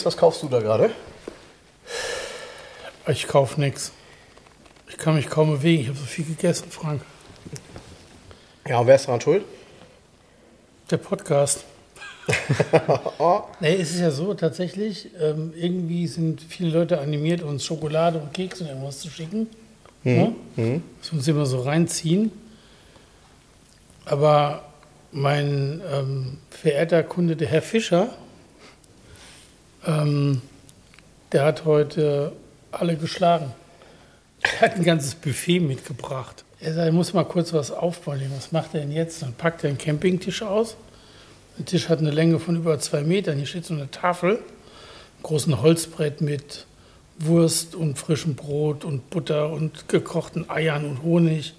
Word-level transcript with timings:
Jens, 0.00 0.06
was 0.06 0.16
kaufst 0.16 0.42
du 0.42 0.48
da 0.48 0.60
gerade? 0.60 0.92
Ich 3.06 3.28
kaufe 3.28 3.60
nichts. 3.60 3.92
Ich 4.88 4.96
kann 4.96 5.14
mich 5.14 5.28
kaum 5.28 5.50
bewegen. 5.50 5.82
Ich 5.82 5.88
habe 5.88 5.98
so 5.98 6.06
viel 6.06 6.24
gegessen, 6.24 6.70
Frank. 6.70 7.02
Ja, 8.66 8.78
und 8.78 8.86
wer 8.86 8.94
ist 8.94 9.06
daran 9.06 9.20
schuld? 9.20 9.44
Der 10.90 10.96
Podcast. 10.96 11.66
nee, 13.60 13.74
es 13.74 13.90
ist 13.90 14.00
ja 14.00 14.10
so, 14.10 14.32
tatsächlich, 14.32 15.10
ähm, 15.20 15.52
irgendwie 15.54 16.06
sind 16.06 16.40
viele 16.40 16.70
Leute 16.70 16.98
animiert, 16.98 17.42
uns 17.42 17.62
Schokolade 17.66 18.20
und 18.20 18.32
Kekse 18.32 18.64
und 18.64 18.70
irgendwas 18.70 19.00
zu 19.00 19.10
schicken. 19.10 19.48
Mhm. 20.04 20.34
Ja? 20.56 20.80
Das 21.02 21.12
uns 21.12 21.28
immer 21.28 21.44
so 21.44 21.60
reinziehen. 21.60 22.32
Aber 24.06 24.64
mein 25.12 25.82
ähm, 25.92 26.38
verehrter 26.48 27.02
Kunde, 27.02 27.36
der 27.36 27.48
Herr 27.48 27.60
Fischer, 27.60 28.16
ähm, 29.86 30.42
der 31.32 31.44
hat 31.44 31.64
heute 31.64 32.32
alle 32.72 32.96
geschlagen. 32.96 33.52
Er 34.42 34.60
hat 34.62 34.76
ein 34.76 34.84
ganzes 34.84 35.14
Buffet 35.14 35.60
mitgebracht. 35.60 36.44
Er 36.60 36.74
sagt, 36.74 36.86
er 36.86 36.92
muss 36.92 37.12
mal 37.12 37.24
kurz 37.24 37.52
was 37.52 37.70
aufbauen. 37.70 38.20
Was 38.36 38.52
macht 38.52 38.74
er 38.74 38.80
denn 38.80 38.92
jetzt? 38.92 39.22
Dann 39.22 39.34
packt 39.34 39.64
er 39.64 39.68
einen 39.68 39.78
Campingtisch 39.78 40.42
aus. 40.42 40.76
Der 41.58 41.64
Tisch 41.66 41.88
hat 41.88 41.98
eine 41.98 42.10
Länge 42.10 42.38
von 42.38 42.56
über 42.56 42.78
zwei 42.78 43.02
Metern. 43.02 43.36
Hier 43.36 43.46
steht 43.46 43.64
so 43.64 43.74
eine 43.74 43.90
Tafel, 43.90 44.36
ein 44.36 45.22
großes 45.22 45.60
Holzbrett 45.60 46.20
mit 46.20 46.66
Wurst 47.18 47.74
und 47.74 47.98
frischem 47.98 48.34
Brot 48.34 48.84
und 48.84 49.10
Butter 49.10 49.50
und 49.50 49.88
gekochten 49.88 50.48
Eiern 50.48 50.86
und 50.86 51.02
Honig, 51.02 51.54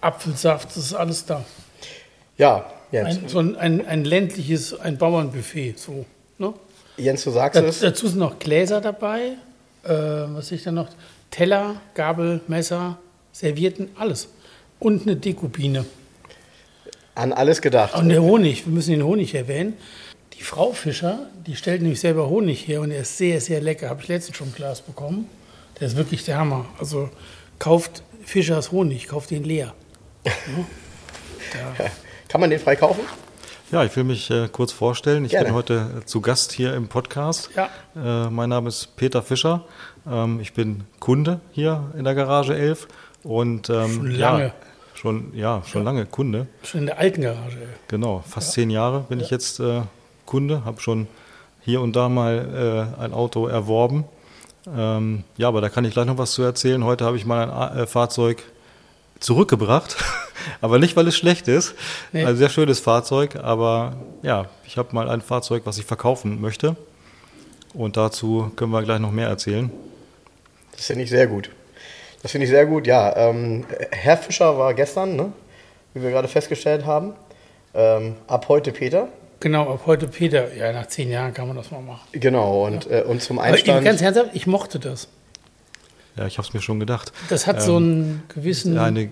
Apfelsaft, 0.00 0.70
das 0.70 0.78
ist 0.78 0.94
alles 0.94 1.26
da. 1.26 1.44
Ja, 2.38 2.64
Jens. 2.90 3.18
Ein, 3.18 3.28
so 3.28 3.38
ein, 3.38 3.56
ein, 3.56 3.86
ein 3.86 4.04
ländliches, 4.04 4.78
ein 4.78 4.96
Bauernbuffet, 4.96 5.74
so. 5.76 6.06
Ne? 6.38 6.54
Jens, 6.96 7.24
du 7.24 7.30
sagst 7.30 7.60
Da, 7.60 7.64
es. 7.66 7.80
dazu 7.80 8.08
sind 8.08 8.18
noch 8.18 8.38
Gläser 8.38 8.80
dabei. 8.80 9.36
Äh, 9.84 9.88
was 9.88 10.48
sehe 10.48 10.58
ich 10.58 10.64
da 10.64 10.72
noch? 10.72 10.88
Teller, 11.30 11.76
Gabel, 11.94 12.40
Messer, 12.46 12.98
Servietten, 13.32 13.88
alles. 13.98 14.28
Und 14.78 15.02
eine 15.02 15.16
Dekopine. 15.16 15.84
An 17.14 17.32
alles 17.32 17.60
gedacht. 17.60 17.94
Und 17.94 18.08
der 18.08 18.22
Honig, 18.22 18.66
wir 18.66 18.72
müssen 18.72 18.90
den 18.92 19.04
Honig 19.04 19.34
erwähnen. 19.34 19.74
Die 20.34 20.42
Frau 20.42 20.72
Fischer, 20.72 21.26
die 21.46 21.54
stellt 21.56 21.80
nämlich 21.82 22.00
selber 22.00 22.28
Honig 22.28 22.66
her 22.66 22.80
und 22.80 22.90
der 22.90 23.00
ist 23.00 23.16
sehr, 23.18 23.40
sehr 23.40 23.60
lecker. 23.60 23.88
Habe 23.88 24.02
ich 24.02 24.08
letztens 24.08 24.36
schon 24.36 24.48
ein 24.48 24.54
Glas 24.54 24.80
bekommen. 24.80 25.28
Der 25.80 25.86
ist 25.88 25.96
wirklich 25.96 26.24
der 26.24 26.38
Hammer. 26.38 26.66
Also 26.78 27.08
kauft 27.58 28.02
Fischers 28.24 28.72
Honig, 28.72 29.08
kauft 29.08 29.30
den 29.30 29.44
leer. 29.44 29.74
Ja. 31.78 31.86
Kann 32.28 32.40
man 32.40 32.50
den 32.50 32.58
frei 32.58 32.74
kaufen? 32.74 33.02
Ja, 33.74 33.82
ich 33.82 33.96
will 33.96 34.04
mich 34.04 34.30
äh, 34.30 34.46
kurz 34.52 34.70
vorstellen. 34.70 35.24
Ich 35.24 35.32
Gerne. 35.32 35.46
bin 35.46 35.54
heute 35.56 35.90
äh, 36.02 36.04
zu 36.04 36.20
Gast 36.20 36.52
hier 36.52 36.74
im 36.74 36.86
Podcast. 36.86 37.50
Ja. 37.56 37.68
Äh, 37.96 38.30
mein 38.30 38.48
Name 38.48 38.68
ist 38.68 38.94
Peter 38.94 39.20
Fischer. 39.20 39.64
Ähm, 40.08 40.38
ich 40.38 40.52
bin 40.52 40.84
Kunde 41.00 41.40
hier 41.50 41.90
in 41.98 42.04
der 42.04 42.14
Garage 42.14 42.54
11 42.56 42.86
und 43.24 43.68
ähm, 43.70 43.90
Schon 43.94 44.10
lange. 44.12 44.44
Ja, 44.44 44.52
schon 44.94 45.34
ja, 45.34 45.62
schon 45.66 45.82
lange 45.82 46.06
Kunde. 46.06 46.46
Schon 46.62 46.80
in 46.82 46.86
der 46.86 46.98
alten 47.00 47.22
Garage. 47.22 47.56
ey. 47.58 47.66
Genau, 47.88 48.22
fast 48.24 48.52
zehn 48.52 48.70
Jahre 48.70 49.00
bin 49.08 49.18
ich 49.18 49.30
jetzt 49.30 49.58
äh, 49.58 49.80
Kunde, 50.24 50.64
habe 50.64 50.80
schon 50.80 51.08
hier 51.64 51.80
und 51.80 51.96
da 51.96 52.08
mal 52.08 52.86
äh, 52.96 53.02
ein 53.02 53.12
Auto 53.12 53.48
erworben. 53.48 54.04
Ähm, 54.72 55.24
ja, 55.36 55.48
aber 55.48 55.60
da 55.60 55.68
kann 55.68 55.84
ich 55.84 55.94
gleich 55.94 56.06
noch 56.06 56.16
was 56.18 56.30
zu 56.30 56.42
erzählen. 56.42 56.84
Heute 56.84 57.04
habe 57.04 57.16
ich 57.16 57.26
mal 57.26 57.42
ein 57.42 57.50
A- 57.50 57.82
äh, 57.82 57.86
Fahrzeug 57.88 58.40
zurückgebracht, 59.24 59.96
aber 60.60 60.78
nicht, 60.78 60.96
weil 60.96 61.08
es 61.08 61.16
schlecht 61.16 61.48
ist. 61.48 61.74
Nee. 62.12 62.24
Ein 62.24 62.36
sehr 62.36 62.48
schönes 62.48 62.80
Fahrzeug, 62.80 63.36
aber 63.36 63.96
ja, 64.22 64.46
ich 64.66 64.76
habe 64.76 64.94
mal 64.94 65.08
ein 65.08 65.20
Fahrzeug, 65.20 65.62
was 65.64 65.78
ich 65.78 65.84
verkaufen 65.84 66.40
möchte. 66.40 66.76
Und 67.72 67.96
dazu 67.96 68.52
können 68.54 68.70
wir 68.70 68.82
gleich 68.82 69.00
noch 69.00 69.10
mehr 69.10 69.28
erzählen. 69.28 69.70
Das 70.72 70.86
finde 70.86 71.04
ich 71.04 71.10
sehr 71.10 71.26
gut. 71.26 71.50
Das 72.22 72.30
finde 72.30 72.44
ich 72.46 72.50
sehr 72.50 72.66
gut, 72.66 72.86
ja. 72.86 73.14
Ähm, 73.16 73.64
Herr 73.90 74.16
Fischer 74.16 74.56
war 74.56 74.72
gestern, 74.74 75.16
ne? 75.16 75.32
wie 75.92 76.02
wir 76.02 76.10
gerade 76.10 76.28
festgestellt 76.28 76.86
haben. 76.86 77.14
Ähm, 77.74 78.16
ab 78.26 78.48
heute 78.48 78.72
Peter. 78.72 79.08
Genau, 79.40 79.74
ab 79.74 79.82
heute 79.86 80.06
Peter. 80.08 80.54
Ja, 80.54 80.72
nach 80.72 80.86
zehn 80.86 81.10
Jahren 81.10 81.34
kann 81.34 81.48
man 81.48 81.56
das 81.56 81.70
mal 81.70 81.80
machen. 81.80 82.06
Genau, 82.12 82.64
und, 82.64 82.90
äh, 82.90 83.02
und 83.02 83.20
zum 83.20 83.38
Aber 83.38 83.56
ich, 83.56 83.64
ganz 83.64 83.86
Einstand. 83.86 84.02
ernsthaft, 84.02 84.30
ich 84.34 84.46
mochte 84.46 84.78
das. 84.78 85.08
Ja, 86.16 86.26
ich 86.26 86.38
habe 86.38 86.46
es 86.46 86.54
mir 86.54 86.62
schon 86.62 86.78
gedacht. 86.80 87.12
Das 87.28 87.46
hat 87.46 87.60
so 87.62 87.76
einen 87.76 88.22
gewissen. 88.28 88.78
Eine, 88.78 89.10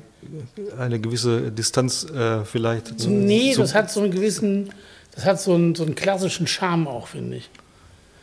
eine 0.79 1.01
gewisse 1.01 1.51
Distanz 1.51 2.05
äh, 2.05 2.45
vielleicht. 2.45 2.99
zu- 3.01 3.11
nee, 3.11 3.53
zu- 3.53 3.61
das 3.63 3.75
hat 3.75 3.91
so 3.91 4.01
einen 4.03 4.13
gewissen. 4.13 4.71
Das 5.15 5.25
hat 5.27 5.41
so 5.41 5.55
einen, 5.55 5.75
so 5.75 5.83
einen 5.85 5.95
klassischen 5.95 6.47
Charme 6.47 6.87
auch, 6.89 7.09
finde 7.09 7.37
ich. 7.39 7.51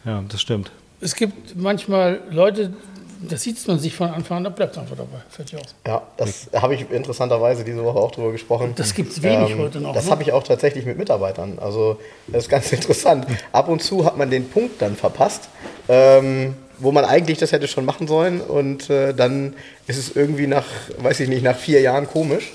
Ja, 0.06 0.24
das 0.28 0.42
stimmt. 0.42 0.72
Es 1.02 1.14
gibt 1.16 1.56
manchmal 1.56 2.20
Leute, 2.32 2.74
da 3.22 3.38
sieht 3.38 3.66
man 3.68 3.78
sich 3.80 3.94
von 3.96 4.10
Anfang 4.10 4.38
an, 4.38 4.44
da 4.46 4.50
bleibt 4.50 4.78
einfach 4.78 4.96
dabei. 4.96 5.18
Fertig 5.30 5.60
aus. 5.60 5.76
Ja, 5.86 6.02
das 6.18 6.50
habe 6.54 6.74
ich 6.74 6.90
interessanterweise 6.90 7.64
diese 7.64 7.84
Woche 7.84 8.00
auch 8.00 8.12
drüber 8.12 8.32
gesprochen. 8.32 8.74
Das 8.76 8.94
gibt's 8.96 9.22
wenig 9.22 9.52
Ähm, 9.52 9.60
heute 9.60 9.82
noch, 9.82 9.94
Das 9.94 10.06
ne? 10.06 10.12
habe 10.12 10.24
ich 10.24 10.32
auch 10.32 10.42
tatsächlich 10.44 10.86
mit 10.86 10.98
Mitarbeitern. 10.98 11.60
Also 11.60 12.00
das 12.28 12.46
ist 12.46 12.50
ganz 12.50 12.72
interessant. 12.72 13.28
Ab 13.52 13.68
und 13.68 13.84
zu 13.84 14.04
hat 14.06 14.18
man 14.18 14.30
den 14.32 14.50
Punkt 14.50 14.82
dann 14.82 14.96
verpasst, 14.96 15.50
ähm, 15.90 16.56
wo 16.80 16.92
man 16.92 17.06
eigentlich 17.06 17.38
das 17.38 17.52
hätte 17.52 17.68
schon 17.68 17.86
machen 17.86 18.08
sollen. 18.08 18.42
Und 18.42 18.90
äh, 18.90 19.14
dann 19.14 19.56
ist 19.88 19.98
es 19.98 20.16
irgendwie 20.16 20.48
nach, 20.48 20.66
weiß 20.98 21.20
ich 21.20 21.30
nicht, 21.30 21.44
nach 21.44 21.58
vier 21.58 21.82
Jahren 21.82 22.08
komisch. 22.08 22.52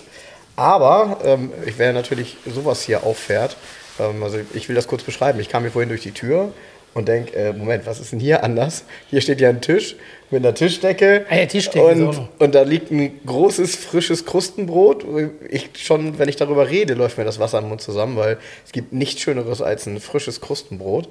Aber 0.57 1.19
ähm, 1.25 1.51
ich 1.67 1.79
wer 1.79 1.93
natürlich 1.93 2.37
sowas 2.47 2.83
hier 2.83 3.05
auffährt, 3.05 3.57
ähm, 3.99 4.23
also 4.23 4.39
ich 4.55 4.69
will 4.69 4.77
das 4.77 4.87
kurz 4.87 5.03
beschreiben. 5.03 5.41
Ich 5.41 5.49
kam 5.49 5.63
hier 5.63 5.73
vorhin 5.73 5.89
durch 5.89 6.03
die 6.03 6.13
Tür 6.13 6.53
und 6.95 7.09
denke, 7.09 7.35
äh, 7.37 7.53
Moment, 7.53 7.87
was 7.87 8.01
ist 8.01 8.13
denn 8.13 8.21
hier 8.21 8.45
anders? 8.45 8.85
Hier 9.11 9.21
steht 9.21 9.41
ja 9.41 9.49
ein 9.49 9.61
Tisch 9.61 9.97
mit 10.31 10.45
einer 10.45 10.55
Tischdecke. 10.55 11.27
Ah 11.29 11.37
ja, 11.37 11.47
Tischdecke 11.47 11.85
und, 11.85 12.29
und 12.39 12.55
da 12.55 12.63
liegt 12.63 12.93
ein 12.93 13.21
großes, 13.27 13.75
frisches 13.77 14.25
Krustenbrot. 14.25 15.05
Ich 15.49 15.71
schon, 15.75 16.19
wenn 16.19 16.29
ich 16.29 16.37
darüber 16.37 16.71
rede, 16.71 16.95
läuft 16.95 17.19
mir 17.19 17.25
das 17.25 17.41
Wasser 17.41 17.59
im 17.59 17.69
Mund 17.69 17.81
zusammen, 17.81 18.17
weil 18.17 18.39
es 18.65 18.73
gibt 18.73 18.93
nichts 18.93 19.21
Schöneres 19.21 19.61
als 19.61 19.87
ein 19.87 20.01
frisches 20.01 20.41
Krustenbrot. 20.41 21.09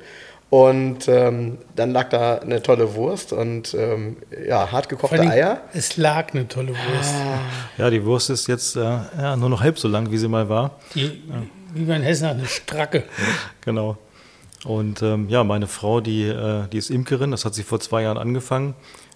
Und 0.54 1.08
ähm, 1.08 1.58
dann 1.76 1.94
lag 1.94 2.10
da 2.10 2.36
eine 2.36 2.62
tolle 2.62 2.94
Wurst 2.94 3.34
und 3.34 3.74
ähm, 3.74 4.18
ja, 4.48 4.72
hart 4.72 4.88
gekochte 4.88 5.20
allem, 5.20 5.32
Eier. 5.32 5.62
Es 5.74 5.98
lag 5.98 6.32
eine 6.32 6.48
tolle 6.48 6.76
Wurst. 6.76 7.16
Ja, 7.80 7.90
die 7.90 8.06
Wurst 8.06 8.30
ist 8.30 8.46
jetzt 8.46 8.76
äh, 8.76 8.82
ja, 8.82 9.36
nur 9.36 9.50
noch 9.50 9.62
halb 9.62 9.80
so 9.80 9.88
lang, 9.88 10.12
wie 10.12 10.18
sie 10.20 10.28
mal 10.28 10.50
war. 10.50 10.78
Die, 10.94 11.24
Wie 11.74 11.86
man 11.86 12.02
in 12.02 12.04
Hessen 12.04 12.28
hat, 12.28 12.38
eine 12.38 12.46
Stracke. 12.46 13.04
Genau. 13.62 13.98
Und 14.64 15.02
ähm, 15.02 15.28
ja, 15.28 15.44
meine 15.44 15.66
Frau, 15.66 16.02
die, 16.02 16.26
äh, 16.26 16.68
die 16.72 16.78
ist 16.78 16.92
Imkerin, 16.92 17.32
das 17.32 17.46
hat 17.46 17.56
sie 17.56 17.64
vor 17.64 17.80
zwei 17.80 18.04
Jahren 18.04 18.20
angefangen. 18.20 18.76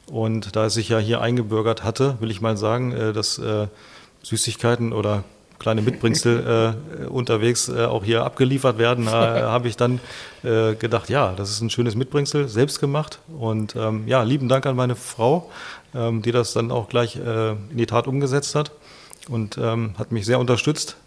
Und 0.09 0.55
da 0.55 0.65
es 0.65 0.73
sich 0.73 0.89
ja 0.89 0.97
hier 0.97 1.21
eingebürgert 1.21 1.83
hatte, 1.83 2.17
will 2.19 2.31
ich 2.31 2.41
mal 2.41 2.57
sagen, 2.57 2.93
äh, 2.93 3.13
dass 3.13 3.37
äh, 3.37 3.67
Süßigkeiten 4.23 4.91
oder 4.91 5.23
kleine 5.59 5.81
Mitbringsel 5.81 6.75
äh, 7.03 7.05
unterwegs 7.07 7.69
äh, 7.69 7.85
auch 7.85 8.03
hier 8.03 8.23
abgeliefert 8.23 8.77
werden, 8.77 9.07
äh, 9.07 9.11
habe 9.11 9.67
ich 9.67 9.77
dann 9.77 9.99
äh, 10.43 10.75
gedacht, 10.75 11.09
ja, 11.09 11.33
das 11.35 11.49
ist 11.49 11.61
ein 11.61 11.69
schönes 11.69 11.95
Mitbringsel, 11.95 12.47
selbst 12.47 12.79
gemacht. 12.79 13.19
Und 13.39 13.75
ähm, 13.75 14.07
ja, 14.07 14.23
lieben 14.23 14.49
Dank 14.49 14.65
an 14.65 14.75
meine 14.75 14.95
Frau, 14.95 15.49
ähm, 15.95 16.21
die 16.21 16.31
das 16.31 16.53
dann 16.53 16.71
auch 16.71 16.89
gleich 16.89 17.15
äh, 17.15 17.51
in 17.51 17.77
die 17.77 17.85
Tat 17.85 18.07
umgesetzt 18.07 18.55
hat 18.55 18.71
und 19.29 19.57
ähm, 19.57 19.93
hat 19.97 20.11
mich 20.11 20.25
sehr 20.25 20.39
unterstützt. 20.39 20.97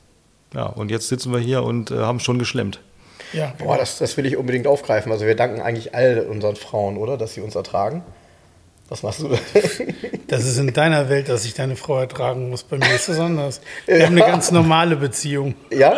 Ja, 0.54 0.66
und 0.66 0.90
jetzt 0.90 1.08
sitzen 1.08 1.32
wir 1.32 1.38
hier 1.38 1.62
und 1.62 1.90
äh, 1.90 1.98
haben 1.98 2.20
schon 2.20 2.38
geschlemmt. 2.38 2.80
Ja, 3.32 3.52
Boah, 3.58 3.78
das, 3.78 3.98
das 3.98 4.16
will 4.16 4.26
ich 4.26 4.36
unbedingt 4.36 4.66
aufgreifen. 4.66 5.12
Also 5.12 5.24
wir 5.26 5.36
danken 5.36 5.60
eigentlich 5.60 5.94
all 5.94 6.26
unseren 6.28 6.56
Frauen, 6.56 6.96
oder? 6.96 7.16
Dass 7.16 7.34
sie 7.34 7.40
uns 7.40 7.54
ertragen. 7.54 8.02
Was 8.90 9.04
machst 9.04 9.20
du 9.20 9.28
da? 9.28 9.38
das 10.26 10.44
ist 10.44 10.58
in 10.58 10.72
deiner 10.72 11.08
Welt, 11.08 11.28
dass 11.28 11.44
ich 11.44 11.54
deine 11.54 11.76
Frau 11.76 12.00
ertragen 12.00 12.50
muss. 12.50 12.64
Bei 12.64 12.76
mir 12.76 12.92
ist 12.92 13.08
das 13.08 13.20
anders. 13.20 13.60
Wir 13.86 14.04
haben 14.04 14.16
eine 14.16 14.26
ganz 14.26 14.50
normale 14.50 14.96
Beziehung. 14.96 15.54
ja? 15.70 15.96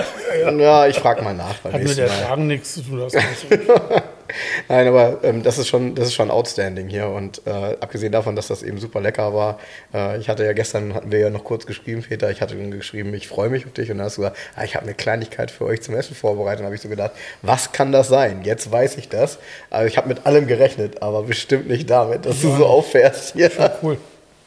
Ja, 0.52 0.86
ich 0.86 0.98
frage 0.98 1.22
mal 1.22 1.34
nach 1.34 1.64
Hat 1.64 1.82
mit. 1.82 1.98
Ertragen 1.98 2.46
nichts 2.46 2.74
zu 2.74 2.82
tun. 2.82 3.00
Das. 3.00 3.14
Nein, 4.68 4.86
aber 4.88 5.20
ähm, 5.22 5.42
das, 5.42 5.58
ist 5.58 5.68
schon, 5.68 5.94
das 5.94 6.08
ist 6.08 6.14
schon 6.14 6.30
outstanding 6.30 6.88
hier. 6.88 7.08
Und 7.08 7.42
äh, 7.46 7.50
abgesehen 7.80 8.12
davon, 8.12 8.36
dass 8.36 8.48
das 8.48 8.62
eben 8.62 8.78
super 8.78 9.00
lecker 9.00 9.34
war, 9.34 9.58
äh, 9.92 10.18
ich 10.18 10.28
hatte 10.28 10.44
ja 10.44 10.52
gestern, 10.52 10.94
hatten 10.94 11.12
wir 11.12 11.18
ja 11.18 11.30
noch 11.30 11.44
kurz 11.44 11.66
geschrieben, 11.66 12.04
Peter, 12.06 12.30
ich 12.30 12.40
hatte 12.40 12.56
geschrieben, 12.70 13.12
ich 13.14 13.28
freue 13.28 13.50
mich 13.50 13.66
auf 13.66 13.72
dich. 13.72 13.90
Und 13.90 13.98
dann 13.98 14.06
hast 14.06 14.18
du 14.18 14.22
gesagt, 14.22 14.38
ah, 14.56 14.64
ich 14.64 14.74
habe 14.74 14.84
eine 14.84 14.94
Kleinigkeit 14.94 15.50
für 15.50 15.64
euch 15.64 15.82
zum 15.82 15.94
Essen 15.94 16.14
vorbereitet. 16.14 16.60
Und 16.60 16.66
habe 16.66 16.74
ich 16.74 16.82
so 16.82 16.88
gedacht, 16.88 17.12
was 17.42 17.72
kann 17.72 17.92
das 17.92 18.08
sein? 18.08 18.42
Jetzt 18.44 18.70
weiß 18.70 18.96
ich 18.96 19.08
das. 19.08 19.38
Also 19.70 19.86
ich 19.86 19.96
habe 19.96 20.08
mit 20.08 20.26
allem 20.26 20.46
gerechnet, 20.46 21.02
aber 21.02 21.22
bestimmt 21.22 21.68
nicht 21.68 21.88
damit, 21.90 22.26
dass 22.26 22.40
du 22.40 22.54
so 22.56 22.66
auffährst 22.66 23.34
hier. 23.34 23.50
Schon 23.50 23.70
cool. 23.82 23.98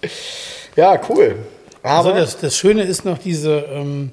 Ja, 0.75 0.99
cool. 1.07 1.37
Also 1.81 2.09
Aber 2.09 2.19
das, 2.19 2.37
das 2.37 2.57
Schöne 2.57 2.83
ist 2.83 3.05
noch 3.05 3.17
diese, 3.17 3.59
ähm, 3.71 4.11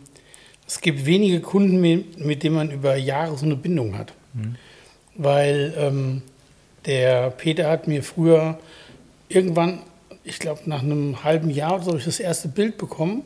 es 0.65 0.81
gibt 0.81 1.05
wenige 1.07 1.41
Kunden, 1.41 1.81
mit, 1.81 2.25
mit 2.25 2.43
denen 2.43 2.55
man 2.55 2.71
über 2.71 2.95
Jahre 2.97 3.37
so 3.37 3.45
eine 3.45 3.57
Bindung 3.57 3.99
hat. 3.99 4.13
Weil 5.15 5.75
ähm, 5.77 6.23
der 6.87 7.31
Peter 7.31 7.69
hat 7.69 7.87
mir 7.87 8.03
früher 8.03 8.59
irgendwann, 9.29 9.81
ich 10.25 10.39
glaube 10.39 10.61
nach 10.67 10.83
einem 10.83 11.23
halben 11.25 11.51
Jahr 11.51 11.75
oder 11.75 11.83
so, 11.85 11.89
habe 11.91 11.99
ich 11.99 12.05
das 12.05 12.21
erste 12.21 12.49
Bild 12.49 12.79
bekommen, 12.79 13.23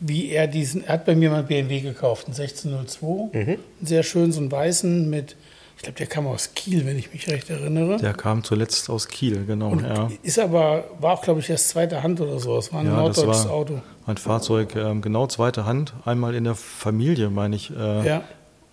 wie 0.00 0.30
er 0.30 0.46
diesen, 0.46 0.84
er 0.84 0.94
hat 0.94 1.06
bei 1.06 1.14
mir 1.14 1.30
mal 1.30 1.38
einen 1.38 1.48
BMW 1.48 1.80
gekauft, 1.80 2.26
einen 2.26 2.34
1602, 2.36 3.30
einen 3.38 3.58
sehr 3.82 4.02
schön, 4.02 4.32
so 4.32 4.40
einen 4.40 4.50
weißen 4.50 5.08
mit, 5.10 5.36
ich 5.76 5.82
glaube, 5.82 5.98
der 5.98 6.06
kam 6.06 6.26
aus 6.26 6.54
Kiel, 6.54 6.86
wenn 6.86 6.98
ich 6.98 7.12
mich 7.12 7.28
recht 7.28 7.50
erinnere. 7.50 7.98
Der 7.98 8.12
kam 8.12 8.42
zuletzt 8.44 8.90
aus 8.90 9.08
Kiel, 9.08 9.44
genau. 9.44 9.70
Und 9.70 9.82
ja. 9.82 10.08
ist 10.22 10.38
aber, 10.38 10.84
war 11.00 11.14
auch, 11.14 11.22
glaube 11.22 11.40
ich, 11.40 11.50
erst 11.50 11.68
zweite 11.68 12.02
Hand 12.02 12.20
oder 12.20 12.38
so. 12.38 12.56
Es 12.58 12.72
war 12.72 12.80
ein 12.80 12.86
Ja, 12.86 13.06
das 13.06 13.16
norddeutsches 13.16 13.44
war 13.46 13.52
Auto. 13.54 13.80
ein 14.06 14.16
Fahrzeug, 14.16 14.74
ähm, 14.76 15.02
genau 15.02 15.26
zweite 15.28 15.66
Hand, 15.66 15.94
einmal 16.04 16.34
in 16.34 16.44
der 16.44 16.54
Familie, 16.56 17.30
meine 17.30 17.56
ich, 17.56 17.70
äh, 17.70 18.06
Ja, 18.06 18.22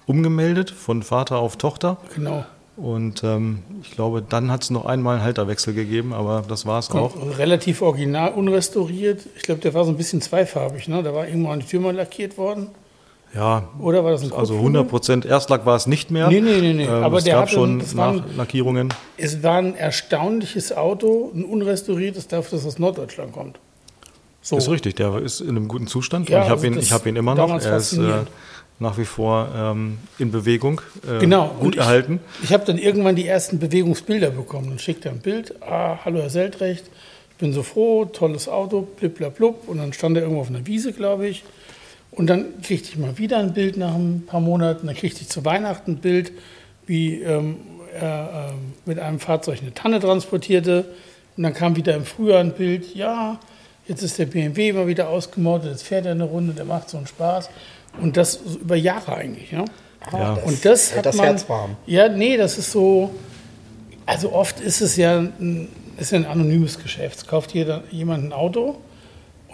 umgemeldet, 0.06 0.70
von 0.72 1.04
Vater 1.04 1.38
auf 1.38 1.58
Tochter. 1.58 1.98
genau. 2.16 2.46
Und 2.78 3.24
ähm, 3.24 3.60
ich 3.84 3.92
glaube, 3.92 4.22
dann 4.22 4.52
hat 4.52 4.64
es 4.64 4.70
noch 4.70 4.84
einmal 4.86 5.16
einen 5.16 5.24
Halterwechsel 5.24 5.74
gegeben, 5.74 6.12
aber 6.14 6.44
das 6.46 6.66
war 6.66 6.80
es 6.80 6.92
auch. 6.92 7.14
Relativ 7.38 7.82
original, 7.82 8.34
unrestauriert. 8.34 9.22
Ich 9.38 9.44
glaube, 9.44 9.62
der 9.62 9.74
war 9.74 9.86
so 9.86 9.92
ein 9.92 9.96
bisschen 9.98 10.20
zweifarbig. 10.20 10.90
Ne? 10.90 11.02
Da 11.02 11.14
war 11.14 11.26
irgendwo 11.26 11.56
die 11.56 11.66
Tür 11.66 11.80
mal 11.80 11.96
lackiert 11.96 12.38
worden. 12.38 12.68
Ja, 13.34 13.70
Oder 13.80 14.04
war 14.04 14.12
das 14.12 14.24
ein 14.24 14.32
also 14.34 14.56
Kotflügel? 14.56 14.60
100 14.82 14.88
Prozent 14.90 15.26
Erstlack 15.26 15.66
war 15.66 15.78
es 15.78 15.88
nicht 15.88 16.12
mehr. 16.12 16.28
Nee, 16.30 16.42
nee, 16.42 16.60
nee, 16.60 16.74
nee. 16.74 16.84
Ähm, 16.84 16.90
Aber 17.04 17.18
es 17.20 17.24
der 17.24 17.36
gab 17.36 17.50
schon 17.50 17.82
waren- 17.98 18.18
Nachlackierungen. 18.18 18.94
Es 19.18 19.42
war 19.42 19.58
ein 19.58 19.76
erstaunliches 19.76 20.76
Auto, 20.76 21.32
ein 21.34 21.46
unrestauriertes, 21.46 22.28
dafür, 22.28 22.58
dass 22.58 22.62
es 22.62 22.74
aus 22.74 22.80
Norddeutschland 22.80 23.32
kommt. 23.32 23.58
So. 24.42 24.58
Ist 24.58 24.70
richtig, 24.70 24.96
der 24.96 25.18
ist 25.22 25.42
in 25.42 25.50
einem 25.50 25.68
guten 25.68 25.88
Zustand. 25.88 26.30
Ja, 26.30 26.40
und 26.40 26.44
ich 26.44 26.50
habe 26.50 26.62
also 26.62 26.74
ihn, 26.74 26.80
ich 26.80 26.92
hab 26.92 27.06
ihn 27.06 27.16
immer 27.16 27.36
noch. 27.36 27.50
Er 27.62 27.78
ist 27.78 27.94
äh. 27.94 28.26
Nach 28.80 28.98
wie 28.98 29.06
vor 29.06 29.50
ähm, 29.56 29.98
in 30.20 30.32
Bewegung, 30.32 30.82
äh, 31.08 31.20
Genau. 31.20 31.48
gut 31.48 31.62
und 31.62 31.74
ich, 31.76 31.80
erhalten. 31.80 32.20
Ich 32.44 32.52
habe 32.52 32.66
dann 32.66 32.78
irgendwann 32.78 33.16
die 33.16 33.26
ersten 33.28 33.60
Bewegungsbilder 33.60 34.32
bekommen. 34.32 34.70
Dann 34.70 34.80
schickt 34.80 35.06
er 35.06 35.12
ein 35.12 35.20
Bild. 35.20 35.62
Ah, 35.62 36.00
hallo 36.04 36.20
Herr 36.20 36.30
Seltrecht, 36.30 36.86
ich 37.32 37.38
bin 37.38 37.54
so 37.54 37.64
froh, 37.64 38.06
tolles 38.06 38.50
Auto, 38.50 38.82
bliblablub. 38.82 39.68
Und 39.68 39.78
dann 39.78 39.94
stand 39.94 40.18
er 40.18 40.24
irgendwo 40.24 40.42
auf 40.42 40.50
einer 40.50 40.66
Wiese, 40.68 40.92
glaube 40.94 41.28
ich. 41.28 41.44
Und 42.12 42.28
dann 42.28 42.62
kriegte 42.62 42.90
ich 42.90 42.98
mal 42.98 43.18
wieder 43.18 43.38
ein 43.40 43.54
Bild 43.54 43.78
nach 43.78 43.94
ein 43.96 44.24
paar 44.26 44.40
Monaten. 44.42 44.88
Dann 44.88 44.96
kriegte 44.96 45.22
ich 45.22 45.30
zu 45.30 45.44
Weihnachten 45.46 45.92
ein 45.92 45.98
Bild, 45.98 46.32
wie 46.86 47.22
ähm, 47.22 47.58
er 47.94 48.50
ähm, 48.52 48.74
mit 48.86 49.00
einem 49.00 49.20
Fahrzeug 49.20 49.60
eine 49.62 49.74
Tanne 49.74 50.00
transportierte. 50.00 50.86
Und 51.38 51.44
dann 51.44 51.54
kam 51.54 51.76
wieder 51.76 51.96
im 51.96 52.06
Frühjahr 52.06 52.40
ein 52.40 52.54
Bild, 52.54 52.96
ja, 52.96 53.40
jetzt 53.88 54.02
ist 54.02 54.18
der 54.18 54.26
BMW 54.26 54.72
mal 54.74 54.88
wieder 54.88 55.10
ausgemottet, 55.10 55.72
jetzt 55.72 55.84
fährt 55.84 56.06
er 56.06 56.14
eine 56.14 56.24
Runde, 56.24 56.54
der 56.54 56.66
macht 56.66 56.90
so 56.90 56.98
einen 56.98 57.08
Spaß. 57.08 57.50
Und 58.02 58.18
das 58.18 58.40
über 58.62 58.76
Jahre 58.76 59.16
eigentlich. 59.16 59.52
Ja? 59.52 59.66
Ja. 60.12 60.34
Und 60.34 60.64
das 60.66 60.96
hat 60.96 61.06
das 61.06 61.16
man, 61.16 61.26
Herz 61.28 61.50
warm. 61.50 61.76
Ja, 61.86 62.10
nee, 62.10 62.38
das 62.38 62.58
ist 62.58 62.72
so. 62.72 63.12
Also 64.06 64.32
oft 64.32 64.60
ist 64.60 64.82
es 64.82 64.98
ja 64.98 65.18
ein, 65.18 65.68
ist 65.98 66.12
ja 66.12 66.20
ein 66.20 66.26
anonymes 66.26 66.80
Geschäft. 66.80 67.18
Es 67.18 67.28
kauft 67.28 67.54
jeder, 67.54 67.84
jemand 67.92 68.26
ein 68.26 68.34
Auto 68.34 68.78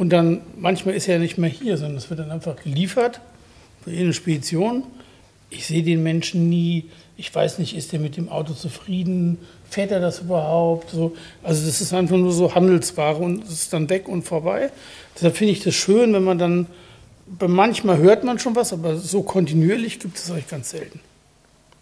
und 0.01 0.09
dann 0.09 0.41
manchmal 0.57 0.95
ist 0.95 1.07
er 1.07 1.15
ja 1.15 1.19
nicht 1.19 1.37
mehr 1.37 1.49
hier, 1.49 1.77
sondern 1.77 1.97
es 1.97 2.09
wird 2.09 2.19
dann 2.19 2.31
einfach 2.31 2.55
geliefert 2.55 3.21
für 3.83 3.91
eine 3.91 4.13
Spedition. 4.13 4.83
Ich 5.49 5.67
sehe 5.67 5.83
den 5.83 6.01
Menschen 6.01 6.49
nie. 6.49 6.85
Ich 7.17 7.33
weiß 7.33 7.59
nicht, 7.59 7.75
ist 7.75 7.93
er 7.93 7.99
mit 7.99 8.17
dem 8.17 8.29
Auto 8.29 8.53
zufrieden? 8.53 9.37
Fährt 9.69 9.91
er 9.91 9.99
das 9.99 10.19
überhaupt? 10.19 10.89
So, 10.89 11.15
also 11.43 11.65
das 11.65 11.81
ist 11.81 11.93
einfach 11.93 12.17
nur 12.17 12.31
so 12.31 12.55
Handelsware 12.55 13.17
und 13.17 13.43
es 13.43 13.51
ist 13.51 13.73
dann 13.73 13.89
weg 13.89 14.07
und 14.07 14.23
vorbei. 14.23 14.71
Deshalb 15.15 15.37
finde 15.37 15.53
ich 15.53 15.63
das 15.63 15.75
schön, 15.75 16.13
wenn 16.13 16.23
man 16.23 16.39
dann 16.39 16.67
manchmal 17.47 17.97
hört 17.97 18.23
man 18.23 18.39
schon 18.39 18.55
was, 18.55 18.73
aber 18.73 18.97
so 18.97 19.23
kontinuierlich 19.23 19.99
gibt 19.99 20.17
es 20.17 20.29
euch 20.31 20.47
ganz 20.47 20.71
selten. 20.71 20.99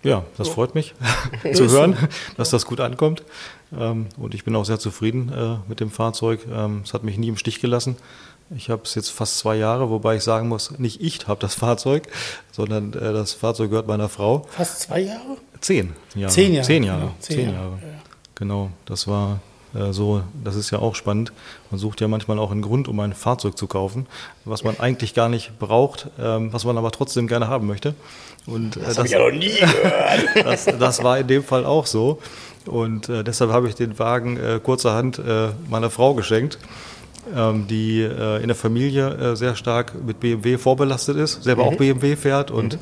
Ja, 0.01 0.23
das 0.37 0.47
freut 0.47 0.75
mich 0.75 0.93
zu 1.53 1.69
hören, 1.69 1.97
dass 2.37 2.49
das 2.51 2.65
gut 2.65 2.79
ankommt. 2.79 3.23
Ähm, 3.77 4.07
und 4.17 4.33
ich 4.33 4.43
bin 4.45 4.55
auch 4.55 4.65
sehr 4.65 4.79
zufrieden 4.79 5.31
äh, 5.33 5.57
mit 5.67 5.79
dem 5.79 5.91
Fahrzeug. 5.91 6.45
Ähm, 6.51 6.81
es 6.85 6.93
hat 6.93 7.03
mich 7.03 7.17
nie 7.17 7.27
im 7.27 7.37
Stich 7.37 7.59
gelassen. 7.59 7.97
Ich 8.55 8.69
habe 8.69 8.81
es 8.83 8.95
jetzt 8.95 9.09
fast 9.09 9.37
zwei 9.37 9.55
Jahre, 9.57 9.89
wobei 9.91 10.15
ich 10.15 10.23
sagen 10.23 10.47
muss, 10.47 10.79
nicht 10.79 11.01
ich 11.01 11.27
habe 11.27 11.39
das 11.39 11.53
Fahrzeug, 11.55 12.07
sondern 12.51 12.93
äh, 12.93 13.13
das 13.13 13.33
Fahrzeug 13.33 13.69
gehört 13.71 13.87
meiner 13.87 14.09
Frau. 14.09 14.47
Fast 14.49 14.79
zwei 14.81 15.01
Jahre? 15.01 15.37
Zehn 15.59 15.93
Jahre. 16.15 16.31
Zehn 16.33 16.53
Jahre, 16.53 16.65
Zehn 16.65 16.83
Jahre. 16.83 16.99
genau, 17.01 17.15
zehn 17.19 17.35
Zehn 17.35 17.45
Jahre, 17.53 17.57
Jahre. 17.65 17.79
ja. 17.81 17.99
Genau, 18.35 18.69
das 18.85 19.07
war 19.07 19.41
so, 19.91 20.23
das 20.43 20.55
ist 20.55 20.71
ja 20.71 20.79
auch 20.79 20.95
spannend. 20.95 21.31
Man 21.69 21.79
sucht 21.79 22.01
ja 22.01 22.07
manchmal 22.07 22.39
auch 22.39 22.51
einen 22.51 22.61
Grund, 22.61 22.87
um 22.87 22.99
ein 22.99 23.13
Fahrzeug 23.13 23.57
zu 23.57 23.67
kaufen, 23.67 24.07
was 24.45 24.63
man 24.63 24.79
eigentlich 24.79 25.13
gar 25.13 25.29
nicht 25.29 25.59
braucht, 25.59 26.07
ähm, 26.19 26.51
was 26.51 26.65
man 26.65 26.77
aber 26.77 26.91
trotzdem 26.91 27.27
gerne 27.27 27.47
haben 27.47 27.67
möchte. 27.67 27.93
Und 28.47 28.77
äh, 28.77 28.81
das, 28.81 28.97
Hab 28.97 29.05
ich 29.05 29.11
ja 29.11 29.19
noch 29.19 29.31
nie 29.31 29.49
gehört. 29.49 30.25
das, 30.43 30.65
das 30.65 31.03
war 31.03 31.19
in 31.19 31.27
dem 31.27 31.43
Fall 31.43 31.65
auch 31.65 31.85
so. 31.85 32.19
Und 32.65 33.09
äh, 33.09 33.23
deshalb 33.23 33.51
habe 33.51 33.67
ich 33.67 33.75
den 33.75 33.97
Wagen 33.99 34.37
äh, 34.37 34.59
kurzerhand 34.61 35.19
äh, 35.19 35.49
meiner 35.69 35.89
Frau 35.89 36.13
geschenkt, 36.13 36.59
ähm, 37.35 37.67
die 37.67 38.01
äh, 38.01 38.41
in 38.41 38.47
der 38.47 38.55
Familie 38.55 39.09
äh, 39.09 39.35
sehr 39.35 39.55
stark 39.55 39.93
mit 40.03 40.19
BMW 40.19 40.57
vorbelastet 40.57 41.17
ist, 41.17 41.43
selber 41.43 41.63
auch 41.63 41.75
BMW 41.75 42.15
fährt. 42.15 42.51
Und 42.51 42.77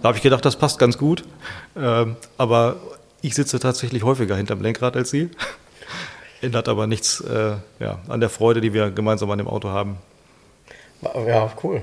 da 0.00 0.08
habe 0.08 0.16
ich 0.16 0.22
gedacht, 0.22 0.44
das 0.44 0.56
passt 0.56 0.78
ganz 0.78 0.98
gut. 0.98 1.24
Ähm, 1.76 2.16
aber 2.36 2.76
ich 3.20 3.34
sitze 3.34 3.58
tatsächlich 3.58 4.02
häufiger 4.02 4.36
hinterm 4.36 4.60
Lenkrad 4.60 4.96
als 4.96 5.10
sie. 5.10 5.30
Ändert 6.42 6.68
aber 6.68 6.86
nichts 6.86 7.20
äh, 7.20 7.54
ja, 7.78 7.98
an 8.08 8.20
der 8.20 8.28
Freude, 8.28 8.60
die 8.60 8.74
wir 8.74 8.90
gemeinsam 8.90 9.30
an 9.30 9.38
dem 9.38 9.48
Auto 9.48 9.68
haben. 9.68 9.96
Ja, 11.26 11.50
cool. 11.62 11.82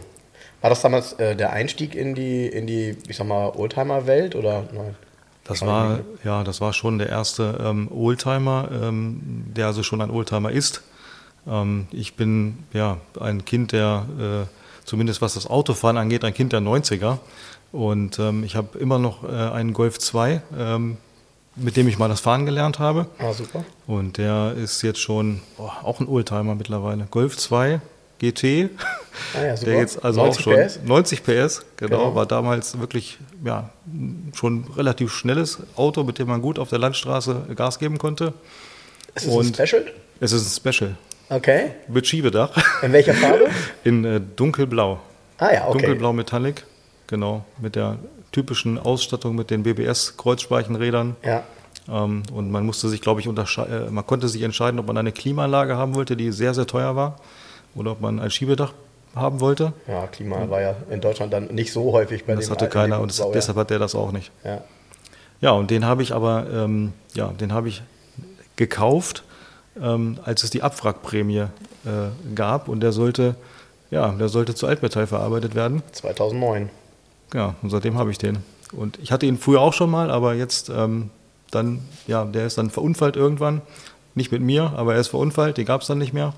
War 0.62 0.70
das 0.70 0.82
damals 0.82 1.14
äh, 1.14 1.36
der 1.36 1.54
Einstieg 1.54 1.96
in 1.96 2.16
die, 2.16 2.46
in 2.46 2.68
die, 2.68 2.98
ich 3.08 3.16
sag 3.16 3.28
mal, 3.28 3.50
Oldtimer-Welt 3.50 4.36
oder 4.36 4.66
nein? 4.74 4.96
Das 5.46 5.66
war, 5.66 6.02
ja, 6.24 6.44
das 6.44 6.62
war 6.62 6.74
schon 6.74 7.00
der 7.00 7.10
erste 7.10 7.58
ähm, 7.64 7.90
Oldtimer, 7.92 8.70
ähm, 8.72 9.46
der 9.56 9.68
also 9.68 9.82
schon 9.82 10.00
ein 10.02 10.12
Oldtimer 10.12 10.52
ist. 10.52 10.84
Ähm, 11.48 11.88
ich 11.92 12.16
bin 12.16 12.60
ja 12.72 12.98
ein 13.20 13.46
Kind 13.46 13.72
der, 13.72 14.06
äh, 14.20 14.86
zumindest 14.86 15.22
was 15.22 15.34
das 15.34 15.48
Autofahren 15.48 15.98
angeht, 15.98 16.24
ein 16.24 16.34
Kind 16.36 16.54
der 16.54 16.60
90er. 16.60 17.18
Und 17.72 18.20
ähm, 18.20 18.44
ich 18.44 18.56
habe 18.56 18.78
immer 18.78 19.00
noch 19.00 19.24
äh, 19.24 19.28
einen 19.28 19.74
Golf 19.74 19.98
2, 19.98 20.42
ähm, 20.58 20.98
mit 21.56 21.76
dem 21.78 21.88
ich 21.88 21.98
mal 21.98 22.08
das 22.08 22.22
Fahren 22.22 22.46
gelernt 22.46 22.80
habe. 22.80 23.08
Ah, 23.20 23.34
super. 23.34 23.64
Und 23.88 24.18
der 24.18 24.54
ist 24.54 24.82
jetzt 24.82 25.00
schon 25.00 25.42
boah, 25.58 25.78
auch 25.84 26.00
ein 26.00 26.08
Oldtimer 26.08 26.56
mittlerweile. 26.56 27.08
Golf 27.12 27.38
2 27.38 27.82
GT. 28.20 28.70
Ah 29.38 29.44
ja, 29.46 29.58
super. 29.58 29.72
Der 29.72 29.80
jetzt 29.80 30.04
also 30.04 30.22
90 30.22 30.40
auch 30.40 30.44
schon 30.44 30.56
PS? 30.56 30.80
90 30.86 31.24
PS, 31.24 31.66
genau, 31.78 31.98
Genau. 31.98 32.16
war 32.16 32.26
damals 32.26 32.80
wirklich 32.80 33.18
ja, 33.46 33.70
schon 34.36 34.62
ein 34.62 34.72
relativ 34.76 35.12
schnelles 35.14 35.60
Auto, 35.76 36.04
mit 36.04 36.20
dem 36.20 36.28
man 36.28 36.42
gut 36.42 36.60
auf 36.60 36.70
der 36.70 36.80
Landstraße 36.80 37.44
Gas 37.56 37.80
geben 37.80 37.98
konnte. 37.98 38.34
Ist 39.16 39.26
ein 39.28 39.32
Und- 39.34 39.56
Special? 39.56 39.86
Es 40.22 40.32
ist 40.34 40.46
ein 40.66 40.74
Special 40.74 40.96
Okay. 41.30 41.72
mit 41.88 42.08
Schiebedach 42.08 42.52
In 42.84 42.92
welcher 42.92 43.14
Farbe? 43.14 43.50
in 43.84 44.04
äh, 44.04 44.20
dunkelblau. 44.36 45.00
Ah 45.38 45.54
ja, 45.54 45.68
okay. 45.68 45.78
Dunkelblau 45.78 46.12
Metallic, 46.14 46.66
genau, 47.08 47.46
mit 47.60 47.76
der 47.76 47.98
typischen 48.32 48.78
Ausstattung 48.78 49.36
mit 49.36 49.50
den 49.50 49.64
BBS 49.64 50.18
Kreuzspeichenrädern. 50.18 51.16
Ja. 51.24 51.44
Ähm, 51.88 52.24
und 52.34 52.52
man 52.52 52.66
musste 52.66 52.90
sich, 52.90 53.02
glaube 53.02 53.22
ich, 53.22 53.28
äh, 53.28 53.90
man 53.90 54.06
konnte 54.06 54.28
sich 54.28 54.42
entscheiden, 54.42 54.80
ob 54.80 54.88
man 54.88 54.98
eine 54.98 55.12
Klimaanlage 55.12 55.76
haben 55.76 55.96
wollte, 55.96 56.16
die 56.16 56.32
sehr, 56.32 56.54
sehr 56.54 56.68
teuer 56.68 56.96
war, 56.96 57.18
oder 57.76 57.92
ob 57.92 58.02
man 58.02 58.20
ein 58.20 58.32
Schiebedach 58.32 58.74
haben 59.16 59.40
wollte. 59.40 59.74
Ja, 59.88 60.08
Klima 60.08 60.50
war 60.50 60.62
ja 60.62 60.76
in 60.90 61.02
Deutschland 61.02 61.34
dann 61.34 61.48
nicht 61.48 61.72
so 61.72 61.92
häufig 61.92 62.26
bei 62.26 62.36
Das 62.36 62.46
dem 62.46 62.52
hatte 62.52 62.66
alten 62.66 62.74
keiner 62.74 63.00
und 63.00 63.18
das, 63.18 63.32
deshalb 63.32 63.58
hat 63.58 63.70
der 63.70 63.80
das 63.80 63.96
auch 63.96 64.12
nicht. 64.12 64.32
Ja. 64.44 64.62
Ja, 65.42 65.52
und 65.52 65.72
den 65.72 65.86
habe 65.86 66.04
ich 66.04 66.14
aber, 66.14 66.48
ähm, 66.52 66.94
ja, 67.14 67.28
den 67.28 67.54
habe 67.54 67.70
ich 67.70 67.82
gekauft, 68.58 69.24
ähm, 69.82 70.20
als 70.24 70.44
es 70.44 70.50
die 70.50 70.62
Abwrackprämie 70.62 71.40
äh, 71.40 71.48
gab 72.36 72.68
und 72.68 72.82
der 72.82 72.92
sollte, 72.92 73.36
ja, 73.90 74.10
der 74.10 74.28
sollte 74.28 74.54
zu 74.54 74.68
Altmetall 74.68 75.08
verarbeitet 75.08 75.56
werden. 75.56 75.82
2009. 75.94 76.70
Ja, 77.34 77.56
und 77.62 77.70
seitdem 77.70 77.98
habe 77.98 78.12
ich 78.12 78.18
den. 78.18 78.40
Und 78.72 79.00
ich 79.02 79.12
hatte 79.12 79.26
ihn 79.26 79.38
früher 79.38 79.62
auch 79.62 79.74
schon 79.74 79.90
mal, 79.90 80.12
aber 80.12 80.34
jetzt 80.36 80.70
ähm, 80.70 81.10
dann, 81.52 81.80
ja, 82.08 82.26
der 82.26 82.46
ist 82.46 82.58
dann 82.58 82.70
verunfallt 82.70 83.16
irgendwann. 83.16 83.62
Nicht 84.16 84.32
mit 84.32 84.42
mir, 84.42 84.74
aber 84.76 84.96
er 84.96 85.00
ist 85.00 85.08
verunfallt, 85.10 85.58
den 85.58 85.66
gab 85.66 85.82
es 85.82 85.88
dann 85.88 85.98
nicht 86.00 86.14
mehr. 86.14 86.34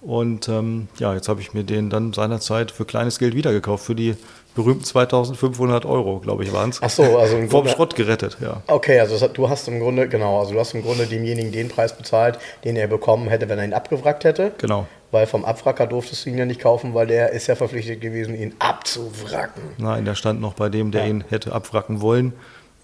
Und 0.00 0.48
ähm, 0.48 0.88
ja, 0.98 1.12
jetzt 1.14 1.28
habe 1.28 1.40
ich 1.40 1.54
mir 1.54 1.64
den 1.64 1.90
dann 1.90 2.12
seinerzeit 2.12 2.70
für 2.70 2.84
kleines 2.84 3.18
Geld 3.18 3.34
wiedergekauft, 3.34 3.84
für 3.84 3.94
die 3.96 4.14
berühmten 4.54 4.84
2500 4.84 5.84
Euro, 5.84 6.18
glaube 6.20 6.44
ich, 6.44 6.52
waren 6.52 6.70
es. 6.70 6.80
Ach 6.82 6.90
so, 6.90 7.18
also 7.18 7.36
im 7.36 7.42
vom 7.50 7.60
Grunde- 7.62 7.70
Schrott 7.70 7.96
gerettet, 7.96 8.36
ja. 8.40 8.62
Okay, 8.68 9.00
also 9.00 9.20
hat- 9.20 9.36
du 9.36 9.48
hast 9.48 9.66
im 9.68 9.80
Grunde, 9.80 10.08
genau, 10.08 10.38
also 10.40 10.52
du 10.52 10.60
hast 10.60 10.74
im 10.74 10.82
Grunde 10.82 11.06
demjenigen 11.06 11.50
den 11.50 11.68
Preis 11.68 11.96
bezahlt, 11.96 12.38
den 12.64 12.76
er 12.76 12.86
bekommen 12.86 13.28
hätte, 13.28 13.48
wenn 13.48 13.58
er 13.58 13.64
ihn 13.64 13.72
abgewrackt 13.74 14.24
hätte. 14.24 14.52
Genau. 14.58 14.86
Weil 15.10 15.26
vom 15.26 15.44
Abwracker 15.44 15.86
durftest 15.86 16.26
du 16.26 16.30
ihn 16.30 16.38
ja 16.38 16.44
nicht 16.44 16.60
kaufen, 16.60 16.92
weil 16.92 17.06
der 17.06 17.30
ist 17.30 17.46
ja 17.46 17.54
verpflichtet 17.54 18.00
gewesen, 18.00 18.34
ihn 18.34 18.54
abzuwracken. 18.58 19.62
Nein, 19.78 20.04
der 20.04 20.14
stand 20.14 20.40
noch 20.40 20.54
bei 20.54 20.68
dem, 20.68 20.90
der 20.90 21.02
Ja. 21.04 21.08
ihn 21.08 21.24
hätte 21.30 21.52
abwracken 21.52 22.00
wollen, 22.02 22.34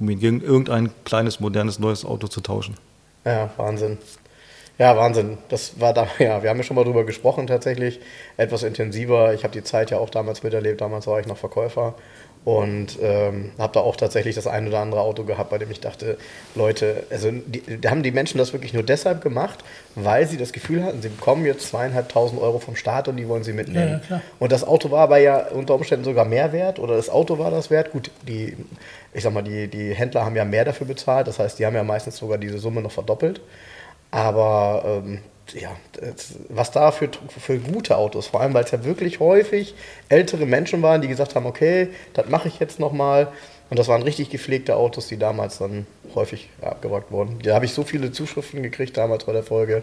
um 0.00 0.08
ihn 0.08 0.18
gegen 0.18 0.40
irgendein 0.40 0.90
kleines, 1.04 1.40
modernes, 1.40 1.78
neues 1.78 2.04
Auto 2.04 2.26
zu 2.28 2.40
tauschen. 2.40 2.76
Ja, 3.26 3.50
Wahnsinn. 3.58 3.98
Ja, 4.78 4.96
Wahnsinn. 4.96 5.38
Das 5.50 5.78
war 5.80 5.92
da, 5.92 6.08
ja, 6.18 6.42
wir 6.42 6.50
haben 6.50 6.56
ja 6.56 6.62
schon 6.64 6.76
mal 6.76 6.84
drüber 6.84 7.04
gesprochen 7.04 7.46
tatsächlich, 7.46 8.00
etwas 8.36 8.62
intensiver. 8.62 9.34
Ich 9.34 9.44
habe 9.44 9.52
die 9.52 9.62
Zeit 9.62 9.90
ja 9.90 9.98
auch 9.98 10.10
damals 10.10 10.42
miterlebt, 10.42 10.80
damals 10.80 11.06
war 11.06 11.20
ich 11.20 11.26
noch 11.26 11.36
Verkäufer 11.36 11.94
und 12.44 12.98
ähm, 13.00 13.52
habe 13.58 13.72
da 13.72 13.80
auch 13.80 13.96
tatsächlich 13.96 14.34
das 14.34 14.46
ein 14.46 14.68
oder 14.68 14.80
andere 14.80 15.00
Auto 15.00 15.24
gehabt, 15.24 15.48
bei 15.48 15.56
dem 15.56 15.70
ich 15.70 15.80
dachte, 15.80 16.18
Leute, 16.54 17.04
also 17.10 17.30
die, 17.30 17.80
da 17.80 17.90
haben 17.90 18.02
die 18.02 18.10
Menschen 18.10 18.36
das 18.36 18.52
wirklich 18.52 18.74
nur 18.74 18.82
deshalb 18.82 19.22
gemacht, 19.22 19.64
weil 19.94 20.26
sie 20.26 20.36
das 20.36 20.52
Gefühl 20.52 20.84
hatten, 20.84 21.00
sie 21.00 21.08
bekommen 21.08 21.46
jetzt 21.46 21.68
zweieinhalbtausend 21.68 22.40
Euro 22.40 22.58
vom 22.58 22.76
Staat 22.76 23.08
und 23.08 23.16
die 23.16 23.28
wollen 23.28 23.44
sie 23.44 23.54
mitnehmen. 23.54 24.02
Ja. 24.10 24.20
Und 24.38 24.52
das 24.52 24.62
Auto 24.62 24.90
war 24.90 25.00
aber 25.00 25.18
ja 25.18 25.46
unter 25.48 25.74
Umständen 25.74 26.04
sogar 26.04 26.26
mehr 26.26 26.52
wert 26.52 26.78
oder 26.78 26.96
das 26.96 27.08
Auto 27.08 27.38
war 27.38 27.50
das 27.50 27.70
wert. 27.70 27.92
Gut, 27.92 28.10
die, 28.28 28.56
ich 29.14 29.22
sag 29.22 29.32
mal, 29.32 29.42
die, 29.42 29.68
die 29.68 29.94
Händler 29.94 30.26
haben 30.26 30.36
ja 30.36 30.44
mehr 30.44 30.66
dafür 30.66 30.86
bezahlt, 30.86 31.26
das 31.26 31.38
heißt, 31.38 31.58
die 31.58 31.64
haben 31.64 31.74
ja 31.74 31.82
meistens 31.82 32.18
sogar 32.18 32.36
diese 32.36 32.58
Summe 32.58 32.82
noch 32.82 32.92
verdoppelt. 32.92 33.40
Aber 34.10 35.02
ähm, 35.02 35.20
ja, 35.52 35.70
was 36.48 36.70
da 36.70 36.90
für, 36.90 37.10
für 37.28 37.58
gute 37.58 37.96
Autos, 37.96 38.28
vor 38.28 38.40
allem 38.40 38.54
weil 38.54 38.64
es 38.64 38.70
ja 38.70 38.84
wirklich 38.84 39.20
häufig 39.20 39.74
ältere 40.08 40.46
Menschen 40.46 40.82
waren, 40.82 41.02
die 41.02 41.08
gesagt 41.08 41.34
haben, 41.34 41.46
okay, 41.46 41.88
das 42.14 42.28
mache 42.28 42.48
ich 42.48 42.58
jetzt 42.58 42.80
nochmal. 42.80 43.28
Und 43.70 43.78
das 43.78 43.88
waren 43.88 44.02
richtig 44.02 44.30
gepflegte 44.30 44.76
Autos, 44.76 45.08
die 45.08 45.16
damals 45.16 45.58
dann 45.58 45.86
häufig 46.14 46.48
abgewrackt 46.60 47.10
wurden. 47.10 47.38
Da 47.42 47.54
habe 47.54 47.64
ich 47.64 47.72
so 47.72 47.82
viele 47.82 48.12
Zuschriften 48.12 48.62
gekriegt 48.62 48.96
damals 48.96 49.24
bei 49.24 49.32
der 49.32 49.42
Folge. 49.42 49.82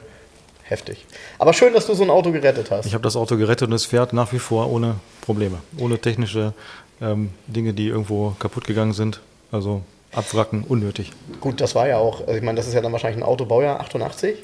Heftig. 0.63 1.05
Aber 1.37 1.51
schön, 1.51 1.73
dass 1.73 1.87
du 1.87 1.95
so 1.95 2.03
ein 2.03 2.09
Auto 2.09 2.31
gerettet 2.31 2.71
hast. 2.71 2.85
Ich 2.85 2.93
habe 2.93 3.03
das 3.03 3.17
Auto 3.17 3.35
gerettet 3.35 3.67
und 3.67 3.73
es 3.73 3.85
fährt 3.85 4.13
nach 4.13 4.31
wie 4.31 4.39
vor 4.39 4.71
ohne 4.71 4.95
Probleme, 5.19 5.57
ohne 5.77 5.99
technische 5.99 6.53
ähm, 7.01 7.31
Dinge, 7.47 7.73
die 7.73 7.87
irgendwo 7.87 8.35
kaputt 8.39 8.67
gegangen 8.67 8.93
sind. 8.93 9.19
Also 9.51 9.81
abwracken, 10.13 10.63
unnötig. 10.63 11.11
Gut, 11.41 11.59
das 11.59 11.75
war 11.75 11.87
ja 11.87 11.97
auch, 11.97 12.21
also 12.21 12.33
ich 12.33 12.41
meine, 12.41 12.55
das 12.57 12.67
ist 12.67 12.73
ja 12.73 12.81
dann 12.81 12.91
wahrscheinlich 12.91 13.21
ein 13.21 13.27
Auto, 13.27 13.45
Baujahr 13.45 13.81
88. 13.81 14.37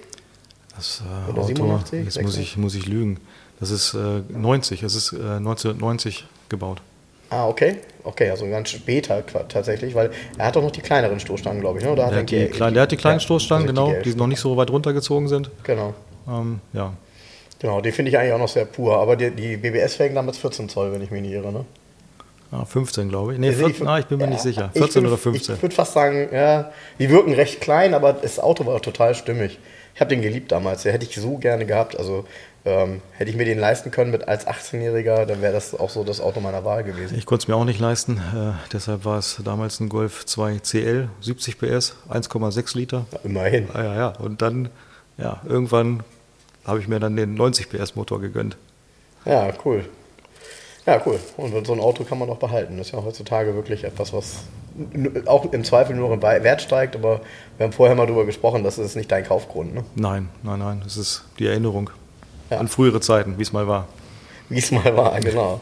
Das 0.77 1.01
äh, 1.01 1.31
Oder 1.31 1.39
Auto, 1.41 1.47
87, 1.47 1.93
jetzt 2.05 2.05
muss 2.05 2.13
86? 2.35 2.41
ich, 2.41 2.57
muss 2.57 2.75
ich 2.75 2.85
lügen. 2.85 3.19
Das 3.59 3.71
ist 3.71 3.93
äh, 3.95 4.21
90, 4.29 4.83
es 4.83 4.95
ist 4.95 5.13
äh, 5.13 5.17
1990 5.17 6.25
gebaut. 6.49 6.81
Ah, 7.29 7.47
okay. 7.47 7.77
Okay, 8.03 8.29
also 8.29 8.47
ganz 8.47 8.69
später 8.69 9.21
tatsächlich, 9.49 9.93
weil 9.95 10.11
er 10.37 10.45
hat 10.45 10.55
doch 10.55 10.61
noch 10.61 10.71
die 10.71 10.79
kleineren 10.81 11.19
Stoßstangen, 11.19 11.59
glaube 11.59 11.79
ich, 11.79 11.83
ne? 11.85 11.91
Oder 11.91 12.03
Der 12.05 12.13
er 12.13 12.19
hat, 12.21 12.29
die, 12.29 12.45
klein, 12.45 12.73
der 12.73 12.83
hat 12.83 12.91
die 12.91 12.97
kleinen 12.97 13.15
ja, 13.17 13.19
Stoßstangen, 13.19 13.67
also 13.67 13.73
genau, 13.73 13.87
richtige 13.89 14.11
die 14.13 14.19
noch 14.19 14.27
nicht 14.27 14.39
so 14.39 14.55
weit 14.55 14.69
runtergezogen 14.69 15.27
sind. 15.27 15.49
Genau. 15.63 15.93
Ähm, 16.27 16.61
ja, 16.71 16.93
Genau, 17.59 17.81
die 17.81 17.91
finde 17.91 18.09
ich 18.11 18.17
eigentlich 18.17 18.33
auch 18.33 18.39
noch 18.39 18.47
sehr 18.47 18.65
pur. 18.65 18.97
Aber 18.97 19.15
die, 19.15 19.31
die 19.31 19.57
BBS-Felgen 19.57 20.15
damals 20.15 20.37
14 20.37 20.69
Zoll, 20.69 20.93
wenn 20.93 21.01
ich 21.01 21.09
mich 21.11 21.21
nicht 21.21 21.31
irre, 21.31 21.51
ne? 21.51 21.65
ah, 22.51 22.63
15 22.65 23.09
glaube 23.09 23.33
ich. 23.33 23.39
Nee, 23.39 23.47
Also 23.49 23.67
die 23.67 23.73
14, 23.73 23.87
ah, 23.87 23.99
ich 23.99 24.05
bin 24.05 24.19
mir 24.19 24.25
ja, 24.25 24.29
nicht 24.29 24.41
sicher. 24.41 24.69
ich 24.73 24.79
14 24.79 25.01
bin- 25.01 25.09
oder 25.11 25.17
15. 25.17 25.55
Ich 25.55 25.61
würde 25.61 25.75
fast 25.75 25.93
sagen, 25.93 26.29
ja, 26.31 26.71
die 26.99 27.09
wirken 27.09 27.33
recht 27.33 27.59
klein, 27.59 27.93
aber 27.93 28.13
das 28.13 28.39
Auto 28.39 28.65
war 28.65 28.81
total 28.81 29.15
stimmig. 29.15 29.57
Ich 29.97 30.01
habe 30.01 30.09
den 30.09 30.21
geliebt 30.21 30.51
damals, 30.51 30.83
den 30.83 30.91
hätte 30.91 31.07
ich 31.07 31.15
so 31.15 31.39
gerne 31.39 31.65
gehabt. 31.65 31.97
Also 31.97 32.23
ähm, 32.65 33.01
hätte 33.13 33.31
ich 33.31 33.35
mir 33.35 33.45
den 33.45 33.57
leisten 33.57 33.89
können 33.89 34.11
mit 34.11 34.27
als 34.27 34.45
18-Jähriger, 34.45 35.25
dann 35.25 35.41
wäre 35.41 35.53
das 35.53 35.73
auch 35.73 35.89
so 35.89 36.03
das 36.03 36.21
Auto 36.21 36.39
meiner 36.39 36.63
Wahl 36.63 36.83
gewesen. 36.83 37.17
Ich 37.17 37.25
konnte 37.25 37.41
es 37.41 37.47
mir 37.47 37.55
auch 37.55 37.65
nicht 37.65 37.79
leisten, 37.79 38.17
äh, 38.17 38.51
deshalb 38.71 39.05
war 39.05 39.17
es 39.17 39.41
damals 39.43 39.79
ein 39.79 39.89
Golf 39.89 40.23
2 40.27 40.59
CL, 40.59 41.09
70 41.21 41.57
PS, 41.57 41.95
1,6 42.11 42.77
Liter. 42.77 43.05
Ja, 43.11 43.19
immerhin. 43.23 43.69
Ah, 43.73 43.83
ja, 43.83 43.95
ja. 43.95 44.07
Und 44.09 44.43
dann, 44.43 44.69
ja, 45.17 45.41
irgendwann 45.49 46.03
habe 46.63 46.79
ich 46.79 46.87
mir 46.87 46.99
dann 46.99 47.15
den 47.15 47.33
90 47.33 47.67
PS 47.67 47.95
Motor 47.95 48.21
gegönnt. 48.21 48.55
Ja, 49.25 49.51
cool. 49.65 49.83
Ja, 50.85 51.01
cool. 51.07 51.19
Und 51.37 51.65
so 51.65 51.73
ein 51.73 51.79
Auto 51.79 52.03
kann 52.03 52.19
man 52.19 52.29
auch 52.29 52.37
behalten. 52.37 52.77
Das 52.77 52.85
ist 52.85 52.93
ja 52.93 53.03
heutzutage 53.03 53.55
wirklich 53.55 53.83
etwas, 53.83 54.13
was 54.13 54.41
auch 55.25 55.51
im 55.51 55.63
Zweifel 55.63 55.95
nur 55.95 56.11
im 56.13 56.21
Wert 56.21 56.61
steigt, 56.61 56.95
aber 56.95 57.21
wir 57.57 57.65
haben 57.65 57.73
vorher 57.73 57.95
mal 57.95 58.05
darüber 58.05 58.25
gesprochen, 58.25 58.63
das 58.63 58.77
ist 58.77 58.95
nicht 58.95 59.11
dein 59.11 59.25
Kaufgrund, 59.25 59.73
ne? 59.73 59.83
Nein, 59.95 60.29
nein, 60.43 60.59
nein, 60.59 60.81
das 60.83 60.97
ist 60.97 61.23
die 61.39 61.47
Erinnerung 61.47 61.89
Ja. 62.49 62.57
an 62.59 62.67
frühere 62.67 63.01
Zeiten, 63.01 63.37
wie 63.37 63.41
es 63.43 63.51
mal 63.53 63.67
war. 63.67 63.87
Wie 64.49 64.59
es 64.59 64.71
mal 64.71 64.95
war, 64.95 65.19
genau. 65.19 65.59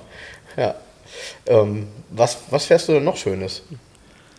Ja. 0.58 0.76
Ähm, 1.48 1.88
was, 2.12 2.38
was 2.50 2.66
fährst 2.66 2.88
du 2.88 2.94
denn 2.94 3.04
noch 3.04 3.18
Schönes? 3.18 3.64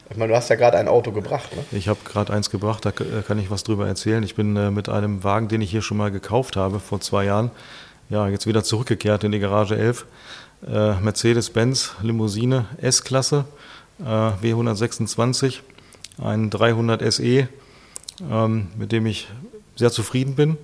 Ich 0.09 0.17
meine, 0.17 0.31
du 0.33 0.37
hast 0.37 0.51
ja 0.51 0.57
gerade 0.57 0.79
ein 0.79 0.87
Auto 0.89 1.11
gebracht, 1.11 1.55
ne? 1.57 1.65
Ich 1.73 1.89
habe 1.89 1.99
gerade 2.05 2.33
eins 2.33 2.51
gebracht, 2.51 2.85
da 2.85 2.91
äh, 2.91 3.23
kann 3.27 3.39
ich 3.39 3.51
was 3.51 3.65
drüber 3.65 3.89
erzählen. 3.89 4.23
Ich 4.23 4.35
bin 4.37 4.57
äh, 4.57 4.71
mit 4.71 4.89
einem 4.89 5.25
Wagen, 5.25 5.49
den 5.49 5.61
ich 5.63 5.71
hier 5.71 5.83
schon 5.83 5.97
mal 5.97 6.11
gekauft 6.13 6.55
habe 6.57 6.79
vor 6.79 7.01
zwei 7.01 7.25
Jahren, 7.25 7.51
ja, 8.09 8.29
jetzt 8.29 8.47
wieder 8.47 8.63
zurückgekehrt 8.63 9.25
in 9.25 9.33
die 9.33 9.41
Garage 9.41 9.77
11. 9.77 10.07
Äh, 10.69 10.93
Mercedes-Benz 11.01 11.93
Limousine 12.03 12.67
S-Klasse, 12.81 13.47
W126, 14.03 15.61
ein 16.19 16.51
300 16.51 17.13
SE, 17.13 17.49
ähm, 18.31 18.69
mit 18.77 18.93
dem 18.93 19.07
ich 19.07 19.29
sehr 19.77 19.91
zufrieden 19.91 20.35
bin, 20.35 20.57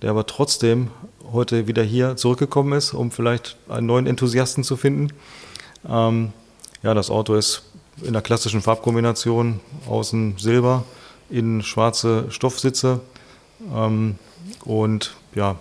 der 0.00 0.10
aber 0.10 0.26
trotzdem 0.26 0.88
heute 1.32 1.66
wieder 1.66 1.82
hier 1.82 2.16
zurückgekommen 2.16 2.72
ist, 2.72 2.92
um 2.92 3.10
vielleicht 3.10 3.56
einen 3.68 3.86
neuen 3.86 4.06
Enthusiasten 4.06 4.64
zu 4.64 4.76
finden. 4.76 5.08
Ähm, 5.88 6.32
ja, 6.82 6.94
das 6.94 7.10
Auto 7.10 7.34
ist 7.34 7.62
in 8.02 8.12
der 8.12 8.22
klassischen 8.22 8.62
Farbkombination 8.62 9.60
außen 9.88 10.38
silber, 10.38 10.84
innen 11.30 11.62
schwarze 11.62 12.26
Stoffsitze 12.30 13.00
ähm, 13.74 14.18
und 14.64 15.14
ja, 15.34 15.56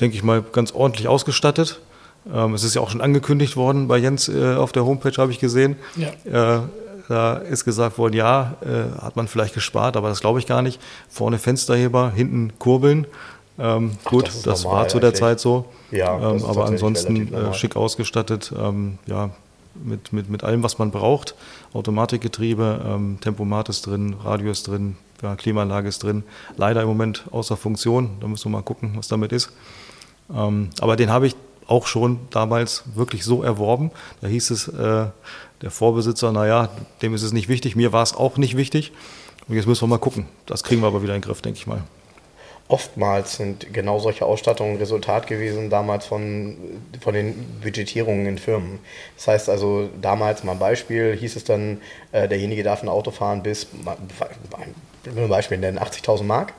denke 0.00 0.16
ich 0.16 0.22
mal, 0.22 0.42
ganz 0.42 0.72
ordentlich 0.72 1.08
ausgestattet. 1.08 1.80
Ähm, 2.32 2.54
es 2.54 2.64
ist 2.64 2.74
ja 2.74 2.82
auch 2.82 2.90
schon 2.90 3.00
angekündigt 3.00 3.56
worden 3.56 3.88
bei 3.88 3.98
Jens 3.98 4.28
äh, 4.28 4.54
auf 4.54 4.72
der 4.72 4.84
Homepage, 4.84 5.12
habe 5.18 5.32
ich 5.32 5.38
gesehen. 5.38 5.76
Ja. 5.96 6.58
Äh, 6.58 6.60
da 7.08 7.36
ist 7.36 7.64
gesagt 7.64 7.96
worden, 7.96 8.14
ja, 8.14 8.56
äh, 8.60 9.00
hat 9.00 9.16
man 9.16 9.28
vielleicht 9.28 9.54
gespart, 9.54 9.96
aber 9.96 10.10
das 10.10 10.20
glaube 10.20 10.38
ich 10.38 10.46
gar 10.46 10.60
nicht. 10.60 10.78
Vorne 11.08 11.38
Fensterheber, 11.38 12.10
hinten 12.10 12.52
Kurbeln. 12.58 13.06
Ähm, 13.58 13.92
gut, 14.04 14.28
das 14.28 14.42
das, 14.42 14.64
war 14.64 14.88
zu 14.88 15.00
der 15.00 15.08
eigentlich. 15.08 15.20
Zeit 15.20 15.40
so. 15.40 15.64
Ja, 15.90 16.16
ähm, 16.16 16.44
aber 16.44 16.66
ansonsten 16.66 17.32
äh, 17.32 17.54
schick 17.54 17.76
ausgestattet. 17.76 18.52
Ähm, 18.56 18.98
ja, 19.06 19.30
mit, 19.82 20.12
mit, 20.12 20.28
mit 20.28 20.44
allem, 20.44 20.62
was 20.62 20.78
man 20.78 20.90
braucht. 20.90 21.34
Automatikgetriebe, 21.72 22.84
ähm, 22.86 23.18
Tempomat 23.20 23.68
ist 23.68 23.86
drin, 23.86 24.16
Radio 24.22 24.50
ist 24.50 24.66
drin, 24.66 24.96
ja, 25.22 25.34
Klimaanlage 25.36 25.88
ist 25.88 26.02
drin. 26.02 26.24
Leider 26.56 26.82
im 26.82 26.88
Moment 26.88 27.24
außer 27.30 27.56
Funktion. 27.56 28.10
Da 28.20 28.26
müssen 28.26 28.46
wir 28.46 28.58
mal 28.58 28.62
gucken, 28.62 28.92
was 28.96 29.08
damit 29.08 29.32
ist. 29.32 29.50
Ähm, 30.34 30.70
aber 30.80 30.96
den 30.96 31.10
habe 31.10 31.26
ich 31.26 31.36
auch 31.68 31.86
schon 31.86 32.18
damals 32.30 32.82
wirklich 32.94 33.22
so 33.24 33.42
erworben. 33.42 33.92
Da 34.20 34.26
hieß 34.26 34.50
es, 34.50 34.68
äh, 34.68 35.06
der 35.62 35.70
Vorbesitzer, 35.70 36.32
naja, 36.32 36.70
dem 37.02 37.14
ist 37.14 37.22
es 37.22 37.32
nicht 37.32 37.48
wichtig, 37.48 37.76
mir 37.76 37.92
war 37.92 38.02
es 38.02 38.14
auch 38.14 38.36
nicht 38.36 38.56
wichtig. 38.56 38.92
Und 39.46 39.54
jetzt 39.54 39.66
müssen 39.66 39.82
wir 39.82 39.88
mal 39.88 39.98
gucken. 39.98 40.26
Das 40.46 40.64
kriegen 40.64 40.82
wir 40.82 40.88
aber 40.88 41.02
wieder 41.02 41.14
in 41.14 41.20
den 41.20 41.26
Griff, 41.26 41.40
denke 41.40 41.58
ich 41.58 41.66
mal. 41.66 41.82
Oftmals 42.68 43.36
sind 43.36 43.72
genau 43.72 43.98
solche 43.98 44.26
Ausstattungen 44.26 44.76
Resultat 44.76 45.26
gewesen 45.26 45.70
damals 45.70 46.04
von, 46.04 46.58
von 47.00 47.14
den 47.14 47.34
Budgetierungen 47.62 48.26
in 48.26 48.36
Firmen. 48.36 48.78
Das 49.16 49.26
heißt 49.28 49.48
also, 49.48 49.88
damals 50.02 50.44
mal 50.44 50.52
ein 50.52 50.58
Beispiel, 50.58 51.16
hieß 51.16 51.36
es 51.36 51.44
dann, 51.44 51.80
äh, 52.12 52.28
derjenige 52.28 52.62
darf 52.62 52.82
ein 52.82 52.90
Auto 52.90 53.10
fahren 53.10 53.42
bis, 53.42 53.68
ich 55.04 55.14
will 55.14 55.24
ein 55.24 55.28
Beispiel 55.30 55.56
nennen, 55.56 55.78
80.000 55.78 56.24
Mark. 56.24 56.52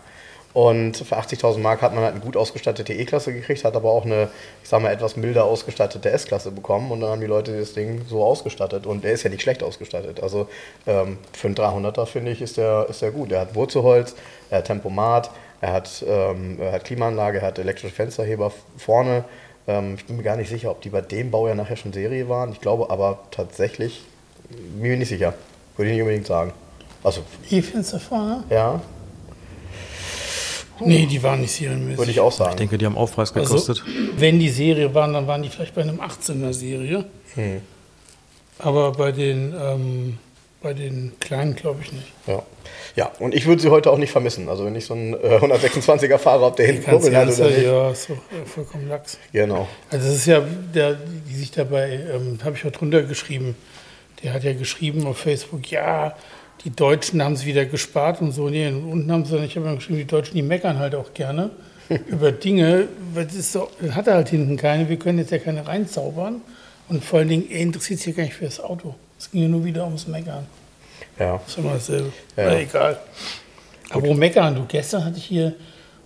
Und 0.53 0.97
für 0.97 1.15
80.000 1.15 1.59
Mark 1.59 1.81
hat 1.81 1.93
man 1.93 2.03
halt 2.03 2.13
eine 2.13 2.23
gut 2.23 2.35
ausgestattete 2.35 2.93
E-Klasse 2.93 3.33
gekriegt, 3.33 3.63
hat 3.63 3.75
aber 3.75 3.91
auch 3.91 4.05
eine, 4.05 4.29
ich 4.63 4.69
sag 4.69 4.81
mal, 4.81 4.91
etwas 4.91 5.15
milder 5.15 5.45
ausgestattete 5.45 6.09
S-Klasse 6.09 6.51
bekommen. 6.51 6.91
Und 6.91 7.01
dann 7.01 7.11
haben 7.11 7.21
die 7.21 7.27
Leute 7.27 7.57
das 7.57 7.73
Ding 7.73 8.01
so 8.07 8.23
ausgestattet. 8.23 8.87
Und 8.87 9.03
der 9.03 9.11
ist 9.11 9.23
ja 9.23 9.29
nicht 9.29 9.43
schlecht 9.43 9.61
ausgestattet. 9.61 10.23
Also 10.23 10.47
ähm, 10.87 11.19
für 11.33 11.47
einen 11.47 11.55
300er, 11.55 12.05
finde 12.07 12.31
ich, 12.31 12.41
ist 12.41 12.57
der, 12.57 12.87
ist 12.89 13.01
der 13.01 13.11
gut. 13.11 13.31
Er 13.31 13.41
hat 13.41 13.53
Wurzelholz, 13.53 14.15
er 14.49 14.59
hat 14.59 14.65
Tempomat, 14.65 15.29
er 15.61 15.73
hat, 15.73 16.03
ähm, 16.07 16.57
er 16.59 16.71
hat 16.71 16.83
Klimaanlage, 16.83 17.39
er 17.39 17.47
hat 17.47 17.59
elektrische 17.59 17.93
Fensterheber 17.93 18.51
vorne. 18.77 19.25
Ähm, 19.67 19.95
ich 19.95 20.05
bin 20.05 20.17
mir 20.17 20.23
gar 20.23 20.35
nicht 20.35 20.49
sicher, 20.49 20.71
ob 20.71 20.81
die 20.81 20.89
bei 20.89 21.01
dem 21.01 21.29
Baujahr 21.29 21.55
nachher 21.55 21.75
schon 21.75 21.93
Serie 21.93 22.27
waren. 22.27 22.51
Ich 22.53 22.61
glaube 22.61 22.89
aber 22.89 23.19
tatsächlich, 23.29 24.01
bin 24.49 24.81
mir 24.81 24.97
nicht 24.97 25.09
sicher. 25.09 25.35
Würde 25.77 25.91
ich 25.91 25.95
nicht 25.95 26.01
unbedingt 26.01 26.27
sagen. 26.27 26.53
Also, 27.03 27.21
E-Fenster 27.49 27.99
vorne? 27.99 28.43
ja, 28.49 28.81
Nee, 30.85 31.05
die 31.05 31.21
waren 31.23 31.41
nicht 31.41 31.51
serienmäßig. 31.51 31.97
würde 31.97 32.11
ich 32.11 32.19
auch 32.19 32.31
sagen. 32.31 32.51
Ich 32.51 32.57
denke, 32.57 32.77
die 32.77 32.85
haben 32.85 32.97
Aufpreis 32.97 33.33
also, 33.33 33.53
gekostet. 33.55 33.83
wenn 34.17 34.39
die 34.39 34.49
Serie 34.49 34.93
waren, 34.93 35.13
dann 35.13 35.27
waren 35.27 35.41
die 35.43 35.49
vielleicht 35.49 35.75
bei 35.75 35.81
einem 35.81 35.99
18er 35.99 36.53
Serie. 36.53 37.05
Hm. 37.35 37.61
Aber 38.59 38.91
bei 38.91 39.11
den 39.11 39.53
ähm, 39.59 40.17
Bei 40.61 40.73
den 40.73 41.13
Kleinen 41.21 41.55
glaube 41.55 41.79
ich 41.81 41.93
nicht. 41.93 42.11
Ja. 42.27 42.43
ja, 42.97 43.11
und 43.19 43.33
ich 43.33 43.45
würde 43.45 43.61
sie 43.61 43.69
heute 43.69 43.89
auch 43.91 43.97
nicht 43.97 44.11
vermissen. 44.11 44.49
Also 44.49 44.65
wenn 44.65 44.75
ich 44.75 44.85
so 44.85 44.93
einen 44.93 45.13
äh, 45.13 45.39
126er 45.41 46.17
fahre, 46.17 46.43
ob 46.43 46.57
der 46.57 46.65
hinten 46.65 46.83
Kurbeln 46.83 47.15
hat 47.15 47.29
oder 47.29 47.47
nicht. 47.47 47.63
ja, 47.63 47.91
ist 47.91 48.09
doch 48.09 48.15
äh, 48.15 48.45
vollkommen 48.45 48.89
lax. 48.89 49.17
Genau. 49.31 49.69
Also 49.89 50.09
es 50.09 50.15
ist 50.15 50.25
ja, 50.25 50.41
der, 50.41 50.95
die 51.29 51.35
sich 51.35 51.51
dabei, 51.51 52.01
ähm, 52.13 52.39
habe 52.43 52.57
ich 52.57 52.65
auch 52.65 52.71
drunter 52.71 53.03
geschrieben, 53.03 53.55
der 54.21 54.33
hat 54.33 54.43
ja 54.43 54.51
geschrieben 54.53 55.07
auf 55.07 55.19
Facebook, 55.19 55.71
ja, 55.71 56.13
die 56.65 56.71
Deutschen 56.71 57.23
haben 57.23 57.33
es 57.33 57.45
wieder 57.45 57.65
gespart 57.65 58.21
und 58.21 58.31
so. 58.31 58.49
Nee, 58.49 58.67
und 58.67 58.83
unten 58.83 59.11
haben 59.11 59.25
sie 59.25 59.35
dann, 59.35 59.45
ich 59.45 59.55
habe 59.55 59.67
ja 59.67 59.75
geschrieben, 59.75 59.99
die 59.99 60.07
Deutschen, 60.07 60.35
die 60.35 60.41
meckern 60.41 60.77
halt 60.77 60.95
auch 60.95 61.13
gerne 61.13 61.51
über 62.07 62.31
Dinge, 62.31 62.87
weil 63.13 63.25
das 63.25 63.35
ist 63.35 63.51
so, 63.51 63.69
das 63.81 63.95
hat 63.95 64.07
er 64.07 64.15
halt 64.15 64.29
hinten 64.29 64.57
keine, 64.57 64.89
wir 64.89 64.97
können 64.97 65.19
jetzt 65.19 65.31
ja 65.31 65.37
keine 65.37 65.65
reinzaubern. 65.67 66.41
Und 66.87 67.03
vor 67.03 67.19
allen 67.19 67.29
Dingen, 67.29 67.49
er 67.49 67.59
interessiert 67.59 67.99
sich 67.99 68.07
ja 68.07 68.13
gar 68.13 68.23
nicht 68.23 68.35
für 68.35 68.45
das 68.45 68.59
Auto. 68.59 68.95
Es 69.17 69.29
ging 69.29 69.43
ja 69.43 69.47
nur 69.47 69.63
wieder 69.63 69.85
ums 69.85 70.07
Meckern. 70.07 70.45
Ja. 71.19 71.37
Das 71.37 71.47
ist 71.49 71.57
immer 71.57 71.73
dasselbe. 71.73 72.11
Ja. 72.35 72.45
Na, 72.45 72.59
egal. 72.59 72.99
Aber 73.91 74.07
wo 74.07 74.13
meckern 74.13 74.55
du? 74.55 74.65
Gestern 74.67 75.05
hatte 75.05 75.17
ich 75.17 75.25
hier 75.25 75.55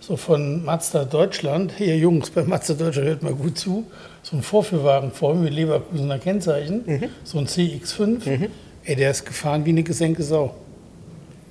so 0.00 0.16
von 0.16 0.64
Mazda 0.64 1.04
Deutschland, 1.04 1.72
hier 1.76 1.96
Jungs, 1.96 2.30
bei 2.30 2.42
Mazda 2.42 2.74
Deutschland 2.74 3.08
hört 3.08 3.22
mal 3.22 3.34
gut 3.34 3.58
zu, 3.58 3.86
so 4.22 4.36
ein 4.36 4.42
Vorführwagen 4.42 5.12
vor 5.12 5.34
mir 5.34 5.44
mit 5.44 5.54
Leverkusener 5.54 6.18
Kennzeichen, 6.18 7.10
so 7.24 7.38
ein 7.38 7.46
CX5. 7.46 8.48
Ey, 8.84 8.96
der 8.96 9.10
ist 9.10 9.24
gefahren 9.24 9.64
wie 9.64 9.70
eine 9.70 9.82
gesenkte 9.82 10.22
Sau. 10.22 10.54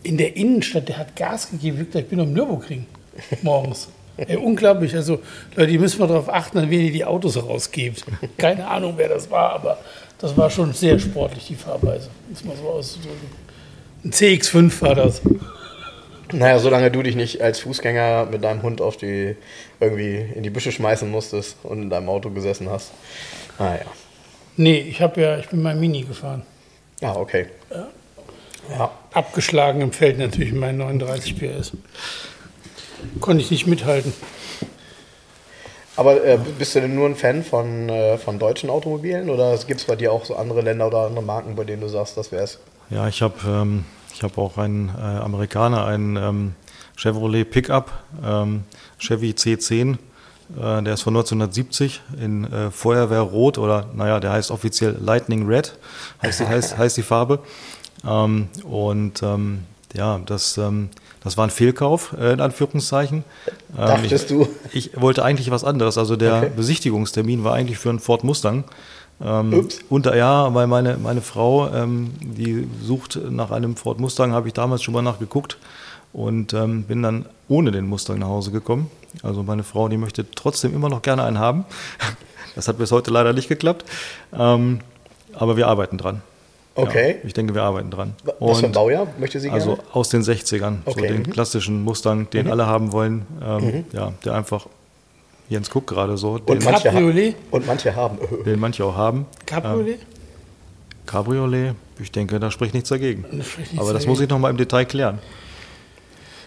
In 0.03 0.17
der 0.17 0.35
Innenstadt, 0.35 0.89
der 0.89 0.97
hat 0.97 1.15
Gas 1.15 1.49
gegeben, 1.49 1.87
ich 1.93 2.05
bin 2.05 2.19
am 2.19 2.33
Nürburgring 2.33 2.85
morgens. 3.41 3.87
Ey, 4.17 4.37
unglaublich. 4.37 4.95
Also, 4.95 5.19
Leute, 5.55 5.71
ihr 5.71 5.79
müsst 5.79 5.97
mal 5.97 6.07
darauf 6.07 6.29
achten, 6.29 6.59
an 6.59 6.69
wen 6.69 6.81
ihr 6.81 6.91
die 6.91 7.05
Autos 7.05 7.35
rausgebt. 7.37 8.05
Keine 8.37 8.67
Ahnung, 8.67 8.93
wer 8.97 9.09
das 9.09 9.31
war, 9.31 9.53
aber 9.53 9.79
das 10.19 10.37
war 10.37 10.49
schon 10.49 10.73
sehr 10.73 10.99
sportlich, 10.99 11.47
die 11.47 11.55
Fahrweise, 11.55 12.09
es 12.31 12.45
mal 12.45 12.55
so 12.55 12.69
auszudrücken. 12.69 13.27
Ein 14.03 14.11
CX5 14.11 14.81
war 14.81 14.95
das. 14.95 15.21
Naja, 16.31 16.59
solange 16.59 16.91
du 16.91 17.01
dich 17.01 17.15
nicht 17.15 17.41
als 17.41 17.59
Fußgänger 17.59 18.27
mit 18.31 18.43
deinem 18.43 18.61
Hund 18.61 18.81
auf 18.81 18.97
die 18.97 19.35
irgendwie 19.79 20.25
in 20.35 20.43
die 20.43 20.49
Büsche 20.49 20.71
schmeißen 20.71 21.09
musstest 21.09 21.57
und 21.63 21.83
in 21.83 21.89
deinem 21.89 22.09
Auto 22.09 22.29
gesessen 22.29 22.69
hast. 22.69 22.91
Ah 23.57 23.75
ja. 23.75 23.85
Nee, 24.57 24.79
ich 24.79 25.01
habe 25.01 25.21
ja, 25.21 25.37
ich 25.37 25.47
bin 25.47 25.61
mal 25.61 25.75
Mini 25.75 26.01
gefahren. 26.01 26.43
Ah, 27.03 27.15
okay. 27.15 27.47
Ja. 28.69 28.91
Abgeschlagen 29.13 29.81
im 29.81 29.91
Feld 29.91 30.17
natürlich 30.17 30.51
mit 30.53 30.61
meinen 30.61 30.77
39 30.77 31.37
PS. 31.37 31.73
Konnte 33.19 33.43
ich 33.43 33.51
nicht 33.51 33.67
mithalten. 33.67 34.13
Aber 35.95 36.23
äh, 36.25 36.39
bist 36.57 36.73
du 36.73 36.81
denn 36.81 36.95
nur 36.95 37.07
ein 37.07 37.15
Fan 37.15 37.43
von, 37.43 37.89
äh, 37.89 38.17
von 38.17 38.39
deutschen 38.39 38.69
Automobilen 38.69 39.29
oder 39.29 39.55
gibt 39.67 39.81
es 39.81 39.85
bei 39.85 39.95
dir 39.95 40.11
auch 40.11 40.25
so 40.25 40.35
andere 40.35 40.61
Länder 40.61 40.87
oder 40.87 41.05
andere 41.05 41.23
Marken, 41.23 41.55
bei 41.55 41.65
denen 41.65 41.81
du 41.81 41.87
sagst, 41.87 42.17
das 42.17 42.31
wäre 42.31 42.43
es? 42.43 42.59
Ja, 42.89 43.07
ich 43.07 43.21
habe 43.21 43.35
ähm, 43.45 43.85
ich 44.13 44.23
hab 44.23 44.37
auch 44.37 44.57
einen 44.57 44.89
äh, 44.89 45.01
Amerikaner, 45.01 45.85
einen 45.85 46.15
ähm, 46.15 46.55
Chevrolet 46.95 47.45
Pickup, 47.45 47.91
ähm, 48.25 48.63
Chevy 48.97 49.31
C10. 49.31 49.97
Äh, 50.57 50.83
der 50.83 50.93
ist 50.93 51.01
von 51.01 51.15
1970 51.15 52.01
in 52.21 52.51
äh, 52.51 52.71
Feuerwehrrot 52.71 53.57
oder 53.57 53.87
naja, 53.95 54.19
der 54.19 54.31
heißt 54.31 54.51
offiziell 54.51 54.97
Lightning 54.99 55.47
Red, 55.47 55.77
heißt 56.21 56.41
die, 56.41 56.47
heißt, 56.47 56.77
heißt 56.77 56.97
die 56.97 57.03
Farbe. 57.03 57.39
Ähm, 58.07 58.49
und 58.63 59.23
ähm, 59.23 59.59
ja, 59.93 60.19
das, 60.25 60.57
ähm, 60.57 60.89
das 61.23 61.37
war 61.37 61.45
ein 61.45 61.49
Fehlkauf, 61.51 62.15
äh, 62.19 62.33
in 62.33 62.41
Anführungszeichen. 62.41 63.23
Ähm, 63.47 63.77
Dachtest 63.77 64.31
ich, 64.31 64.37
du? 64.37 64.47
Ich 64.73 65.01
wollte 65.01 65.23
eigentlich 65.23 65.51
was 65.51 65.63
anderes. 65.63 65.97
Also 65.97 66.15
der 66.15 66.37
Okay. 66.37 66.51
Besichtigungstermin 66.55 67.43
war 67.43 67.53
eigentlich 67.53 67.77
für 67.77 67.89
einen 67.89 67.99
Ford 67.99 68.23
Mustang. 68.23 68.63
Ähm, 69.23 69.53
Ups. 69.53 69.79
unter, 69.89 70.15
ja, 70.17 70.53
weil 70.53 70.67
meine, 70.67 70.97
meine 70.97 71.21
Frau, 71.21 71.69
ähm, 71.69 72.11
die 72.19 72.67
sucht 72.81 73.19
nach 73.29 73.51
einem 73.51 73.75
Ford 73.75 73.99
Mustang, 73.99 74.33
habe 74.33 74.47
ich 74.47 74.53
damals 74.53 74.81
schon 74.83 74.93
mal 74.93 75.03
nachgeguckt 75.03 75.57
und 76.11 76.53
ähm, 76.53 76.83
bin 76.83 77.03
dann 77.03 77.25
ohne 77.47 77.71
den 77.71 77.87
Mustang 77.87 78.19
nach 78.19 78.27
Hause 78.27 78.51
gekommen. 78.51 78.89
Also 79.21 79.43
meine 79.43 79.63
Frau, 79.63 79.87
die 79.89 79.97
möchte 79.97 80.25
trotzdem 80.31 80.73
immer 80.73 80.89
noch 80.89 81.01
gerne 81.01 81.23
einen 81.23 81.37
haben. 81.39 81.65
Das 82.55 82.67
hat 82.67 82.77
bis 82.77 82.91
heute 82.91 83.11
leider 83.11 83.33
nicht 83.33 83.47
geklappt. 83.49 83.85
Ähm, 84.37 84.79
aber 85.33 85.57
wir 85.57 85.67
arbeiten 85.67 85.97
dran. 85.97 86.21
Okay. 86.75 87.17
Ja, 87.21 87.27
ich 87.27 87.33
denke, 87.33 87.53
wir 87.53 87.61
arbeiten 87.63 87.91
dran. 87.91 88.15
Was 88.39 88.57
für 88.59 88.65
ein 88.65 88.69
Und- 88.69 88.71
Baujahr 88.73 89.07
möchte 89.19 89.39
sie 89.39 89.49
gerne? 89.49 89.61
also 89.61 89.77
aus 89.91 90.09
den 90.09 90.23
60ern, 90.23 90.79
Okay, 90.85 91.01
so 91.01 91.05
den 91.13 91.17
mhm. 91.23 91.29
klassischen 91.29 91.83
Mustang, 91.83 92.29
den 92.31 92.49
alle 92.49 92.65
haben 92.65 92.91
wollen. 92.91 93.27
Ähm, 93.45 93.85
Ja, 93.91 94.13
der 94.25 94.33
einfach, 94.33 94.65
Jens 95.49 95.69
guckt 95.69 95.85
gerade 95.87 96.17
so, 96.17 96.39
den, 96.39 96.57
und, 96.57 96.63
manche 96.65 96.89
ha- 96.89 96.93
Cabriolet? 96.93 97.35
und 97.51 97.67
manche 97.67 97.95
haben. 97.95 98.17
den 98.45 98.59
manche 98.59 98.83
auch 98.85 98.95
haben. 98.95 99.27
Cabriolet? 99.45 99.99
Cabriolet, 101.05 101.75
ich 101.99 102.11
denke, 102.11 102.39
da 102.39 102.49
spricht 102.49 102.73
nichts 102.73 102.89
dagegen. 102.89 103.23
Da 103.31 103.43
spricht 103.43 103.57
nichts 103.71 103.77
Aber 103.79 103.93
das 103.93 104.01
dagegen. 104.03 104.09
muss 104.11 104.21
ich 104.21 104.29
noch 104.29 104.39
mal 104.39 104.49
im 104.49 104.57
Detail 104.57 104.85
klären. 104.85 105.19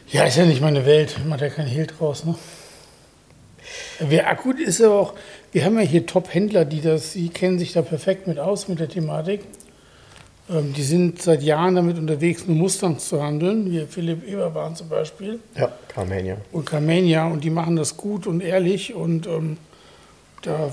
Ja, 0.08 0.24
ist 0.24 0.36
ja 0.36 0.44
nicht 0.46 0.60
meine 0.60 0.86
Welt. 0.86 1.16
Macht 1.28 1.40
ja 1.40 1.48
kein 1.50 1.66
Hehl 1.66 1.86
draus, 1.86 2.24
ne? 2.24 2.34
Wer 4.00 4.28
akut 4.28 4.60
ist 4.60 4.80
aber 4.82 5.00
auch, 5.00 5.14
wir 5.52 5.64
haben 5.64 5.76
ja 5.78 5.84
hier 5.84 6.06
Top-Händler, 6.06 6.64
die 6.64 6.80
das, 6.80 7.12
die 7.12 7.28
kennen 7.28 7.58
sich 7.58 7.72
da 7.72 7.82
perfekt 7.82 8.26
mit 8.26 8.38
aus, 8.38 8.68
mit 8.68 8.78
der 8.80 8.88
Thematik. 8.88 9.40
Ähm, 10.50 10.72
die 10.74 10.82
sind 10.82 11.22
seit 11.22 11.42
Jahren 11.42 11.74
damit 11.76 11.98
unterwegs, 11.98 12.46
nur 12.46 12.56
Mustangs 12.56 13.08
zu 13.08 13.22
handeln. 13.22 13.70
Wie 13.70 13.84
Philipp 13.86 14.26
Eberbahn 14.28 14.76
zum 14.76 14.88
Beispiel 14.88 15.40
Ja, 15.56 15.72
Carmania. 15.88 16.36
und 16.52 16.66
Carmania 16.66 17.26
und 17.26 17.42
die 17.42 17.50
machen 17.50 17.76
das 17.76 17.96
gut 17.96 18.26
und 18.26 18.42
ehrlich 18.42 18.94
und 18.94 19.26
ähm, 19.26 19.56
da, 20.46 20.70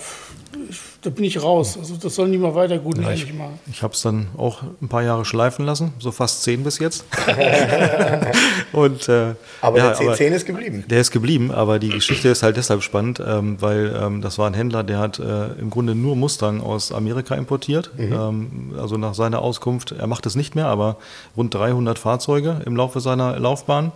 ich, 0.70 0.80
da 1.02 1.10
bin 1.10 1.24
ich 1.26 1.42
raus. 1.42 1.78
Also 1.78 1.96
das 1.96 2.14
sollen 2.16 2.32
die 2.32 2.38
mal 2.38 2.54
weiter 2.54 2.78
gut 2.78 2.98
Ja, 3.00 3.12
ich 3.12 3.34
machen. 3.34 3.60
ich 3.72 3.82
habe 3.82 3.94
es 3.94 4.02
dann 4.02 4.28
auch 4.38 4.62
ein 4.82 4.88
paar 4.88 5.02
Jahre 5.02 5.26
schleifen 5.26 5.66
lassen, 5.66 5.94
so 6.00 6.12
fast 6.12 6.44
zehn 6.44 6.64
bis 6.64 6.80
jetzt. 6.80 7.06
Und, 8.72 9.10
äh, 9.10 9.34
Aber 9.62 9.78
ja, 9.78 9.94
der 9.94 10.16
C10 10.16 10.32
ist 10.32 10.46
geblieben. 10.46 10.84
Der 10.90 11.02
ist 11.02 11.12
geblieben, 11.12 11.52
aber 11.52 11.80
die 11.80 11.90
Geschichte 11.90 12.30
ist 12.30 12.44
halt 12.44 12.58
deshalb 12.58 12.84
spannend, 12.84 13.22
ähm, 13.26 13.58
weil 13.60 13.96
ähm, 14.00 14.22
das 14.22 14.38
war 14.38 14.48
ein 14.48 14.54
Händler, 14.54 14.84
der 14.84 15.00
hat 15.00 15.20
äh, 15.20 15.48
im 15.60 15.70
Grunde 15.70 15.96
nur 15.96 16.16
Mustang 16.16 16.62
aus 16.62 16.92
Amerika 16.92 17.36
importiert. 17.36 17.92
Ähm, 17.98 18.74
also 18.80 18.98
nach 18.98 19.16
seiner 19.16 19.42
Auskunft, 19.42 19.92
er 19.92 20.08
macht 20.08 20.26
es 20.26 20.36
nicht 20.36 20.56
mehr, 20.56 20.68
aber 20.68 20.98
rund 21.36 21.54
300 21.54 21.98
Fahrzeuge 21.98 22.62
im 22.66 22.76
Laufe 22.76 23.00
seiner 23.00 23.40
Laufbahn. 23.40 23.92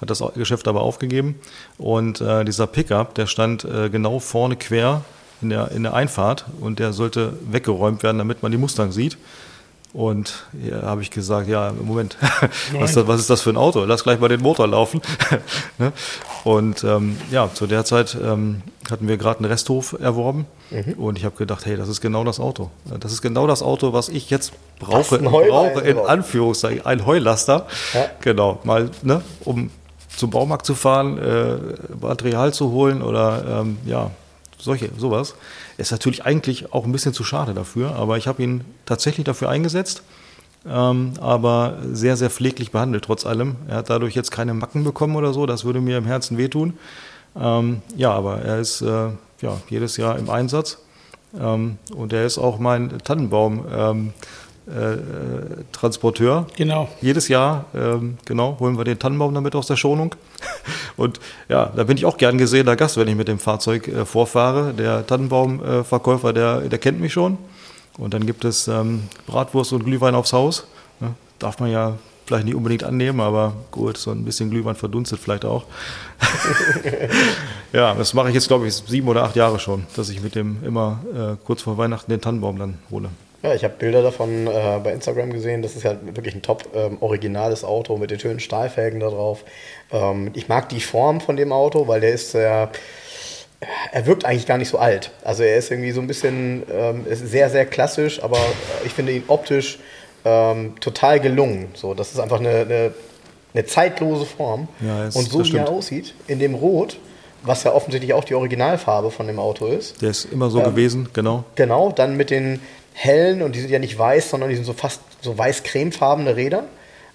Hat 0.00 0.08
das 0.08 0.22
Geschäft 0.34 0.66
aber 0.66 0.80
aufgegeben. 0.80 1.34
Und 1.76 2.20
äh, 2.22 2.42
dieser 2.44 2.66
Pickup, 2.66 3.14
der 3.14 3.26
stand 3.26 3.64
äh, 3.64 3.90
genau 3.90 4.18
vorne 4.18 4.56
quer 4.56 5.02
in 5.42 5.50
der, 5.50 5.70
in 5.72 5.82
der 5.82 5.94
Einfahrt 5.94 6.46
und 6.60 6.78
der 6.78 6.92
sollte 6.92 7.34
weggeräumt 7.50 8.02
werden, 8.02 8.18
damit 8.18 8.42
man 8.42 8.52
die 8.52 8.58
Mustang 8.58 8.92
sieht. 8.92 9.18
Und 9.92 10.44
hier 10.62 10.82
habe 10.82 11.02
ich 11.02 11.10
gesagt, 11.10 11.48
ja, 11.48 11.72
Moment, 11.72 12.16
was, 12.78 12.90
ist 12.90 12.96
das, 12.96 13.06
was 13.08 13.20
ist 13.20 13.30
das 13.30 13.40
für 13.40 13.50
ein 13.50 13.56
Auto? 13.56 13.84
Lass 13.84 14.04
gleich 14.04 14.20
mal 14.20 14.28
den 14.28 14.40
Motor 14.40 14.68
laufen. 14.68 15.00
Ne? 15.78 15.92
Und 16.44 16.84
ähm, 16.84 17.16
ja, 17.30 17.48
zu 17.52 17.66
der 17.66 17.86
Zeit 17.86 18.16
ähm, 18.22 18.60
hatten 18.90 19.08
wir 19.08 19.16
gerade 19.16 19.38
einen 19.38 19.50
Resthof 19.50 19.96
erworben 19.98 20.44
und 20.98 21.16
ich 21.16 21.24
habe 21.24 21.36
gedacht, 21.36 21.64
hey, 21.64 21.76
das 21.76 21.88
ist 21.88 22.02
genau 22.02 22.22
das 22.22 22.38
Auto. 22.38 22.70
Das 22.98 23.12
ist 23.12 23.22
genau 23.22 23.46
das 23.46 23.62
Auto, 23.62 23.94
was 23.94 24.10
ich 24.10 24.28
jetzt 24.28 24.52
brauche, 24.78 25.18
brauche 25.18 25.80
in 25.80 25.86
eingebaut. 25.86 26.08
Anführungszeichen, 26.08 26.84
ein 26.84 27.06
Heulaster. 27.06 27.66
Ja. 27.94 28.06
Genau, 28.20 28.60
mal, 28.64 28.90
ne, 29.02 29.22
um 29.44 29.70
zum 30.14 30.30
Baumarkt 30.30 30.66
zu 30.66 30.74
fahren, 30.74 31.16
äh, 31.18 31.56
Material 31.98 32.52
zu 32.52 32.72
holen 32.72 33.00
oder 33.00 33.62
ähm, 33.62 33.78
ja, 33.86 34.10
solche, 34.62 34.90
sowas. 34.96 35.34
Ist 35.78 35.92
natürlich 35.92 36.24
eigentlich 36.24 36.72
auch 36.72 36.84
ein 36.84 36.92
bisschen 36.92 37.14
zu 37.14 37.24
schade 37.24 37.54
dafür, 37.54 37.94
aber 37.96 38.18
ich 38.18 38.28
habe 38.28 38.42
ihn 38.42 38.64
tatsächlich 38.86 39.24
dafür 39.24 39.48
eingesetzt, 39.48 40.02
ähm, 40.68 41.14
aber 41.20 41.78
sehr, 41.92 42.16
sehr 42.16 42.30
pfleglich 42.30 42.70
behandelt 42.70 43.04
trotz 43.04 43.26
allem. 43.26 43.56
Er 43.68 43.76
hat 43.76 43.90
dadurch 43.90 44.14
jetzt 44.14 44.30
keine 44.30 44.54
Macken 44.54 44.84
bekommen 44.84 45.16
oder 45.16 45.32
so, 45.32 45.46
das 45.46 45.64
würde 45.64 45.80
mir 45.80 45.98
im 45.98 46.06
Herzen 46.06 46.38
wehtun. 46.38 46.74
Ähm, 47.36 47.82
ja, 47.96 48.12
aber 48.12 48.42
er 48.42 48.58
ist 48.58 48.82
äh, 48.82 49.10
ja, 49.40 49.60
jedes 49.68 49.96
Jahr 49.96 50.18
im 50.18 50.28
Einsatz 50.30 50.78
ähm, 51.38 51.78
und 51.94 52.12
er 52.12 52.26
ist 52.26 52.38
auch 52.38 52.58
mein 52.58 52.98
Tannenbaum. 52.98 54.12
Äh, 54.70 54.92
äh, 54.92 54.98
Transporteur. 55.72 56.46
Genau. 56.56 56.88
Jedes 57.00 57.26
Jahr, 57.28 57.64
ähm, 57.74 58.18
genau, 58.24 58.56
holen 58.60 58.78
wir 58.78 58.84
den 58.84 58.98
Tannenbaum 58.98 59.34
damit 59.34 59.56
aus 59.56 59.66
der 59.66 59.76
Schonung. 59.76 60.14
Und 60.96 61.18
ja, 61.48 61.72
da 61.74 61.84
bin 61.84 61.96
ich 61.96 62.06
auch 62.06 62.16
gern 62.16 62.38
gesehener 62.38 62.76
Gast, 62.76 62.96
wenn 62.96 63.08
ich 63.08 63.16
mit 63.16 63.26
dem 63.26 63.38
Fahrzeug 63.38 63.88
äh, 63.88 64.04
vorfahre. 64.04 64.72
Der 64.74 65.06
Tannenbaumverkäufer, 65.06 66.32
der, 66.32 66.60
der 66.60 66.78
kennt 66.78 67.00
mich 67.00 67.12
schon. 67.12 67.38
Und 67.98 68.14
dann 68.14 68.26
gibt 68.26 68.44
es 68.44 68.68
ähm, 68.68 69.04
Bratwurst 69.26 69.72
und 69.72 69.84
Glühwein 69.84 70.14
aufs 70.14 70.32
Haus. 70.32 70.66
Ne? 71.00 71.14
Darf 71.40 71.58
man 71.58 71.70
ja 71.70 71.94
vielleicht 72.26 72.44
nicht 72.44 72.54
unbedingt 72.54 72.84
annehmen, 72.84 73.20
aber 73.20 73.54
gut, 73.72 73.96
so 73.96 74.12
ein 74.12 74.24
bisschen 74.24 74.50
Glühwein 74.50 74.76
verdunstet 74.76 75.18
vielleicht 75.18 75.44
auch. 75.44 75.64
ja, 77.72 77.94
das 77.94 78.14
mache 78.14 78.28
ich 78.28 78.34
jetzt, 78.34 78.46
glaube 78.46 78.68
ich, 78.68 78.74
sieben 78.74 79.08
oder 79.08 79.24
acht 79.24 79.34
Jahre 79.34 79.58
schon, 79.58 79.84
dass 79.96 80.10
ich 80.10 80.22
mit 80.22 80.36
dem 80.36 80.62
immer 80.62 81.00
äh, 81.12 81.36
kurz 81.44 81.62
vor 81.62 81.76
Weihnachten 81.76 82.08
den 82.08 82.20
Tannenbaum 82.20 82.56
dann 82.56 82.78
hole. 82.88 83.08
Ja, 83.42 83.54
ich 83.54 83.64
habe 83.64 83.74
Bilder 83.78 84.02
davon 84.02 84.46
äh, 84.46 84.80
bei 84.84 84.92
Instagram 84.92 85.32
gesehen. 85.32 85.62
Das 85.62 85.74
ist 85.74 85.82
ja 85.84 85.96
wirklich 86.02 86.34
ein 86.34 86.42
top 86.42 86.64
ähm, 86.74 86.98
originales 87.00 87.64
Auto 87.64 87.96
mit 87.96 88.10
den 88.10 88.20
schönen 88.20 88.40
Stahlfelgen 88.40 89.00
da 89.00 89.08
drauf. 89.08 89.44
Ähm, 89.92 90.30
ich 90.34 90.48
mag 90.48 90.68
die 90.68 90.80
Form 90.80 91.20
von 91.22 91.36
dem 91.36 91.50
Auto, 91.52 91.88
weil 91.88 92.00
der 92.02 92.10
ist 92.12 92.32
sehr. 92.32 92.70
er 93.92 94.06
wirkt 94.06 94.24
eigentlich 94.26 94.46
gar 94.46 94.58
nicht 94.58 94.68
so 94.68 94.78
alt. 94.78 95.10
Also 95.24 95.42
er 95.42 95.56
ist 95.56 95.70
irgendwie 95.70 95.92
so 95.92 96.00
ein 96.00 96.06
bisschen, 96.06 96.64
ähm, 96.70 97.06
ist 97.08 97.26
sehr, 97.28 97.48
sehr 97.50 97.64
klassisch, 97.66 98.22
aber 98.22 98.36
äh, 98.36 98.86
ich 98.86 98.92
finde 98.92 99.12
ihn 99.12 99.24
optisch 99.28 99.78
ähm, 100.26 100.74
total 100.80 101.18
gelungen. 101.20 101.68
So, 101.74 101.94
das 101.94 102.12
ist 102.12 102.20
einfach 102.20 102.40
eine, 102.40 102.50
eine, 102.60 102.94
eine 103.54 103.64
zeitlose 103.64 104.26
Form. 104.26 104.68
Ja, 104.80 105.06
es- 105.06 105.16
und 105.16 105.30
so 105.30 105.42
wie 105.44 105.56
er 105.56 105.68
aussieht, 105.70 106.14
in 106.26 106.40
dem 106.40 106.54
Rot, 106.54 106.98
was 107.42 107.64
ja 107.64 107.72
offensichtlich 107.72 108.12
auch 108.12 108.24
die 108.24 108.34
Originalfarbe 108.34 109.10
von 109.10 109.26
dem 109.26 109.38
Auto 109.38 109.66
ist. 109.66 110.02
Der 110.02 110.10
ist 110.10 110.26
immer 110.30 110.50
so 110.50 110.60
gewesen, 110.60 111.08
genau. 111.14 111.44
Genau, 111.54 111.90
dann 111.90 112.18
mit 112.18 112.28
den 112.28 112.60
hellen, 113.00 113.40
und 113.40 113.54
die 113.54 113.60
sind 113.60 113.70
ja 113.70 113.78
nicht 113.78 113.98
weiß, 113.98 114.30
sondern 114.30 114.50
die 114.50 114.56
sind 114.56 114.66
so 114.66 114.74
fast 114.74 115.00
so 115.22 115.36
weiß-cremefarbene 115.36 116.36
Räder. 116.36 116.64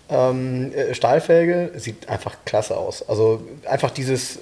Ähm, 0.09 0.73
äh, 0.73 0.95
Stahlfelge, 0.95 1.71
sieht 1.75 2.09
einfach 2.09 2.37
klasse 2.45 2.75
aus. 2.75 3.07
Also 3.07 3.41
einfach 3.65 3.91
dieses, 3.91 4.39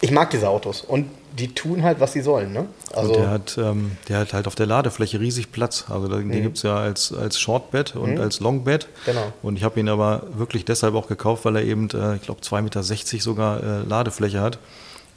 ich 0.00 0.10
mag 0.10 0.30
diese 0.30 0.48
Autos 0.48 0.82
und 0.82 1.08
die 1.38 1.54
tun 1.54 1.82
halt, 1.82 2.00
was 2.00 2.12
sie 2.12 2.20
sollen. 2.20 2.52
Ne? 2.52 2.66
Also, 2.92 3.12
und 3.12 3.20
der 3.20 3.30
hat, 3.30 3.58
ähm, 3.58 3.96
der 4.08 4.18
hat 4.18 4.32
halt 4.32 4.46
auf 4.46 4.54
der 4.54 4.66
Ladefläche 4.66 5.20
riesig 5.20 5.52
Platz. 5.52 5.86
Also 5.88 6.08
den 6.08 6.30
gibt 6.30 6.56
es 6.56 6.64
ja 6.64 6.76
als, 6.76 7.12
als 7.12 7.38
Shortbed 7.38 7.96
und 7.96 8.18
als 8.18 8.40
Longbed. 8.40 8.88
Genau. 9.06 9.32
Und 9.42 9.56
ich 9.56 9.64
habe 9.64 9.78
ihn 9.80 9.88
aber 9.88 10.24
wirklich 10.34 10.64
deshalb 10.64 10.94
auch 10.94 11.06
gekauft, 11.06 11.44
weil 11.44 11.56
er 11.56 11.62
eben, 11.62 11.88
äh, 11.94 12.16
ich 12.16 12.22
glaube, 12.22 12.40
2,60 12.42 12.62
Meter 12.62 12.82
sogar 13.22 13.62
äh, 13.62 13.82
Ladefläche 13.88 14.40
hat. 14.40 14.58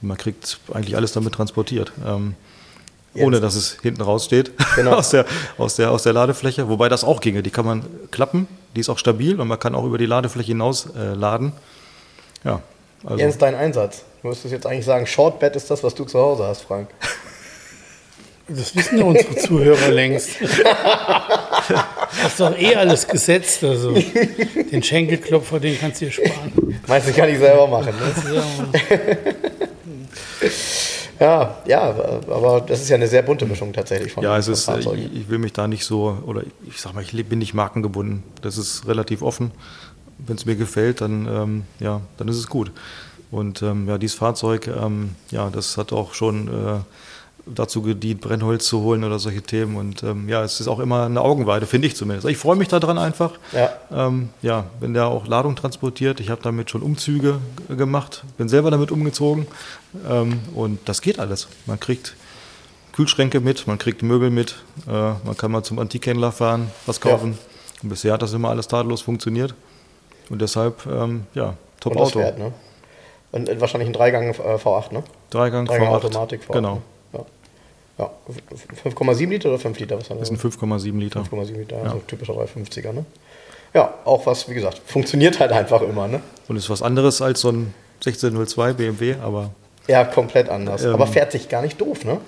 Und 0.01 0.10
man 0.10 0.17
kriegt 0.17 0.60
eigentlich 0.73 0.95
alles 0.95 1.12
damit 1.12 1.34
transportiert. 1.34 1.91
Ähm, 2.06 2.36
ohne 3.15 3.39
dass 3.39 3.56
es 3.56 3.78
hinten 3.82 4.01
raussteht 4.01 4.51
Genau. 4.75 4.91
aus, 4.97 5.10
der, 5.10 5.25
aus, 5.58 5.75
der, 5.75 5.91
aus 5.91 6.04
der 6.04 6.13
Ladefläche. 6.13 6.69
Wobei 6.69 6.89
das 6.89 7.04
auch 7.04 7.21
ginge. 7.21 7.43
Die 7.43 7.49
kann 7.51 7.65
man 7.65 7.86
klappen, 8.12 8.47
die 8.75 8.82
ist 8.82 8.89
auch 8.89 8.97
stabil 8.97 9.39
und 9.39 9.47
man 9.47 9.60
kann 9.60 9.75
auch 9.75 9.86
über 9.86 9.97
die 9.97 10.06
Ladefläche 10.06 10.47
hinaus 10.49 10.88
äh, 10.97 11.13
laden. 11.13 11.54
Ja, 12.43 12.62
also 13.04 13.17
Jens, 13.17 13.38
dein 13.38 13.56
Einsatz. 13.56 14.04
Du 14.21 14.30
müsstest 14.30 14.51
jetzt 14.54 14.65
eigentlich 14.65 14.86
sagen, 14.86 15.06
Shortbed 15.06 15.56
ist 15.56 15.69
das, 15.69 15.84
was 15.84 15.93
du 15.95 16.06
zu 16.06 16.19
Hause 16.19 16.45
hast, 16.45 16.62
Frank. 16.62 16.89
Das 18.47 18.75
wissen 18.75 18.99
ja 18.99 19.06
unsere 19.06 19.36
Zuhörer 19.36 19.89
längst. 19.89 20.30
Das 20.39 22.28
ist 22.28 22.39
doch 22.39 22.56
eh 22.58 22.75
alles 22.75 23.08
gesetzt. 23.08 23.63
Also 23.63 23.91
den 23.91 24.84
Schenkelklopfer, 24.84 25.60
den 25.60 25.80
kannst 25.80 26.01
du 26.01 26.06
dir 26.06 26.12
sparen. 26.12 26.80
Meinst 26.88 27.08
du, 27.08 27.13
kann 27.13 27.30
ich 27.30 27.39
selber 27.39 27.67
machen? 27.67 27.93
Ne? 27.95 29.17
Ja, 31.19 31.58
Ja, 31.65 31.95
aber 32.28 32.62
das 32.62 32.82
ist 32.82 32.89
ja 32.89 32.95
eine 32.95 33.08
sehr 33.08 33.21
bunte 33.21 33.45
Mischung 33.45 33.71
tatsächlich 33.73 34.12
von, 34.13 34.23
Ja, 34.23 34.38
es 34.38 34.45
von 34.45 34.54
ist, 34.54 34.67
äh, 34.67 34.71
Fahrzeugen. 34.73 35.10
ich, 35.13 35.21
ich 35.21 35.30
will 35.30 35.38
mich 35.39 35.54
da 35.54 35.67
nicht 35.67 35.86
so, 35.86 36.17
oder 36.25 36.43
ich 36.67 36.82
sag 36.82 36.93
mal, 36.93 37.04
ich 37.04 37.25
bin 37.28 37.39
nicht 37.39 37.54
markengebunden. 37.54 38.23
Das 38.41 38.58
ist 38.58 38.88
relativ 38.88 39.21
offen. 39.21 39.51
Wenn 40.17 40.36
es 40.38 40.45
mir 40.45 40.56
gefällt, 40.56 41.01
dann, 41.01 41.28
ähm, 41.28 41.63
ja, 41.80 42.01
dann 42.17 42.28
ist 42.28 42.38
es 42.38 42.47
gut. 42.47 42.71
Und 43.32 43.62
ähm, 43.62 43.88
ja, 43.88 43.97
dieses 43.97 44.15
Fahrzeug, 44.15 44.67
ähm, 44.67 45.15
ja, 45.32 45.49
das 45.49 45.78
hat 45.78 45.91
auch 45.91 46.13
schon 46.13 46.47
äh, 46.47 46.80
dazu 47.46 47.82
gedient, 47.82 48.22
Brennholz 48.22 48.66
zu 48.66 48.82
holen 48.82 49.04
oder 49.04 49.20
solche 49.20 49.42
Themen. 49.42 49.76
Und 49.76 50.04
ähm, 50.04 50.28
ja, 50.30 50.44
es 50.44 50.60
ist 50.60 50.68
auch 50.68 50.80
immer 50.80 51.06
eine 51.06 51.22
Augenweide, 51.22 51.66
finde 51.66 51.88
ich 51.88 51.96
zumindest. 51.96 52.28
Ich 52.28 52.38
freue 52.38 52.56
mich 52.56 52.68
daran 52.68 52.98
einfach. 52.98 53.34
Ja. 53.52 53.70
Ähm, 53.92 54.30
ja, 54.42 54.66
wenn 54.80 54.94
der 54.94 55.08
auch 55.08 55.28
Ladung 55.28 55.56
transportiert. 55.56 56.20
Ich 56.20 56.30
habe 56.30 56.42
damit 56.42 56.70
schon 56.70 56.82
Umzüge 56.82 57.40
gemacht, 57.70 58.24
bin 58.38 58.50
selber 58.50 58.72
damit 58.72 58.92
umgezogen. 58.92 59.48
Ähm, 60.10 60.40
und 60.54 60.80
das 60.86 61.02
geht 61.02 61.20
alles. 61.20 61.48
Man 61.66 61.80
kriegt 61.80 62.16
Kühlschränke 62.94 63.40
mit, 63.42 63.68
man 63.68 63.78
kriegt 63.78 64.02
Möbel 64.04 64.30
mit, 64.30 64.56
äh, 64.88 64.92
man 64.92 65.36
kann 65.38 65.52
mal 65.52 65.64
zum 65.64 65.80
Antikhändler 65.80 66.32
fahren, 66.32 66.72
was 66.86 67.02
kaufen. 67.02 67.38
Und 67.84 67.90
bisher 67.90 68.14
hat 68.14 68.22
das 68.22 68.34
immer 68.34 68.50
alles 68.50 68.68
tadellos 68.68 69.02
funktioniert. 69.02 69.54
Und 70.30 70.42
deshalb, 70.42 70.86
ähm, 70.88 71.26
ja, 71.34 71.56
top 71.80 71.98
Auto. 71.98 72.20
fährt, 72.20 72.40
ne? 72.40 72.52
Und 73.32 73.50
äh, 73.50 73.60
wahrscheinlich 73.60 73.90
ein 73.90 73.94
Dreigang 73.94 74.30
äh, 74.30 74.34
V8, 74.34 74.94
ne? 74.94 75.04
Dreigang, 75.30 75.66
Dreigang 75.66 75.90
V8. 75.90 75.96
Automatik 75.96 76.42
V8. 76.44 76.54
Genau. 76.54 76.76
Ja. 76.76 76.82
Ja. 77.98 78.10
5,7 78.84 79.30
Liter 79.30 79.50
oder 79.50 79.60
5 79.60 79.80
Liter? 79.80 80.00
Was 80.00 80.10
haben 80.10 80.18
wir? 80.18 80.22
Das 80.22 80.30
sind 80.30 80.42
5,7 80.42 80.98
Liter. 81.00 81.22
5,7 81.22 81.58
Liter, 81.58 81.78
also 81.78 82.02
typischer 82.08 82.34
350er, 82.34 82.94
ne? 82.94 83.06
Ja, 83.74 83.94
auch 84.06 84.26
was, 84.26 84.50
wie 84.50 84.54
gesagt, 84.54 84.82
funktioniert 84.86 85.40
halt 85.40 85.52
einfach 85.52 85.82
immer, 85.82 86.08
ne? 86.08 86.22
Und 86.48 86.56
ist 86.56 86.70
was 86.70 86.82
anderes 86.82 87.22
als 87.22 87.42
so 87.42 87.52
ein 87.52 87.74
1602 88.06 88.74
BMW, 88.74 89.16
aber 89.22 89.52
Ja, 89.88 90.04
komplett 90.06 90.50
anders. 90.50 90.84
Ähm, 90.84 90.94
aber 90.94 91.08
fährt 91.08 91.32
sich 91.32 91.50
gar 91.50 91.62
nicht 91.62 91.80
doof, 91.80 92.06
ne? 92.06 92.20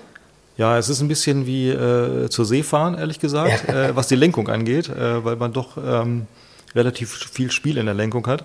Ja, 0.58 0.76
es 0.76 0.88
ist 0.88 1.00
ein 1.00 1.08
bisschen 1.08 1.46
wie 1.46 1.70
äh, 1.70 2.28
zur 2.28 2.44
See 2.44 2.62
fahren, 2.62 2.98
ehrlich 2.98 3.20
gesagt, 3.20 3.68
äh, 3.68 3.94
was 3.94 4.08
die 4.08 4.16
Lenkung 4.16 4.48
angeht, 4.48 4.88
äh, 4.88 5.24
weil 5.24 5.36
man 5.36 5.52
doch 5.52 5.76
ähm, 5.76 6.26
relativ 6.74 7.14
viel 7.30 7.50
Spiel 7.50 7.78
in 7.78 7.86
der 7.86 7.94
Lenkung 7.94 8.26
hat. 8.26 8.44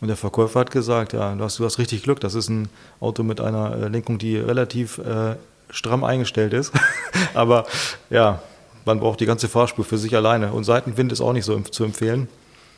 Und 0.00 0.08
der 0.08 0.16
Verkäufer 0.16 0.60
hat 0.60 0.72
gesagt, 0.72 1.12
ja, 1.12 1.32
du 1.34 1.44
hast, 1.44 1.60
du 1.60 1.64
hast 1.64 1.78
richtig 1.78 2.02
Glück, 2.02 2.18
das 2.18 2.34
ist 2.34 2.48
ein 2.48 2.68
Auto 2.98 3.22
mit 3.22 3.40
einer 3.40 3.76
äh, 3.76 3.88
Lenkung, 3.88 4.18
die 4.18 4.36
relativ 4.36 4.98
äh, 4.98 5.36
stramm 5.72 6.04
eingestellt 6.04 6.52
ist. 6.52 6.72
Aber 7.34 7.66
ja, 8.10 8.40
man 8.84 9.00
braucht 9.00 9.18
die 9.18 9.26
ganze 9.26 9.48
Fahrspur 9.48 9.84
für 9.84 9.98
sich 9.98 10.14
alleine. 10.14 10.52
Und 10.52 10.64
Seitenwind 10.64 11.10
ist 11.10 11.20
auch 11.20 11.32
nicht 11.32 11.44
so 11.44 11.58
zu 11.60 11.82
empfehlen. 11.84 12.28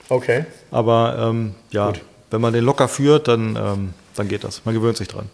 Okay. 0.09 0.45
Aber 0.71 1.17
ähm, 1.19 1.55
ja, 1.71 1.89
Gut. 1.89 2.01
wenn 2.31 2.41
man 2.41 2.53
den 2.53 2.65
locker 2.65 2.89
führt, 2.89 3.29
dann, 3.29 3.57
ähm, 3.57 3.95
dann 4.17 4.29
geht 4.29 4.45
das. 4.45 4.65
Man 4.65 4.75
gewöhnt 4.75 4.97
sich 4.97 5.09
dran. 5.09 5.29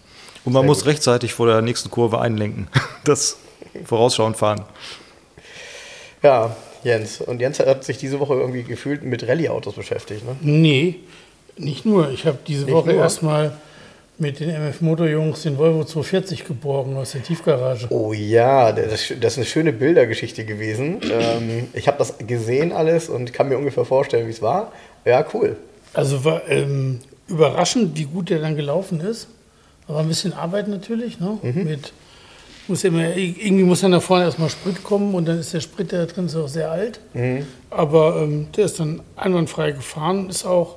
Und 0.45 0.53
man 0.53 0.63
Sehr 0.63 0.67
muss 0.67 0.79
gut. 0.79 0.89
rechtzeitig 0.89 1.35
vor 1.35 1.47
der 1.47 1.63
nächsten 1.63 1.91
Kurve 1.91 2.21
einlenken. 2.21 2.69
Das 3.05 3.39
vorausschauend 3.87 4.37
fahren. 4.37 4.65
Ja, 6.23 6.55
Jens. 6.85 7.21
Und 7.23 7.41
Jens 7.41 7.59
hat 7.61 7.83
sich 7.83 7.97
diese 7.97 8.21
Woche 8.21 8.35
irgendwie 8.35 8.63
gefühlt 8.63 9.03
mit 9.03 9.27
Rallye-Autos 9.27 9.75
beschäftigt, 9.75 10.25
ne? 10.25 10.37
Nee, 10.43 10.97
nicht 11.57 11.87
nur. 11.87 12.11
Ich 12.11 12.27
habe 12.27 12.39
diese 12.47 12.67
Nicht 12.67 12.75
Woche 12.75 12.93
erstmal 12.93 13.57
mit 14.21 14.39
den 14.39 14.51
MF 14.51 14.83
Motorjungs 14.83 15.43
den 15.43 15.57
Volvo 15.57 15.83
240 15.83 16.45
geborgen 16.45 16.97
aus 16.97 17.13
der 17.13 17.23
Tiefgarage. 17.23 17.87
Oh 17.89 18.13
ja, 18.13 18.71
das, 18.71 19.13
das 19.21 19.33
ist 19.33 19.39
eine 19.39 19.47
schöne 19.47 19.73
Bildergeschichte 19.73 20.45
gewesen. 20.45 21.01
Ähm, 21.11 21.69
ich 21.73 21.89
habe 21.89 21.97
das 21.97 22.19
gesehen 22.19 22.73
alles 22.73 23.09
und 23.09 23.33
kann 23.33 23.49
mir 23.49 23.57
ungefähr 23.57 23.87
vorstellen, 23.87 24.27
wie 24.27 24.33
es 24.33 24.43
war. 24.43 24.73
Ja, 25.07 25.25
cool. 25.33 25.57
Also 25.95 26.23
war 26.25 26.47
ähm, 26.49 27.01
überraschend, 27.29 27.97
wie 27.97 28.05
gut 28.05 28.29
der 28.29 28.41
dann 28.41 28.57
gelaufen 28.57 29.01
ist. 29.01 29.29
Aber 29.89 30.01
ein 30.01 30.09
bisschen 30.09 30.35
Arbeit 30.35 30.69
natürlich. 30.69 31.19
Ne? 31.19 31.39
Mit, 31.43 31.93
muss 32.69 32.85
immer, 32.85 33.17
irgendwie 33.17 33.65
muss 33.65 33.81
dann 33.81 33.93
da 33.93 34.01
vorne 34.01 34.25
erstmal 34.25 34.51
Sprit 34.51 34.85
kommen 34.85 35.15
und 35.15 35.27
dann 35.27 35.39
ist 35.39 35.55
der 35.55 35.61
Sprit, 35.61 35.93
der 35.93 36.07
da 36.07 36.13
drin 36.13 36.27
ist, 36.27 36.37
auch 36.37 36.47
sehr 36.47 36.71
alt. 36.71 37.01
Aber 37.71 38.23
ähm, 38.23 38.49
der 38.55 38.67
ist 38.67 38.79
dann 38.79 39.01
einwandfrei 39.17 39.73
gefahren. 39.73 40.29
Ist 40.29 40.45
auch 40.45 40.77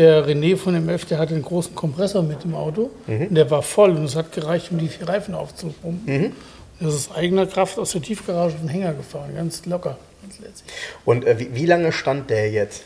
der 0.00 0.26
René 0.26 0.56
von 0.56 0.74
MF, 0.74 1.04
der 1.04 1.18
hatte 1.18 1.34
einen 1.34 1.42
großen 1.42 1.74
Kompressor 1.74 2.22
mit 2.22 2.42
im 2.44 2.54
Auto. 2.54 2.90
Und 3.28 3.34
der 3.34 3.50
war 3.50 3.62
voll 3.62 3.90
und 3.90 4.04
es 4.04 4.16
hat 4.16 4.32
gereicht, 4.32 4.72
um 4.72 4.78
die 4.78 4.88
vier 4.88 5.06
Reifen 5.06 5.34
aufzupumpen. 5.34 6.32
Das 6.80 6.94
ist 6.94 7.10
aus 7.10 7.16
eigener 7.16 7.46
Kraft 7.46 7.78
aus 7.78 7.92
der 7.92 8.00
Tiefgarage 8.00 8.54
auf 8.54 8.60
den 8.60 8.70
Hänger 8.70 8.94
gefahren, 8.94 9.34
ganz 9.36 9.66
locker. 9.66 9.98
Ganz. 10.22 10.64
Und 11.04 11.26
äh, 11.26 11.38
wie, 11.38 11.54
wie 11.54 11.66
lange 11.66 11.92
stand 11.92 12.30
der 12.30 12.50
jetzt? 12.50 12.82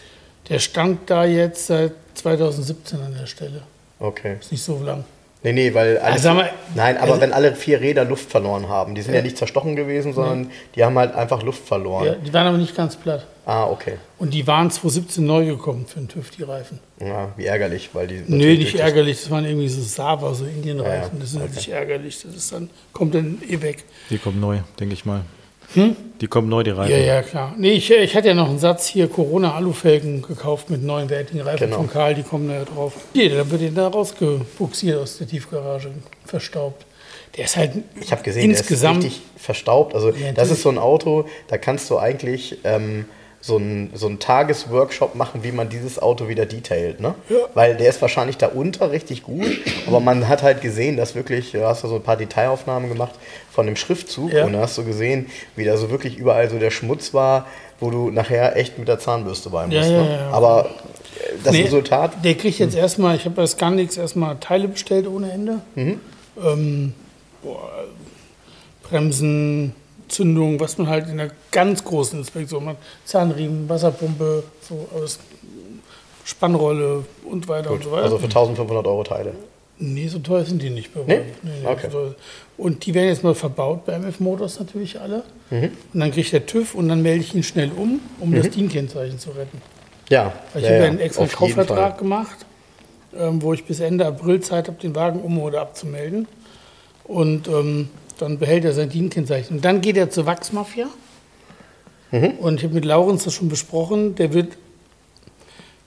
Der 0.48 0.58
stand 0.58 1.08
da 1.08 1.24
jetzt 1.24 1.68
seit 1.68 1.92
2017 2.14 3.00
an 3.00 3.14
der 3.18 3.26
Stelle. 3.26 3.62
Okay. 4.00 4.36
Ist 4.40 4.50
nicht 4.50 4.64
so 4.64 4.82
lang. 4.82 5.04
Nee, 5.44 5.52
nee, 5.52 5.74
weil 5.74 5.98
alle, 5.98 6.14
Also 6.14 6.32
mal, 6.32 6.50
Nein, 6.74 6.96
aber 6.96 7.10
also- 7.12 7.20
wenn 7.20 7.32
alle 7.34 7.54
vier 7.54 7.78
Räder 7.82 8.06
Luft 8.06 8.30
verloren 8.30 8.68
haben, 8.70 8.94
die 8.94 9.02
sind 9.02 9.12
ja, 9.12 9.20
nicht 9.20 9.36
zerstochen 9.36 9.76
gewesen, 9.76 10.14
sondern 10.14 10.50
die 10.74 10.82
haben 10.82 10.98
halt 10.98 11.14
einfach 11.14 11.42
Luft 11.42 11.66
verloren. 11.66 12.06
Ja, 12.06 12.14
die 12.14 12.32
waren 12.32 12.46
aber 12.46 12.56
nicht 12.56 12.74
ganz 12.74 12.96
platt. 12.96 13.26
Ah, 13.44 13.66
okay. 13.66 13.98
Und 14.18 14.32
die 14.32 14.46
waren 14.46 14.70
2017 14.70 15.26
neu 15.26 15.44
gekommen 15.44 15.84
für 15.86 15.98
den 16.00 16.08
TÜV, 16.08 16.30
die 16.30 16.44
Reifen. 16.44 16.78
Ja, 16.98 17.28
wie 17.36 17.44
ärgerlich, 17.44 17.90
weil 17.92 18.06
die. 18.06 18.22
Nö, 18.26 18.56
nicht 18.56 18.74
ärgerlich, 18.76 19.20
das 19.20 19.30
waren 19.30 19.44
irgendwie 19.44 19.68
so 19.68 19.82
Sava, 19.82 20.32
so 20.32 20.46
Indienreifen. 20.46 20.90
Ja, 20.92 21.02
ja, 21.02 21.20
Das 21.20 21.28
ist 21.28 21.38
natürlich 21.38 21.70
ärgerlich. 21.70 22.22
Das 22.22 22.34
ist 22.34 22.50
dann, 22.50 22.70
kommt 22.94 23.14
dann 23.14 23.42
eh 23.46 23.60
weg. 23.60 23.84
Die 24.08 24.16
kommen 24.16 24.40
neu, 24.40 24.60
denke 24.80 24.94
ich 24.94 25.04
mal. 25.04 25.20
Die 26.20 26.26
kommen 26.28 26.48
neu, 26.48 26.62
die 26.62 26.70
Reifen. 26.70 26.92
Ja, 26.92 26.98
ja, 26.98 27.22
klar. 27.22 27.54
Nee, 27.58 27.72
ich, 27.72 27.90
ich 27.90 28.14
hatte 28.16 28.28
ja 28.28 28.34
noch 28.34 28.48
einen 28.48 28.58
Satz 28.58 28.86
hier, 28.86 29.08
Corona-Alufelgen 29.08 30.22
gekauft 30.22 30.70
mit 30.70 30.82
neuen 30.82 31.10
wertigen 31.10 31.40
Reifen 31.40 31.64
Genau. 31.66 31.76
von 31.78 31.90
Karl, 31.90 32.14
die 32.14 32.22
kommen 32.22 32.48
da 32.48 32.54
ja 32.54 32.64
drauf. 32.64 32.92
Nee, 33.14 33.28
da 33.28 33.50
wird 33.50 33.60
den 33.62 33.74
da 33.74 33.88
rausgebuxiert 33.88 34.98
aus 35.00 35.18
der 35.18 35.26
Tiefgarage, 35.26 35.90
verstaubt. 36.24 36.86
Der 37.36 37.46
ist 37.46 37.56
halt 37.56 37.72
Ich 38.00 38.12
habe 38.12 38.22
gesehen, 38.22 38.50
insgesamt 38.50 39.02
der 39.02 39.10
ist 39.10 39.16
richtig 39.16 39.42
verstaubt. 39.42 39.94
Also 39.94 40.10
Ja, 40.10 40.32
das 40.32 40.50
ist 40.52 40.62
so 40.62 40.68
ein 40.68 40.78
Auto, 40.78 41.24
da 41.48 41.58
kannst 41.58 41.90
du 41.90 41.98
eigentlich 41.98 42.58
ähm, 42.62 43.06
so 43.46 43.56
einen 43.58 43.90
so 43.94 44.08
Tagesworkshop 44.08 45.16
machen, 45.16 45.44
wie 45.44 45.52
man 45.52 45.68
dieses 45.68 45.98
Auto 46.00 46.28
wieder 46.28 46.46
detailt. 46.46 47.00
Ne? 47.00 47.14
Weil 47.52 47.76
der 47.76 47.90
ist 47.90 48.00
wahrscheinlich 48.00 48.38
da 48.38 48.46
unter 48.46 48.90
richtig 48.90 49.22
gut, 49.22 49.46
aber 49.86 50.00
man 50.00 50.28
hat 50.28 50.42
halt 50.42 50.62
gesehen, 50.62 50.96
dass 50.96 51.14
wirklich, 51.14 51.52
du 51.52 51.62
hast 51.66 51.82
ja 51.82 51.90
so 51.90 51.96
ein 51.96 52.02
paar 52.02 52.16
Detailaufnahmen 52.16 52.88
gemacht 52.88 53.12
von 53.52 53.66
dem 53.66 53.76
Schriftzug 53.76 54.32
Ja. 54.32 54.46
und 54.46 54.54
da 54.54 54.60
hast 54.60 54.78
du 54.78 54.84
gesehen, 54.84 55.26
wie 55.56 55.64
da 55.66 55.76
so 55.76 55.90
wirklich 55.90 56.16
überall 56.16 56.48
so 56.48 56.58
der 56.58 56.70
Schmutz 56.70 57.12
war, 57.12 57.46
wo 57.80 57.90
du 57.90 58.08
nachher 58.10 58.56
echt 58.56 58.78
mit 58.78 58.88
der 58.88 58.98
Zahnbürste 58.98 59.50
bei 59.50 59.66
musst. 59.66 59.76
Ja, 59.76 59.84
ja, 59.90 60.02
ne? 60.02 60.10
ja. 60.10 60.30
Aber 60.30 60.64
äh, 60.64 61.32
das 61.44 61.52
Nee, 61.52 61.64
Resultat, 61.64 62.24
Der 62.24 62.36
kriegt 62.36 62.58
jetzt 62.58 62.74
erstmal, 62.74 63.14
ich 63.16 63.26
habe 63.26 63.34
bei 63.34 63.46
Scandix 63.46 63.98
erstmal 63.98 64.36
Teile 64.38 64.68
bestellt 64.68 65.06
ohne 65.06 65.30
Ende. 65.30 65.60
Ähm, 65.76 66.94
boah, 67.42 67.68
Bremsen, 68.84 69.74
Zündung, 70.14 70.60
was 70.60 70.78
man 70.78 70.88
halt 70.88 71.08
in 71.08 71.16
der 71.18 71.30
ganz 71.50 71.82
großen 71.84 72.18
Inspektion 72.18 72.64
macht. 72.64 72.76
Zahnriemen, 73.04 73.68
Wasserpumpe, 73.68 74.44
so 74.60 74.88
aus 74.94 75.18
Spannrolle 76.24 77.04
und 77.24 77.48
weiter 77.48 77.70
und 77.70 77.84
so 77.84 77.90
weiter. 77.92 78.04
also 78.04 78.18
für 78.18 78.24
1500 78.24 78.86
Euro 78.86 79.04
Teile. 79.04 79.32
nee, 79.78 80.08
so 80.08 80.18
teuer 80.20 80.44
sind 80.44 80.62
die 80.62 80.70
nicht 80.70 80.94
bei 80.94 81.00
Nee? 81.06 81.20
Volvo. 81.42 81.70
Okay. 81.70 81.88
so. 81.90 82.14
Und 82.56 82.86
die 82.86 82.94
werden 82.94 83.08
jetzt 83.08 83.24
mal 83.24 83.34
verbaut 83.34 83.84
bei 83.84 83.94
MF 83.98 84.20
Motors 84.20 84.58
natürlich 84.58 85.00
alle. 85.00 85.24
Und 85.50 85.72
dann 86.00 86.10
kriegt 86.10 86.32
der 86.32 86.46
TÜV 86.46 86.74
und 86.74 86.88
dann 86.88 87.02
melde 87.02 87.20
ich 87.20 87.34
ihn 87.34 87.42
schnell 87.42 87.70
um, 87.76 88.00
um 88.20 88.34
das 88.34 88.50
DIN-Kennzeichen 88.50 89.18
zu 89.18 89.30
retten. 89.30 89.60
Ja. 90.08 90.32
Weil 90.52 90.62
ja, 90.62 90.68
ich 90.68 90.72
habe 90.72 90.74
ja 90.76 90.80
ja, 90.84 90.88
einen 90.90 91.00
extra 91.00 91.26
Kaufvertrag 91.26 91.98
gemacht, 91.98 92.46
ähm, 93.16 93.42
wo 93.42 93.52
ich 93.52 93.64
bis 93.64 93.80
Ende 93.80 94.06
April 94.06 94.40
Zeit 94.40 94.68
habe, 94.68 94.78
den 94.80 94.94
Wagen 94.94 95.20
um- 95.20 95.38
oder 95.38 95.60
abzumelden. 95.60 96.26
Und 97.04 97.48
ähm, 97.48 97.90
dann 98.18 98.38
behält 98.38 98.64
er 98.64 98.72
sein 98.72 98.88
DIN-Kennzeichen. 98.90 99.56
Und 99.56 99.64
dann 99.64 99.80
geht 99.80 99.96
er 99.96 100.10
zur 100.10 100.26
Wachsmafia. 100.26 100.86
Mhm. 102.10 102.30
Und 102.38 102.58
ich 102.58 102.64
habe 102.64 102.74
mit 102.74 102.84
Laurens 102.84 103.24
das 103.24 103.34
schon 103.34 103.48
besprochen. 103.48 104.14
Der 104.14 104.32
wird, 104.32 104.56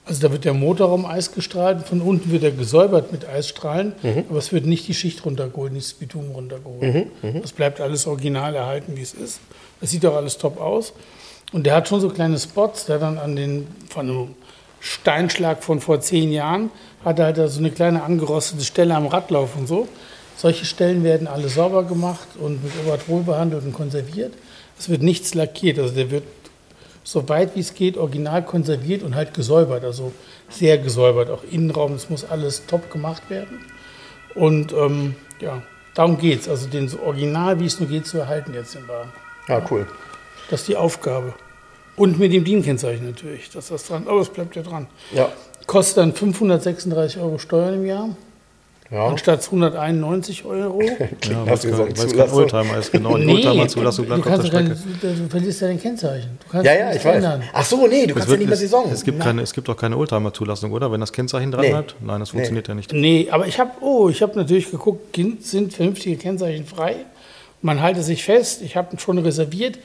also 0.04 0.20
da 0.20 0.32
wird 0.32 0.44
der 0.44 0.54
Motorraum 0.54 1.06
Eis 1.06 1.32
gestrahlt. 1.32 1.86
Von 1.86 2.00
unten 2.00 2.30
wird 2.30 2.42
er 2.42 2.50
gesäubert 2.52 3.12
mit 3.12 3.26
Eisstrahlen. 3.28 3.92
Mhm. 4.02 4.24
Aber 4.28 4.38
es 4.38 4.52
wird 4.52 4.66
nicht 4.66 4.86
die 4.88 4.94
Schicht 4.94 5.24
runtergeholt, 5.24 5.72
nicht 5.72 5.86
das 5.86 5.94
Bitumen 5.94 6.32
runtergeholt. 6.32 7.06
Mhm, 7.22 7.42
Das 7.42 7.52
bleibt 7.52 7.80
alles 7.80 8.06
original 8.06 8.54
erhalten, 8.54 8.96
wie 8.96 9.02
es 9.02 9.14
ist. 9.14 9.40
Das 9.80 9.90
sieht 9.90 10.04
auch 10.06 10.16
alles 10.16 10.38
top 10.38 10.60
aus. 10.60 10.92
Und 11.52 11.64
der 11.64 11.74
hat 11.76 11.88
schon 11.88 12.00
so 12.00 12.10
kleine 12.10 12.38
Spots, 12.38 12.84
der 12.86 12.98
dann 12.98 13.16
an 13.18 13.34
den, 13.34 13.66
von 13.88 14.08
einem 14.08 14.28
Steinschlag 14.80 15.64
von 15.64 15.80
vor 15.80 16.00
zehn 16.00 16.30
Jahren, 16.30 16.70
hat 17.04 17.18
er 17.18 17.26
halt 17.26 17.38
da 17.38 17.48
so 17.48 17.58
eine 17.58 17.70
kleine 17.70 18.02
angerostete 18.02 18.64
Stelle 18.64 18.94
am 18.94 19.06
Radlauf 19.06 19.56
und 19.56 19.66
so. 19.66 19.88
Solche 20.38 20.66
Stellen 20.66 21.02
werden 21.02 21.26
alle 21.26 21.48
sauber 21.48 21.82
gemacht 21.82 22.28
und 22.38 22.62
mit 22.62 22.72
Obertrol 22.86 23.24
behandelt 23.24 23.64
und 23.64 23.72
konserviert. 23.72 24.32
Es 24.78 24.88
wird 24.88 25.02
nichts 25.02 25.34
lackiert, 25.34 25.80
also 25.80 25.92
der 25.92 26.12
wird 26.12 26.22
so 27.02 27.28
weit 27.28 27.56
wie 27.56 27.60
es 27.60 27.74
geht 27.74 27.96
original 27.96 28.44
konserviert 28.44 29.02
und 29.02 29.16
halt 29.16 29.34
gesäubert, 29.34 29.82
also 29.82 30.12
sehr 30.48 30.78
gesäubert, 30.78 31.28
auch 31.28 31.42
Innenraum, 31.50 31.94
es 31.94 32.08
muss 32.08 32.24
alles 32.24 32.66
top 32.66 32.88
gemacht 32.92 33.28
werden. 33.30 33.58
Und 34.36 34.72
ähm, 34.72 35.16
ja, 35.40 35.60
darum 35.94 36.18
geht 36.18 36.42
es, 36.42 36.48
also 36.48 36.68
den 36.68 36.88
so 36.88 37.00
original, 37.00 37.58
wie 37.58 37.66
es 37.66 37.80
nur 37.80 37.88
geht, 37.88 38.06
zu 38.06 38.18
erhalten 38.18 38.54
jetzt 38.54 38.76
den 38.76 38.86
Wagen. 38.86 39.10
Ja, 39.48 39.66
cool. 39.72 39.88
Das 40.50 40.60
ist 40.60 40.68
die 40.68 40.76
Aufgabe. 40.76 41.34
Und 41.96 42.20
mit 42.20 42.32
dem 42.32 42.44
DIN-Kennzeichen 42.44 43.04
natürlich, 43.04 43.50
dass 43.50 43.68
das 43.68 43.88
dran, 43.88 44.06
aber 44.06 44.20
es 44.20 44.28
bleibt 44.28 44.54
ja 44.54 44.62
dran. 44.62 44.86
Ja. 45.10 45.32
Kostet 45.66 45.96
dann 45.96 46.12
536 46.14 47.20
Euro 47.20 47.38
Steuern 47.38 47.74
im 47.74 47.86
Jahr, 47.86 48.10
Ja. 48.90 49.06
anstatt 49.06 49.44
191 49.44 50.44
Euro. 50.46 50.80
Ja, 51.28 51.44
Hast 51.46 51.64
weil 51.70 51.88
es 51.92 52.06
du 52.06 52.16
kein? 52.16 52.30
Oldtimer 52.30 52.78
ist, 52.78 52.90
genau. 52.90 53.16
Die 53.18 53.24
Nee, 53.26 53.32
Oldtimer-Zulassung 53.34 54.06
bleibt 54.06 54.26
auf 54.26 54.36
der 54.40 54.46
Strecke. 54.46 54.76
du 55.02 55.28
verlierst 55.28 55.60
ja 55.60 55.66
dein 55.68 55.80
Kennzeichen. 55.80 56.38
Du 56.44 56.50
kannst 56.50 56.66
Ja, 56.66 56.74
ja, 56.74 56.86
nicht 56.88 56.96
ich 56.98 57.04
weiß. 57.04 57.16
ändern. 57.16 57.42
Ach 57.52 57.64
so, 57.64 57.86
nee, 57.86 58.06
du 58.06 58.12
Es 58.12 58.14
kannst 58.16 58.30
ja 58.30 58.36
nicht 58.38 58.46
mehr 58.48 58.56
Saison. 58.56 58.90
Es 58.90 59.04
gibt, 59.04 59.20
keine, 59.20 59.42
es 59.42 59.52
gibt 59.52 59.68
auch 59.68 59.76
keine 59.76 59.96
Oldtimer-Zulassung, 59.98 60.72
oder? 60.72 60.90
Wenn 60.90 61.00
das 61.00 61.12
Kennzeichen 61.12 61.50
dran 61.50 61.60
Nee. 61.62 61.70
bleibt? 61.70 61.96
Nein, 62.00 62.20
das 62.20 62.30
funktioniert 62.30 62.66
ja 62.68 62.74
nicht. 62.74 62.92
Nee, 62.92 63.28
aber 63.30 63.46
ich 63.46 63.60
habe, 63.60 63.72
oh, 63.82 64.08
ich 64.08 64.22
habe 64.22 64.36
natürlich 64.38 64.70
geguckt, 64.70 65.18
sind 65.40 65.74
vernünftige 65.74 66.16
Kennzeichen 66.16 66.64
frei. 66.66 66.96
Man 67.60 67.82
halte 67.82 68.02
sich 68.02 68.24
fest, 68.24 68.62
ich 68.62 68.76
habe 68.76 68.94
ihn 68.94 68.98
schon 68.98 69.18
reserviert, 69.18 69.78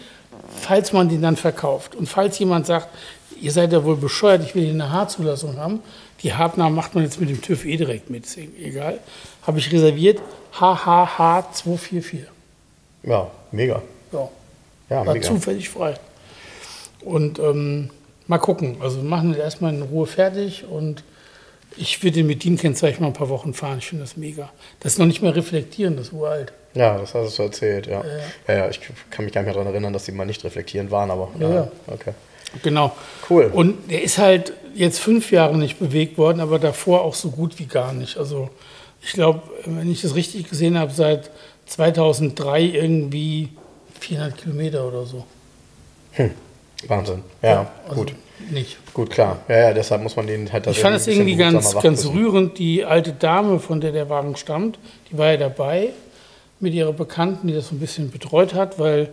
falls 0.62 0.94
man 0.94 1.10
den 1.10 1.22
dann 1.22 1.36
verkauft. 1.36 1.96
Und 1.96 2.08
falls 2.08 2.40
jemand 2.40 2.68
sagt, 2.68 2.88
ihr 3.42 3.52
seid 3.52 3.74
ja 3.74 3.84
wohl 3.84 3.98
bescheuert, 3.98 4.44
ich 4.46 4.56
will 4.56 4.64
hier 4.64 4.74
eine 4.74 4.92
H-Zulassung 4.92 5.58
haben, 5.58 5.82
die 6.24 6.34
H-Namen 6.34 6.76
macht 6.76 6.96
man 6.96 7.04
jetzt 7.04 7.20
mit 7.20 7.30
dem 7.30 7.42
TÜV 7.42 7.66
eh 7.66 7.78
direkt 7.78 8.10
mit, 8.10 8.26
egal, 8.60 9.00
habe 9.46 9.60
ich 9.60 9.72
reserviert 9.72 10.22
HHH 10.54 11.52
244. 11.54 12.22
Ja, 13.04 13.30
mega. 13.52 13.82
Ja. 14.12 14.30
Ja, 14.90 15.06
war 15.06 15.14
mega. 15.14 15.28
zufällig 15.28 15.70
frei. 15.70 15.96
Und 17.02 17.40
ähm, 17.40 17.90
mal 18.28 18.38
gucken. 18.38 18.78
Also 18.80 18.98
wir 18.98 19.04
machen 19.10 19.32
das 19.32 19.40
erstmal 19.40 19.74
in 19.74 19.82
Ruhe 19.82 20.06
fertig 20.06 20.66
und 20.70 21.04
ich 21.76 22.02
würde 22.04 22.18
den 22.18 22.28
mit 22.28 22.44
DIN-Kennzeichen 22.44 23.02
mal 23.02 23.08
ein 23.08 23.14
paar 23.14 23.30
Wochen 23.30 23.54
fahren. 23.54 23.80
Ich 23.80 23.88
finde 23.88 24.04
das 24.04 24.16
mega. 24.16 24.50
Das 24.80 24.94
ist 24.94 25.00
noch 25.00 25.08
nicht 25.08 25.22
mehr 25.22 25.36
reflektieren, 25.36 25.98
das 25.98 26.08
ist 26.08 26.14
uralt. 26.14 26.54
Ja, 26.76 26.98
das 26.98 27.14
hast 27.14 27.38
du 27.38 27.44
erzählt, 27.44 27.88
ja. 27.88 28.04
Ja, 28.48 28.54
ja, 28.56 28.70
ich 28.70 28.80
kann 29.10 29.26
mich 29.26 29.34
gar 29.34 29.42
nicht 29.42 29.48
mehr 29.48 29.54
daran 29.54 29.68
erinnern, 29.68 29.94
dass 29.94 30.06
die 30.06 30.12
mal 30.12 30.26
nicht 30.26 30.44
reflektierend 30.44 30.92
waren, 30.92 31.12
aber 31.12 31.30
Ja, 31.40 31.54
ja. 31.54 31.72
okay. 31.88 32.14
Genau. 32.62 32.96
Cool. 33.30 33.50
Und 33.54 33.90
der 33.92 34.04
ist 34.04 34.18
halt 34.20 34.54
jetzt 34.76 35.00
fünf 35.00 35.32
Jahre 35.32 35.58
nicht 35.58 35.80
bewegt 35.80 36.18
worden, 36.18 36.40
aber 36.40 36.60
davor 36.60 37.02
auch 37.02 37.14
so 37.14 37.32
gut 37.32 37.60
wie 37.60 37.66
gar 37.66 37.94
nicht. 37.94 38.18
Also 38.18 38.50
ich 39.02 39.14
glaube, 39.14 39.42
wenn 39.66 39.92
ich 39.92 40.02
das 40.02 40.16
richtig 40.16 40.50
gesehen 40.50 40.78
habe, 40.78 40.92
seit 40.92 41.32
2003 41.66 42.62
irgendwie 42.62 43.50
400 44.00 44.38
Kilometer 44.38 44.88
oder 44.88 45.06
so. 45.06 45.26
Wahnsinn. 46.88 47.24
Ja, 47.42 47.72
also 47.88 47.96
gut. 47.96 48.16
Nicht. 48.52 48.78
Gut, 48.94 49.10
klar. 49.10 49.40
Ja, 49.48 49.58
ja, 49.58 49.74
deshalb 49.74 50.04
muss 50.04 50.16
man 50.16 50.28
den 50.28 50.52
halt 50.52 50.68
Ich 50.68 50.80
fand 50.80 50.98
es 50.98 51.08
irgendwie 51.08 51.36
ganz, 51.36 51.74
ganz 51.80 52.06
rührend. 52.06 52.60
Die 52.60 52.84
alte 52.84 53.14
Dame, 53.14 53.60
von 53.60 53.80
der 53.80 53.92
der 53.92 54.10
Wagen 54.10 54.36
stammt, 54.36 54.80
die 55.10 55.18
war 55.18 55.32
ja 55.32 55.38
dabei 55.38 55.90
mit 56.60 56.74
ihrer 56.74 56.94
Bekannten, 56.94 57.48
die 57.48 57.54
das 57.54 57.70
so 57.70 57.76
ein 57.76 57.80
bisschen 57.80 58.12
betreut 58.12 58.54
hat, 58.54 58.80
weil 58.80 59.10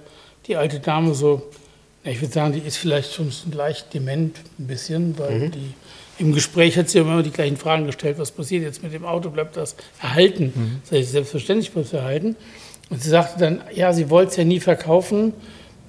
die 0.47 0.57
alte 0.57 0.81
Dame 0.81 1.15
so, 1.15 1.43
ja, 1.43 1.60
ich 2.05 2.21
würde 2.21 2.33
sagen, 2.33 2.53
die 2.53 2.61
ist 2.61 2.77
vielleicht 2.79 3.13
schon 3.15 3.31
leicht 3.53 3.93
dement 3.95 4.39
ein 4.59 4.67
bisschen, 4.67 5.19
weil 5.19 5.39
Mhm. 5.39 5.51
die 5.51 5.75
im 6.19 6.33
Gespräch 6.35 6.77
hat 6.77 6.89
sie 6.91 6.99
immer 6.99 7.23
die 7.23 7.31
gleichen 7.31 7.57
Fragen 7.57 7.87
gestellt, 7.87 8.19
was 8.19 8.31
passiert 8.31 8.63
jetzt 8.63 8.83
mit 8.83 8.93
dem 8.93 9.05
Auto, 9.07 9.31
bleibt 9.31 9.57
das 9.57 9.75
erhalten? 10.03 10.53
Mhm. 10.55 10.83
Sag 10.85 10.99
ich, 10.99 11.09
selbstverständlich 11.09 11.71
bleibt 11.73 11.87
es 11.89 11.93
erhalten. 11.95 12.37
Und 12.91 13.03
sie 13.03 13.09
sagte 13.09 13.39
dann, 13.41 13.63
ja, 13.75 13.93
sie 13.93 14.11
wollte 14.11 14.31
es 14.33 14.37
ja 14.37 14.45
nie 14.45 14.61
verkaufen, 14.61 15.33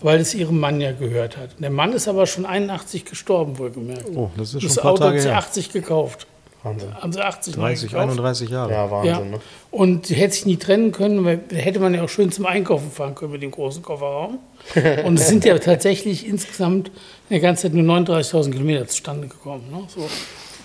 weil 0.02 0.19
es 0.19 0.34
ihrem 0.34 0.60
Mann 0.60 0.80
ja 0.82 0.91
gehört 0.93 1.36
hat. 1.38 1.50
Der 1.60 1.69
Mann 1.69 1.93
ist 1.93 2.08
aber 2.08 2.26
schon 2.28 2.45
81 2.45 3.06
gestorben, 3.06 3.58
wohlgemerkt. 3.58 4.06
Oh, 4.15 4.32
das 4.38 4.54
ist 4.54 4.62
schon 4.62 4.69
Das 4.69 4.78
ein 4.78 4.82
paar 4.84 4.91
Auto 4.93 5.04
Tage 5.04 5.15
hat 5.17 5.21
sie 5.24 5.30
her. 5.30 5.38
80 5.38 5.71
gekauft. 5.74 6.28
Wahnsinn. 6.63 6.93
Haben 6.93 7.12
sie 7.13 7.21
80 7.21 7.58
neu 7.58 7.67
30, 7.67 7.89
gekauft. 7.89 8.10
31 8.10 8.50
Jahre. 8.50 8.71
Ja, 8.71 8.91
Wahnsinn. 8.91 9.13
Ja. 9.13 9.19
Ne? 9.19 9.39
Und 9.71 10.06
sie 10.08 10.15
hätte 10.15 10.34
sich 10.34 10.45
nie 10.45 10.58
trennen 10.58 10.91
können, 10.91 11.26
weil 11.26 11.39
da 11.50 11.56
hätte 11.56 11.80
man 11.80 11.93
ja 11.93 12.04
auch 12.04 12.10
schön 12.10 12.32
zum 12.32 12.45
Einkaufen 12.45 12.91
fahren 12.91 13.15
können 13.15 13.32
mit 13.32 13.41
dem 13.41 13.52
großen 13.52 13.82
Kofferraum. 13.82 14.39
Und 15.06 15.19
es 15.19 15.28
sind 15.28 15.43
ja 15.43 15.58
tatsächlich 15.58 16.28
insgesamt 16.28 16.89
in 16.89 16.93
der 17.32 17.39
ganzen 17.39 17.63
Zeit 17.63 17.74
nur 17.74 17.84
39.000 17.84 18.52
Kilometer 18.52 18.88
zustande 18.88 19.28
gekommen. 19.28 19.63
Ne? 19.71 19.84
So. 19.88 20.08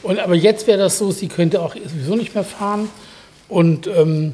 Und, 0.02 0.18
aber 0.18 0.35
jetzt 0.35 0.66
wäre 0.66 0.78
das 0.78 0.98
so, 0.98 1.11
sie 1.11 1.28
könnte 1.28 1.62
auch 1.62 1.74
sowieso 1.74 2.14
nicht 2.14 2.35
mehr 2.35 2.44
fahren. 2.44 2.88
Und 3.48 3.87
ähm, 3.87 4.32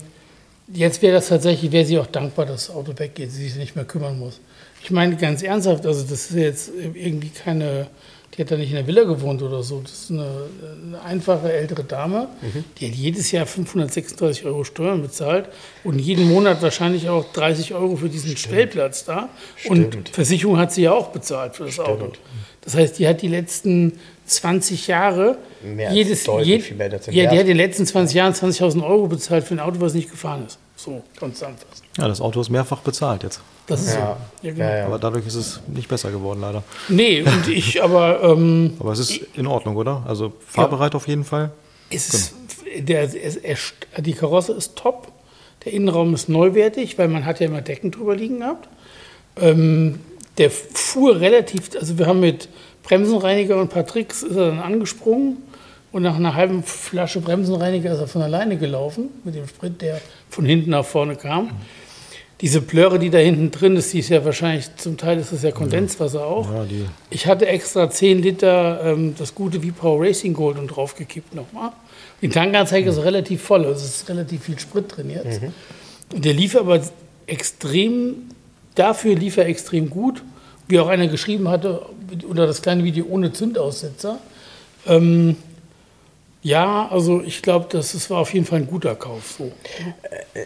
jetzt 0.73 1.03
wäre 1.03 1.15
das 1.15 1.29
tatsächlich, 1.29 1.73
wäre 1.73 1.85
sie 1.85 1.99
auch 1.99 2.07
dankbar, 2.07 2.47
dass 2.47 2.67
das 2.67 2.77
Auto 2.77 2.93
weggeht, 2.97 3.31
sie 3.31 3.45
sich 3.49 3.57
nicht 3.57 3.77
mehr 3.77 3.85
kümmern 3.85 4.19
muss. 4.19 4.41
Ich 4.83 4.91
meine 4.91 5.17
ganz 5.17 5.43
ernsthaft, 5.43 5.87
also 5.87 6.03
das 6.03 6.31
ist 6.31 6.35
jetzt 6.35 6.73
irgendwie 6.95 7.29
keine, 7.29 7.87
die 8.35 8.41
hat 8.43 8.51
da 8.51 8.57
nicht 8.57 8.71
in 8.71 8.77
der 8.77 8.87
Villa 8.87 9.05
gewohnt 9.05 9.43
oder 9.43 9.63
so. 9.63 9.81
Das 9.81 9.93
ist 9.93 10.11
eine, 10.11 10.27
eine 10.87 11.03
einfache 11.03 11.53
ältere 11.53 11.85
Dame, 11.85 12.29
die 12.79 12.89
hat 12.89 12.95
jedes 12.95 13.31
Jahr 13.31 13.45
536 13.47 14.45
Euro 14.47 14.65
Steuern 14.65 15.03
bezahlt 15.03 15.49
und 15.85 15.99
jeden 15.99 16.29
Monat 16.29 16.63
wahrscheinlich 16.63 17.09
auch 17.09 17.31
30 17.33 17.75
Euro 17.75 17.97
für 17.97 18.09
diesen 18.09 18.37
Stellplatz 18.37 19.05
da. 19.05 19.29
Und 19.69 19.89
Stimmt. 19.89 20.09
Versicherung 20.11 20.59
hat 20.59 20.73
sie 20.73 20.83
ja 20.83 20.93
auch 20.93 21.09
bezahlt 21.09 21.57
für 21.57 21.65
das 21.67 21.79
Auto. 21.79 22.13
Das 22.63 22.75
heißt, 22.75 22.99
die 22.99 23.07
hat 23.09 23.21
die 23.23 23.29
letzten 23.29 23.99
20 24.27 24.87
Jahre 24.87 25.37
Mehr 25.63 25.93
jedes 25.93 26.25
jed- 26.27 26.61
viel 26.63 26.77
mehr 26.77 26.93
als 26.93 27.09
im 27.09 27.15
ja, 27.15 27.25
die 27.29 27.37
hat 27.37 27.43
in 27.43 27.49
den 27.49 27.57
letzten 27.57 27.87
20 27.87 28.15
Jahren 28.15 28.33
20.000 28.33 28.83
Euro 28.83 29.09
bezahlt 29.09 29.45
für 29.45 29.55
ein 29.55 29.61
Auto, 29.61 29.81
was 29.81 29.95
nicht 29.95 30.11
gefahren 30.11 30.45
ist. 30.47 30.59
So, 30.85 31.03
ganz 31.21 31.35
zusammenfassen. 31.39 31.85
Ja, 31.97 32.09
das 32.09 32.21
Auto 32.21 32.41
ist 32.41 32.51
mehrfach 32.51 32.81
bezahlt 32.81 33.23
jetzt. 33.23 33.41
Das 33.69 33.83
ist 33.83 33.95
Ja. 33.95 34.17
so. 34.43 34.47
Ja, 34.49 34.53
genau. 34.53 34.65
Ja, 34.65 34.77
ja. 34.79 34.87
Aber 34.87 34.99
dadurch 34.99 35.27
ist 35.27 35.37
es 35.37 35.61
nicht 35.69 35.89
besser 35.89 36.11
geworden, 36.11 36.41
leider. 36.41 36.65
Nee, 36.89 37.23
und 37.23 37.47
ich 37.49 37.83
aber, 37.83 38.23
ähm, 38.23 38.75
Aber 38.81 38.91
es 38.93 38.99
ist 38.99 39.21
in 39.35 39.47
Ordnung, 39.47 39.77
oder? 39.77 40.03
Also 40.09 40.33
fahrbereit 40.47 40.95
auf 40.97 41.07
jeden 41.07 41.25
Fall. 41.25 41.53
es 41.91 42.13
ist, 42.13 42.35
der, 42.79 43.03
es, 43.05 43.37
er, 43.37 43.57
die 43.99 44.13
Karosse 44.15 44.53
ist 44.55 44.75
top, 44.77 45.13
der 45.65 45.73
Innenraum 45.73 46.15
ist 46.15 46.29
neuwertig, 46.29 46.99
weil 46.99 47.07
man 47.07 47.25
hat 47.25 47.39
ja 47.39 47.47
immer 47.47 47.61
Decken 47.61 47.93
drüber 47.93 48.17
liegen 48.17 48.41
gehabt. 48.41 48.69
Ähm, 49.37 50.01
der 50.39 50.51
fuhr 50.51 51.21
relativ, 51.21 51.71
also 51.79 51.99
wir 51.99 52.07
haben 52.07 52.21
mit 52.21 52.49
Bremsenreiniger 52.83 53.55
und 53.55 53.63
ein 53.63 53.69
paar 53.69 53.87
Tricks 53.87 54.23
ist 54.25 54.35
er 54.35 54.49
dann 54.49 54.59
angesprungen 54.59 55.37
und 55.93 56.03
nach 56.03 56.17
einer 56.17 56.35
halben 56.35 56.63
Flasche 56.63 57.21
Bremsenreiniger 57.21 57.93
ist 57.93 58.01
er 58.01 58.09
von 58.09 58.23
alleine 58.23 58.57
gelaufen 58.57 59.11
mit 59.25 59.35
dem 59.35 59.47
Sprit, 59.47 59.81
der 59.83 60.01
von 60.31 60.45
hinten 60.45 60.71
nach 60.71 60.85
vorne 60.85 61.17
kam. 61.17 61.51
Diese 62.41 62.61
Plöre, 62.61 62.99
die 62.99 63.11
da 63.11 63.19
hinten 63.19 63.53
drin 63.53 63.77
ist, 63.77 63.93
die 63.93 64.01
ist 64.01 64.09
ja 64.09 64.25
wahrscheinlich, 64.25 64.75
zum 64.77 64.97
Teil 64.97 65.19
ist 65.19 65.33
das 65.33 65.43
ja 65.43 65.53
Kondenswasser 65.53 66.27
auch. 66.27 66.51
Ja, 66.51 66.65
Ich 67.11 67.27
hatte 67.27 67.47
extra 67.47 67.89
10 67.89 68.21
Liter 68.21 68.81
ähm, 68.85 69.15
das 69.17 69.35
gute 69.35 69.61
V-Power 69.61 70.01
Racing 70.05 70.33
Gold 70.35 70.59
und 70.59 70.67
draufgekippt 70.67 71.37
nochmal. 71.37 71.71
Die 72.21 72.29
Tankanzeige 72.29 72.91
ist 72.91 72.99
relativ 72.99 73.43
voll, 73.43 73.65
also 73.65 73.85
es 73.85 73.97
ist 73.97 74.09
relativ 74.09 74.43
viel 74.43 74.59
Sprit 74.59 74.97
drin 74.97 75.11
jetzt. 75.11 75.41
Und 76.13 76.25
der 76.25 76.33
lief 76.33 76.57
aber 76.57 76.81
extrem, 77.27 78.15
dafür 78.75 79.15
lief 79.15 79.37
er 79.37 79.47
extrem 79.47 79.89
gut, 79.89 80.25
wie 80.67 80.81
auch 80.81 80.89
einer 80.89 81.07
geschrieben 81.07 81.49
hatte, 81.49 81.83
unter 82.29 82.47
das 82.47 82.63
kleine 82.63 82.83
Video 82.83 83.07
ohne 83.09 83.33
Zündaussetzer. 83.33 84.19
Ähm, 84.87 85.37
ja, 86.43 86.89
also 86.91 87.23
ich 87.23 87.41
glaube, 87.43 87.67
das, 87.71 87.93
das 87.93 88.11
war 88.11 88.19
auf 88.19 88.35
jeden 88.35 88.47
Fall 88.47 88.59
ein 88.61 88.67
guter 88.67 88.95
Kauf. 88.97 89.37
So. 89.39 89.53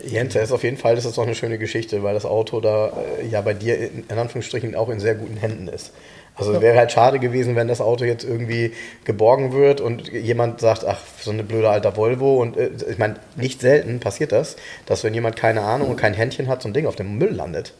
Jens, 0.07 0.35
er 0.35 0.43
ist 0.43 0.53
auf 0.53 0.63
jeden 0.63 0.77
Fall, 0.77 0.95
das 0.95 1.05
ist 1.05 1.17
doch 1.17 1.23
eine 1.25 1.35
schöne 1.35 1.59
Geschichte, 1.59 2.03
weil 2.03 2.15
das 2.15 2.25
Auto 2.27 2.61
da 2.61 2.89
äh, 3.21 3.27
ja 3.29 3.41
bei 3.41 3.55
dir 3.55 3.79
in, 3.79 4.05
in 4.09 4.19
Anführungsstrichen 4.19 4.75
auch 4.75 4.89
in 4.91 5.01
sehr 5.01 5.15
guten 5.15 5.37
Händen 5.37 5.69
ist. 5.69 5.93
Also 6.39 6.53
es 6.53 6.61
wäre 6.61 6.77
halt 6.77 6.93
schade 6.93 7.19
gewesen, 7.19 7.57
wenn 7.57 7.67
das 7.67 7.81
Auto 7.81 8.05
jetzt 8.05 8.23
irgendwie 8.23 8.75
geborgen 9.05 9.55
wird 9.55 9.81
und 9.81 10.09
jemand 10.13 10.61
sagt, 10.61 10.85
ach, 10.85 10.99
so 11.23 11.31
eine 11.31 11.43
blöde 11.43 11.71
alter 11.71 11.97
Volvo. 11.97 12.43
Und 12.43 12.59
äh, 12.59 12.71
ich 12.91 12.99
meine, 12.99 13.17
nicht 13.37 13.63
selten 13.63 14.01
passiert 14.01 14.33
das, 14.33 14.57
dass 14.85 15.03
wenn 15.03 15.15
jemand 15.15 15.37
keine 15.37 15.63
Ahnung 15.63 15.89
und 15.89 15.97
kein 15.97 16.13
Händchen 16.13 16.49
hat, 16.49 16.61
so 16.61 16.69
ein 16.69 16.75
Ding 16.75 16.87
auf 16.87 16.97
dem 16.97 17.17
Müll 17.17 17.33
landet. 17.33 17.73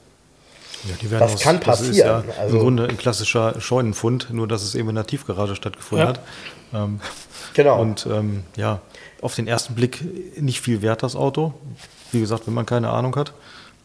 Ja, 0.89 0.95
die 1.03 1.11
werden 1.11 1.21
Das 1.21 1.35
aus- 1.35 1.41
kann 1.43 1.61
Das 1.61 1.83
ist 1.83 1.89
passieren. 1.89 2.25
ja 2.29 2.35
Also- 2.43 2.57
Im 2.57 2.63
Grunde 2.63 2.89
ein 2.89 2.97
klassischer 2.97 3.61
Scheunenfund, 3.61 4.29
nur 4.31 4.49
dass 4.49 4.63
es 4.63 4.75
eben 4.75 4.89
in 4.89 4.95
der 4.95 5.07
Tiefgarage 5.07 5.55
stattgefunden 5.55 6.07
Ja. 6.07 6.15
hat. 6.15 6.21
Ähm, 6.73 7.01
Genau. 7.57 7.81
Und 7.81 8.07
ähm, 8.07 8.43
ja, 8.55 8.81
auf 9.23 9.35
den 9.35 9.49
ersten 9.49 9.75
Blick 9.75 10.05
nicht 10.39 10.61
viel 10.61 10.83
wert, 10.83 11.03
das 11.03 11.17
Auto. 11.17 11.55
Wie 12.13 12.21
gesagt, 12.21 12.47
wenn 12.47 12.53
man 12.53 12.67
keine 12.67 12.91
Ahnung 12.91 13.17
hat. 13.17 13.33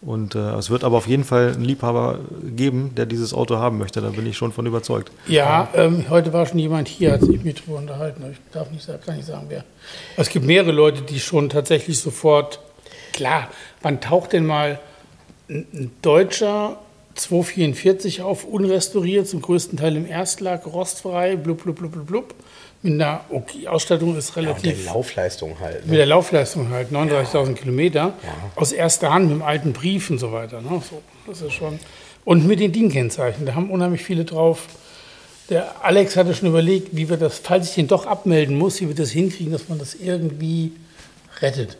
Und 0.01 0.35
äh, 0.35 0.39
es 0.55 0.69
wird 0.69 0.83
aber 0.83 0.97
auf 0.97 1.07
jeden 1.07 1.23
Fall 1.23 1.53
einen 1.53 1.63
Liebhaber 1.63 2.19
geben, 2.43 2.93
der 2.95 3.05
dieses 3.05 3.33
Auto 3.33 3.57
haben 3.57 3.77
möchte. 3.77 4.01
Da 4.01 4.09
bin 4.09 4.25
ich 4.25 4.35
schon 4.35 4.51
von 4.51 4.65
überzeugt. 4.65 5.11
Ja, 5.27 5.69
ähm, 5.73 6.05
heute 6.09 6.33
war 6.33 6.45
schon 6.47 6.59
jemand 6.59 6.89
hier, 6.89 7.13
hat 7.13 7.21
sich 7.21 7.43
mit 7.43 7.65
drüber 7.65 7.77
unterhalten. 7.77 8.23
Ich 8.29 8.39
darf 8.51 8.69
nicht 8.71 8.83
sagen, 8.83 8.99
kann 9.05 9.15
nicht 9.15 9.27
sagen, 9.27 9.45
wer. 9.47 9.63
Es 10.17 10.27
gibt 10.29 10.45
mehrere 10.45 10.71
Leute, 10.71 11.03
die 11.03 11.19
schon 11.21 11.49
tatsächlich 11.49 11.99
sofort, 11.99 12.59
klar, 13.13 13.47
wann 13.81 14.01
taucht 14.01 14.33
denn 14.33 14.45
mal 14.45 14.79
ein, 15.49 15.65
ein 15.73 15.91
deutscher 16.01 16.77
244 17.15 18.21
auf, 18.21 18.43
unrestauriert, 18.43 19.27
zum 19.27 19.41
größten 19.41 19.77
Teil 19.77 19.95
im 19.95 20.05
Erstlack, 20.05 20.65
rostfrei, 20.65 21.35
blub, 21.35 21.63
blub, 21.63 21.77
blub, 21.77 21.91
blub, 21.91 22.07
blub. 22.07 22.35
Mit 22.83 22.93
einer 22.93 23.21
okay, 23.29 23.67
Ausstattung 23.67 24.17
ist 24.17 24.29
Ja, 24.35 24.41
und 24.41 24.45
der 24.47 24.55
relativ. 24.55 24.85
Laufleistung 24.87 25.59
halt. 25.59 25.81
mit 25.81 25.91
Ne? 25.91 25.97
der 25.97 26.05
Laufleistung 26.07 26.69
halt, 26.71 26.91
39.000 26.91 27.53
Kilometer, 27.53 28.13
aus 28.55 28.71
erster 28.71 29.13
Hand 29.13 29.25
mit 29.27 29.35
dem 29.35 29.43
alten 29.43 29.71
Brief 29.73 30.09
und 30.09 30.17
so 30.17 30.31
weiter. 30.31 30.61
Ne? 30.61 30.81
So, 30.89 31.01
das 31.27 31.41
ist 31.41 31.53
schon. 31.53 31.79
Und 32.25 32.47
mit 32.47 32.59
den 32.59 32.71
DIN-Kennzeichen, 32.71 33.45
da 33.45 33.53
haben 33.55 33.69
unheimlich 33.69 34.03
viele 34.03 34.25
drauf. 34.25 34.65
Der 35.49 35.83
Alex 35.83 36.15
hatte 36.15 36.33
schon 36.33 36.49
überlegt, 36.49 36.95
wie 36.95 37.09
wir 37.09 37.17
das, 37.17 37.39
falls 37.39 37.69
ich 37.69 37.75
den 37.75 37.87
doch 37.87 38.05
abmelden 38.07 38.57
muss, 38.57 38.79
wie 38.81 38.87
wir 38.87 38.95
das 38.95 39.11
hinkriegen, 39.11 39.51
dass 39.51 39.69
man 39.69 39.77
das 39.79 39.93
irgendwie 39.95 40.71
rettet. 41.41 41.77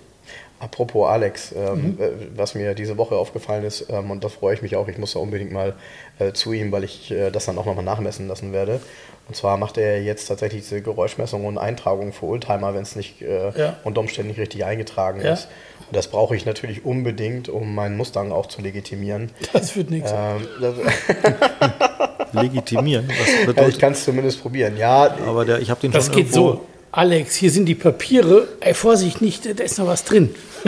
Apropos 0.62 1.10
Alex, 1.10 1.54
ähm, 1.58 1.96
Mhm. 1.98 1.98
äh, 2.02 2.10
was 2.36 2.54
mir 2.54 2.76
diese 2.76 2.96
Woche 2.98 3.16
aufgefallen 3.16 3.64
ist, 3.64 3.88
ähm, 3.90 4.12
und 4.12 4.24
da 4.24 4.30
freue 4.30 4.54
ich 4.54 4.62
mich 4.62 4.76
auch, 4.76 4.88
ich 4.88 4.98
muss 5.00 5.14
da 5.14 5.20
unbedingt 5.20 5.52
mal 5.52 5.74
äh, 6.20 6.34
zu 6.34 6.54
ihm, 6.54 6.72
weil 6.72 6.84
ich 6.84 7.10
äh, 7.10 7.32
das 7.32 7.46
dann 7.48 7.58
auch 7.58 7.66
nochmal 7.66 7.84
nachmessen 7.84 8.28
lassen 8.28 8.54
werde. 8.54 8.80
Und 9.28 9.36
zwar 9.36 9.58
macht 9.58 9.78
er 9.80 10.02
jetzt 10.04 10.28
tatsächlich 10.28 10.62
diese 10.64 10.82
Geräuschmessung 10.82 11.46
und 11.46 11.58
Eintragung 11.58 12.14
für 12.14 12.26
Oldtimer, 12.28 12.74
wenn 12.76 12.84
es 12.84 12.96
nicht 12.96 13.22
äh, 13.24 13.50
Ja. 13.58 13.78
unter 13.84 14.02
Umständen 14.02 14.30
nicht 14.30 14.40
richtig 14.40 14.64
eingetragen 14.64 15.22
Ja. 15.22 15.34
ist. 15.34 15.48
Und 15.90 15.96
das 15.98 16.08
brauche 16.08 16.36
ich 16.36 16.46
natürlich 16.46 16.86
unbedingt, 16.86 17.50
um 17.50 17.74
meinen 17.74 17.98
Mustang 17.98 18.32
auch 18.32 18.46
zu 18.46 18.62
legitimieren. 18.62 19.32
Das 19.54 19.76
wird 19.76 19.90
nichts. 19.90 20.12
Ähm, 20.16 20.48
Legitimieren. 22.34 23.10
Was 23.10 23.56
ja, 23.56 23.68
ich 23.68 23.78
kann 23.80 23.94
es 23.94 24.06
zumindest 24.06 24.42
probieren. 24.42 24.78
Ja, 24.78 25.16
aber 25.28 25.44
der, 25.44 25.60
ich 25.60 25.70
habe 25.70 25.82
den 25.82 25.92
Das 25.92 26.06
schon 26.06 26.16
geht 26.16 26.28
irgendwo, 26.34 26.52
so. 26.54 26.62
Alex, 26.92 27.36
hier 27.36 27.52
sind 27.52 27.66
die 27.68 27.76
Papiere. 27.76 28.50
Ey, 28.60 28.74
Vorsicht 28.74 29.22
nicht, 29.22 29.46
da 29.46 29.64
ist 29.64 29.78
noch 29.80 29.88
was 29.88 30.04
drin. 30.04 30.36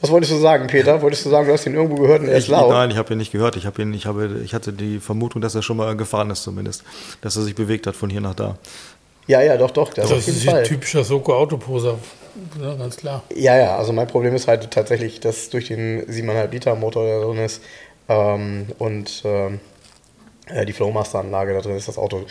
was 0.00 0.10
wolltest 0.10 0.32
du 0.32 0.36
sagen, 0.38 0.66
Peter? 0.66 1.00
Wolltest 1.00 1.26
du 1.26 1.30
sagen, 1.30 1.46
du 1.46 1.52
hast 1.52 1.66
ihn 1.66 1.74
irgendwo 1.74 2.02
gehört 2.02 2.22
und 2.22 2.28
er 2.28 2.38
ist 2.38 2.44
Ich, 2.44 2.50
laut? 2.50 2.70
nein, 2.70 2.90
ich 2.90 2.96
habe 2.96 3.12
ihn 3.14 3.18
nicht 3.18 3.30
gehört. 3.30 3.56
Ich, 3.56 3.66
habe 3.66 3.82
ihn, 3.82 3.94
ich, 3.94 4.06
habe, 4.06 4.40
ich 4.44 4.52
hatte 4.52 4.72
die 4.72 4.98
Vermutung, 4.98 5.40
dass 5.40 5.54
er 5.54 5.62
schon 5.62 5.76
mal 5.76 5.96
gefahren 5.96 6.30
ist, 6.30 6.42
zumindest. 6.42 6.82
Dass 7.20 7.36
er 7.36 7.42
sich 7.42 7.54
bewegt 7.54 7.86
hat 7.86 7.94
von 7.94 8.10
hier 8.10 8.20
nach 8.20 8.34
da. 8.34 8.58
Ja, 9.28 9.40
ja, 9.40 9.56
doch, 9.56 9.70
doch, 9.70 9.94
das, 9.94 10.06
auf 10.06 10.16
Das 10.16 10.26
ist 10.26 10.48
ein 10.48 10.64
typischer 10.64 11.04
Soko-Autoposer. 11.04 11.98
Ja, 12.60 12.74
ganz 12.74 12.96
klar. 12.96 13.22
Ja, 13.34 13.56
ja, 13.56 13.76
also 13.76 13.92
mein 13.92 14.08
Problem 14.08 14.34
ist 14.34 14.48
halt 14.48 14.68
tatsächlich, 14.72 15.20
dass 15.20 15.50
durch 15.50 15.68
den 15.68 16.04
7,5 16.06 16.50
Liter 16.50 16.74
Motor, 16.74 17.04
der 17.06 17.20
drin 17.20 17.38
ist, 17.38 17.62
ähm, 18.08 18.66
und 18.78 19.22
ähm, 19.24 19.60
äh, 20.54 20.66
die 20.66 20.72
Flowmaster-Anlage 20.72 21.54
da 21.54 21.60
drin 21.60 21.76
ist, 21.76 21.88
das 21.88 21.98
Auto 21.98 22.24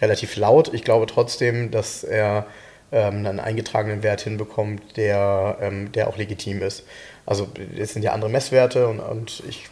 relativ 0.00 0.36
laut. 0.36 0.72
Ich 0.72 0.84
glaube 0.84 1.06
trotzdem, 1.06 1.70
dass 1.70 2.04
er 2.04 2.46
ähm, 2.92 3.26
einen 3.26 3.40
eingetragenen 3.40 4.02
Wert 4.02 4.20
hinbekommt, 4.22 4.96
der, 4.96 5.58
ähm, 5.60 5.92
der 5.92 6.08
auch 6.08 6.16
legitim 6.16 6.62
ist. 6.62 6.84
Also 7.26 7.48
es 7.78 7.92
sind 7.92 8.02
ja 8.02 8.12
andere 8.12 8.30
Messwerte 8.30 8.86
und, 8.88 9.00
und 9.00 9.42
ich, 9.48 9.66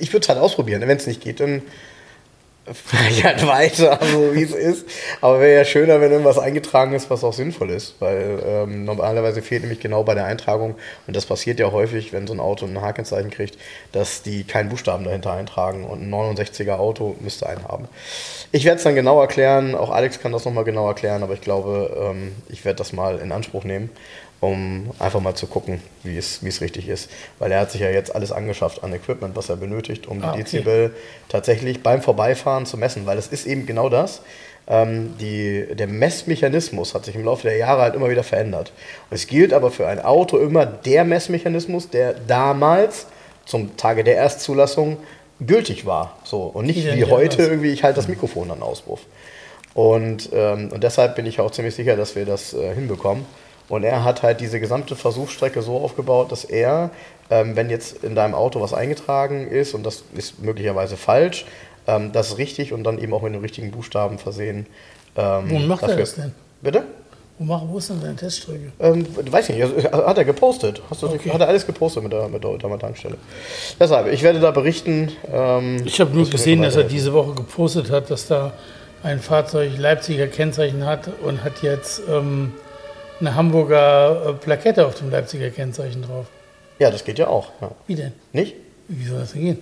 ich 0.00 0.12
würde 0.12 0.22
es 0.22 0.28
halt 0.28 0.38
ausprobieren. 0.38 0.80
Wenn 0.80 0.96
es 0.96 1.06
nicht 1.06 1.22
geht, 1.22 1.40
dann 1.40 1.62
halt 3.22 3.46
weiter, 3.46 3.98
so 4.00 4.34
wie 4.34 4.42
es 4.42 4.52
ist. 4.52 4.86
Aber 5.20 5.40
wäre 5.40 5.58
ja 5.58 5.64
schöner, 5.64 6.00
wenn 6.00 6.10
irgendwas 6.10 6.38
eingetragen 6.38 6.94
ist, 6.94 7.10
was 7.10 7.24
auch 7.24 7.32
sinnvoll 7.32 7.70
ist. 7.70 7.94
Weil 8.00 8.42
ähm, 8.46 8.84
normalerweise 8.84 9.42
fehlt 9.42 9.62
nämlich 9.62 9.80
genau 9.80 10.02
bei 10.02 10.14
der 10.14 10.24
Eintragung, 10.24 10.74
und 11.06 11.16
das 11.16 11.26
passiert 11.26 11.60
ja 11.60 11.72
häufig, 11.72 12.12
wenn 12.12 12.26
so 12.26 12.32
ein 12.32 12.40
Auto 12.40 12.66
ein 12.66 12.80
Hakenzeichen 12.80 13.30
kriegt, 13.30 13.58
dass 13.92 14.22
die 14.22 14.44
keinen 14.44 14.68
Buchstaben 14.68 15.04
dahinter 15.04 15.32
eintragen. 15.32 15.84
Und 15.84 16.02
ein 16.02 16.14
69er 16.14 16.76
Auto 16.76 17.16
müsste 17.20 17.48
einen 17.48 17.64
haben. 17.64 17.88
Ich 18.52 18.64
werde 18.64 18.78
es 18.78 18.84
dann 18.84 18.94
genau 18.94 19.20
erklären, 19.20 19.74
auch 19.74 19.90
Alex 19.90 20.20
kann 20.20 20.32
das 20.32 20.44
nochmal 20.44 20.64
genau 20.64 20.86
erklären, 20.86 21.22
aber 21.22 21.34
ich 21.34 21.40
glaube, 21.40 21.96
ähm, 22.00 22.32
ich 22.48 22.64
werde 22.64 22.76
das 22.76 22.92
mal 22.92 23.18
in 23.18 23.32
Anspruch 23.32 23.64
nehmen, 23.64 23.90
um 24.44 24.90
einfach 24.98 25.20
mal 25.20 25.34
zu 25.34 25.46
gucken, 25.46 25.80
wie 26.02 26.16
es, 26.16 26.42
wie 26.44 26.48
es 26.48 26.60
richtig 26.60 26.88
ist. 26.88 27.10
Weil 27.38 27.52
er 27.52 27.60
hat 27.60 27.70
sich 27.70 27.80
ja 27.80 27.90
jetzt 27.90 28.14
alles 28.14 28.32
angeschafft 28.32 28.82
an 28.84 28.92
Equipment, 28.92 29.34
was 29.36 29.48
er 29.48 29.56
benötigt, 29.56 30.06
um 30.06 30.20
die 30.20 30.26
Ah, 30.26 30.30
okay. 30.32 30.42
Dezibel 30.42 30.94
tatsächlich 31.28 31.82
beim 31.82 32.02
Vorbeifahren 32.02 32.66
zu 32.66 32.76
messen, 32.76 33.06
weil 33.06 33.16
das 33.16 33.28
ist 33.28 33.46
eben 33.46 33.66
genau 33.66 33.88
das. 33.88 34.22
Ähm, 34.66 35.14
die, 35.20 35.66
der 35.74 35.86
Messmechanismus 35.86 36.94
hat 36.94 37.04
sich 37.04 37.14
im 37.14 37.24
Laufe 37.24 37.42
der 37.48 37.56
Jahre 37.58 37.82
halt 37.82 37.94
immer 37.94 38.08
wieder 38.08 38.22
verändert. 38.24 38.72
Und 39.10 39.14
es 39.14 39.26
gilt 39.26 39.52
aber 39.52 39.70
für 39.70 39.86
ein 39.86 40.00
Auto 40.00 40.38
immer 40.38 40.64
der 40.64 41.04
Messmechanismus, 41.04 41.90
der 41.90 42.14
damals 42.14 43.06
zum 43.44 43.76
Tage 43.76 44.04
der 44.04 44.16
Erstzulassung 44.16 44.96
gültig 45.44 45.84
war. 45.84 46.16
So, 46.24 46.44
und 46.44 46.66
nicht 46.66 46.78
Wie 46.78 46.82
denn 46.82 46.96
wie 46.98 47.04
heute 47.04 47.36
damals? 47.36 47.50
irgendwie, 47.50 47.72
ich 47.72 47.82
halte 47.84 47.96
das 47.96 48.08
Mikrofon 48.08 48.50
an 48.50 48.62
Auspuff. 48.62 49.00
Und, 49.74 50.30
ähm, 50.32 50.70
und 50.72 50.82
deshalb 50.84 51.16
bin 51.16 51.26
ich 51.26 51.40
auch 51.40 51.50
ziemlich 51.50 51.74
sicher, 51.74 51.96
dass 51.96 52.14
wir 52.16 52.24
das 52.24 52.54
äh, 52.54 52.74
hinbekommen. 52.74 53.26
Und 53.68 53.82
er 53.84 54.04
hat 54.04 54.22
halt 54.22 54.40
diese 54.40 54.60
gesamte 54.60 54.94
Versuchsstrecke 54.96 55.62
so 55.62 55.76
aufgebaut, 55.78 56.30
dass 56.32 56.44
er, 56.44 56.90
ähm, 57.30 57.56
wenn 57.56 57.70
jetzt 57.70 58.04
in 58.04 58.14
deinem 58.14 58.34
Auto 58.34 58.60
was 58.60 58.74
eingetragen 58.74 59.48
ist, 59.48 59.74
und 59.74 59.84
das 59.84 60.04
ist 60.14 60.42
möglicherweise 60.42 60.96
falsch, 60.96 61.46
ähm, 61.86 62.12
das 62.12 62.36
richtig 62.38 62.72
und 62.72 62.84
dann 62.84 62.98
eben 62.98 63.14
auch 63.14 63.22
mit 63.22 63.32
den 63.34 63.40
richtigen 63.40 63.70
Buchstaben 63.70 64.18
versehen. 64.18 64.66
Ähm, 65.16 65.44
Wo 65.50 65.58
macht 65.60 65.82
er 65.82 65.88
dafür- 65.88 66.02
das 66.02 66.14
denn? 66.14 66.32
Bitte? 66.60 66.84
Wo, 67.38 67.78
ist 67.78 67.90
denn 67.90 68.00
seine 68.00 68.14
Teststrecke? 68.14 68.70
Ähm, 68.78 69.04
weiß 69.28 69.48
ich 69.48 69.56
nicht, 69.56 69.64
also, 69.64 70.06
hat 70.06 70.18
er 70.18 70.24
gepostet. 70.24 70.80
Hast 70.88 71.02
du, 71.02 71.08
Okay. 71.08 71.30
Hat 71.30 71.40
er 71.40 71.48
alles 71.48 71.66
gepostet 71.66 72.04
mit 72.04 72.12
der, 72.12 72.28
mit 72.28 72.44
der 72.44 72.50
Oldtimer 72.50 72.78
Tankstelle. 72.78 73.16
Deshalb, 73.80 74.12
ich 74.12 74.22
werde 74.22 74.38
da 74.38 74.52
berichten. 74.52 75.10
Ähm, 75.32 75.82
Ich 75.84 76.00
habe 76.00 76.14
nur 76.14 76.30
gesehen, 76.30 76.62
dass 76.62 76.76
er 76.76 76.84
diese 76.84 77.12
Woche 77.12 77.34
gepostet 77.34 77.90
hat, 77.90 78.08
dass 78.08 78.28
da 78.28 78.52
ein 79.02 79.18
Fahrzeug 79.18 79.72
Leipziger 79.76 80.28
Kennzeichen 80.28 80.86
hat 80.86 81.10
und 81.24 81.42
hat 81.42 81.60
jetzt 81.62 82.02
ähm, 82.08 82.52
eine 83.26 83.34
Hamburger 83.34 84.30
äh, 84.30 84.32
Plakette 84.34 84.86
auf 84.86 84.94
dem 84.96 85.10
Leipziger 85.10 85.50
Kennzeichen 85.50 86.02
drauf. 86.02 86.26
Ja, 86.78 86.90
das 86.90 87.04
geht 87.04 87.18
ja 87.18 87.28
auch. 87.28 87.50
Ja. 87.60 87.70
Wie 87.86 87.94
denn? 87.94 88.12
Nicht? 88.32 88.54
Wie 88.88 89.04
soll 89.06 89.18
das 89.20 89.32
denn 89.32 89.42
gehen? 89.42 89.58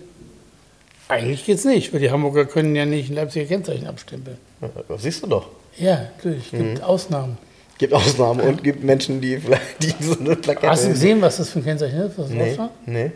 Eigentlich 1.08 1.44
geht's 1.44 1.64
nicht, 1.64 1.92
weil 1.92 2.00
die 2.00 2.10
Hamburger 2.10 2.44
können 2.46 2.74
ja 2.74 2.86
nicht 2.86 3.10
ein 3.10 3.16
Leipziger 3.16 3.44
Kennzeichen 3.46 3.86
abstempeln. 3.86 4.38
Ja, 4.60 4.68
das 4.88 5.02
siehst 5.02 5.22
du 5.22 5.26
doch. 5.26 5.48
Ja, 5.78 6.06
natürlich, 6.16 6.44
es 6.46 6.50
gibt 6.58 6.78
Mhm. 6.78 6.84
Ausnahmen. 6.84 7.38
Gibt 7.78 7.92
Ausnahmen 7.94 8.40
und 8.40 8.62
gibt 8.64 8.82
Menschen, 8.84 9.20
die 9.20 9.38
vielleicht 9.38 9.82
die 9.82 9.94
so 10.04 10.18
eine 10.18 10.36
Plakette. 10.36 10.68
Hast 10.70 10.84
du 10.84 10.90
gesehen, 10.90 11.20
was 11.20 11.36
das 11.38 11.50
für 11.50 11.58
ein 11.58 11.64
Kennzeichen 11.64 11.98
ist? 12.00 12.18
Was 12.18 12.28
Nee, 12.30 12.58
nee. 12.86 13.10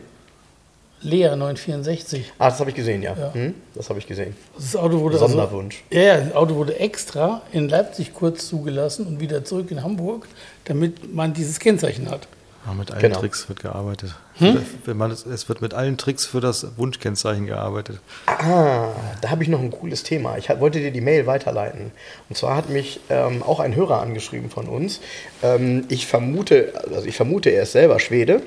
Lea 1.03 1.37
964. 1.37 2.33
Ah, 2.39 2.51
das 2.51 2.59
habe 2.61 2.71
ich 2.71 2.77
gesehen, 2.77 3.03
ja. 3.03 3.15
Ja. 3.19 3.35
Hm? 3.35 3.55
Das 3.75 3.89
habe 3.91 3.99
ich 3.99 4.07
gesehen. 4.07 4.35
Das 4.57 4.75
Auto 4.77 5.01
wurde 5.01 5.17
also- 5.21 5.29
Sonderwunsch. 5.29 5.83
ja, 5.91 6.01
ja, 6.01 6.17
das 6.19 6.35
Auto 6.35 6.55
wurde 6.57 6.79
extra 6.81 7.43
in 7.53 7.69
Leipzig 7.69 8.15
kurz 8.15 8.49
zugelassen 8.49 9.07
und 9.07 9.21
wieder 9.21 9.45
zurück 9.45 9.71
in 9.71 9.83
Hamburg, 9.83 10.27
damit 10.65 11.15
man 11.15 11.35
dieses 11.35 11.59
Kennzeichen 11.61 12.11
hat. 12.11 12.27
Ja, 12.67 12.73
mit 12.75 12.91
allen 12.91 13.01
Genau. 13.01 13.21
Tricks 13.21 13.49
wird 13.49 13.61
gearbeitet. 13.61 14.17
Hm? 14.39 14.61
Wenn 14.85 14.97
man, 14.97 15.13
es- 15.13 15.25
es 15.25 15.49
wird 15.49 15.63
mit 15.63 15.73
allen 15.73 15.97
Tricks 15.99 16.27
für 16.27 16.41
das 16.41 16.67
Wunschkennzeichen 16.77 17.47
gearbeitet. 17.47 18.01
Ah, 18.27 18.89
da 19.21 19.31
habe 19.31 19.43
ich 19.45 19.49
noch 19.49 19.61
ein 19.61 19.71
cooles 19.71 20.03
Thema. 20.03 20.37
Ich 20.37 20.49
wollte 20.59 20.81
dir 20.81 20.91
die 20.91 21.01
Mail 21.01 21.27
weiterleiten. 21.27 21.93
Und 22.29 22.37
zwar 22.37 22.57
hat 22.57 22.69
mich 22.69 22.99
ähm, 23.09 23.45
auch 23.45 23.61
ein 23.61 23.77
Hörer 23.77 24.01
angeschrieben 24.01 24.51
von 24.51 24.67
uns. 24.67 25.01
Ähm, 25.45 25.85
ich 25.89 26.07
vermute, 26.09 26.73
also 26.93 27.07
ich 27.07 27.15
vermute, 27.17 27.51
er 27.51 27.63
ist 27.63 27.73
selber 27.73 28.01
Schwede. 28.01 28.43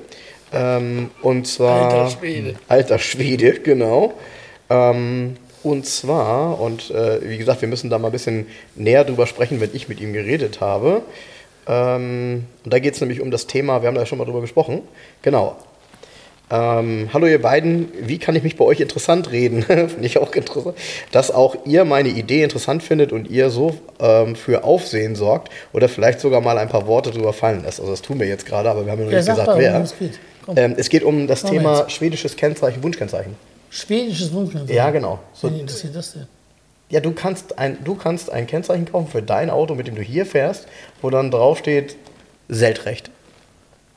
Ähm, 0.53 1.11
und 1.21 1.47
zwar 1.47 1.91
Alter 1.91 2.17
Schwede. 2.17 2.55
Alter 2.67 2.99
Schwede, 2.99 3.53
genau. 3.63 4.13
Ähm, 4.69 5.35
und 5.63 5.85
zwar, 5.85 6.59
und 6.59 6.89
äh, 6.91 7.19
wie 7.29 7.37
gesagt, 7.37 7.61
wir 7.61 7.67
müssen 7.67 7.89
da 7.89 7.99
mal 7.99 8.07
ein 8.07 8.11
bisschen 8.11 8.47
näher 8.75 9.03
drüber 9.03 9.27
sprechen, 9.27 9.59
wenn 9.59 9.71
ich 9.73 9.89
mit 9.89 9.99
ihm 9.99 10.13
geredet 10.13 10.61
habe. 10.61 11.01
Ähm, 11.67 12.45
und 12.63 12.73
da 12.73 12.79
geht 12.79 12.95
es 12.95 13.01
nämlich 13.01 13.21
um 13.21 13.29
das 13.29 13.45
Thema, 13.45 13.81
wir 13.81 13.87
haben 13.87 13.95
da 13.95 14.05
schon 14.05 14.17
mal 14.17 14.25
drüber 14.25 14.41
gesprochen. 14.41 14.81
Genau. 15.21 15.57
Ähm, 16.51 17.09
hallo 17.13 17.27
ihr 17.27 17.41
beiden, 17.41 17.91
wie 18.01 18.17
kann 18.17 18.35
ich 18.35 18.41
mich 18.41 18.55
bei 18.55 18.65
euch 18.65 18.79
interessant 18.79 19.31
reden? 19.31 19.61
Finde 19.63 20.05
ich 20.05 20.17
auch 20.17 20.33
interessant, 20.33 20.75
dass 21.11 21.29
auch 21.29 21.55
ihr 21.65 21.85
meine 21.85 22.09
Idee 22.09 22.41
interessant 22.41 22.81
findet 22.81 23.11
und 23.11 23.29
ihr 23.29 23.51
so 23.51 23.75
ähm, 23.99 24.35
für 24.35 24.63
Aufsehen 24.63 25.15
sorgt 25.15 25.49
oder 25.73 25.87
vielleicht 25.89 26.19
sogar 26.19 26.41
mal 26.41 26.57
ein 26.57 26.69
paar 26.69 26.87
Worte 26.87 27.11
drüber 27.11 27.33
fallen 27.33 27.63
lässt. 27.63 27.79
Also 27.79 27.91
das 27.91 28.01
tun 28.01 28.19
wir 28.19 28.27
jetzt 28.27 28.47
gerade, 28.47 28.69
aber 28.69 28.85
wir 28.85 28.91
haben 28.91 28.99
ja 28.99 29.05
noch 29.05 29.11
nicht 29.11 29.25
sag 29.25 29.35
gesagt, 29.35 29.59
wer. 29.59 29.85
Worum 30.55 30.57
es 30.57 30.57
geht. 30.57 30.63
Komm. 30.65 30.71
Ähm, 30.71 30.75
es 30.77 30.89
geht 30.89 31.03
um 31.03 31.27
das 31.27 31.43
Machen 31.43 31.53
wir 31.53 31.59
Thema 31.61 31.79
jetzt. 31.79 31.91
schwedisches 31.91 32.35
Kennzeichen, 32.35 32.83
Wunschkennzeichen. 32.83 33.35
Schwedisches 33.69 34.33
Wunschkennzeichen. 34.33 34.75
Ja, 34.75 34.89
genau. 34.91 35.19
So, 35.33 35.49
Wen 35.49 35.59
interessiert 35.59 35.95
das 35.95 36.13
denn? 36.13 36.27
ja, 36.89 36.99
du 36.99 37.11
kannst, 37.11 37.57
ein, 37.59 37.77
du 37.83 37.95
kannst 37.95 38.31
ein 38.31 38.47
Kennzeichen 38.47 38.85
kaufen 38.91 39.07
für 39.09 39.21
dein 39.21 39.49
Auto, 39.49 39.75
mit 39.75 39.87
dem 39.87 39.95
du 39.95 40.01
hier 40.01 40.25
fährst, 40.25 40.67
wo 41.01 41.09
dann 41.09 41.29
draufsteht 41.31 41.95
Seltrecht. 42.47 43.11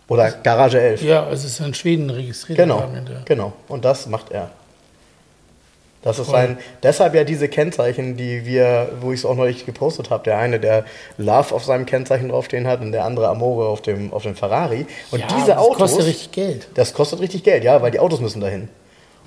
Oder 0.08 0.30
Garage 0.30 0.78
11. 0.78 1.02
Ja, 1.02 1.24
also 1.24 1.46
es 1.46 1.58
ist 1.58 1.66
in 1.66 1.72
Schweden 1.72 2.10
registriert. 2.10 2.58
Genau, 2.58 2.86
genau. 3.24 3.52
Und 3.68 3.84
das 3.86 4.06
macht 4.06 4.30
er. 4.30 4.50
Das 6.02 6.18
ist 6.18 6.30
sein, 6.30 6.58
deshalb 6.82 7.14
ja 7.14 7.22
diese 7.22 7.48
Kennzeichen, 7.48 8.16
die 8.16 8.44
wir, 8.44 8.88
wo 9.00 9.12
ich 9.12 9.20
es 9.20 9.24
auch 9.24 9.36
neulich 9.36 9.64
gepostet 9.66 10.10
habe, 10.10 10.24
der 10.24 10.38
eine, 10.38 10.58
der 10.58 10.84
Love 11.16 11.54
auf 11.54 11.64
seinem 11.64 11.86
Kennzeichen 11.86 12.28
draufstehen 12.28 12.66
hat 12.66 12.80
und 12.80 12.90
der 12.90 13.04
andere 13.04 13.28
Amore 13.28 13.68
auf 13.68 13.82
dem, 13.82 14.12
auf 14.12 14.24
dem 14.24 14.34
Ferrari. 14.34 14.86
Und 15.12 15.20
Ja, 15.20 15.26
diese 15.28 15.48
das 15.48 15.58
Autos. 15.58 15.76
kostet 15.76 16.06
richtig 16.06 16.32
Geld. 16.32 16.68
Das 16.74 16.92
kostet 16.92 17.20
richtig 17.20 17.44
Geld, 17.44 17.62
ja, 17.62 17.80
weil 17.82 17.92
die 17.92 18.00
Autos 18.00 18.20
müssen 18.20 18.40
dahin. 18.40 18.68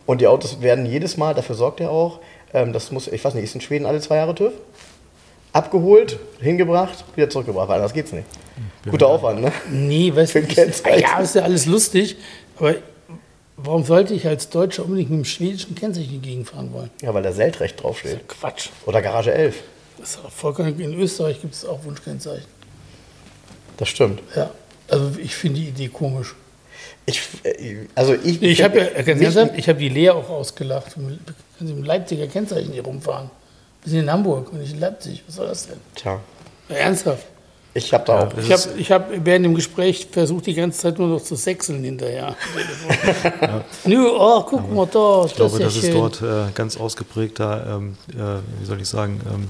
Und 0.06 0.20
die 0.20 0.28
Autos 0.28 0.62
werden 0.62 0.86
jedes 0.86 1.16
Mal, 1.16 1.34
dafür 1.34 1.56
sorgt 1.56 1.80
er 1.80 1.92
auch, 1.92 2.20
ähm, 2.54 2.74
das 2.74 2.92
muss, 2.92 3.08
ich 3.08 3.24
weiß 3.24 3.34
nicht, 3.36 3.46
ist 3.46 3.56
in 3.56 3.62
Schweden 3.62 3.86
alle 3.86 4.02
zwei 4.02 4.18
Jahre 4.18 4.36
TÜV? 4.36 4.52
Abgeholt, 5.54 6.20
hingebracht, 6.42 7.06
wieder 7.16 7.30
zurückgebracht, 7.30 7.70
weil 7.70 7.78
anders 7.78 7.94
geht's 7.94 8.12
nicht. 8.12 8.26
Guter 8.90 9.08
Aufwand, 9.08 9.42
ne? 9.42 9.52
Nee, 9.72 10.14
weißt 10.14 10.36
du, 10.36 10.40
ein 10.40 11.00
ja, 11.00 11.20
ist 11.20 11.36
ja 11.36 11.44
alles 11.44 11.66
lustig, 11.66 12.18
aber 12.60 12.76
warum 13.66 13.84
sollte 13.84 14.14
ich 14.14 14.28
als 14.28 14.50
Deutscher 14.50 14.84
unbedingt 14.84 15.10
mit 15.10 15.20
dem 15.20 15.26
schwedischen 15.26 15.76
Kennzeichen 15.76 16.22
gegenfahren 16.22 16.72
wollen? 16.74 16.90
Ja, 17.02 17.14
weil 17.14 17.24
da 17.24 17.32
Seltrecht 17.32 17.82
draufsteht. 17.82 18.28
Quatsch. 18.28 18.70
Oder 18.86 19.02
Garage 19.02 19.34
11. 19.34 19.56
Das 19.98 20.10
ist 20.12 20.20
vollkommen, 20.30 20.80
in 20.80 20.94
Österreich 21.00 21.42
gibt 21.42 21.54
es 21.54 21.66
auch 21.66 21.84
Wunschkennzeichen. 21.84 22.46
Das 23.78 23.90
stimmt. 23.90 24.22
Ja, 24.36 24.52
also 24.90 25.12
ich 25.20 25.36
finde 25.36 25.60
die 25.62 25.68
Idee 25.70 25.88
komisch. 25.90 26.36
Ich, 27.06 27.22
äh, 27.44 27.88
also 27.96 28.14
ich, 28.14 28.42
Ich 28.42 28.64
habe 28.64 28.80
ja, 28.80 29.02
ganz 29.02 29.22
ernsthaft, 29.22 29.54
ich 29.58 29.68
habe 29.70 29.80
die 29.80 29.90
Lea 29.90 30.10
auch 30.12 30.30
ausgelacht. 30.30 30.94
Können 30.94 31.20
Sie 31.60 31.66
mit 31.66 31.78
dem 31.78 31.84
Leipziger 31.84 32.28
Kennzeichen 32.28 32.74
hier 32.74 32.84
rumfahren? 32.84 33.30
Wir 33.84 33.92
sind 33.92 34.00
in 34.02 34.12
Hamburg 34.12 34.52
und 34.52 34.60
nicht 34.60 34.74
in 34.74 34.80
Leipzig. 34.80 35.24
Was 35.28 35.36
soll 35.36 35.48
das 35.48 35.68
denn? 35.68 35.80
Tja, 35.96 36.20
Ja, 36.70 36.76
ernsthaft. 36.76 37.26
Ich 37.76 37.94
habe 37.94 38.04
da 38.06 38.20
auch. 38.24 38.34
das 38.34 38.44
Ich 38.46 38.50
ist- 38.52 38.68
habe 38.70 38.80
ich 38.80 38.92
hab 38.92 39.26
während 39.26 39.46
dem 39.46 39.54
Gespräch 39.54 40.08
versucht, 40.12 40.48
die 40.48 40.56
ganze 40.56 40.80
Zeit 40.80 40.98
nur 40.98 41.08
noch 41.10 41.22
zu 41.22 41.36
sechseln 41.36 41.84
hinterher. 41.84 42.36
Nö, 43.86 44.08
oh, 44.18 44.42
guck 44.44 44.74
mal 44.74 44.88
da. 44.92 45.26
Ich 45.26 45.36
glaube, 45.36 45.60
ja 45.60 45.66
das 45.66 45.76
ist 45.76 45.86
schön. 45.86 45.94
dort 45.94 46.22
äh, 46.22 46.52
ganz 46.54 46.78
ausgeprägt 46.78 47.40
da, 47.40 47.76
ähm, 47.78 47.98
äh, 48.14 48.40
wie 48.60 48.66
soll 48.66 48.82
ich 48.82 48.88
sagen, 48.90 49.22
ähm, 49.32 49.48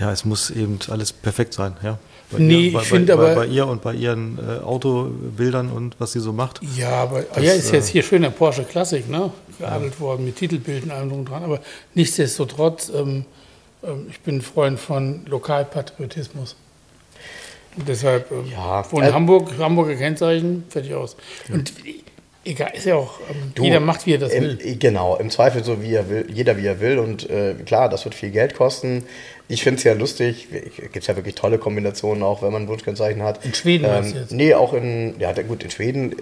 ja, 0.00 0.10
es 0.12 0.24
muss 0.24 0.50
eben 0.50 0.78
alles 0.90 1.12
perfekt 1.12 1.54
sein, 1.54 1.76
ja. 1.82 1.98
Bei 2.30 2.38
Nee, 2.38 2.66
ihr, 2.68 2.72
bei, 2.72 2.82
ich 2.82 2.88
find 2.88 3.06
bei, 3.06 3.12
aber- 3.12 3.28
bei, 3.28 3.34
bei 3.34 3.46
ihr 3.46 3.66
und 3.68 3.82
bei 3.82 3.94
ihren 3.94 4.38
äh, 4.38 4.64
Autobildern 4.64 5.70
und 5.70 5.94
was 6.00 6.10
sie 6.12 6.20
so 6.20 6.32
macht. 6.32 6.60
Ja, 6.76 6.90
aber 7.02 7.22
Das, 7.22 7.44
ja, 7.44 7.52
ist 7.52 7.70
jetzt 7.72 7.90
äh, 7.90 7.92
hier 7.92 8.02
schön 8.02 8.22
der 8.22 8.30
Porsche 8.30 8.64
Klassik, 8.64 9.08
ne? 9.08 9.30
Geadelt 9.60 10.00
worden 10.00 10.24
mit 10.24 10.36
Titelbildern 10.36 10.90
allem 10.90 11.08
drum 11.08 11.18
und 11.20 11.28
dran. 11.28 11.44
Aber 11.44 11.60
nichtsdestotrotz, 11.94 12.90
ähm, 12.94 13.24
ähm, 13.84 14.06
ich 14.10 14.18
bin 14.20 14.38
ein 14.38 14.42
Freund 14.42 14.80
von 14.80 15.20
Lokalpatriotismus. 15.26 16.56
Und 17.76 17.88
deshalb, 17.88 18.30
ähm, 18.30 18.46
Ja, 18.50 18.84
in 18.92 19.02
äh, 19.02 19.12
Hamburg, 19.12 19.50
Hamburger 19.58 19.94
Kennzeichen, 19.94 20.64
fertig 20.68 20.94
aus. 20.94 21.16
Und 21.50 21.72
egal, 22.44 22.72
ist 22.74 22.86
ja 22.86 22.96
auch, 22.96 23.20
ähm, 23.30 23.52
Du, 23.54 23.64
jeder 23.64 23.80
macht, 23.80 24.06
wie 24.06 24.14
er 24.14 24.18
das 24.18 24.32
im, 24.32 24.44
will. 24.44 24.76
Genau, 24.78 25.16
im 25.16 25.30
Zweifel 25.30 25.62
so 25.62 25.82
wie 25.82 25.94
er 25.94 26.08
will, 26.08 26.26
jeder 26.32 26.56
wie 26.56 26.66
er 26.66 26.80
will. 26.80 26.98
Und 26.98 27.28
äh, 27.28 27.54
klar, 27.66 27.88
das 27.88 28.04
wird 28.04 28.14
viel 28.14 28.30
Geld 28.30 28.54
kosten. 28.54 29.04
Ich 29.48 29.62
finde 29.62 29.78
es 29.78 29.84
ja 29.84 29.92
lustig, 29.92 30.48
gibt 30.76 30.96
es 30.96 31.06
ja 31.06 31.14
wirklich 31.14 31.34
tolle 31.36 31.58
Kombinationen, 31.58 32.22
auch 32.22 32.42
wenn 32.42 32.52
man 32.52 32.62
ein 32.62 32.68
Wunschkennzeichen 32.68 33.22
hat. 33.22 33.44
In 33.44 33.54
Schweden 33.54 33.86
ähm, 33.88 34.14
jetzt? 34.14 34.32
Nee, 34.32 34.54
auch 34.54 34.72
in, 34.72 35.14
ja 35.20 35.32
gut, 35.32 35.62
in 35.62 35.70
Schweden, 35.70 36.16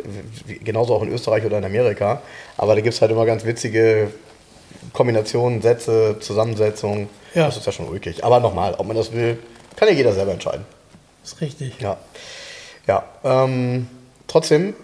genauso 0.63 0.95
auch 0.95 1.03
in 1.03 1.13
Österreich 1.13 1.45
oder 1.45 1.59
in 1.59 1.65
Amerika. 1.65 2.21
Aber 2.57 2.75
da 2.75 2.81
gibt 2.81 2.95
es 2.95 3.01
halt 3.01 3.13
immer 3.13 3.25
ganz 3.25 3.45
witzige 3.45 4.09
Kombinationen, 4.93 5.63
Sätze, 5.63 6.17
Zusammensetzungen. 6.21 7.09
Ja. 7.35 7.47
Das 7.47 7.57
ist 7.57 7.65
ja 7.65 7.73
schon 7.73 7.89
ulkig. 7.89 8.25
Aber 8.25 8.41
nochmal, 8.41 8.75
ob 8.77 8.87
man 8.87 8.97
das 8.97 9.13
will, 9.13 9.39
kann 9.77 9.89
ja 9.89 9.95
jeder 9.95 10.13
selber 10.13 10.33
entscheiden. 10.33 10.67
Ist 11.25 11.41
richtig. 11.41 11.73
Ja. 11.81 11.97
Ja. 12.87 13.05
Ähm, 13.25 13.89
trotzdem, 14.29 14.75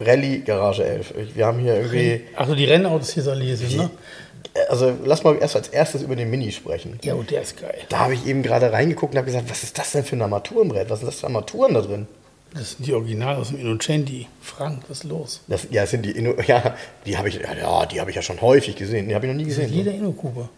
Rallye 0.00 0.40
Garage 0.40 0.84
11. 0.84 1.14
Ich- 1.16 1.36
Wir 1.36 1.46
haben 1.46 1.58
hier 1.58 1.76
irgendwie. 1.76 2.22
Also 2.34 2.54
die 2.54 2.64
Rennautos 2.64 3.10
hier 3.12 3.22
soll 3.22 3.40
hier 3.40 3.56
sind, 3.56 3.76
ne? 3.76 3.90
Also 4.70 4.94
lass 5.04 5.22
mal 5.22 5.36
erst 5.38 5.54
als 5.56 5.68
erstes 5.68 6.02
über 6.02 6.16
den 6.16 6.30
Mini 6.30 6.50
sprechen. 6.50 6.98
Ja, 7.04 7.14
und 7.14 7.30
der 7.30 7.42
ist 7.42 7.60
geil. 7.60 7.78
Da 7.90 7.98
habe 8.00 8.14
ich 8.14 8.26
eben 8.26 8.42
gerade 8.42 8.72
reingeguckt 8.72 9.12
und 9.12 9.18
habe 9.18 9.26
gesagt, 9.26 9.50
was 9.50 9.62
ist 9.62 9.76
das 9.78 9.92
denn 9.92 10.04
für 10.04 10.16
ein 10.16 10.22
Armaturenbrett? 10.22 10.88
Was 10.88 11.00
sind 11.00 11.08
das 11.08 11.20
für 11.20 11.26
Armaturen 11.26 11.74
da 11.74 11.82
drin? 11.82 12.06
Das 12.54 12.72
sind 12.72 12.86
die 12.86 12.94
Originale 12.94 13.36
aus 13.38 13.48
dem 13.48 13.58
Innocenti. 13.60 14.28
Frank, 14.40 14.82
was 14.88 14.98
ist 14.98 15.04
los? 15.04 15.40
Das, 15.46 15.66
ja, 15.70 15.82
das 15.82 15.90
sind 15.90 16.06
die, 16.06 16.12
Inno- 16.12 16.40
ja, 16.46 16.74
die 17.04 17.18
habe 17.18 17.28
ich, 17.28 17.34
ja, 17.34 17.84
die 17.84 18.00
habe 18.00 18.08
ich 18.10 18.16
ja 18.16 18.22
schon 18.22 18.40
häufig 18.40 18.76
gesehen. 18.76 19.08
Die 19.10 19.14
habe 19.14 19.26
ich 19.26 19.32
noch 19.32 19.36
nie 19.36 19.44
gesehen. 19.44 19.70
jeder 19.70 19.92
Inno-Cooper. 19.92 20.48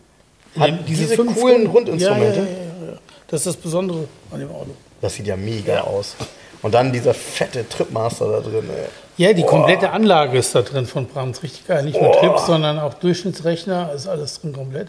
Hat 0.58 0.88
diese 0.88 1.16
fünf 1.16 1.34
coolen 1.36 1.66
Rundinstrumente? 1.66 2.38
Ja, 2.38 2.44
ja, 2.44 2.92
ja. 2.92 2.98
Das 3.28 3.40
ist 3.40 3.46
das 3.46 3.56
Besondere 3.56 4.08
an 4.30 4.40
dem 4.40 4.50
Auto. 4.50 4.70
Das 5.00 5.14
sieht 5.14 5.26
ja 5.26 5.36
mega 5.36 5.82
aus. 5.82 6.16
Und 6.62 6.74
dann 6.74 6.92
dieser 6.92 7.14
fette 7.14 7.68
Tripmaster 7.68 8.30
da 8.30 8.40
drin. 8.40 8.68
Ey. 8.68 8.88
Ja, 9.16 9.32
die 9.32 9.42
komplette 9.42 9.90
Anlage 9.90 10.38
ist 10.38 10.54
da 10.54 10.62
drin 10.62 10.86
von 10.86 11.06
Brahms. 11.06 11.42
Richtig 11.42 11.66
geil. 11.66 11.84
Nicht 11.84 12.00
nur 12.00 12.12
Trips, 12.12 12.46
sondern 12.46 12.78
auch 12.78 12.94
Durchschnittsrechner. 12.94 13.92
Ist 13.92 14.08
alles 14.08 14.40
drin 14.40 14.52
komplett. 14.52 14.88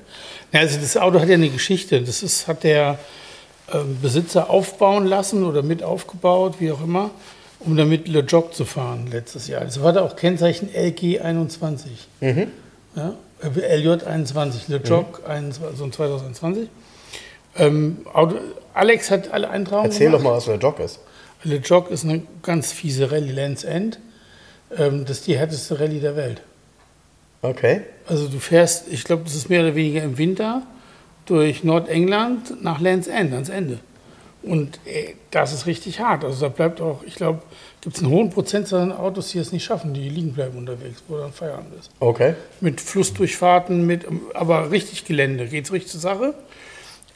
Ja, 0.52 0.62
also 0.62 0.80
das 0.80 0.98
Auto 0.98 1.20
hat 1.20 1.28
ja 1.28 1.36
eine 1.36 1.50
Geschichte. 1.50 2.02
Das 2.02 2.24
ist, 2.24 2.48
hat 2.48 2.64
der 2.64 2.98
ähm, 3.74 4.00
Besitzer 4.02 4.50
aufbauen 4.50 5.06
lassen 5.06 5.44
oder 5.44 5.62
mit 5.62 5.84
aufgebaut, 5.84 6.56
wie 6.60 6.72
auch 6.72 6.82
immer, 6.82 7.12
um 7.60 7.76
damit 7.76 8.08
Le 8.08 8.22
Jog 8.22 8.54
zu 8.54 8.66
fahren 8.66 9.08
letztes 9.12 9.48
Jahr. 9.48 9.62
Das 9.62 9.82
war 9.84 9.94
da 9.94 10.02
auch 10.02 10.16
Kennzeichen 10.16 10.70
LG21. 10.70 11.80
Ja, 12.96 13.14
äh, 13.42 13.78
LJ21, 13.78 14.70
Le 14.70 14.78
Jog 14.78 15.22
21, 15.28 15.64
also 15.64 15.90
2021. 15.90 16.70
Ähm, 17.58 17.98
Alex 18.74 19.12
hat 19.12 19.32
alle 19.32 19.50
Eintragungen 19.50 19.92
Erzähl 19.92 20.08
gemacht. 20.08 20.22
doch 20.22 20.30
mal, 20.30 20.38
was 20.38 20.46
für 20.46 20.54
ein 20.54 20.60
Jog 20.60 20.80
ist. 20.80 21.00
Le 21.44 21.58
Jog 21.58 21.90
ist 21.90 22.04
eine 22.04 22.24
ganz 22.44 22.72
fiese 22.72 23.12
Rallye, 23.12 23.32
Lands 23.32 23.64
End. 23.64 24.00
Ähm, 24.78 25.06
das 25.06 25.20
ist 25.20 25.28
die 25.28 25.38
härteste 25.38 25.80
Rallye 25.80 26.00
der 26.00 26.16
Welt. 26.16 26.42
Okay. 27.42 27.82
Also 28.08 28.28
du 28.28 28.40
fährst, 28.40 28.88
ich 28.92 29.04
glaube, 29.04 29.24
das 29.24 29.36
ist 29.36 29.50
mehr 29.50 29.62
oder 29.62 29.76
weniger 29.76 30.04
im 30.04 30.18
Winter, 30.18 30.64
durch 31.26 31.64
Nordengland 31.64 32.62
nach 32.64 32.82
Lands 32.82 33.08
End, 33.08 33.34
ans 33.34 33.50
Ende. 33.50 33.80
Und 34.42 34.80
äh, 34.86 35.14
das 35.32 35.54
ist 35.54 35.66
richtig 35.66 36.00
hart. 36.00 36.24
Also 36.24 36.42
da 36.42 36.50
bleibt 36.50 36.82
auch, 36.82 37.04
ich 37.04 37.16
glaube, 37.16 37.42
gibt 37.82 37.98
es 37.98 38.04
einen 38.04 38.12
hohen 38.12 38.30
Prozentsatz 38.30 38.82
an 38.82 38.92
Autos, 38.92 39.32
die 39.32 39.40
es 39.40 39.52
nicht 39.52 39.64
schaffen, 39.64 39.94
die 39.94 40.10
liegen 40.10 40.34
bleiben 40.34 40.58
unterwegs, 40.58 41.04
wo 41.08 41.18
dann 41.18 41.34
Feierabend 41.34 41.78
ist. 41.80 41.92
Okay. 42.00 42.36
Mit 42.62 42.82
Flussdurchfahrten, 42.82 43.86
mit, 43.86 44.06
aber 44.34 44.72
richtig 44.72 45.06
Gelände, 45.06 45.48
geht's 45.48 45.72
richtig 45.72 45.92
zur 45.92 46.02
Sache. 46.02 46.34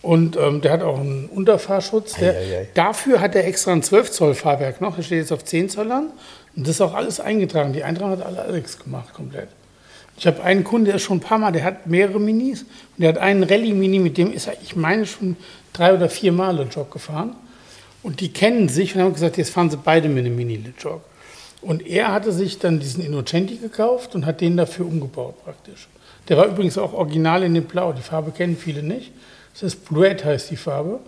Und 0.04 0.36
ähm, 0.36 0.60
der 0.60 0.74
hat 0.74 0.84
auch 0.84 1.00
einen 1.00 1.28
Unterfahrschutz. 1.28 2.16
Der, 2.16 2.34
Ei, 2.34 2.36
ei, 2.36 2.58
ei. 2.60 2.68
Dafür 2.74 3.22
hat 3.22 3.36
er 3.36 3.48
extra 3.48 3.72
ein 3.72 3.82
12 3.82 4.12
Zoll 4.12 4.36
Fahrwerk 4.36 4.82
noch. 4.82 4.98
Der 4.98 5.02
steht 5.04 5.20
jetzt 5.20 5.32
auf 5.32 5.46
10 5.46 5.70
Zollern. 5.70 6.12
Und 6.56 6.68
das 6.68 6.76
ist 6.76 6.82
auch 6.82 6.94
alles 6.94 7.22
eingetragen. 7.22 7.72
Die 7.72 7.86
Eintragung 7.86 8.12
hat 8.12 8.26
alle 8.26 8.42
Alex 8.42 8.78
gemacht, 8.78 9.14
komplett. 9.14 9.48
Ich 10.18 10.28
habe 10.28 10.44
einen 10.44 10.66
Kunden, 10.66 10.86
der 10.86 10.96
ist 10.96 11.04
schon 11.04 11.18
ein 11.18 11.22
paar 11.22 11.38
Mal, 11.40 11.52
der 11.52 11.64
hat 11.64 11.88
mehrere 11.88 12.20
Minis. 12.20 12.64
Und 12.64 12.70
der 12.98 13.10
hat 13.10 13.18
einen 13.18 13.44
Rallye-Mini, 13.44 14.00
mit 14.00 14.18
dem 14.18 14.32
ist 14.34 14.48
er, 14.48 14.56
ich 14.62 14.76
meine, 14.76 15.06
schon 15.06 15.38
drei 15.72 15.94
oder 15.94 16.10
vier 16.10 16.34
Mal 16.34 16.58
Le 16.58 16.68
Jog 16.70 16.92
gefahren. 16.92 17.36
Und 18.04 18.20
die 18.20 18.34
kennen 18.34 18.68
sich 18.68 18.94
und 18.96 19.02
haben 19.02 19.14
gesagt, 19.14 19.38
jetzt 19.38 19.52
fahren 19.52 19.70
sie 19.70 19.78
beide 19.78 20.10
mit 20.10 20.26
einem 20.26 20.36
Mini 20.36 20.58
Le 20.58 20.74
Jog. 20.78 21.02
Und 21.62 21.88
er 21.88 22.12
hatte 22.12 22.34
sich 22.34 22.60
dann 22.60 22.82
diesen 22.82 23.06
Innocenti 23.06 23.56
gekauft 23.56 24.16
und 24.16 24.26
hat 24.26 24.42
den 24.42 24.58
dafür 24.58 24.86
umgebaut 24.86 25.42
praktisch. 25.46 25.88
Der 26.28 26.36
war 26.36 26.46
übrigens 26.46 26.78
auch 26.78 26.92
original 26.92 27.44
in 27.44 27.54
dem 27.54 27.64
Blau. 27.64 27.94
Die 27.94 28.02
Farbe 28.02 28.32
kennen 28.32 28.58
viele 28.58 28.84
nicht. 28.84 29.14
Das 29.54 29.64
ist 29.64 29.86
Bluette 29.86 30.26
heißt 30.26 30.52
die 30.52 30.58
Farbe. 30.58 31.00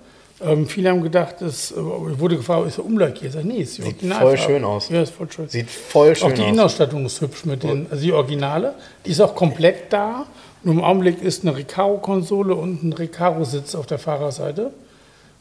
Ähm, 0.41 0.67
viele 0.67 0.89
haben 0.89 1.01
gedacht, 1.01 1.35
das 1.39 1.71
äh, 1.71 1.75
wurde 1.77 2.35
gefragt, 2.35 2.67
ist 2.67 2.77
er 2.77 2.85
umlackiert. 2.85 3.33
Sag, 3.33 3.45
nee, 3.45 3.59
ist 3.59 3.77
die 3.77 3.83
Sieht 3.83 4.13
voll 4.13 4.37
schön 4.37 4.63
aus. 4.65 4.89
Ja, 4.89 5.01
ist 5.01 5.13
voll 5.13 5.31
schön. 5.31 5.47
Sieht 5.47 5.69
voll 5.69 6.15
schön 6.15 6.27
Auch 6.27 6.33
die 6.33 6.41
aus. 6.41 6.47
Innenausstattung 6.47 7.05
ist 7.05 7.21
hübsch 7.21 7.45
mit 7.45 7.63
den, 7.63 7.87
also 7.89 8.03
die 8.03 8.11
Originale. 8.11 8.75
Die 9.05 9.11
ist 9.11 9.21
auch 9.21 9.33
komplett 9.33 9.93
da. 9.93 10.25
Und 10.63 10.71
im 10.71 10.83
Augenblick 10.83 11.21
ist 11.21 11.43
eine 11.43 11.55
Recaro-Konsole 11.55 12.53
und 12.53 12.83
ein 12.83 12.91
Recaro-Sitz 12.91 13.75
auf 13.75 13.85
der 13.85 13.99
Fahrerseite. 13.99 14.71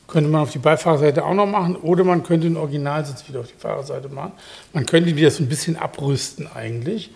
Könnte 0.06 0.30
man 0.30 0.42
auf 0.42 0.52
die 0.52 0.58
Beifahrerseite 0.58 1.24
auch 1.24 1.34
noch 1.34 1.46
machen 1.46 1.76
oder 1.76 2.04
man 2.04 2.22
könnte 2.22 2.46
den 2.46 2.58
Originalsitz 2.58 3.26
wieder 3.26 3.40
auf 3.40 3.46
die 3.48 3.58
Fahrerseite 3.58 4.10
machen. 4.10 4.32
Man 4.74 4.84
könnte 4.86 5.12
die 5.12 5.22
das 5.22 5.36
so 5.36 5.42
ein 5.42 5.48
bisschen 5.48 5.76
abrüsten 5.76 6.46
eigentlich. 6.54 7.10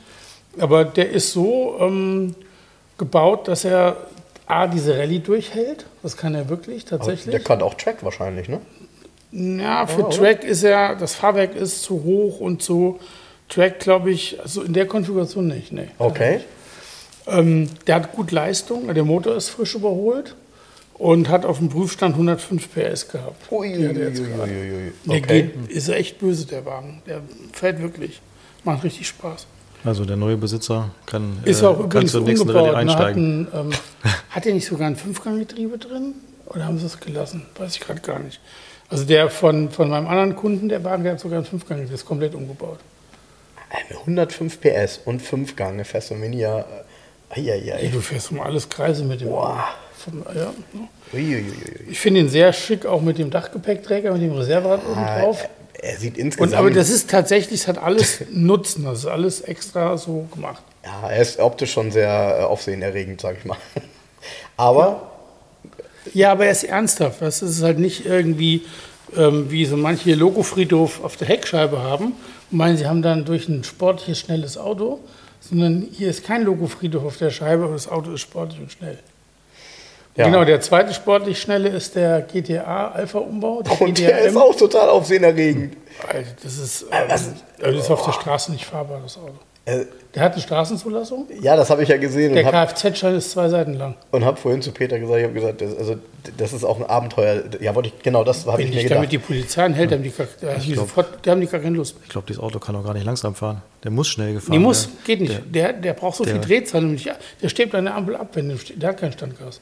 Aber 0.59 0.84
der 0.84 1.11
ist 1.11 1.32
so 1.32 1.76
ähm, 1.80 2.34
gebaut, 2.97 3.47
dass 3.47 3.64
er 3.64 3.97
A, 4.49 4.66
diese 4.66 4.96
Rallye 4.99 5.18
durchhält. 5.20 5.84
Das 6.03 6.16
kann 6.16 6.34
er 6.34 6.49
wirklich 6.49 6.84
tatsächlich. 6.86 7.30
Der 7.30 7.40
kann 7.40 7.61
auch 7.62 7.74
Track 7.74 8.03
wahrscheinlich, 8.03 8.49
ne? 8.49 8.61
Ja, 9.30 9.86
für 9.86 10.07
oder? 10.07 10.16
Track 10.16 10.44
ist 10.44 10.62
er, 10.62 10.96
das 10.96 11.14
Fahrwerk 11.14 11.55
ist 11.55 11.82
zu 11.82 12.03
hoch 12.03 12.40
und 12.40 12.62
zu 12.62 12.99
Track, 13.51 13.78
glaube 13.80 14.11
ich, 14.11 14.40
also 14.40 14.62
in 14.62 14.72
der 14.72 14.86
Konfiguration 14.86 15.46
nicht. 15.49 15.72
Nee. 15.72 15.88
Okay. 15.99 16.40
Ähm, 17.26 17.68
der 17.86 17.96
hat 17.96 18.12
gut 18.12 18.30
Leistung, 18.32 18.92
der 18.92 19.05
Motor 19.05 19.36
ist 19.36 19.51
frisch 19.51 19.74
überholt 19.74 20.34
und 20.94 21.28
hat 21.28 21.44
auf 21.44 21.59
dem 21.59 21.68
Prüfstand 21.68 22.14
105 22.14 22.68
PS 22.74 23.09
gehabt. 23.09 23.53
Ui, 23.53 23.70
Der 23.72 23.92
jetzt 23.92 24.20
ui, 24.20 24.26
ui, 24.26 24.40
ui, 24.40 24.72
ui. 24.86 24.92
Der 25.05 25.16
Okay. 25.18 25.42
geht, 25.42 25.70
ist 25.70 25.88
echt 25.90 26.18
böse, 26.18 26.46
der 26.46 26.64
Wagen. 26.64 27.03
Der 27.07 27.20
fährt 27.53 27.82
wirklich. 27.82 28.22
Macht 28.64 28.82
richtig 28.84 29.09
Spaß. 29.09 29.46
Also 29.85 30.05
der 30.05 30.16
neue 30.16 30.37
Besitzer 30.37 30.91
kann, 31.07 31.39
Ist 31.45 31.62
äh, 31.62 31.66
auch 31.66 31.89
kann 31.89 32.07
zur 32.07 32.22
nächsten 32.22 32.51
Rallye. 32.51 32.66
Ne? 32.66 32.68
Hat, 32.70 32.76
einsteigen. 32.76 33.49
ein, 33.53 33.61
ähm, 33.61 33.70
hat 34.31 34.47
er 34.47 34.55
nicht 34.55 34.66
sogar 34.66 34.87
ein 34.89 34.97
Fünfganggetriebe 34.97 35.79
drin? 35.79 36.14
Oder 36.47 36.64
haben 36.64 36.79
sie 36.79 36.87
es 36.87 36.99
gelassen? 36.99 37.47
Weiß 37.57 37.74
ich 37.76 37.81
gerade 37.81 38.01
gar 38.01 38.18
nicht. 38.18 38.41
Also 38.91 39.05
der 39.05 39.29
von, 39.31 39.70
von 39.70 39.91
meinem 39.91 40.07
anderen 40.07 40.35
Kunden, 40.35 40.68
der 40.68 40.83
Wagen, 40.83 41.05
der 41.05 41.12
hat 41.12 41.20
sogar 41.20 41.39
einen 41.39 41.47
Fünfgang, 41.47 41.85
der 41.85 41.95
ist 41.95 42.07
komplett 42.07 42.35
umgebaut. 42.35 42.79
Äh, 43.70 43.95
105 43.95 44.61
PS 44.61 45.01
und 45.05 45.20
5 45.20 45.57
Gang 45.57 45.85
fährst 45.87 46.11
du 46.11 46.14
Mini 46.14 46.41
ja. 46.41 46.61
Äh, 46.61 46.64
eieiei. 47.41 47.89
du 47.93 48.01
fährst 48.01 48.33
um 48.33 48.41
alles 48.41 48.68
Kreise 48.68 49.05
mit 49.05 49.20
dem. 49.20 49.29
Boah. 49.29 49.64
Vom, 49.99 50.24
ja. 50.35 50.53
Uiuiui. 51.12 51.53
Ich 51.91 51.99
finde 51.99 52.20
ihn 52.20 52.29
sehr 52.29 52.53
schick, 52.53 52.87
auch 52.87 53.03
mit 53.03 53.18
dem 53.18 53.31
Dachgepäckträger, 53.31 54.12
mit 54.12 54.22
dem 54.22 54.33
Reserverad 54.33 54.81
oben 54.87 55.01
Ah, 55.01 55.20
drauf. 55.20 55.49
Er 55.81 55.97
sieht 55.97 56.14
Und, 56.14 56.20
insgesamt. 56.24 56.55
aber 56.55 56.70
das 56.70 56.91
ist 56.91 57.09
tatsächlich, 57.11 57.61
es 57.61 57.68
hat 57.68 57.79
alles 57.79 58.22
Nutzen, 58.31 58.85
das 58.85 59.01
ist 59.01 59.07
alles 59.07 59.41
extra 59.43 59.97
so 59.97 60.26
gemacht. 60.35 60.62
ja, 60.85 61.09
er 61.11 61.22
ist 61.22 61.39
optisch 61.39 61.72
schon 61.72 61.91
sehr 61.93 62.39
äh, 62.41 62.43
aufsehenerregend, 62.45 63.20
sag 63.20 63.39
ich 63.39 63.45
mal. 63.45 63.57
Aber 64.57 65.12
Ja, 66.14 66.33
aber 66.33 66.47
er 66.47 66.53
ist 66.53 66.64
ernsthaft. 66.64 67.20
Das 67.22 67.43
ist 67.43 67.62
halt 67.62 67.79
nicht 67.79 68.07
irgendwie, 68.07 68.62
ähm, 69.16 69.51
wie 69.51 69.64
so 69.66 69.76
manche 69.76 70.14
Logofriedhof 70.14 71.05
auf 71.05 71.16
der 71.16 71.29
Heckscheibe 71.29 71.81
haben 71.81 72.14
und 72.51 72.57
meinen, 72.59 72.76
sie 72.76 72.87
haben 72.87 73.03
dann 73.03 73.24
durch 73.24 73.49
ein 73.49 73.62
sportliches, 73.62 74.18
schnelles 74.18 74.59
Auto, 74.59 74.99
sondern 75.41 75.87
hier 75.93 76.11
ist 76.11 76.24
kein 76.24 76.43
Logofriedhof 76.45 77.05
auf 77.05 77.16
der 77.18 77.31
Scheibe, 77.31 77.64
aber 77.64 77.74
das 77.74 77.89
Auto 77.89 78.12
ist 78.12 78.22
sportlich 78.22 78.61
und 78.61 78.72
schnell. 78.72 78.99
Ja. 80.18 80.24
Genau, 80.26 80.44
der 80.44 80.60
zweite 80.60 80.92
sportlich 80.92 81.40
schnelle 81.40 81.68
ist 81.70 81.94
der 81.94 82.20
GTA 82.22 82.88
Alpha 82.90 83.18
Umbau. 83.18 83.62
Der 83.62 83.80
Und 83.80 83.94
GTA 83.94 84.08
der 84.08 84.20
ist 84.26 84.36
auch 84.36 84.54
total 84.54 84.88
aufsehenerregend. 84.90 85.76
Alter, 86.06 86.28
das 86.42 86.58
ist, 86.58 86.82
ähm, 86.92 87.10
also 87.10 87.30
das 87.58 87.74
ist 87.74 87.90
auf 87.90 88.04
der 88.04 88.12
Straße 88.12 88.52
nicht 88.52 88.64
fahrbar, 88.66 89.00
das 89.02 89.16
Auto. 89.16 89.32
Äh, 89.64 89.84
Der 90.14 90.22
hat 90.22 90.32
eine 90.32 90.40
Straßenzulassung. 90.40 91.26
ja, 91.42 91.54
das 91.54 91.68
habe 91.68 91.82
ich 91.82 91.90
ja 91.90 91.98
gesehen 91.98 92.32
Der 92.34 92.46
habe 92.46 92.72
Kfz-Schein 92.72 93.14
ist 93.16 93.32
zwei 93.32 93.48
Seiten 93.50 93.74
lang. 93.74 93.96
und 94.12 94.24
hab 94.24 94.38
vorhin 94.38 94.62
zu 94.62 94.72
Peter 94.72 94.98
gesagt, 94.98 95.18
ich 95.18 95.24
habe 95.24 95.34
gesagt, 95.34 95.60
das, 95.60 95.76
also, 95.76 95.96
das 96.38 96.52
ist 96.54 96.64
auch 96.64 96.78
ein 96.80 96.86
Abenteuer. 96.86 97.42
Ja, 97.60 97.74
wollte 97.74 97.90
ich, 97.94 98.02
genau 98.02 98.24
das 98.24 98.46
habe 98.46 98.62
ich 98.62 98.70
mir 98.70 98.76
nicht 98.76 98.90
damit 98.90 99.10
gedacht. 99.10 99.12
die 99.28 99.32
Polizei 99.34 99.64
anhält, 99.64 99.92
haben 99.92 100.02
die, 100.02 100.08
gar- 100.10 100.26
da 100.40 100.52
haben 100.54 100.60
die, 100.62 100.72
glaub- 100.72 100.86
sofort, 100.88 101.24
die 101.26 101.30
haben 101.30 101.40
die 101.42 101.46
gar 101.46 101.60
keine 101.60 101.76
Lust. 101.76 101.96
Ich 102.02 102.08
glaube, 102.08 102.26
dieses 102.26 102.42
Auto 102.42 102.58
kann 102.58 102.76
auch 102.76 102.84
gar 102.84 102.94
nicht 102.94 103.04
langsam 103.04 103.34
fahren. 103.34 103.60
Der 103.84 103.90
muss 103.90 104.08
schnell 104.08 104.32
gefahren 104.32 104.52
Die 104.52 104.58
muss, 104.58 104.86
werden. 104.86 104.98
geht 105.04 105.20
nicht. 105.20 105.42
Der, 105.54 105.72
der 105.74 105.92
braucht 105.92 106.16
so 106.16 106.24
viel 106.24 106.32
der- 106.34 106.42
Drehzahl. 106.42 106.82
und 106.84 106.92
nicht- 106.92 107.10
Der 107.42 107.48
steht 107.50 107.74
an 107.74 107.84
der 107.84 107.94
Ampel 107.94 108.16
ab, 108.16 108.28
wenn 108.32 108.48
der, 108.48 108.56
der 108.74 108.88
hat 108.88 108.96
kein 108.98 109.12
Standgas. 109.12 109.60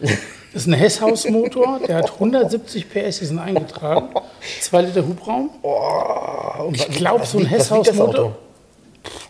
Das 0.00 0.62
ist 0.62 0.68
ein 0.68 0.72
Hesshaus-Motor, 0.74 1.80
der 1.86 1.96
hat 1.96 2.12
170 2.14 2.88
PS, 2.88 3.18
die 3.18 3.26
sind 3.26 3.38
eingetragen. 3.38 4.08
2 4.60 4.80
Liter 4.82 5.06
Hubraum. 5.06 5.50
Oh, 5.62 6.70
Ich 6.72 6.88
glaube, 6.88 7.26
so 7.26 7.38
ein 7.38 7.46
Hesshaus-Motor. 7.46 8.36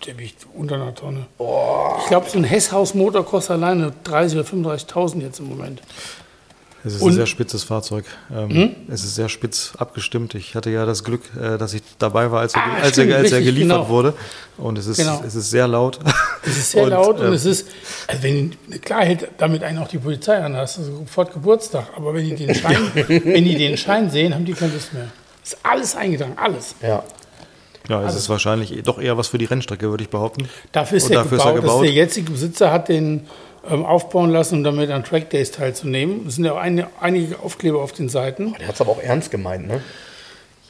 Der 0.07 0.19
wiegt 0.19 0.47
unter 0.55 0.77
einer 0.77 0.95
Tonne. 0.95 1.27
Ich 2.01 2.07
glaube, 2.07 2.29
so 2.31 2.39
ein 2.39 2.45
Hesshaus-Motor 2.45 3.25
kostet 3.25 3.53
alleine 3.53 3.93
30.000 4.05 4.61
oder 4.61 4.73
35.000 4.75 5.21
jetzt 5.23 5.41
im 5.41 5.49
Moment. 5.49 5.83
Es 6.87 6.95
ist 6.95 7.03
Und- 7.03 7.11
ein 7.13 7.15
sehr 7.17 7.27
spitzes 7.27 7.65
Fahrzeug. 7.65 8.05
Ähm, 8.33 8.77
Es 8.89 9.03
ist 9.03 9.17
sehr 9.17 9.29
spitz 9.29 9.73
abgestimmt. 9.77 10.37
Ich 10.37 10.55
hatte 10.55 10.71
ja 10.71 10.87
das 10.87 11.03
Glück, 11.03 11.23
äh, 11.37 11.59
dass 11.59 11.75
ich 11.75 11.83
dabei 11.99 12.31
war, 12.31 12.41
als 12.41 12.55
er, 12.55 12.63
Ah, 12.63 12.77
als 12.83 12.93
stimmt, 12.93 13.11
er, 13.11 13.19
als 13.19 13.33
er 13.33 13.39
richtig, 13.39 13.55
geliefert 13.57 13.79
genau. 13.79 13.89
wurde. 13.89 14.15
Und 14.57 14.79
es 14.79 14.87
ist, 14.87 14.99
Genau. 14.99 15.21
es 15.27 15.35
ist 15.35 15.51
sehr 15.51 15.67
laut. 15.67 15.99
Es 16.45 16.57
ist 16.57 16.71
sehr 16.71 16.83
Und, 16.85 16.91
laut 16.91 17.19
und 17.19 17.27
äh, 17.33 17.35
es 17.35 17.45
ist, 17.45 17.67
also 18.07 18.23
wenn, 18.23 18.53
klar 18.83 19.05
hält 19.05 19.29
damit 19.39 19.65
einen 19.65 19.79
auch 19.79 19.89
die 19.89 19.99
Polizei 19.99 20.37
an, 20.39 20.53
da 20.53 20.61
hast 20.61 20.79
du 20.79 20.83
sofort 20.85 21.33
Geburtstag, 21.33 21.89
aber 21.97 22.15
wenn 22.15 22.25
die 22.25 22.37
den 22.47 22.55
Schein, 22.55 22.79
wenn 22.95 23.45
die 23.45 23.57
den 23.57 23.77
Schein 23.77 24.09
sehen, 24.11 24.33
haben 24.33 24.45
die 24.45 24.53
keine 24.55 24.73
Lust 24.73 24.95
mehr. 24.95 25.09
Ist 25.43 25.59
alles 25.65 25.97
eingetragen, 25.97 26.35
alles. 26.37 26.77
Ja. 26.81 27.03
Ja, 27.89 27.99
Also 28.01 28.17
es 28.17 28.23
ist 28.25 28.29
wahrscheinlich 28.29 28.83
doch 28.85 29.01
eher 29.01 29.17
was 29.17 29.29
für 29.29 29.39
die 29.39 29.45
Rennstrecke, 29.45 29.89
würde 29.91 30.03
ich 30.05 30.11
behaupten. 30.11 30.49
Dafür 30.73 30.99
ist, 30.99 31.05
Und 31.05 31.11
der, 31.13 31.23
dafür 31.23 31.39
ist 31.39 31.43
gebaut, 31.45 31.55
er 31.57 31.63
dass 31.63 31.71
gebaut. 31.71 31.85
der 31.85 31.93
jetzige 31.93 32.31
Besitzer 32.33 32.73
hat 32.73 32.89
den 32.89 33.27
aufbauen 33.69 34.31
lassen, 34.31 34.57
um 34.59 34.65
damit 34.65 34.91
an 34.91 35.05
Track 35.05 35.31
Days 35.31 35.51
teilzunehmen. 35.51 36.27
Es 36.27 36.37
sind 36.37 36.45
ja 36.45 36.53
auch 36.53 36.57
eine, 36.59 36.89
einige 37.01 37.39
Aufkleber 37.41 37.83
auf 37.83 37.93
den 37.93 38.09
Seiten. 38.09 38.55
Der 38.59 38.69
hat 38.69 38.75
es 38.77 38.81
aber 38.81 38.93
auch 38.93 39.03
ernst 39.03 39.31
gemeint, 39.31 39.67
ne? 39.69 39.83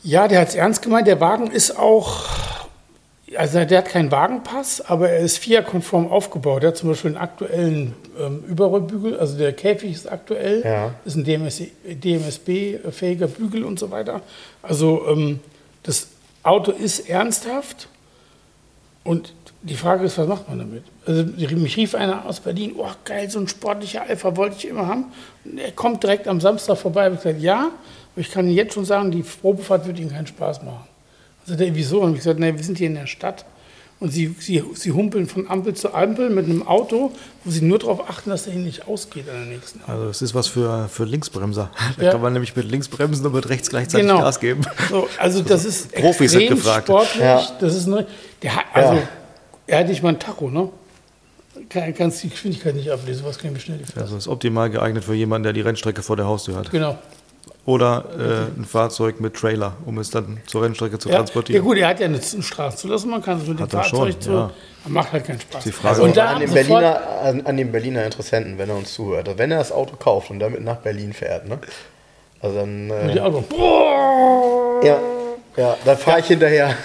Ja, 0.03 0.29
der 0.29 0.41
hat 0.41 0.49
es 0.49 0.55
ernst 0.55 0.83
gemeint. 0.83 1.07
Der 1.09 1.21
Wagen 1.21 1.51
ist 1.51 1.77
auch, 1.77 2.25
also 3.37 3.65
der 3.65 3.79
hat 3.79 3.89
keinen 3.89 4.11
Wagenpass, 4.13 4.81
aber 4.81 5.11
er 5.11 5.19
ist 5.19 5.39
FIA-konform 5.39 6.09
aufgebaut. 6.11 6.63
Der 6.63 6.69
hat 6.69 6.77
zum 6.77 6.91
Beispiel 6.91 7.11
einen 7.11 7.19
aktuellen 7.19 7.95
ähm, 8.19 8.45
Überrollbügel, 8.49 9.19
also 9.19 9.37
der 9.37 9.53
Käfig 9.53 9.91
ist 9.93 10.11
aktuell, 10.11 10.63
Ja. 10.65 10.95
ist 11.05 11.17
ein 11.17 11.25
DMS, 11.25 11.61
DMSB-fähiger 11.85 13.27
Bügel 13.27 13.65
und 13.65 13.79
so 13.79 13.91
weiter. 13.91 14.21
Also 14.63 15.07
ähm, 15.09 15.41
das 15.83 16.09
Auto 16.43 16.71
ist 16.71 17.09
ernsthaft 17.09 17.89
und 19.05 19.33
die 19.63 19.75
Frage 19.75 20.05
ist, 20.05 20.17
was 20.19 20.29
macht 20.29 20.49
man 20.49 20.59
damit? 20.59 20.85
Also 21.07 21.25
mich 21.57 21.77
rief 21.77 21.95
einer 21.95 22.25
aus 22.27 22.41
Berlin, 22.41 22.75
oh 22.77 22.89
geil, 23.05 23.29
so 23.31 23.39
ein 23.41 23.49
sportlicher 23.49 24.03
Alpha 24.03 24.37
wollte 24.37 24.57
ich 24.59 24.69
immer 24.69 24.87
haben. 24.87 25.07
Und 25.45 25.59
er 25.59 25.73
kommt 25.73 26.03
direkt 26.03 26.29
am 26.29 26.41
Samstag 26.41 26.77
vorbei. 26.79 27.11
Ich 27.11 27.17
gesagt, 27.23 27.41
ja, 27.41 27.71
aber 28.15 28.21
ich 28.21 28.31
kann 28.31 28.47
Ihnen 28.47 28.57
jetzt 28.57 28.75
schon 28.75 28.85
sagen, 28.85 29.11
die 29.11 29.23
Probefahrt 29.23 29.87
wird 29.87 29.99
Ihnen 29.99 30.11
keinen 30.11 30.27
Spaß 30.27 30.63
machen. 30.63 30.87
Also 31.47 31.57
der, 31.59 31.75
wieso? 31.75 32.01
Und 32.01 32.13
ich 32.13 32.19
gesagt, 32.19 32.39
nee, 32.39 32.53
wir 32.55 32.63
sind 32.65 32.79
hier 32.79 32.87
in 32.89 32.95
der 32.95 33.07
Stadt 33.07 33.45
und 33.99 34.11
Sie, 34.13 34.35
Sie, 34.39 34.63
Sie 34.75 34.93
humpeln 34.93 35.27
von 35.27 35.49
Ampel 35.49 35.75
zu 35.75 35.95
Ampel 35.95 36.29
mit 36.31 36.45
einem 36.45 36.67
Auto, 36.67 37.13
wo 37.45 37.51
Sie 37.51 37.63
nur 37.65 37.79
darauf 37.79 38.11
achten, 38.11 38.31
dass 38.31 38.45
der 38.45 38.53
Ihnen 38.55 38.65
nicht 38.65 38.87
ausgeht 38.87 39.29
an 39.29 39.37
der 39.37 39.47
nächsten 39.57 39.79
Ampel. 39.81 39.95
Also 39.95 40.11
es 40.11 40.23
ist 40.23 40.35
was 40.35 40.49
für, 40.49 40.89
für 40.89 41.05
Linksbremser. 41.05 41.71
Da 41.97 42.05
Ja. 42.05 42.11
kann 42.13 42.21
man 42.21 42.33
nämlich 42.35 42.55
mit 42.55 42.71
links 42.71 42.89
bremsen 42.89 43.25
und 43.27 43.33
mit 43.35 43.49
rechts 43.49 43.71
gleichzeitig 43.71 44.07
Genau. 44.07 44.21
Gas 44.21 44.39
geben. 44.39 44.63
So, 44.91 45.09
also 45.19 45.43
das 45.43 45.65
ist 45.65 45.93
Profis 45.93 46.35
extrem 46.35 46.57
gefragt. 46.57 46.87
sportlich. 46.89 47.23
Ja. 47.23 47.43
Das 47.61 47.75
ist 47.75 47.87
eine, 47.87 48.07
der 48.43 48.53
also, 48.75 48.95
Ja. 48.95 49.09
Er 49.67 49.79
hat 49.81 49.89
nicht 49.89 50.03
mal 50.03 50.11
ein 50.11 50.19
Tacho, 50.19 50.51
ne? 50.51 50.69
Kann, 51.71 51.95
kannst 51.95 52.23
die 52.23 52.29
Geschwindigkeit 52.29 52.75
nicht 52.75 52.91
ablesen, 52.91 53.25
was 53.25 53.39
kann 53.39 53.55
ich 53.57 53.63
schnell 53.63 53.79
die 53.79 53.85
fährst. 53.85 53.99
Also 53.99 54.17
ist 54.17 54.29
optimal 54.29 54.69
geeignet 54.71 55.05
für 55.05 55.15
jemanden, 55.15 55.45
der 55.45 55.53
die 55.55 55.63
Rennstrecke 55.63 56.03
vor 56.03 56.17
der 56.17 56.27
Haustür 56.27 56.57
hat. 56.57 56.71
Genau. 56.71 56.99
Oder 57.65 58.05
äh, 58.57 58.61
ein 58.61 58.65
Fahrzeug 58.65 59.21
mit 59.21 59.35
Trailer, 59.35 59.73
um 59.87 59.99
es 59.99 60.11
dann 60.11 60.39
zur 60.47 60.63
Rennstrecke 60.63 60.99
zu 61.01 61.09
Ja, 61.09 61.15
ja 61.15 61.19
transportieren. 61.21 61.65
gut, 61.65 61.79
er 61.79 61.89
hat 61.89 61.99
ja 61.99 62.07
eine 62.07 62.21
Straßenzulassung, 62.23 63.11
man 63.11 63.23
kann 63.23 63.39
es 63.41 63.49
mit 63.49 63.59
dem 63.59 63.63
Hat 63.65 63.73
er 63.75 63.83
Fahrzeug 63.83 64.13
schon, 64.13 64.21
so, 64.23 64.33
ja. 64.33 64.51
macht 64.87 65.13
halt 65.13 65.25
keinen 65.25 65.41
Spaß. 65.41 65.65
Die 65.65 65.73
Frage, 65.73 66.03
und 66.03 66.17
da 66.17 66.27
an, 66.35 66.41
den 66.41 66.53
Berliner, 66.53 67.01
an, 67.23 67.41
an 67.45 67.57
den 67.57 67.73
Berliner 67.73 68.05
Interessenten, 68.05 68.59
wenn 68.59 68.69
er 68.69 68.77
uns 68.77 68.93
zuhört. 68.95 69.27
Also 69.27 69.39
wenn 69.39 69.51
er 69.51 69.59
das 69.59 69.73
Auto 69.73 69.97
kauft 69.97 70.31
und 70.31 70.39
damit 70.39 70.63
nach 70.63 70.77
Berlin 70.77 71.13
fährt, 71.13 71.49
ne? 71.49 71.59
Also 72.41 72.57
dann. 72.57 72.87
mit 72.87 72.97
Äh, 72.97 73.15
dem 73.15 73.23
Auto, 73.25 73.41
boah, 73.49 74.81
ja, 74.85 74.99
ja, 75.57 75.77
dann 75.85 75.97
fahre 75.97 76.21
ich 76.21 76.27
hinterher. 76.27 76.77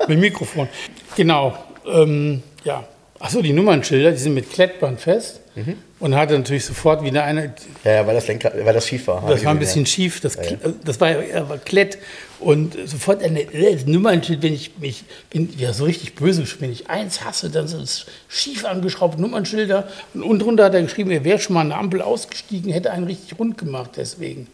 mit 0.00 0.10
dem 0.10 0.20
Mikrofon. 0.20 0.68
Genau. 1.16 1.56
Ähm, 1.86 2.42
ja. 2.64 2.84
Achso, 3.18 3.42
die 3.42 3.52
Nummernschilder, 3.52 4.12
die 4.12 4.16
sind 4.18 4.32
mit 4.32 4.50
Klettband 4.50 4.98
fest. 5.00 5.40
Mhm. 5.54 5.74
Und 5.98 6.14
hatte 6.14 6.38
natürlich 6.38 6.64
sofort 6.64 7.04
wieder 7.04 7.24
eine, 7.24 7.52
Ja, 7.84 7.92
ja, 7.92 8.06
weil 8.06 8.14
das 8.14 8.26
Lenkrad, 8.28 8.54
weil 8.64 8.72
das 8.72 8.86
schief 8.86 9.06
war. 9.08 9.28
Das 9.28 9.44
war 9.44 9.50
ein 9.52 9.58
bisschen 9.58 9.84
schief, 9.84 10.20
das, 10.20 10.38
das 10.84 11.00
war, 11.00 11.22
ja- 11.22 11.46
war 11.48 11.58
Klett 11.58 11.98
und 12.38 12.78
sofort 12.88 13.22
eine 13.22 13.40
äh, 13.42 13.76
Nummernschild, 13.84 14.42
wenn 14.42 14.54
ich 14.54 14.78
mich, 14.78 15.04
bin 15.28 15.52
ja 15.58 15.74
so 15.74 15.84
richtig 15.84 16.14
böse, 16.14 16.44
wenn 16.60 16.72
ich 16.72 16.88
eins 16.88 17.22
hasse, 17.22 17.50
dann 17.50 17.68
sind 17.68 17.82
es 17.82 18.06
schief 18.28 18.64
angeschraubte 18.64 19.20
Nummernschilder 19.20 19.88
und 20.14 20.22
unten 20.22 20.38
drunter 20.44 20.64
hat 20.64 20.74
er 20.74 20.82
geschrieben, 20.82 21.10
er 21.10 21.24
wäre 21.24 21.38
schon 21.38 21.52
mal 21.52 21.60
an 21.62 21.68
der 21.70 21.78
Ampel 21.78 22.00
ausgestiegen, 22.00 22.72
hätte 22.72 22.92
einen 22.92 23.04
richtig 23.04 23.38
rund 23.38 23.58
gemacht 23.58 23.90
deswegen. 23.96 24.46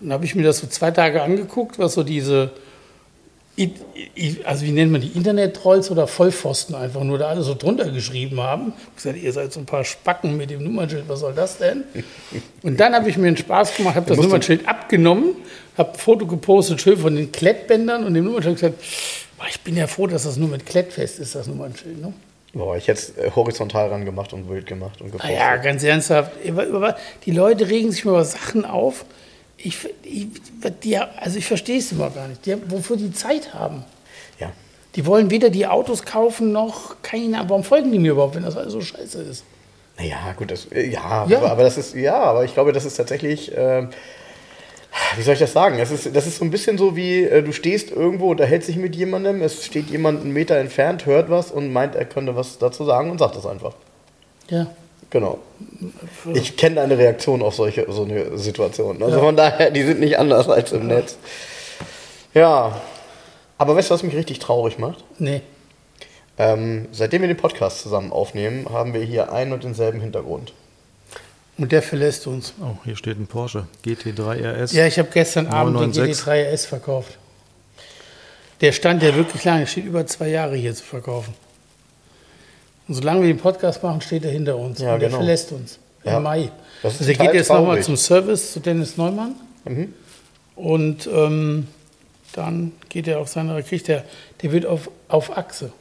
Und 0.00 0.08
dann 0.08 0.12
habe 0.14 0.24
ich 0.24 0.34
mir 0.34 0.42
das 0.42 0.58
so 0.58 0.66
zwei 0.66 0.90
Tage 0.90 1.22
angeguckt, 1.22 1.78
was 1.78 1.94
so 1.94 2.02
diese, 2.02 2.50
also 4.44 4.66
wie 4.66 4.70
nennt 4.70 4.92
man 4.92 5.00
die, 5.00 5.08
Internet-Trolls 5.08 5.90
oder 5.90 6.06
Vollpfosten 6.06 6.74
einfach 6.74 7.02
nur 7.02 7.18
da 7.18 7.28
alle 7.28 7.42
so 7.42 7.54
drunter 7.54 7.90
geschrieben 7.90 8.40
haben. 8.40 8.74
Ich 8.90 9.02
gesagt, 9.02 9.22
ihr 9.22 9.32
seid 9.32 9.52
so 9.52 9.60
ein 9.60 9.66
paar 9.66 9.84
Spacken 9.84 10.36
mit 10.36 10.50
dem 10.50 10.62
Nummernschild, 10.62 11.04
was 11.08 11.20
soll 11.20 11.32
das 11.32 11.56
denn? 11.56 11.84
Und 12.62 12.78
dann 12.78 12.94
habe 12.94 13.08
ich 13.08 13.16
mir 13.16 13.28
einen 13.28 13.36
Spaß 13.36 13.76
gemacht, 13.76 13.96
habe 13.96 14.06
das 14.06 14.18
Nummernschild 14.18 14.68
abgenommen, 14.68 15.36
habe 15.78 15.92
ein 15.92 15.98
Foto 15.98 16.26
gepostet, 16.26 16.82
schön 16.82 16.98
von 16.98 17.16
den 17.16 17.32
Klettbändern 17.32 18.04
und 18.04 18.12
dem 18.12 18.24
Nummernschild 18.24 18.56
gesagt, 18.56 18.78
boah, 19.38 19.46
ich 19.48 19.60
bin 19.62 19.76
ja 19.76 19.86
froh, 19.86 20.06
dass 20.06 20.24
das 20.24 20.36
nur 20.36 20.48
mit 20.48 20.66
Klettfest 20.66 21.18
ist, 21.18 21.34
das 21.34 21.46
Nummernschild. 21.46 22.00
Ne? 22.00 22.12
Boah, 22.52 22.76
ich 22.76 22.88
hätte 22.88 23.00
es 23.00 23.18
äh, 23.18 23.30
horizontal 23.34 23.88
ran 23.88 24.04
gemacht 24.04 24.32
und 24.32 24.48
wild 24.50 24.66
gemacht 24.66 25.00
und 25.00 25.08
Ah 25.08 25.12
gepostet. 25.12 25.38
ja, 25.38 25.56
ganz 25.56 25.82
ernsthaft. 25.82 26.32
Die 27.24 27.30
Leute 27.30 27.68
regen 27.68 27.90
sich 27.90 28.04
über 28.04 28.24
Sachen 28.24 28.64
auf. 28.64 29.06
Ich, 29.58 29.78
ich, 30.02 30.28
die, 30.82 30.98
also 30.98 31.38
ich 31.38 31.46
verstehe 31.46 31.78
es 31.78 31.92
immer 31.92 32.10
gar 32.10 32.28
nicht, 32.28 32.44
die, 32.46 32.56
wofür 32.70 32.96
die 32.96 33.12
Zeit 33.12 33.54
haben. 33.54 33.84
ja. 34.38 34.52
Die 34.94 35.04
wollen 35.04 35.30
weder 35.30 35.50
die 35.50 35.66
Autos 35.66 36.04
kaufen 36.04 36.52
noch 36.52 36.96
keine. 37.02 37.44
Warum 37.48 37.64
folgen 37.64 37.92
die 37.92 37.98
mir 37.98 38.12
überhaupt, 38.12 38.34
wenn 38.34 38.44
das 38.44 38.56
alles 38.56 38.72
so 38.72 38.80
scheiße 38.80 39.20
ist? 39.22 39.44
Naja, 39.98 40.34
gut, 40.36 40.50
das, 40.50 40.66
äh, 40.72 40.88
ja, 40.88 41.26
Ja. 41.28 41.38
Aber, 41.38 41.50
aber 41.50 41.62
das 41.62 41.76
ist, 41.78 41.94
ja, 41.94 42.16
aber 42.16 42.44
ich 42.44 42.54
glaube, 42.54 42.72
das 42.72 42.84
ist 42.84 42.96
tatsächlich, 42.96 43.52
ähm, 43.54 43.90
wie 45.16 45.22
soll 45.22 45.34
ich 45.34 45.40
das 45.40 45.52
sagen? 45.52 45.78
Das 45.78 45.90
ist, 45.90 46.14
das 46.14 46.26
ist 46.26 46.38
so 46.38 46.44
ein 46.44 46.50
bisschen 46.50 46.78
so 46.78 46.96
wie, 46.96 47.24
äh, 47.24 47.42
du 47.42 47.52
stehst 47.52 47.90
irgendwo, 47.90 48.30
unterhältst 48.30 48.68
dich 48.68 48.76
mit 48.76 48.96
jemandem, 48.96 49.42
es 49.42 49.64
steht 49.64 49.90
jemand 49.90 50.22
einen 50.22 50.32
Meter 50.32 50.56
entfernt, 50.56 51.06
hört 51.06 51.28
was 51.30 51.50
und 51.50 51.72
meint, 51.72 51.94
er 51.94 52.06
könnte 52.06 52.36
was 52.36 52.58
dazu 52.58 52.84
sagen 52.84 53.10
und 53.10 53.18
sagt 53.18 53.36
das 53.36 53.46
einfach. 53.46 53.74
Ja. 54.48 54.66
Genau. 55.10 55.38
Ich 56.34 56.56
kenne 56.56 56.76
deine 56.76 56.98
Reaktion 56.98 57.42
auf 57.42 57.54
solche 57.54 57.86
so 57.90 58.04
eine 58.04 58.36
Situation. 58.38 59.02
Also 59.02 59.20
von 59.20 59.36
daher, 59.36 59.70
die 59.70 59.82
sind 59.82 60.00
nicht 60.00 60.18
anders 60.18 60.48
als 60.48 60.72
im 60.72 60.88
Netz. 60.88 61.16
Ja. 62.34 62.80
Aber 63.58 63.76
weißt 63.76 63.90
du, 63.90 63.94
was 63.94 64.02
mich 64.02 64.14
richtig 64.14 64.38
traurig 64.40 64.78
macht? 64.78 65.04
Nee. 65.18 65.40
Ähm, 66.38 66.88
seitdem 66.92 67.22
wir 67.22 67.28
den 67.28 67.36
Podcast 67.36 67.80
zusammen 67.80 68.12
aufnehmen, 68.12 68.66
haben 68.70 68.92
wir 68.92 69.00
hier 69.00 69.32
einen 69.32 69.52
und 69.52 69.64
denselben 69.64 70.00
Hintergrund. 70.00 70.52
Und 71.56 71.72
der 71.72 71.80
verlässt 71.80 72.26
uns. 72.26 72.52
Oh, 72.60 72.76
hier 72.84 72.96
steht 72.96 73.18
ein 73.18 73.26
Porsche 73.26 73.66
GT3 73.84 74.62
RS. 74.62 74.72
Ja, 74.72 74.86
ich 74.86 74.98
habe 74.98 75.08
gestern 75.10 75.46
Abend 75.46 75.80
den 75.80 75.90
996. 75.90 76.26
GT3 76.26 76.52
RS 76.52 76.66
verkauft. 76.66 77.18
Der 78.60 78.72
stand 78.72 79.02
ja 79.02 79.14
wirklich 79.14 79.44
lange, 79.44 79.60
der 79.60 79.66
steht 79.66 79.84
über 79.86 80.06
zwei 80.06 80.28
Jahre 80.28 80.56
hier 80.56 80.74
zu 80.74 80.84
verkaufen. 80.84 81.34
Und 82.88 82.94
solange 82.94 83.22
wir 83.22 83.28
den 83.28 83.38
Podcast 83.38 83.82
machen, 83.82 84.00
steht 84.00 84.24
er 84.24 84.30
hinter 84.30 84.56
uns. 84.56 84.80
Ja, 84.80 84.94
und 84.94 85.00
der 85.00 85.08
genau. 85.08 85.18
verlässt 85.20 85.52
uns 85.52 85.78
Ja. 86.04 86.16
im 86.18 86.22
Mai. 86.22 86.50
Das 86.82 86.98
also 86.98 87.10
er 87.10 87.16
geht 87.18 87.34
jetzt 87.34 87.50
nochmal. 87.50 87.78
Mhm. 87.78 87.82
zum 87.82 87.96
Service 87.96 88.52
zu 88.52 88.60
Dennis 88.60 88.96
Neumann. 88.96 89.34
Und 90.54 91.08
ähm, 91.12 91.66
dann 92.32 92.72
geht 92.88 93.08
er 93.08 93.18
auf 93.20 93.28
seine, 93.28 93.62
kriegt 93.62 93.88
er, 93.88 94.04
der 94.42 94.52
wird 94.52 94.66
auf, 94.66 94.90
auf 95.08 95.36
Achse. 95.36 95.72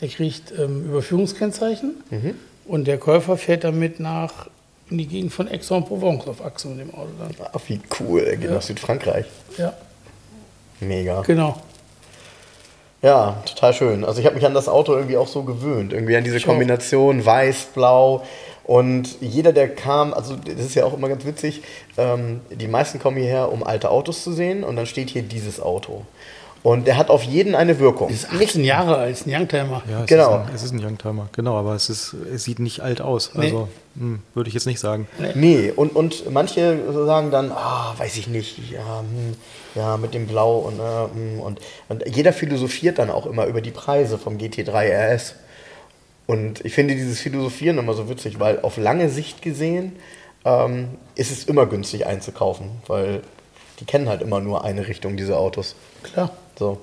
Der 0.00 0.08
kriegt 0.08 0.52
ähm, 0.58 0.84
Überführungskennzeichen 0.86 1.94
Mhm. 2.10 2.34
und 2.66 2.86
der 2.86 2.98
Käufer 2.98 3.36
fährt 3.36 3.64
damit 3.64 4.00
nach 4.00 4.48
in 4.90 4.98
die 4.98 5.06
Gegend 5.06 5.32
von 5.32 5.48
Aix-en-Provence 5.48 6.26
auf 6.26 6.44
Achse 6.44 6.68
mit 6.68 6.80
dem 6.80 6.92
Auto 6.94 7.08
dann. 7.18 7.30
Ach, 7.52 7.60
wie 7.68 7.80
cool, 8.00 8.20
er 8.20 8.36
geht 8.36 8.50
Ja. 8.50 8.56
nach 8.56 8.62
Südfrankreich. 8.62 9.24
Ja, 9.56 9.72
Mega. 10.80 11.22
genau. 11.22 11.60
Ja, 13.02 13.42
total 13.46 13.74
schön. 13.74 14.04
Also 14.04 14.20
ich 14.20 14.26
habe 14.26 14.36
mich 14.36 14.46
an 14.46 14.54
das 14.54 14.68
Auto 14.68 14.94
irgendwie 14.94 15.16
auch 15.16 15.26
so 15.26 15.42
gewöhnt. 15.42 15.92
Irgendwie 15.92 16.16
an 16.16 16.22
diese 16.22 16.38
auch. 16.38 16.46
Kombination 16.46 17.24
weiß, 17.24 17.70
blau. 17.74 18.22
Und 18.64 19.20
jeder, 19.20 19.52
der 19.52 19.74
kam, 19.74 20.14
also 20.14 20.36
das 20.36 20.64
ist 20.64 20.76
ja 20.76 20.84
auch 20.84 20.94
immer 20.94 21.08
ganz 21.08 21.26
witzig, 21.26 21.62
ähm, 21.98 22.40
die 22.50 22.68
meisten 22.68 23.00
kommen 23.00 23.16
hierher, 23.16 23.50
um 23.50 23.64
alte 23.64 23.90
Autos 23.90 24.22
zu 24.22 24.32
sehen 24.32 24.62
und 24.62 24.76
dann 24.76 24.86
steht 24.86 25.10
hier 25.10 25.22
dieses 25.22 25.60
Auto. 25.60 26.02
Und 26.62 26.86
der 26.86 26.96
hat 26.96 27.10
auf 27.10 27.24
jeden 27.24 27.56
eine 27.56 27.80
Wirkung. 27.80 28.08
Ist 28.08 28.30
18 28.30 28.62
Jahre 28.62 28.96
alt, 28.96 29.12
ist 29.12 29.26
ein 29.26 29.34
Youngtimer. 29.34 29.82
Ja, 29.90 30.02
es 30.02 30.06
Genau. 30.06 30.36
Ist 30.36 30.48
ein, 30.48 30.54
es 30.54 30.62
ist 30.62 30.72
ein 30.72 30.84
Youngtimer, 30.84 31.28
genau, 31.32 31.56
aber 31.56 31.74
es, 31.74 31.90
ist, 31.90 32.14
es 32.32 32.44
sieht 32.44 32.60
nicht 32.60 32.80
alt 32.80 33.00
aus. 33.00 33.32
Nee. 33.34 33.46
Also 33.46 33.68
hm, 33.96 34.20
würde 34.34 34.48
ich 34.48 34.54
jetzt 34.54 34.66
nicht 34.66 34.78
sagen. 34.78 35.08
Nee, 35.34 35.72
und, 35.74 35.96
und 35.96 36.30
manche 36.30 36.78
sagen 36.92 37.32
dann, 37.32 37.50
ah, 37.50 37.94
weiß 37.98 38.16
ich 38.16 38.28
nicht, 38.28 38.58
ja, 38.70 39.00
hm, 39.00 39.34
ja 39.74 39.96
mit 39.96 40.14
dem 40.14 40.28
Blau 40.28 40.58
und, 40.58 40.78
äh, 40.78 41.14
hm, 41.14 41.40
und, 41.40 41.60
und 41.88 42.04
jeder 42.06 42.32
philosophiert 42.32 42.98
dann 42.98 43.10
auch 43.10 43.26
immer 43.26 43.46
über 43.46 43.60
die 43.60 43.72
Preise 43.72 44.16
vom 44.16 44.38
GT3 44.38 45.14
RS. 45.14 45.34
Und 46.28 46.64
ich 46.64 46.74
finde 46.74 46.94
dieses 46.94 47.20
Philosophieren 47.20 47.78
immer 47.78 47.94
so 47.94 48.08
witzig, 48.08 48.38
weil 48.38 48.60
auf 48.60 48.76
lange 48.76 49.08
Sicht 49.08 49.42
gesehen 49.42 49.96
ähm, 50.44 50.90
ist 51.16 51.32
es 51.32 51.44
immer 51.44 51.66
günstig 51.66 52.06
einzukaufen, 52.06 52.70
weil 52.86 53.22
die 53.80 53.84
kennen 53.84 54.08
halt 54.08 54.22
immer 54.22 54.38
nur 54.38 54.64
eine 54.64 54.86
Richtung, 54.86 55.16
diese 55.16 55.36
Autos. 55.36 55.74
Klar. 56.04 56.30
So. 56.62 56.78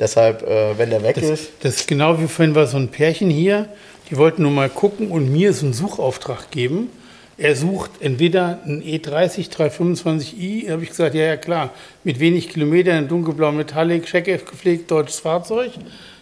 Deshalb, 0.00 0.42
äh, 0.42 0.76
wenn 0.76 0.90
der 0.90 1.02
weg 1.02 1.14
Das, 1.14 1.24
ist, 1.24 1.52
das 1.60 1.76
ist 1.76 1.88
genau 1.88 2.20
wie 2.20 2.26
vorhin 2.26 2.54
war 2.54 2.66
so 2.66 2.76
ein 2.76 2.88
Pärchen 2.88 3.30
hier, 3.30 3.68
die 4.10 4.16
wollten 4.16 4.42
nur 4.42 4.50
mal 4.50 4.68
gucken 4.68 5.10
und 5.10 5.32
mir 5.32 5.52
so 5.52 5.64
einen 5.64 5.74
Suchauftrag 5.74 6.50
geben. 6.50 6.90
Er 7.38 7.54
sucht 7.54 7.90
entweder 8.00 8.60
einen 8.64 8.82
E 8.82 8.96
E30 8.96 9.50
325i, 9.50 10.66
da 10.66 10.72
habe 10.72 10.82
ich 10.82 10.88
gesagt, 10.88 11.14
ja, 11.14 11.24
ja 11.24 11.36
klar, 11.36 11.70
mit 12.02 12.18
wenig 12.18 12.48
Kilometern, 12.48 13.08
dunkelblau 13.08 13.52
Metallic, 13.52 14.06
check 14.06 14.24
gepflegt, 14.24 14.90
deutsches 14.90 15.20
Fahrzeug. 15.20 15.70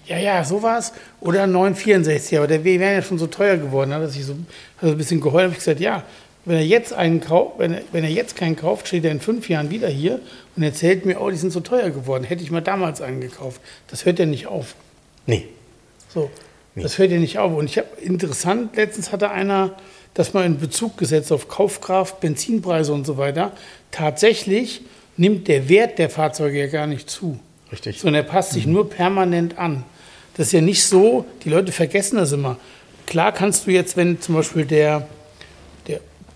Ja, 0.07 0.19
ja, 0.19 0.45
sowas. 0.45 0.93
Oder 1.21 1.45
ein 1.45 1.53
964, 1.53 2.37
aber 2.37 2.47
der 2.47 2.63
wäre 2.63 2.93
ja 2.93 3.03
schon 3.03 3.19
so 3.19 3.27
teuer 3.27 3.57
geworden. 3.57 3.91
Da 3.91 3.97
hat 3.97 4.03
er 4.03 4.09
sich 4.09 4.25
so 4.27 4.35
er 4.83 4.91
ein 4.91 4.99
bisschen 4.99 5.21
geheult, 5.21 5.45
habe 5.45 5.53
ich 5.53 5.61
gesagt, 5.61 5.81
ja, 5.81 6.03
wenn 6.45 6.57
er 6.57 6.65
jetzt 6.65 6.93
einen 6.93 7.21
kauft, 7.21 7.59
wenn 7.59 7.75
er, 7.75 7.83
wenn 7.93 8.05
er 8.05 8.11
jetzt 8.11 8.37
keinen 8.37 8.57
kauft, 8.57 8.89
steht 8.89 9.05
er 9.05 9.11
in 9.11 9.21
fünf 9.21 9.49
Jahren 9.49 9.71
wieder 9.71 9.89
hier 9.89 10.21
und 10.57 10.63
erzählt 10.63 11.07
mir, 11.07 11.21
oh, 11.21 11.31
die 11.31 11.37
sind 11.37 11.53
so 11.53 11.61
teuer 11.61 11.91
geworden. 11.91 12.25
Hätte 12.25 12.43
ich 12.43 12.51
mal 12.51 12.61
damals 12.61 13.01
einen 13.01 13.21
gekauft. 13.21 13.61
Das 13.89 14.05
hört 14.05 14.19
ja 14.19 14.27
nicht 14.27 14.47
auf. 14.47 14.75
nee. 15.27 15.49
So, 16.13 16.31
das 16.77 16.99
hört 16.99 17.11
ja 17.11 17.19
nicht 17.19 17.39
auf. 17.39 17.57
Und 17.57 17.65
ich 17.65 17.79
habe 17.79 17.89
interessant, 18.01 18.77
letztens 18.77 19.11
hatte 19.11 19.31
einer 19.31 19.75
das 20.15 20.33
mal 20.33 20.47
in 20.47 20.59
Bezug 20.59 20.97
gesetzt 20.97 21.33
auf 21.33 21.49
Kaufkraft, 21.49 22.21
Benzinpreise 22.21 22.93
und 22.93 23.05
so 23.05 23.19
weiter. 23.19 23.53
Tatsächlich 23.91 24.83
nimmt 25.17 25.49
der 25.49 25.69
Wert 25.69 25.99
der 25.99 26.09
Fahrzeuge 26.09 26.59
ja 26.59 26.67
gar 26.69 26.87
nicht 26.87 27.11
zu, 27.11 27.39
Richtig. 27.73 28.01
sondern 28.01 28.25
er 28.25 28.31
passt 28.31 28.53
sich 28.53 28.67
nur 28.67 28.89
permanent 28.89 29.59
an. 29.59 29.85
Das 30.37 30.49
ist 30.49 30.53
ja 30.53 30.61
nicht 30.61 30.85
so, 30.85 31.25
die 31.45 31.51
Leute 31.51 31.73
vergessen 31.73 32.17
das 32.17 32.33
immer. 32.33 32.59
Klar 33.07 33.33
kannst 33.33 33.67
du 33.67 33.71
jetzt, 33.71 33.97
wenn 33.97 34.21
zum 34.21 34.37
Beispiel 34.37 34.65
der 34.65 35.07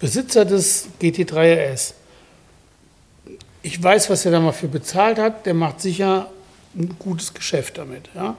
Besitzer 0.00 0.44
des 0.44 0.88
GT3 1.00 1.72
RS, 1.72 1.94
ich 3.62 3.82
weiß, 3.82 4.10
was 4.10 4.24
er 4.24 4.32
da 4.32 4.40
mal 4.40 4.52
für 4.52 4.68
bezahlt 4.68 5.18
hat, 5.18 5.44
der 5.46 5.54
macht 5.54 5.80
sicher 5.80 6.28
ein 6.74 6.96
gutes 6.98 7.34
Geschäft 7.34 7.78
damit. 7.78 8.08
Ja? 8.14 8.36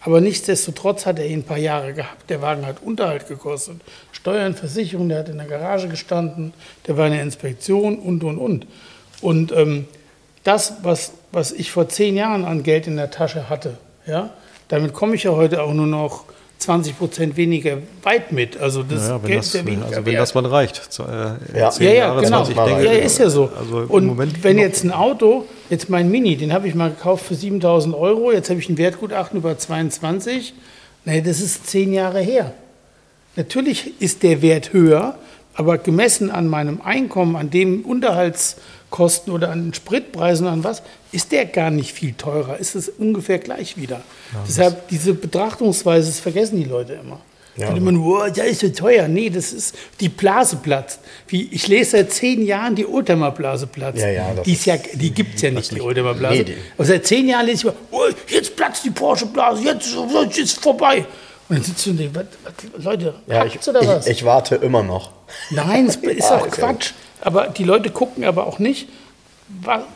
Aber 0.00 0.20
nichtsdestotrotz 0.20 1.06
hat 1.06 1.18
er 1.18 1.26
ihn 1.26 1.40
ein 1.40 1.44
paar 1.44 1.58
Jahre 1.58 1.92
gehabt. 1.94 2.28
Der 2.30 2.42
Wagen 2.42 2.66
hat 2.66 2.82
Unterhalt 2.82 3.28
gekostet. 3.28 3.80
Steuern, 4.10 4.54
Versicherung, 4.54 5.08
der 5.08 5.20
hat 5.20 5.28
in 5.28 5.38
der 5.38 5.46
Garage 5.46 5.88
gestanden, 5.88 6.52
der 6.86 6.96
war 6.96 7.06
in 7.06 7.12
der 7.12 7.22
Inspektion 7.22 7.98
und, 7.98 8.24
und, 8.24 8.38
und. 8.38 8.66
Und 9.20 9.52
ähm, 9.52 9.86
das, 10.42 10.74
was, 10.82 11.12
was 11.30 11.52
ich 11.52 11.70
vor 11.70 11.88
zehn 11.88 12.16
Jahren 12.16 12.44
an 12.44 12.64
Geld 12.64 12.86
in 12.86 12.96
der 12.96 13.10
Tasche 13.10 13.48
hatte, 13.48 13.78
ja, 14.06 14.30
damit 14.68 14.92
komme 14.92 15.14
ich 15.14 15.22
ja 15.22 15.32
heute 15.32 15.62
auch 15.62 15.72
nur 15.72 15.86
noch 15.86 16.24
20 16.62 16.98
Prozent 16.98 17.36
weniger 17.36 17.78
weit 18.02 18.32
mit. 18.32 18.56
Also 18.56 18.82
das 18.82 19.02
Naja, 19.02 19.22
wenn, 19.22 19.28
Geld 19.28 19.38
das, 19.38 19.46
ist 19.46 19.54
ja 19.54 19.66
weniger 19.66 19.86
also 19.86 19.96
wenn 19.96 20.04
wert. 20.06 20.22
das 20.22 20.34
mal 20.34 20.46
reicht. 20.46 20.92
Zu, 20.92 21.02
äh, 21.02 21.06
Ja. 21.06 21.36
Ja, 21.54 21.70
ja, 21.80 21.92
Jahre, 21.92 22.22
genau. 22.22 22.36
20, 22.38 22.56
Mal 22.56 22.66
denke 22.68 22.84
ja, 22.84 22.92
ist 22.92 23.18
ja 23.18 23.28
so. 23.28 23.50
Also 23.58 23.82
im 23.82 23.90
und 23.90 24.06
Moment 24.06 24.44
wenn 24.44 24.58
jetzt 24.58 24.84
ein 24.84 24.92
Auto, 24.92 25.46
jetzt 25.70 25.90
mein 25.90 26.10
Mini, 26.10 26.36
den 26.36 26.52
habe 26.52 26.68
ich 26.68 26.74
mal 26.74 26.90
gekauft 26.90 27.26
für 27.26 27.34
7000 27.34 27.94
Euro, 27.94 28.32
jetzt 28.32 28.50
habe 28.50 28.60
ich 28.60 28.68
ein 28.68 28.78
Wertgutachten 28.78 29.38
über 29.38 29.56
22, 29.58 30.54
nee, 31.04 31.20
das 31.20 31.40
ist 31.40 31.66
zehn 31.66 31.92
Jahre 31.92 32.20
her. 32.20 32.52
Natürlich 33.36 34.00
ist 34.00 34.22
der 34.22 34.42
Wert 34.42 34.72
höher, 34.72 35.18
aber 35.54 35.78
gemessen 35.78 36.30
an 36.30 36.46
meinem 36.48 36.80
Einkommen, 36.82 37.36
an 37.36 37.50
dem 37.50 37.84
Unterhaltskosten 37.84 39.32
oder 39.32 39.50
an 39.50 39.66
den 39.66 39.74
Spritpreisen, 39.74 40.46
an 40.46 40.64
was, 40.64 40.82
ist 41.12 41.32
der 41.32 41.46
gar 41.46 41.70
nicht 41.70 41.92
viel 41.92 42.14
teurer. 42.14 42.58
Ist 42.58 42.74
es 42.74 42.88
ungefähr 42.88 43.38
gleich 43.38 43.76
wieder. 43.76 44.00
Deshalb 44.46 44.88
diese 44.88 45.14
Betrachtungsweise, 45.14 46.08
das 46.08 46.20
vergessen 46.20 46.56
die 46.58 46.64
Leute 46.68 46.94
immer. 46.94 47.20
Ja. 47.54 47.68
Ja, 47.68 47.76
immer 47.76 47.92
nur, 47.92 48.24
oh, 48.24 48.30
der 48.30 48.46
ist 48.46 48.60
so 48.60 48.68
teuer. 48.70 49.08
Nee, 49.08 49.28
das 49.28 49.52
ist, 49.52 49.74
die 50.00 50.08
Blase 50.08 50.56
platzt. 50.56 51.00
Wie, 51.28 51.48
ich 51.52 51.68
lese 51.68 51.90
seit 51.98 52.10
zehn 52.10 52.46
Jahren, 52.46 52.74
die 52.74 52.86
Oldtimer-Blase 52.86 53.66
platzt. 53.66 54.00
Ja, 54.00 54.08
ja, 54.08 54.32
die 54.42 54.54
ist 54.54 54.64
ja, 54.64 54.78
die 54.94 55.10
gibt 55.10 55.34
es 55.36 55.42
ja 55.42 55.50
nicht, 55.50 55.70
die 55.70 55.82
Oldtimer-Blase. 55.82 56.34
Nee, 56.34 56.44
die- 56.44 56.54
Aber 56.78 56.86
seit 56.86 57.06
zehn 57.06 57.28
Jahren 57.28 57.44
lese 57.44 57.56
ich 57.58 57.64
immer, 57.64 57.74
oh, 57.90 58.04
jetzt 58.28 58.56
platzt 58.56 58.86
die 58.86 58.90
Porsche-Blase, 58.90 59.64
jetzt, 59.64 59.94
jetzt 60.24 60.38
ist 60.38 60.62
vorbei. 60.62 61.04
Und 61.52 61.58
dann 61.58 61.64
sitzt 61.66 61.84
du 61.84 61.90
und 61.90 61.98
denkst, 61.98 62.18
Leute, 62.78 63.14
Ja, 63.26 63.44
ich, 63.44 63.68
oder 63.68 63.86
was? 63.86 64.06
ich, 64.06 64.12
ich 64.12 64.24
warte 64.24 64.54
immer 64.54 64.82
noch. 64.82 65.10
Nein, 65.50 65.84
es 65.84 65.96
ist 66.02 66.32
auch 66.32 66.46
okay. 66.46 66.62
Quatsch. 66.62 66.92
Aber 67.20 67.48
die 67.48 67.64
Leute 67.64 67.90
gucken 67.90 68.24
aber 68.24 68.46
auch 68.46 68.58
nicht, 68.58 68.88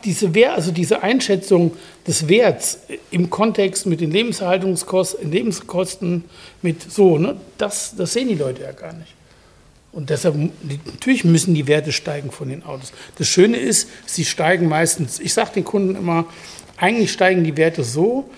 diese, 0.04 0.34
Wer 0.34 0.52
also 0.52 0.70
diese 0.70 1.02
Einschätzung 1.02 1.74
des 2.07 2.28
Werts 2.28 2.80
im 3.11 3.30
Kontext 3.30 3.86
mit 3.86 4.02
den 4.02 4.11
Lebenserhaltungskosten, 4.11 5.32
Lebenskosten, 5.32 6.24
mit 6.61 6.92
so, 6.92 7.16
ne, 7.16 7.36
das, 7.57 7.94
das 7.96 8.12
sehen 8.12 8.28
die 8.28 8.34
Leute 8.34 8.61
ja 8.61 8.72
gar 8.72 8.92
nicht. 8.92 9.14
Und 9.92 10.11
deshalb, 10.11 10.34
natürlich 10.84 11.24
müssen 11.24 11.54
die 11.54 11.66
Werte 11.66 11.90
steigen 11.90 12.32
von 12.32 12.50
den 12.50 12.64
Autos. 12.64 12.92
Das 13.16 13.28
Schöne 13.28 13.57
ist, 13.57 13.88
sie 14.04 14.26
steigen 14.26 14.68
meistens, 14.68 15.20
ich 15.20 15.32
sage 15.32 15.52
den 15.54 15.64
Kunden 15.64 15.96
immer, 15.96 16.26
eigentlich 16.76 17.12
steigen 17.12 17.44
die 17.44 17.57
Werte 17.57 17.82
so, 17.82 18.28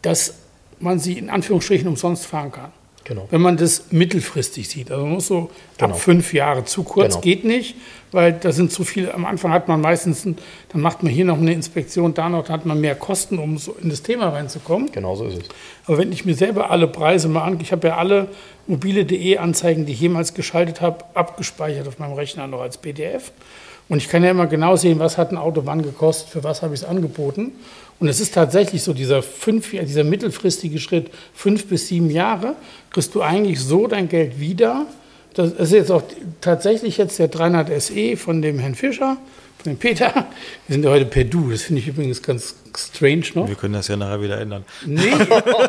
dass 0.00 0.39
man 0.80 0.98
sie 0.98 1.18
in 1.18 1.30
Anführungsstrichen 1.30 1.88
umsonst 1.88 2.26
fahren 2.26 2.52
kann. 2.52 2.72
Genau. 3.04 3.26
Wenn 3.30 3.40
man 3.40 3.56
das 3.56 3.86
mittelfristig 3.90 4.68
sieht. 4.68 4.90
Also 4.90 5.04
man 5.04 5.14
muss 5.14 5.26
so 5.26 5.50
Genau. 5.78 5.94
ab 5.94 6.00
fünf 6.00 6.32
Jahre. 6.34 6.64
Zu 6.66 6.82
kurz 6.84 7.14
Genau. 7.14 7.20
geht 7.22 7.44
nicht, 7.44 7.74
weil 8.12 8.34
da 8.34 8.52
sind 8.52 8.70
zu 8.70 8.84
viele. 8.84 9.12
Am 9.14 9.24
Anfang 9.24 9.52
hat 9.52 9.68
man 9.68 9.80
meistens, 9.80 10.24
ein, 10.26 10.36
dann 10.68 10.80
macht 10.82 11.02
man 11.02 11.10
hier 11.10 11.24
noch 11.24 11.38
eine 11.38 11.52
Inspektion, 11.52 12.14
da 12.14 12.28
noch, 12.28 12.44
da 12.44 12.52
hat 12.52 12.66
man 12.66 12.80
mehr 12.80 12.94
Kosten, 12.94 13.38
um 13.38 13.56
so 13.58 13.74
in 13.82 13.88
das 13.88 14.02
Thema 14.02 14.28
reinzukommen. 14.28 14.92
Genau 14.92 15.16
so 15.16 15.24
ist 15.26 15.38
es. 15.38 15.48
Aber 15.86 15.98
wenn 15.98 16.12
ich 16.12 16.24
mir 16.24 16.34
selber 16.34 16.70
alle 16.70 16.86
Preise 16.86 17.28
mal 17.28 17.42
an, 17.42 17.58
ich 17.60 17.72
habe 17.72 17.88
ja 17.88 17.96
alle 17.96 18.28
mobile.de 18.66 19.38
Anzeigen, 19.38 19.86
die 19.86 19.92
ich 19.92 20.00
jemals 20.00 20.34
geschaltet 20.34 20.80
habe, 20.80 21.04
abgespeichert 21.14 21.88
auf 21.88 21.98
meinem 21.98 22.12
Rechner 22.12 22.46
noch 22.46 22.60
als 22.60 22.76
PDF. 22.78 23.32
Und 23.88 23.96
ich 23.98 24.08
kann 24.08 24.22
ja 24.22 24.30
immer 24.30 24.46
genau 24.46 24.76
sehen, 24.76 25.00
was 25.00 25.18
hat 25.18 25.32
ein 25.32 25.36
Auto 25.38 25.62
wann 25.64 25.82
gekostet, 25.82 26.28
für 26.28 26.44
was 26.44 26.62
habe 26.62 26.74
ich 26.74 26.82
es 26.82 26.86
angeboten. 26.86 27.52
Und 28.00 28.08
es 28.08 28.18
ist 28.18 28.32
tatsächlich 28.34 28.82
so, 28.82 28.94
dieser, 28.94 29.22
fünf, 29.22 29.70
dieser 29.70 30.04
mittelfristige 30.04 30.78
Schritt, 30.80 31.10
fünf 31.34 31.66
bis 31.66 31.88
sieben 31.88 32.10
Jahre, 32.10 32.56
kriegst 32.90 33.14
du 33.14 33.20
eigentlich 33.22 33.60
so 33.60 33.86
dein 33.86 34.08
Geld 34.08 34.40
wieder. 34.40 34.86
Das 35.34 35.52
ist 35.52 35.72
jetzt 35.72 35.90
auch 35.92 36.02
tatsächlich 36.40 36.96
jetzt 36.96 37.18
der 37.18 37.28
300 37.28 37.80
SE 37.80 38.16
von 38.16 38.40
dem 38.42 38.58
Herrn 38.58 38.74
Fischer, 38.74 39.18
von 39.62 39.72
dem 39.72 39.76
Peter. 39.78 40.12
Wir 40.66 40.74
sind 40.74 40.84
ja 40.84 40.90
heute 40.90 41.04
per 41.04 41.24
Du, 41.24 41.50
das 41.50 41.62
finde 41.62 41.82
ich 41.82 41.88
übrigens 41.88 42.22
ganz 42.22 42.54
strange 42.76 43.24
noch. 43.34 43.46
Wir 43.46 43.54
können 43.54 43.74
das 43.74 43.86
ja 43.88 43.96
nachher 43.96 44.22
wieder 44.22 44.40
ändern. 44.40 44.64
Nee, 44.86 45.02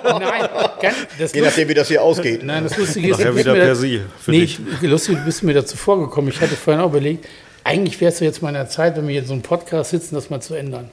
nein, 0.05 0.49
ganz, 0.81 0.95
das 1.19 1.33
Je 1.33 1.41
nachdem, 1.41 1.67
wie 1.67 1.73
das 1.73 1.89
hier 1.89 2.01
ausgeht. 2.01 2.43
Nein, 2.43 2.63
das 2.63 2.77
Lustige 2.77 3.09
ist, 3.11 3.19
Nachher 3.19 3.35
wieder 3.35 3.51
mir 3.53 3.59
per 3.59 3.67
da- 3.67 3.75
Sie 3.75 4.01
für 4.19 4.31
nee, 4.31 4.39
dich. 4.41 4.57
ich, 4.81 4.89
lustig, 4.89 5.17
du 5.17 5.25
bist 5.25 5.43
mir 5.43 5.53
dazu 5.53 5.75
vorgekommen. 5.75 6.31
Ich 6.31 6.39
hatte 6.39 6.55
vorhin 6.55 6.81
auch 6.81 6.89
überlegt, 6.89 7.27
eigentlich 7.65 7.99
wäre 7.99 8.11
es 8.11 8.17
doch 8.19 8.25
jetzt 8.25 8.41
mal 8.41 8.49
in 8.49 8.55
der 8.55 8.69
Zeit, 8.69 8.95
wenn 8.95 9.07
wir 9.07 9.13
jetzt 9.15 9.27
so 9.27 9.33
einen 9.33 9.41
Podcast 9.43 9.91
sitzen, 9.91 10.15
das 10.15 10.29
mal 10.29 10.41
zu 10.41 10.55
ändern. 10.55 10.89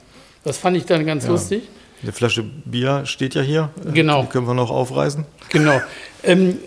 Das 0.49 0.57
fand 0.57 0.75
ich 0.75 0.85
dann 0.85 1.05
ganz 1.05 1.27
lustig. 1.27 1.61
Eine 2.01 2.11
Flasche 2.11 2.41
Bier 2.41 3.05
steht 3.05 3.35
ja 3.35 3.43
hier. 3.43 3.69
Genau. 3.93 4.23
Die 4.23 4.29
können 4.29 4.47
wir 4.47 4.55
noch 4.55 4.71
aufreißen. 4.71 5.25
Genau. 5.49 5.79
Ähm, 6.23 6.57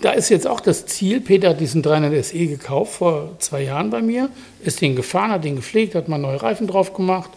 da 0.00 0.12
ist 0.12 0.28
jetzt 0.28 0.46
auch 0.46 0.60
das 0.60 0.86
Ziel, 0.86 1.20
Peter 1.20 1.48
hat 1.48 1.58
diesen 1.58 1.82
300 1.82 2.24
SE 2.24 2.46
gekauft 2.46 2.92
vor 2.92 3.34
zwei 3.40 3.64
Jahren 3.64 3.90
bei 3.90 4.02
mir, 4.02 4.28
ist 4.62 4.80
den 4.80 4.94
gefahren, 4.94 5.32
hat 5.32 5.42
den 5.42 5.56
gepflegt, 5.56 5.96
hat 5.96 6.06
mal 6.06 6.18
neue 6.18 6.40
Reifen 6.40 6.68
drauf 6.68 6.94
gemacht. 6.94 7.30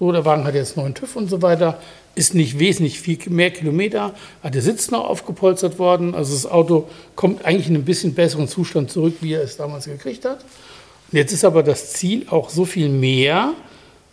So, 0.00 0.10
der 0.10 0.24
Wagen 0.24 0.42
hat 0.42 0.56
jetzt 0.56 0.76
neuen 0.76 0.94
TÜV 0.94 1.14
und 1.14 1.30
so 1.30 1.40
weiter, 1.40 1.78
ist 2.16 2.34
nicht 2.34 2.58
wesentlich 2.58 2.98
viel 2.98 3.18
mehr 3.28 3.52
Kilometer, 3.52 4.12
hat 4.42 4.56
der 4.56 4.62
Sitz 4.62 4.90
noch 4.90 5.08
aufgepolstert 5.08 5.78
worden. 5.78 6.16
Also 6.16 6.32
das 6.32 6.50
Auto 6.50 6.88
kommt 7.14 7.44
eigentlich 7.44 7.68
in 7.68 7.76
einen 7.76 7.84
bisschen 7.84 8.14
besseren 8.14 8.48
Zustand 8.48 8.90
zurück, 8.90 9.14
wie 9.20 9.34
er 9.34 9.44
es 9.44 9.56
damals 9.56 9.84
gekriegt 9.84 10.24
hat. 10.24 10.44
Und 11.12 11.18
jetzt 11.18 11.32
ist 11.32 11.44
aber 11.44 11.62
das 11.62 11.92
Ziel 11.92 12.26
auch 12.28 12.50
so 12.50 12.64
viel 12.64 12.88
mehr, 12.88 13.54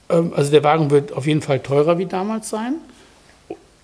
also 0.10 0.52
der 0.52 0.64
Wagen 0.64 0.90
wird 0.92 1.14
auf 1.14 1.28
jeden 1.28 1.42
Fall 1.42 1.60
teurer 1.60 1.98
wie 1.98 2.06
damals 2.06 2.50
sein, 2.50 2.76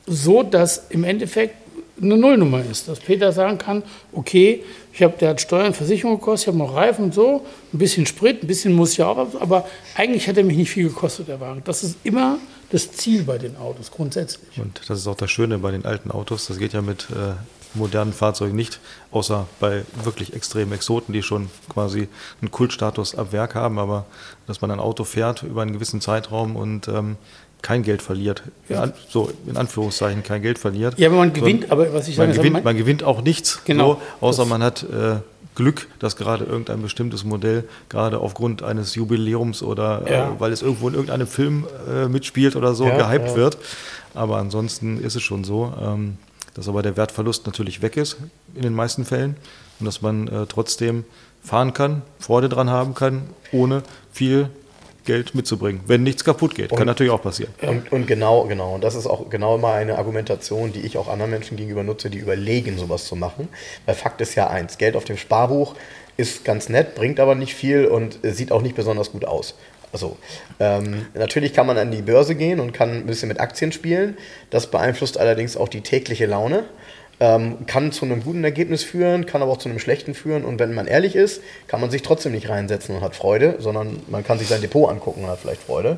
so 0.07 0.43
dass 0.43 0.87
im 0.89 1.03
Endeffekt 1.03 1.55
eine 2.01 2.17
Nullnummer 2.17 2.61
ist, 2.69 2.87
dass 2.87 2.99
Peter 2.99 3.31
sagen 3.31 3.57
kann, 3.57 3.83
okay, 4.11 4.63
ich 4.91 5.01
habe, 5.01 5.15
der 5.17 5.29
hat 5.29 5.41
Steuern, 5.41 5.73
Versicherung 5.73 6.19
gekostet, 6.19 6.43
ich 6.43 6.47
habe 6.47 6.57
noch 6.57 6.75
Reifen 6.75 7.05
und 7.05 7.13
so, 7.13 7.45
ein 7.73 7.77
bisschen 7.77 8.05
Sprit, 8.05 8.43
ein 8.43 8.47
bisschen 8.47 8.73
muss 8.73 8.93
ich 8.93 9.03
auch, 9.03 9.17
aber 9.39 9.65
eigentlich 9.95 10.27
hat 10.27 10.37
er 10.37 10.43
mich 10.43 10.57
nicht 10.57 10.71
viel 10.71 10.89
gekostet, 10.89 11.27
der 11.27 11.39
Wagen. 11.39 11.61
Das 11.63 11.83
ist 11.83 11.97
immer 12.03 12.37
das 12.69 12.91
Ziel 12.91 13.23
bei 13.23 13.37
den 13.37 13.55
Autos, 13.55 13.91
grundsätzlich. 13.91 14.59
Und 14.59 14.81
das 14.87 14.99
ist 14.99 15.07
auch 15.07 15.15
das 15.15 15.31
Schöne 15.31 15.59
bei 15.59 15.71
den 15.71 15.85
alten 15.85 16.11
Autos, 16.11 16.47
das 16.47 16.57
geht 16.57 16.73
ja 16.73 16.81
mit 16.81 17.07
äh, 17.11 17.33
modernen 17.75 18.13
Fahrzeugen 18.13 18.55
nicht, 18.55 18.79
außer 19.11 19.47
bei 19.59 19.83
wirklich 20.03 20.33
extremen 20.33 20.71
Exoten, 20.73 21.13
die 21.13 21.23
schon 21.23 21.49
quasi 21.69 22.07
einen 22.41 22.51
Kultstatus 22.51 23.15
ab 23.15 23.31
Werk 23.31 23.55
haben, 23.55 23.79
aber 23.79 24.05
dass 24.47 24.61
man 24.61 24.71
ein 24.71 24.79
Auto 24.79 25.03
fährt 25.03 25.43
über 25.43 25.61
einen 25.61 25.73
gewissen 25.73 26.01
Zeitraum 26.01 26.55
und 26.55 26.87
ähm, 26.87 27.17
kein 27.61 27.81
Geld 27.81 28.01
verliert. 28.01 28.43
Ja. 28.69 28.93
So 29.09 29.31
in 29.47 29.57
Anführungszeichen 29.57 30.21
kein 30.23 30.41
Geld 30.41 30.59
verliert. 30.59 30.99
Ja, 30.99 31.09
aber 31.09 31.17
man 31.17 31.33
gewinnt, 31.33 31.71
aber 31.71 31.93
was 31.93 32.07
ich 32.07 32.17
man 32.17 32.31
gewinnt, 32.31 32.63
man 32.63 32.77
gewinnt 32.77 33.03
auch 33.03 33.21
nichts, 33.21 33.61
genau, 33.65 33.95
so, 34.19 34.27
außer 34.27 34.45
man 34.45 34.61
hat 34.61 34.83
äh, 34.83 35.17
Glück, 35.55 35.87
dass 35.99 36.15
gerade 36.15 36.43
irgendein 36.43 36.81
bestimmtes 36.81 37.23
Modell 37.23 37.63
gerade 37.89 38.19
aufgrund 38.19 38.61
eines 38.61 38.93
Jubiläums 38.93 39.63
oder 39.63 40.03
ja. 40.07 40.27
äh, 40.27 40.39
weil 40.39 40.51
es 40.51 40.61
irgendwo 40.61 40.87
in 40.89 40.93
irgendeinem 40.93 41.27
Film 41.27 41.65
äh, 41.89 42.07
mitspielt 42.07 42.55
oder 42.55 42.75
so 42.75 42.85
ja, 42.85 42.97
gehypt 42.97 43.35
wird. 43.35 43.57
Aber 44.13 44.37
ansonsten 44.37 44.99
ist 44.99 45.15
es 45.15 45.23
schon 45.23 45.43
so, 45.43 45.73
ähm, 45.81 46.17
dass 46.55 46.67
aber 46.67 46.81
der 46.81 46.97
Wertverlust 46.97 47.45
natürlich 47.45 47.81
weg 47.81 47.97
ist 47.97 48.17
in 48.55 48.63
den 48.63 48.73
meisten 48.73 49.05
Fällen 49.05 49.35
und 49.79 49.85
dass 49.85 50.01
man 50.01 50.27
äh, 50.27 50.45
trotzdem 50.47 51.03
fahren 51.43 51.73
kann, 51.73 52.01
Freude 52.19 52.49
dran 52.49 52.69
haben 52.69 52.95
kann, 52.95 53.29
ohne 53.51 53.83
viel 54.11 54.49
Geld 55.05 55.35
mitzubringen, 55.35 55.81
wenn 55.85 56.01
nichts 56.01 56.23
kaputt 56.23 56.55
geht. 56.55 56.71
Und, 56.71 56.77
Kann 56.77 56.87
natürlich 56.87 57.11
auch 57.11 57.21
passieren. 57.21 57.53
Und, 57.61 57.91
und, 57.91 58.07
genau, 58.07 58.45
genau. 58.45 58.73
Und 58.75 58.83
das 58.83 58.95
ist 58.95 59.05
auch 59.05 59.29
genau 59.29 59.55
immer 59.55 59.73
eine 59.73 59.99
Argumentation, 59.99 60.73
die 60.73 60.81
ich 60.81 60.97
auch 60.97 61.07
anderen 61.07 61.29
Menschen 61.29 61.57
gegenüber 61.57 61.83
nutze, 61.83 62.09
die 62.09 62.17
überlegen, 62.17 62.79
sowas 62.79 63.05
zu 63.05 63.15
machen. 63.15 63.47
Weil 63.85 63.93
Fakt 63.93 64.19
ist 64.21 64.33
ja 64.33 64.47
eins, 64.47 64.79
Geld 64.79 64.95
auf 64.95 65.03
dem 65.03 65.17
Sparbuch 65.17 65.75
ist 66.17 66.45
ganz 66.45 66.69
nett, 66.69 66.95
bringt 66.95 67.19
aber 67.19 67.35
nicht 67.35 67.53
viel 67.53 67.85
und 67.85 68.19
sieht 68.23 68.51
auch 68.51 68.61
nicht 68.61 68.75
besonders 68.75 69.11
gut 69.11 69.25
aus. 69.25 69.55
Also, 69.91 70.17
ähm, 70.59 71.05
natürlich 71.13 71.53
kann 71.53 71.67
man 71.67 71.77
an 71.77 71.91
die 71.91 72.01
Börse 72.01 72.35
gehen 72.35 72.59
und 72.59 72.73
kann 72.73 72.91
ein 72.91 73.05
bisschen 73.05 73.29
mit 73.29 73.39
Aktien 73.39 73.71
spielen. 73.71 74.17
Das 74.49 74.67
beeinflusst 74.67 75.17
allerdings 75.17 75.55
auch 75.57 75.69
die 75.69 75.81
tägliche 75.81 76.25
Laune. 76.25 76.65
Ähm, 77.21 77.65
kann 77.65 77.93
zu 77.93 78.03
einem 78.03 78.23
guten 78.23 78.43
Ergebnis 78.43 78.83
führen, 78.83 79.25
kann 79.25 79.41
aber 79.41 79.53
auch 79.53 79.57
zu 79.57 79.69
einem 79.69 79.79
schlechten 79.79 80.13
führen. 80.13 80.43
Und 80.43 80.59
wenn 80.59 80.73
man 80.73 80.85
ehrlich 80.85 81.15
ist, 81.15 81.41
kann 81.67 81.79
man 81.79 81.89
sich 81.89 82.01
trotzdem 82.01 82.33
nicht 82.33 82.49
reinsetzen 82.49 82.93
und 82.95 83.01
hat 83.01 83.15
Freude, 83.15 83.55
sondern 83.59 84.01
man 84.09 84.25
kann 84.25 84.37
sich 84.37 84.49
sein 84.49 84.59
Depot 84.59 84.89
angucken 84.89 85.23
und 85.23 85.29
hat 85.29 85.39
vielleicht 85.39 85.61
Freude. 85.61 85.97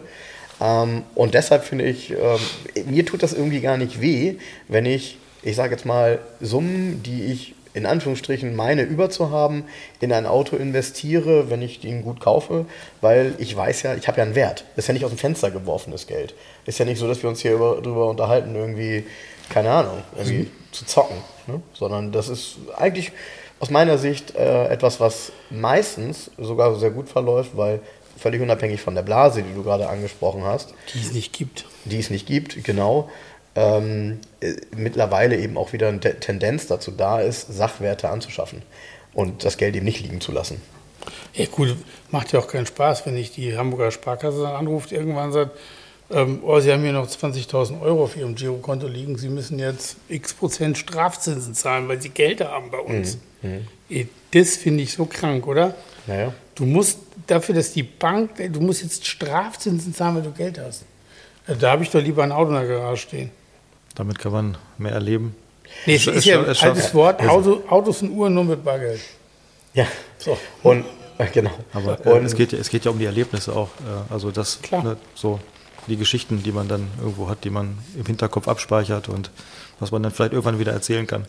Ähm, 0.62 1.04
und 1.16 1.34
deshalb 1.34 1.64
finde 1.64 1.86
ich, 1.86 2.12
ähm, 2.12 2.86
mir 2.86 3.06
tut 3.06 3.24
das 3.24 3.34
irgendwie 3.34 3.62
gar 3.62 3.78
nicht 3.78 4.02
weh, 4.02 4.36
wenn 4.68 4.86
ich, 4.86 5.18
ich 5.42 5.56
sage 5.56 5.72
jetzt 5.72 5.86
mal, 5.86 6.20
Summen, 6.40 7.02
die 7.04 7.26
ich 7.26 7.56
in 7.74 7.86
Anführungsstrichen 7.86 8.55
meine 8.55 8.84
überzuhaben, 8.84 9.63
in 9.99 10.11
ein 10.13 10.26
Auto 10.26 10.55
investiere, 10.55 11.49
wenn 11.49 11.61
ich 11.61 11.80
den 11.80 12.03
gut 12.03 12.20
kaufe, 12.20 12.65
weil 13.01 13.36
ich 13.38 13.55
weiß 13.55 13.84
ja, 13.84 13.95
ich 13.95 14.07
habe 14.07 14.18
ja 14.18 14.24
einen 14.24 14.36
Wert. 14.36 14.65
Das 14.76 14.86
ist 14.86 14.88
ja 14.88 14.93
nicht 14.93 15.05
aus 15.05 15.11
dem 15.11 15.18
Fenster 15.18 15.51
geworfenes 15.51 16.07
Geld. 16.07 16.34
Ist 16.65 16.80
ja 16.80 16.86
nicht 16.86 16.99
so, 16.99 17.07
dass 17.07 17.22
wir 17.22 17.30
uns 17.30 17.41
hier 17.41 17.57
darüber 17.57 18.09
unterhalten, 18.09 18.55
irgendwie, 18.55 19.05
keine 19.49 19.72
Ahnung, 19.72 20.03
irgendwie 20.18 20.43
mhm. 20.43 20.51
zu 20.72 20.86
zocken, 20.86 21.18
ne? 21.47 21.61
sondern 21.74 22.11
das 22.11 22.30
ist 22.30 22.57
eigentlich 22.76 23.11
aus 23.59 23.70
meiner 23.70 23.97
Sicht 23.97 24.36
äh, 24.36 24.68
etwas, 24.68 24.99
was 24.99 25.32
meistens 25.49 26.32
sogar 26.38 26.76
sehr 26.76 26.91
gut 26.91 27.09
verläuft, 27.09 27.51
weil 27.55 27.80
völlig 28.18 28.41
unabhängig 28.41 28.82
von 28.82 28.95
der 28.95 29.03
Blase, 29.03 29.43
die 29.43 29.53
du 29.53 29.63
gerade 29.63 29.89
angesprochen 29.89 30.43
hast. 30.43 30.74
Die 30.93 30.99
es 30.99 31.13
nicht 31.13 31.34
gibt. 31.34 31.65
Die 31.86 31.99
es 31.99 32.09
nicht 32.09 32.28
gibt, 32.28 32.63
genau 32.63 33.09
ähm, 33.58 34.20
äh, 34.39 34.53
mittlerweile 34.76 35.36
eben 35.36 35.58
auch 35.58 35.74
wieder 35.74 35.88
eine 35.88 35.99
Tendenz 35.99 36.68
dazu 36.68 36.91
da 36.91 37.20
ist, 37.20 37.51
Sachwerte 37.51 38.08
anzuschaffen 38.10 38.62
und 39.16 39.43
das 39.43 39.58
Geld 39.58 39.76
eben 39.76 39.86
nicht 39.86 39.99
liegen 39.99 40.22
zu 40.22 40.32
lassen. 40.32 40.62
Ja 41.34 41.47
gut, 41.47 41.76
macht 42.12 42.32
ja 42.34 42.39
auch 42.39 42.47
keinen 42.47 42.68
Spaß, 42.68 43.08
wenn 43.08 43.18
ich 43.18 43.32
die 43.32 43.58
Hamburger 43.58 43.89
Sparkasse 43.89 44.47
anruft, 44.47 44.91
irgendwann 44.91 45.32
sagt, 45.32 45.58
ähm, 46.12 46.39
oh, 46.43 46.60
Sie 46.60 46.72
haben 46.72 46.84
hier 46.84 46.93
noch 46.93 47.08
20.000 47.08 47.82
Euro 47.82 48.03
auf 48.03 48.16
Ihrem 48.16 48.36
Girokonto 48.36 48.88
liegen, 48.88 49.18
Sie 49.18 49.28
müssen 49.28 49.58
jetzt 49.58 49.97
x 50.08 50.36
Prozent 50.36 50.78
Strafzinsen 50.78 51.55
zahlen, 51.55 51.88
weil 51.88 51.99
Sie 51.99 52.10
Geld 52.10 52.41
haben 52.41 52.70
bei 52.70 52.80
uns. 52.80 53.18
Mhm. 53.41 53.66
Mhm. 53.89 54.10
Das 54.32 54.55
finde 54.55 54.84
ich 54.84 54.93
so 54.93 55.05
krank, 55.05 55.47
oder? 55.47 55.74
Naja. 56.05 56.32
Du 56.53 56.66
musst 56.66 56.99
dafür, 57.26 57.55
dass 57.55 57.74
die 57.74 57.84
Bank, 57.84 58.32
du 58.38 58.62
musst 58.62 58.84
jetzt 58.84 59.08
Strafzinsen 59.08 59.95
zahlen, 59.95 60.18
weil 60.18 60.22
du 60.22 60.32
Geld 60.32 60.60
hast. 60.60 60.84
Da 61.60 61.72
habe 61.72 61.84
ich 61.84 61.89
doch 61.89 62.01
lieber 62.01 62.24
ein 62.24 62.32
Auto 62.32 62.49
in 62.49 62.55
der 62.55 62.68
Garage 62.68 63.01
stehen. 63.01 63.32
Damit 63.98 64.20
kann 64.20 64.32
man 64.32 64.58
mehr 64.78 64.91
erleben. 64.91 65.36
Nee, 65.88 65.95
es 65.95 66.06
ist, 66.06 66.18
ist 66.18 66.26
ja 66.26 66.39
ein 66.39 66.56
altes 66.56 66.93
Wort, 66.93 67.20
Auto, 67.28 67.64
Autos 67.68 68.04
und 68.04 68.12
Uhren 68.12 68.34
nur 68.34 68.43
mit 68.43 68.64
Bargeld. 68.64 69.02
Ja, 69.74 69.88
so. 70.20 70.38
und 70.62 70.86
äh, 71.18 71.26
genau. 71.34 71.50
Aber 71.74 72.06
äh, 72.06 72.20
es, 72.20 72.36
geht, 72.36 72.54
es 72.54 72.70
geht 72.70 72.86
ja 72.86 72.91
um 72.91 73.00
die 73.00 73.06
Erlebnisse 73.06 73.56
auch. 73.56 73.70
Äh, 73.80 74.14
also 74.14 74.30
das, 74.30 74.60
ne, 74.72 74.98
so 75.16 75.39
die 75.88 75.98
Geschichten, 75.98 76.43
die 76.43 76.52
man 76.52 76.68
dann 76.68 76.88
irgendwo 77.00 77.28
hat, 77.28 77.43
die 77.43 77.50
man 77.50 77.80
im 77.98 78.06
Hinterkopf 78.06 78.48
abspeichert 78.48 79.10
und 79.10 79.32
was 79.80 79.91
man 79.91 80.04
dann 80.04 80.12
vielleicht 80.12 80.34
irgendwann 80.34 80.60
wieder 80.60 80.74
erzählen 80.74 81.08
kann. 81.08 81.26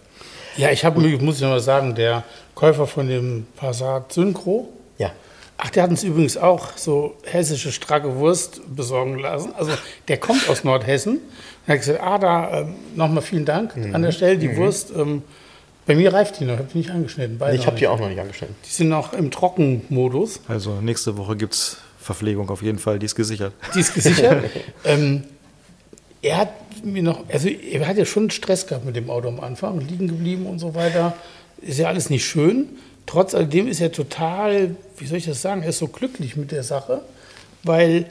Ja, 0.59 0.71
ich 0.71 0.85
habe, 0.85 1.01
muss 1.01 1.37
ich 1.37 1.43
noch 1.43 1.49
mal 1.49 1.61
sagen, 1.61 1.95
der 1.95 2.23
Käufer 2.55 2.87
von 2.87 3.09
dem 3.09 3.47
Passat 3.57 4.13
Synchro, 4.13 4.69
ja. 4.99 5.11
Ach, 5.57 5.71
der 5.71 5.83
hat 5.83 5.91
uns 5.91 6.05
übrigens 6.05 6.37
auch 6.37 6.77
so 6.77 7.17
hessische 7.25 7.73
stracke 7.73 8.15
Wurst 8.17 8.61
besorgen 8.77 9.19
lassen. 9.19 9.53
Also 9.57 9.73
der 10.07 10.19
kommt 10.19 10.49
aus 10.49 10.63
Nordhessen. 10.63 11.21
Er 11.69 11.75
hat 11.75 11.81
gesagt, 11.81 12.01
ah, 12.03 12.19
da 12.19 12.61
ähm, 12.63 12.75
nochmal 12.97 13.23
vielen 13.23 13.45
Dank 13.45 13.77
mhm. 13.77 13.95
an 13.95 14.03
der 14.03 14.11
Stelle. 14.11 14.37
Die 14.39 14.49
mhm. 14.49 14.57
Wurst, 14.57 14.93
ähm, 14.97 15.23
bei 15.87 15.95
mir 15.95 16.13
reift 16.13 16.41
die 16.41 16.45
noch, 16.45 16.55
ich 16.55 16.59
habe 16.59 16.69
die 16.73 16.79
nicht 16.79 16.91
angeschnitten. 16.91 17.41
ich 17.55 17.67
habe 17.67 17.77
die 17.77 17.87
auch 17.87 18.01
noch 18.01 18.09
nicht 18.09 18.21
angeschnitten. 18.21 18.57
Die 18.65 18.71
sind 18.71 18.89
noch 18.89 19.13
im 19.13 19.31
Trockenmodus. 19.31 20.41
Also 20.49 20.81
nächste 20.81 21.17
Woche 21.17 21.37
gibt 21.37 21.55
es 21.55 21.77
Verpflegung 22.01 22.51
auf 22.51 22.63
jeden 22.63 22.79
Fall, 22.81 22.99
die 22.99 23.07
ist 23.07 23.15
gesichert. 23.15 23.53
Die 23.75 23.81
ist 23.81 23.95
gesichert. 23.95 24.45
ähm, 24.85 25.25
er 26.21 26.39
hat 26.39 26.51
mir 26.83 27.05
noch, 27.05 27.29
also 27.31 27.49
er 27.49 27.87
hat 27.87 27.97
ja 27.97 28.05
schon 28.05 28.31
Stress 28.31 28.67
gehabt 28.67 28.85
mit 28.85 28.97
dem 28.97 29.09
Auto 29.09 29.29
am 29.29 29.39
Anfang, 29.39 29.81
liegen 29.81 30.09
geblieben 30.09 30.47
und 30.47 30.59
so 30.59 30.75
weiter. 30.75 31.15
Ist 31.61 31.79
ja 31.79 31.87
alles 31.87 32.11
nicht 32.11 32.25
schön 32.25 32.69
trotz 33.09 33.35
alledem 33.35 33.67
ist 33.67 33.81
er 33.81 33.91
total, 33.91 34.77
wie 34.99 35.07
soll 35.07 35.19
ich 35.19 35.25
das 35.25 35.43
sagen, 35.43 35.63
er 35.63 35.71
ist 35.71 35.79
so 35.79 35.89
glücklich 35.89 36.37
mit 36.37 36.53
der 36.53 36.63
Sache, 36.63 37.01
weil 37.65 38.07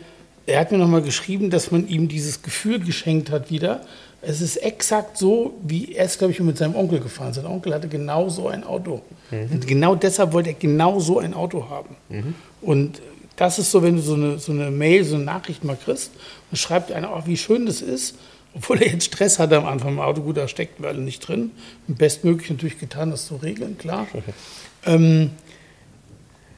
er 0.48 0.62
hat 0.62 0.72
mir 0.72 0.78
nochmal 0.78 1.02
geschrieben, 1.02 1.50
dass 1.50 1.72
man 1.72 1.88
ihm 1.88 2.08
dieses 2.08 2.41
Gefühl 2.41 2.80
geschenkt 2.80 3.30
hat 3.30 3.52
wieder. 3.52 3.82
Es 4.22 4.41
ist 4.41 4.56
exakt 4.58 5.18
so, 5.18 5.54
wie 5.62 5.93
er 5.93 6.06
es, 6.06 6.18
glaube 6.18 6.32
ich, 6.32 6.39
mit 6.39 6.58
seinem 6.58 6.76
Onkel 6.76 7.00
gefahren 7.00 7.30
ist. 7.30 7.36
Sein 7.36 7.45
Onkel 7.45 7.74
hatte 7.74 7.88
genau 7.89 8.30
so 8.30 8.48
ein 8.48 8.64
Auto. 8.64 9.02
Mhm. 9.30 9.50
Und 9.52 9.68
genau 9.68 9.95
deshalb 9.95 10.32
wollte 10.32 10.50
er 10.50 10.56
genau 10.56 11.00
so 11.00 11.20
ein 11.20 11.34
Auto 11.34 11.70
haben. 11.70 11.95
Mhm. 12.10 12.34
Und 12.62 13.02
das 13.36 13.60
ist 13.60 13.72
so, 13.72 13.84
wenn 13.84 13.98
du 13.98 14.02
so 14.02 14.16
eine, 14.16 14.39
so 14.39 14.54
eine 14.54 14.72
Mail, 14.72 15.04
so 15.04 15.16
eine 15.16 15.26
Nachricht 15.26 15.64
mal 15.64 15.78
kriegst 15.78 16.12
und 16.50 16.58
schreibt 16.58 16.91
einer, 16.91 17.14
oh, 17.16 17.22
wie 17.26 17.38
schön 17.38 17.66
das 17.66 17.82
ist, 17.82 18.16
obwohl 18.56 18.82
er 18.82 18.91
jetzt 18.91 19.06
Stress 19.06 19.39
hatte 19.39 19.58
am 19.58 19.66
Anfang 19.66 19.89
im 19.89 20.00
Auto, 20.00 20.22
gut, 20.22 20.38
da 20.38 20.48
steckt 20.48 20.82
wir 20.82 20.88
alle 20.88 21.02
nicht 21.02 21.28
drin. 21.28 21.52
Bestmöglich 21.88 22.50
natürlich 22.50 22.80
getan, 22.80 23.12
das 23.12 23.28
zu 23.28 23.36
regeln, 23.36 23.78
klar. 23.78 24.08
Ähm, 24.86 25.32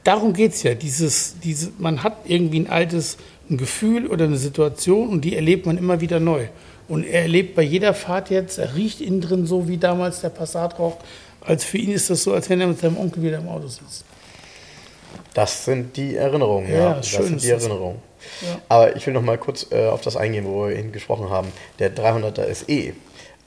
darum 0.04 0.34
geht 0.34 0.52
es 0.52 0.62
ja. 0.62 0.74
Dieses, 0.74 1.40
diese, 1.42 1.72
man 1.78 2.04
hat 2.04 2.18
irgendwie 2.26 2.60
ein 2.60 2.68
altes 2.68 3.16
ein 3.50 3.56
Gefühl 3.56 4.06
oder 4.06 4.24
eine 4.24 4.36
Situation 4.36 5.08
und 5.08 5.22
die 5.22 5.34
erlebt 5.34 5.66
man 5.66 5.76
immer 5.76 6.00
wieder 6.00 6.20
neu. 6.20 6.46
Und 6.88 7.04
er 7.04 7.22
erlebt 7.22 7.54
bei 7.54 7.62
jeder 7.62 7.94
Fahrt 7.94 8.30
jetzt, 8.30 8.58
er 8.58 8.74
riecht 8.74 9.00
innen 9.00 9.20
drin 9.20 9.46
so, 9.46 9.68
wie 9.68 9.76
damals 9.76 10.20
der 10.20 10.30
Passat 10.30 10.78
raucht. 10.78 10.98
Als 11.40 11.64
für 11.64 11.78
ihn 11.78 11.92
ist 11.92 12.10
das 12.10 12.22
so, 12.22 12.32
als 12.32 12.50
wenn 12.50 12.60
er 12.60 12.66
mit 12.66 12.80
seinem 12.80 12.98
Onkel 12.98 13.22
wieder 13.22 13.38
im 13.38 13.48
Auto 13.48 13.66
sitzt. 13.66 14.04
Das 15.34 15.64
sind 15.64 15.96
die 15.96 16.16
Erinnerungen, 16.16 16.70
ja. 16.70 16.78
ja 16.78 16.94
das 16.94 17.08
schön 17.08 17.26
sind 17.26 17.42
die 17.42 17.50
Erinnerungen. 17.50 17.98
Ja. 18.42 18.60
Aber 18.68 18.96
ich 18.96 19.06
will 19.06 19.14
noch 19.14 19.22
mal 19.22 19.38
kurz 19.38 19.66
äh, 19.70 19.86
auf 19.86 20.00
das 20.00 20.16
eingehen, 20.16 20.44
wo 20.44 20.66
wir 20.66 20.76
eben 20.76 20.92
gesprochen 20.92 21.30
haben. 21.30 21.48
Der 21.78 21.94
300er 21.94 22.52
SE 22.52 22.92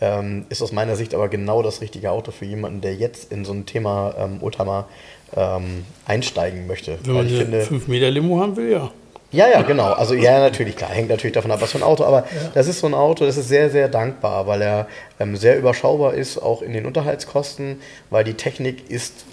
ähm, 0.02 0.46
ist 0.50 0.62
aus 0.62 0.72
meiner 0.72 0.96
Sicht 0.96 1.14
aber 1.14 1.30
genau 1.30 1.62
das 1.62 1.82
richtige 1.82 2.12
Auto 2.12 2.32
für 2.32 2.46
jemanden, 2.46 2.82
der 2.82 2.96
jetzt 2.96 3.32
in 3.32 3.46
so 3.46 3.54
ein 3.54 3.66
Thema 3.66 4.16
ähm, 4.18 4.42
Oldtimer 4.42 4.88
ähm, 5.36 5.86
einsteigen 6.06 6.68
möchte. 6.68 6.98
Wenn 7.04 7.14
man 7.14 7.28
eine 7.28 7.62
5 7.62 7.88
Meter 7.88 8.10
Limo 8.10 8.40
haben 8.40 8.56
will, 8.56 8.72
ja. 8.72 8.92
Ja, 9.34 9.48
ja, 9.50 9.64
genau. 9.64 9.92
Also 9.94 10.14
ja, 10.14 10.40
natürlich, 10.40 10.76
klar, 10.76 10.92
hängt 10.92 11.10
natürlich 11.10 11.34
davon 11.34 11.52
ab, 11.52 11.60
was 11.60 11.72
für 11.72 11.80
ein 11.80 11.84
Auto, 11.84 12.04
aber 12.04 12.26
das 12.54 12.68
ist 12.68 12.80
so 12.80 12.88
ein 12.88 12.94
Auto, 12.94 13.26
das 13.26 13.36
ist 13.36 13.50
sehr, 13.50 13.72
sehr 13.72 13.90
dankbar, 13.90 14.46
weil 14.46 14.62
er 14.62 14.88
ähm, 15.20 15.36
sehr 15.36 15.58
überschaubar 15.58 16.14
ist, 16.14 16.38
auch 16.38 16.62
in 16.62 16.72
den 16.72 16.86
Unterhaltskosten, 16.86 17.82
weil 18.12 18.24
die 18.24 18.36
Technik 18.36 18.90
ist, 18.92 19.26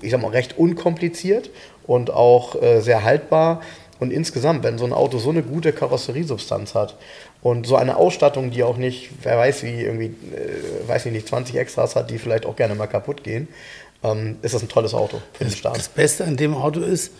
ich 0.00 0.10
sag 0.10 0.20
mal, 0.20 0.32
recht 0.32 0.58
unkompliziert 0.58 1.50
und 1.86 2.10
auch 2.10 2.60
äh, 2.60 2.80
sehr 2.80 3.04
haltbar. 3.04 3.60
Und 4.00 4.12
insgesamt, 4.12 4.64
wenn 4.64 4.78
so 4.78 4.84
ein 4.84 4.92
Auto 4.92 5.18
so 5.18 5.30
eine 5.30 5.44
gute 5.44 5.72
Karosseriesubstanz 5.72 6.74
hat 6.74 6.96
und 7.40 7.68
so 7.68 7.76
eine 7.76 7.96
Ausstattung, 7.96 8.50
die 8.50 8.64
auch 8.64 8.76
nicht, 8.76 9.10
wer 9.22 9.38
weiß 9.38 9.62
wie, 9.62 9.80
irgendwie, 9.80 10.06
äh, 10.06 10.88
weiß 10.88 11.06
ich 11.06 11.12
nicht, 11.12 11.28
20 11.28 11.54
Extras 11.54 11.94
hat, 11.94 12.10
die 12.10 12.18
vielleicht 12.18 12.46
auch 12.46 12.56
gerne 12.56 12.74
mal 12.74 12.88
kaputt 12.88 13.22
gehen, 13.22 13.46
ähm, 14.02 14.38
ist 14.42 14.54
das 14.54 14.62
ein 14.62 14.68
tolles 14.68 14.92
Auto 14.92 15.18
für 15.34 15.44
den 15.44 15.50
Das 15.50 15.58
Start. 15.58 15.94
Beste 15.94 16.24
an 16.24 16.36
dem 16.36 16.56
Auto 16.56 16.80
ist, 16.80 17.12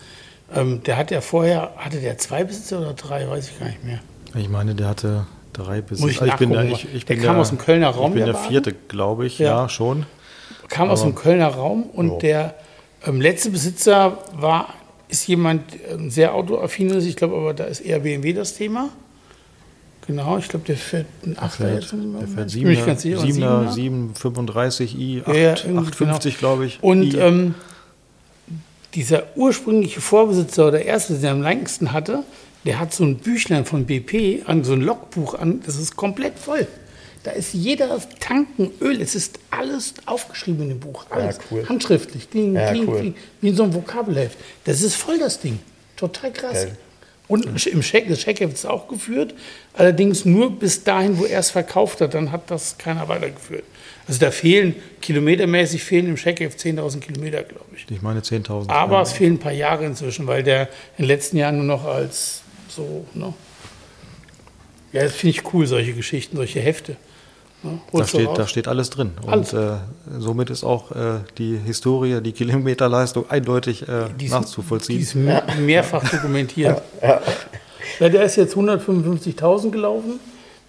ähm, 0.55 0.81
der 0.83 0.97
hat 0.97 1.11
ja 1.11 1.21
vorher, 1.21 1.73
hatte 1.77 1.99
der 1.99 2.17
zwei 2.17 2.43
Besitzer 2.43 2.79
oder 2.79 2.93
drei, 2.93 3.27
weiß 3.29 3.49
ich 3.49 3.59
gar 3.59 3.67
nicht 3.67 3.83
mehr. 3.83 3.99
Ich 4.35 4.49
meine, 4.49 4.75
der 4.75 4.87
hatte 4.89 5.25
drei 5.53 5.81
Besitzer. 5.81 6.05
Muss 6.07 6.15
ich 6.15 6.21
Also 6.21 6.37
bin 6.37 6.51
der, 6.51 6.63
ich, 6.65 6.93
ich 6.93 7.05
Der 7.05 7.15
bin 7.15 7.23
kam 7.23 7.37
aus 7.37 7.49
dem 7.49 7.57
Kölner 7.57 7.89
Raum, 7.89 8.11
Ich 8.11 8.15
bin 8.17 8.25
der 8.25 8.33
der 8.33 8.41
vierte, 8.43 8.73
glaube 8.87 9.25
ich. 9.25 9.39
Ja. 9.39 9.63
Ja, 9.63 9.69
schon. 9.69 10.05
Kam 10.69 10.89
aus 10.89 11.01
dem 11.03 11.13
Kölner 11.15 11.47
Raum 11.49 11.83
und 11.83 12.07
Jo. 12.07 12.17
der 12.19 12.55
ähm, 13.05 13.21
letzte 13.21 13.49
Besitzer 13.51 14.17
war, 14.33 14.73
ist 15.09 15.27
jemand 15.27 15.61
ähm, 15.91 16.09
sehr 16.09 16.33
autoaffines, 16.33 17.05
ich 17.05 17.15
glaube 17.15 17.35
aber 17.35 17.53
da 17.53 17.65
ist 17.65 17.81
eher 17.81 17.99
BMW 17.99 18.33
das 18.33 18.55
Thema. 18.55 18.89
Genau, 20.07 20.37
ich 20.37 20.49
glaube, 20.49 20.65
der 20.65 20.75
fährt 20.75 21.05
ein 21.25 21.35
8er 21.37 21.49
fährt, 21.49 21.81
jetzt 21.83 21.93
der 21.93 22.27
fährt 22.27 22.53
Bin 22.53 22.67
ich 22.71 22.79
7er, 22.79 22.85
ganz 22.85 23.01
sicher, 23.03 23.17
7er, 23.19 23.67
7er. 23.67 23.71
735 23.71 24.99
i, 24.99 25.21
8, 25.21 25.27
Ja, 25.27 25.33
ja, 25.33 25.49
irgendwie 25.51 25.77
850, 25.79 26.37
glaube 26.39 26.65
ich. 26.65 26.79
Und 26.83 27.13
ähm, 27.15 27.55
dieser 28.95 29.35
ursprüngliche 29.35 30.01
Vorbesitzer 30.01 30.67
oder 30.67 30.83
erste, 30.83 31.15
der 31.15 31.31
am 31.31 31.41
längsten 31.41 31.91
hatte, 31.91 32.23
der 32.65 32.79
hat 32.79 32.93
so 32.93 33.03
ein 33.03 33.17
Büchlein 33.17 33.65
von 33.65 33.85
BP, 33.85 34.43
an 34.45 34.63
so 34.63 34.73
ein 34.73 34.81
Logbuch 34.81 35.33
an, 35.35 35.61
das 35.65 35.77
ist 35.77 35.95
komplett 35.95 36.37
voll. 36.39 36.67
Da 37.23 37.31
ist 37.31 37.53
jeder 37.53 37.99
Tanken 38.19 38.71
Öl, 38.81 39.01
es 39.01 39.15
ist 39.15 39.39
alles 39.49 39.93
aufgeschrieben 40.05 40.63
in 40.63 40.69
dem 40.69 40.79
Buch. 40.79 41.05
Alles. 41.09 41.39
cool. 41.49 41.67
Handschriftlich, 41.67 42.29
kling, 42.29 42.53
Ja, 42.53 42.71
kling, 42.71 42.87
cool. 42.87 42.99
kling, 42.99 43.15
wie 43.41 43.49
in 43.49 43.55
so 43.55 43.63
einem 43.63 43.73
Vokabelheft. 43.73 44.37
Das 44.65 44.81
ist 44.81 44.95
voll 44.95 45.17
das 45.19 45.39
Ding. 45.39 45.59
Total 45.95 46.31
krass. 46.33 46.65
Geil. 46.65 46.77
Und 47.29 47.65
im 47.65 47.81
Scheck, 47.81 48.09
das 48.09 48.19
Scheckheft 48.19 48.53
ist 48.53 48.65
auch 48.65 48.89
geführt, 48.89 49.33
allerdings 49.73 50.25
nur 50.25 50.51
bis 50.51 50.83
dahin, 50.83 51.17
wo 51.17 51.23
er 51.23 51.39
es 51.39 51.51
verkauft 51.51 52.01
hat, 52.01 52.13
dann 52.13 52.31
hat 52.33 52.51
das 52.51 52.77
keiner 52.77 53.07
weitergeführt. 53.07 53.63
Also 54.07 54.19
da 54.19 54.31
fehlen, 54.31 54.75
kilometermäßig 55.01 55.83
fehlen 55.83 56.07
im 56.07 56.17
Scheckheft 56.17 56.59
10.000 56.59 56.99
Kilometer, 56.99 57.43
glaube 57.43 57.65
ich. 57.75 57.85
ich 57.89 58.01
meine 58.01 58.19
10.000. 58.19 58.69
Aber 58.69 58.95
ja. 58.97 59.01
es 59.01 59.13
fehlen 59.13 59.35
ein 59.35 59.39
paar 59.39 59.53
Jahre 59.53 59.85
inzwischen, 59.85 60.27
weil 60.27 60.43
der 60.43 60.63
in 60.97 61.03
den 61.03 61.05
letzten 61.05 61.37
Jahren 61.37 61.55
nur 61.57 61.65
noch 61.77 61.85
als 61.85 62.41
so, 62.67 63.05
ne? 63.13 63.33
Ja, 64.91 65.03
das 65.03 65.13
finde 65.13 65.37
ich 65.37 65.53
cool, 65.53 65.65
solche 65.65 65.93
Geschichten, 65.93 66.35
solche 66.37 66.59
Hefte. 66.59 66.97
Ne? 67.63 67.79
Da 67.93 68.05
steht, 68.05 68.29
da 68.35 68.45
steht 68.47 68.67
alles 68.67 68.89
drin. 68.89 69.11
Alles. 69.25 69.53
Und 69.53 69.59
äh, 69.59 69.77
somit 70.19 70.49
ist 70.49 70.63
auch 70.63 70.91
äh, 70.91 71.19
die 71.37 71.57
Historie, 71.65 72.19
die 72.21 72.33
Kilometerleistung 72.33 73.29
eindeutig 73.29 73.87
äh, 73.87 74.09
Die 74.19 74.25
ist- 74.25 74.31
nachzuvollziehen. 74.31 74.97
Die 74.97 75.03
ist 75.03 75.15
mehr- 75.15 75.45
mehrfach 75.59 76.07
dokumentiert. 76.09 76.81
Ja. 77.99 78.09
der 78.09 78.23
ist 78.23 78.37
jetzt 78.37 78.55
155.000 78.55 79.69
gelaufen. 79.69 80.19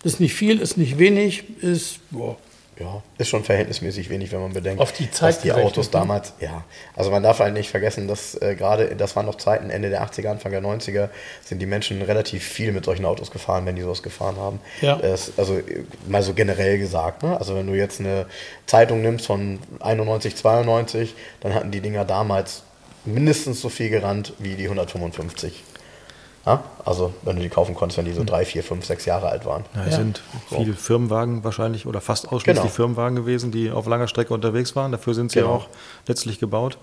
Ist 0.05 0.21
nicht 0.21 0.35
viel, 0.35 0.61
ist 0.61 0.77
nicht 0.77 0.99
wenig, 0.99 1.45
ist, 1.63 2.01
boah, 2.11 2.37
Ja, 2.79 3.03
ist 3.19 3.29
schon 3.29 3.45
verhältnismäßig 3.45 4.11
wenig, 4.11 4.33
wenn 4.33 4.41
man 4.41 4.53
bedenkt, 4.53 4.81
Auf 4.81 4.93
die 4.93 5.09
Zeit 5.11 5.37
dass 5.37 5.43
die 5.43 5.53
Autos 5.53 5.87
ne? 5.87 5.93
damals, 5.93 6.33
ja, 6.41 6.65
also 6.97 7.11
man 7.11 7.23
darf 7.23 7.39
halt 7.39 7.55
nicht 7.55 7.71
vergessen, 7.71 8.09
dass 8.09 8.35
äh, 8.43 8.57
gerade, 8.57 8.97
das 8.97 9.15
waren 9.15 9.27
noch 9.27 9.37
Zeiten, 9.37 9.71
Ende 9.71 9.91
der 9.91 10.05
80er, 10.05 10.29
Anfang 10.29 10.51
der 10.51 10.63
90er, 10.63 11.09
sind 11.45 11.61
die 11.61 11.67
Menschen 11.67 12.03
relativ 12.03 12.43
viel 12.43 12.73
mit 12.73 12.85
solchen 12.85 13.05
Autos 13.05 13.31
gefahren, 13.31 13.65
wenn 13.67 13.77
die 13.77 13.83
sowas 13.83 14.03
gefahren 14.03 14.37
haben. 14.37 14.61
Ja. 14.81 14.99
Es, 14.99 15.33
also 15.37 15.59
äh, 15.59 15.85
mal 16.09 16.23
so 16.23 16.35
generell 16.35 16.79
gesagt, 16.79 17.23
ne? 17.23 17.39
also 17.39 17.55
wenn 17.55 17.67
du 17.67 17.75
jetzt 17.75 18.01
eine 18.01 18.27
Zeitung 18.67 19.03
nimmst 19.03 19.27
von 19.27 19.61
91, 19.81 20.35
92, 20.35 21.15
dann 21.41 21.55
hatten 21.55 21.71
die 21.71 21.81
Dinger 21.81 22.05
damals 22.05 22.63
mindestens 23.05 23.61
so 23.61 23.69
viel 23.69 23.91
gerannt 23.91 24.33
wie 24.39 24.55
die 24.55 24.65
155. 24.65 25.63
Ja? 26.47 26.63
Also 26.85 27.15
wenn 27.23 27.37
du 27.37 27.43
die 27.43 27.49
kaufen 27.49 27.75
konntest, 27.75 27.99
wenn 27.99 28.05
die 28.05 28.13
so 28.13 28.25
drei, 28.25 28.45
vier, 28.45 28.63
fünf, 28.63 28.85
sechs 28.85 29.05
Jahre 29.07 29.29
alt 29.29 29.47
waren. 29.47 29.65
Ja, 29.75 29.85
es 29.85 29.93
Ja. 29.93 29.97
sind 29.99 30.23
viele 30.51 30.75
Firmenwagen 30.75 31.43
wahrscheinlich 31.45 31.87
oder 31.87 32.01
fast 32.01 32.29
ausschließlich 32.29 32.63
Genau. 32.65 32.75
Firmenwagen 32.75 33.17
gewesen, 33.17 33.51
die 33.51 33.71
auf 33.71 33.87
langer 33.87 34.09
Strecke 34.09 34.35
unterwegs 34.35 34.77
waren. 34.77 34.93
Dafür 34.93 35.15
sind 35.15 35.33
sie 35.33 35.41
Genau. 35.41 35.53
auch 35.55 35.69
letztlich 36.07 36.39
gebaut. 36.39 36.77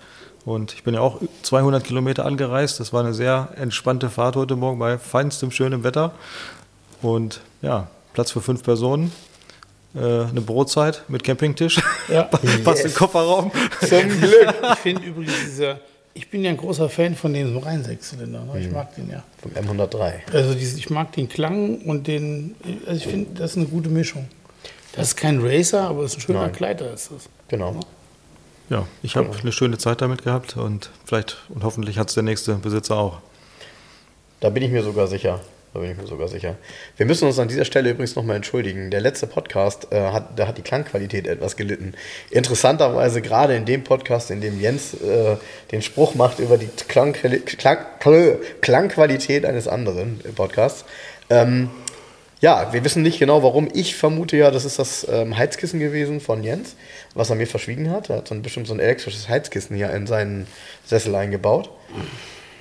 Und 0.45 0.73
ich 0.73 0.83
bin 0.83 0.95
ja 0.95 1.01
auch 1.01 1.19
200 1.43 1.83
Kilometer 1.83 2.25
angereist. 2.25 2.79
Das 2.79 2.91
war 2.93 3.01
eine 3.01 3.13
sehr 3.13 3.49
entspannte 3.57 4.09
Fahrt 4.09 4.35
heute 4.35 4.55
Morgen 4.55 4.79
bei 4.79 4.97
feinstem, 4.97 5.51
schönem 5.51 5.83
Wetter. 5.83 6.11
Und 7.03 7.41
ja, 7.61 7.87
Platz 8.13 8.31
für 8.31 8.41
fünf 8.41 8.63
Personen. 8.63 9.11
Äh, 9.93 9.99
eine 9.99 10.41
Brotzeit 10.41 11.03
mit 11.09 11.23
Campingtisch. 11.23 11.79
Ja. 12.07 12.23
Passt 12.63 12.85
im 12.85 12.93
Kofferraum. 12.93 13.51
Zum 13.81 14.07
Glück. 14.09 14.53
Ich 14.73 14.79
finde 14.79 15.03
übrigens 15.03 15.33
dieser, 15.45 15.79
ich 16.13 16.29
bin 16.29 16.43
ja 16.43 16.49
ein 16.51 16.57
großer 16.57 16.89
Fan 16.89 17.15
von 17.15 17.33
den 17.33 17.57
Reinsechszylinder. 17.57 18.43
Ne? 18.45 18.59
Ich 18.59 18.67
Mhm. 18.67 18.73
mag 18.73 18.95
den 18.95 19.09
ja. 19.09 19.23
Vom 19.41 19.51
M103. 19.51 20.13
Also 20.33 20.53
dieses, 20.53 20.77
ich 20.77 20.89
mag 20.89 21.11
den 21.13 21.29
Klang 21.29 21.79
und 21.81 22.07
den, 22.07 22.55
also 22.85 22.97
ich 22.97 23.07
finde, 23.07 23.39
das 23.39 23.51
ist 23.51 23.57
eine 23.57 23.65
gute 23.67 23.89
Mischung. 23.89 24.27
Das 24.93 25.09
ist 25.09 25.15
kein 25.15 25.39
Racer, 25.41 25.81
aber 25.87 26.03
es 26.03 26.11
ist 26.11 26.17
ein 26.17 26.21
schöner 26.21 26.41
Nein. 26.41 26.51
Kleider 26.51 26.93
ist 26.93 27.11
das. 27.11 27.29
Genau. 27.47 27.79
Ja, 28.69 28.87
ich 29.03 29.15
habe 29.15 29.29
eine 29.37 29.51
schöne 29.51 29.77
Zeit 29.77 30.01
damit 30.01 30.23
gehabt 30.23 30.55
und 30.57 30.89
vielleicht 31.05 31.37
und 31.49 31.63
hoffentlich 31.63 31.97
hat 31.97 32.09
es 32.09 32.13
der 32.15 32.23
nächste 32.23 32.55
Besitzer 32.55 32.95
auch. 32.97 33.19
Da 34.39 34.49
bin 34.49 34.63
ich 34.63 34.71
mir 34.71 34.81
sogar 34.83 35.07
sicher. 35.07 35.39
Da 35.73 35.79
bin 35.79 35.91
ich 35.91 35.97
mir 35.97 36.05
sogar 36.05 36.27
sicher. 36.27 36.55
Wir 36.97 37.05
müssen 37.05 37.25
uns 37.25 37.39
an 37.39 37.47
dieser 37.47 37.63
Stelle 37.63 37.91
übrigens 37.91 38.17
nochmal 38.17 38.35
entschuldigen. 38.35 38.91
Der 38.91 38.99
letzte 38.99 39.25
Podcast, 39.25 39.87
äh, 39.91 40.11
hat, 40.11 40.37
da 40.37 40.47
hat 40.47 40.57
die 40.57 40.63
Klangqualität 40.63 41.27
etwas 41.27 41.55
gelitten. 41.55 41.93
Interessanterweise 42.29 43.21
gerade 43.21 43.55
in 43.55 43.63
dem 43.63 43.85
Podcast, 43.85 44.31
in 44.31 44.41
dem 44.41 44.59
Jens 44.59 44.93
äh, 44.95 45.37
den 45.71 45.81
Spruch 45.81 46.13
macht 46.13 46.39
über 46.39 46.57
die 46.57 46.67
Klang, 46.67 47.13
Klang, 47.13 47.77
Klangqualität 48.59 49.45
eines 49.45 49.69
anderen 49.69 50.19
Podcasts. 50.35 50.83
Ähm, 51.29 51.69
ja, 52.41 52.73
wir 52.73 52.83
wissen 52.83 53.01
nicht 53.01 53.19
genau 53.19 53.41
warum. 53.41 53.69
Ich 53.73 53.95
vermute 53.95 54.35
ja, 54.35 54.51
das 54.51 54.65
ist 54.65 54.77
das 54.77 55.07
ähm, 55.09 55.37
Heizkissen 55.37 55.79
gewesen 55.79 56.19
von 56.19 56.43
Jens, 56.43 56.75
was 57.13 57.29
er 57.29 57.37
mir 57.37 57.47
verschwiegen 57.47 57.91
hat. 57.91 58.09
Er 58.09 58.17
hat 58.17 58.27
so 58.27 58.35
ein, 58.35 58.41
bestimmt 58.41 58.67
so 58.67 58.73
ein 58.73 58.79
elektrisches 58.81 59.29
Heizkissen 59.29 59.77
hier 59.77 59.91
in 59.91 60.05
seinen 60.05 60.47
Sessel 60.85 61.15
eingebaut. 61.15 61.69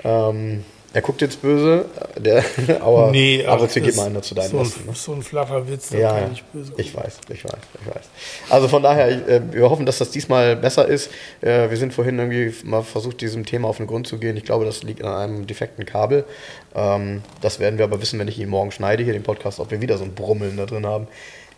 Ähm, 0.04 0.64
er 0.92 1.02
guckt 1.02 1.20
jetzt 1.20 1.40
böse, 1.40 1.84
der, 2.16 2.44
aber 2.80 3.08
ab 3.08 3.14
ach, 3.46 3.60
und 3.60 3.70
zu 3.70 3.80
geht 3.80 3.96
mal 3.96 4.06
einer 4.06 4.22
zu 4.22 4.34
deinem 4.34 4.50
so 4.50 4.58
Besten. 4.58 4.86
Ne? 4.86 4.92
so 4.94 5.12
ein 5.12 5.22
flacher 5.22 5.68
Witz, 5.68 5.90
Ja, 5.90 6.18
kann 6.18 6.32
ich 6.32 6.42
böse 6.44 6.72
ich 6.76 6.94
weiß, 6.94 7.18
ich 7.28 7.44
weiß, 7.44 7.60
ich 7.80 7.94
weiß. 7.94 8.04
Also 8.48 8.66
von 8.68 8.82
daher, 8.82 9.08
äh, 9.28 9.40
wir 9.52 9.70
hoffen, 9.70 9.86
dass 9.86 9.98
das 9.98 10.10
diesmal 10.10 10.56
besser 10.56 10.88
ist. 10.88 11.10
Äh, 11.42 11.70
wir 11.70 11.76
sind 11.76 11.94
vorhin 11.94 12.18
irgendwie 12.18 12.52
mal 12.64 12.82
versucht, 12.82 13.20
diesem 13.20 13.46
Thema 13.46 13.68
auf 13.68 13.76
den 13.76 13.86
Grund 13.86 14.08
zu 14.08 14.18
gehen. 14.18 14.36
Ich 14.36 14.44
glaube, 14.44 14.64
das 14.64 14.82
liegt 14.82 15.04
an 15.04 15.14
einem 15.14 15.46
defekten 15.46 15.86
Kabel. 15.86 16.24
Ähm, 16.74 17.22
das 17.40 17.60
werden 17.60 17.78
wir 17.78 17.84
aber 17.84 18.02
wissen, 18.02 18.18
wenn 18.18 18.28
ich 18.28 18.38
ihn 18.38 18.48
morgen 18.48 18.72
schneide, 18.72 19.04
hier 19.04 19.12
den 19.12 19.22
Podcast, 19.22 19.60
ob 19.60 19.70
wir 19.70 19.80
wieder 19.80 19.96
so 19.96 20.04
ein 20.04 20.14
Brummeln 20.14 20.56
da 20.56 20.66
drin 20.66 20.86
haben. 20.86 21.06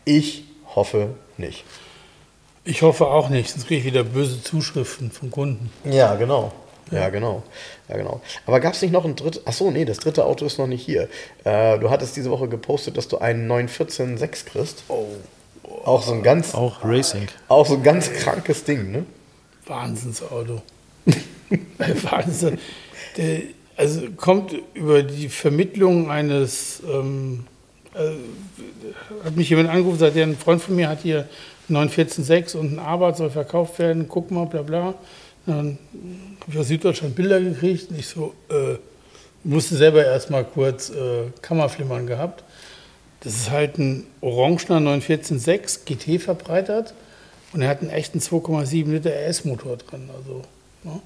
Ich 0.05 0.45
hoffe 0.75 1.09
nicht. 1.39 1.65
Ich 2.65 2.83
hoffe 2.83 3.07
auch 3.07 3.29
nicht, 3.29 3.51
sonst 3.51 3.67
kriege 3.67 3.81
ich 3.81 3.87
wieder 3.87 4.05
böse 4.05 4.43
Zuschriften 4.43 5.11
von 5.11 5.31
Kunden. 5.31 5.71
Ja, 5.85 6.15
genau. 6.15 6.53
Ja, 6.91 7.09
genau. 7.09 7.43
Ja, 7.89 7.97
genau. 7.97 8.21
Aber 8.47 8.61
gab 8.61 8.75
es 8.75 8.83
nicht 8.83 8.91
noch 8.93 9.05
ein 9.05 9.17
drittes? 9.17 9.47
Achso, 9.47 9.71
nee, 9.71 9.85
das 9.85 9.99
dritte 9.99 10.25
Auto 10.25 10.45
ist 10.45 10.59
noch 10.59 10.67
nicht 10.67 10.85
hier. 10.85 11.09
Äh, 11.45 11.79
du 11.79 11.91
hattest 11.91 12.17
diese 12.17 12.31
Woche 12.31 12.49
gepostet, 12.49 12.97
dass 12.97 13.09
du 13.09 13.19
einen 13.19 13.51
914.6 13.51 14.45
kriegst. 14.47 14.85
Oh. 14.89 15.07
Auch 15.85 16.03
so 16.03 16.13
ein 16.13 16.23
ganz, 16.23 16.55
Auch 16.55 16.85
Racing. 16.85 17.29
auch 17.49 17.67
so 17.67 17.75
ein 17.75 17.83
ganz 17.83 18.13
krankes 18.13 18.65
Ding, 18.65 18.91
ne? 18.93 19.07
Wahnsinnsauto. 19.67 20.61
Wahnsinn. 22.03 22.59
Der, 23.17 23.41
also 23.77 24.03
kommt 24.17 24.55
über 24.75 25.03
die 25.03 25.29
Vermittlung 25.29 26.11
eines, 26.11 26.83
ähm, 26.89 27.47
äh, 27.95 29.25
hat 29.25 29.37
mich 29.37 29.49
jemand 29.51 29.71
angerufen, 29.71 29.99
sagt, 29.99 30.17
ja, 30.17 30.25
ein 30.25 30.37
Freund 30.37 30.61
von 30.63 30.77
mir 30.77 30.89
hat 30.89 31.01
hier 31.03 31.29
914.6 31.71 32.57
und 32.57 32.75
ein 32.75 32.79
Arbeit 32.79 33.17
soll 33.17 33.31
verkauft 33.31 33.79
werden, 33.79 34.07
guck 34.09 34.31
mal, 34.31 34.47
bla 34.47 34.63
bla. 34.63 34.95
Dann 35.47 35.79
habe 36.43 36.53
ich 36.53 36.59
aus 36.59 36.69
Süddeutschland 36.69 37.15
Bilder 37.15 37.41
gekriegt 37.41 37.91
und 37.91 37.99
ich 37.99 38.07
so, 38.09 38.35
äh, 38.51 38.77
musste 39.45 39.77
selber 39.77 40.05
erstmal 40.05 40.45
kurz 40.45 40.91
äh, 40.91 41.31
Kammerflimmern 41.41 42.07
gehabt. 42.07 42.45
Das 43.21 43.35
ist 43.35 43.51
halt 43.51 43.79
ein 43.79 44.05
orangener 44.21 44.79
914.6 44.97 45.81
GT 45.85 46.21
verbreitert 46.21 46.95
und 47.53 47.63
er 47.63 47.69
hat 47.69 47.81
einen 47.81 47.91
echten 47.91 48.19
2,7 48.19 48.91
Liter 48.91 49.11
RS-Motor 49.11 49.77
drin. 49.77 50.11
Also, 50.17 50.43
ne? 50.85 51.01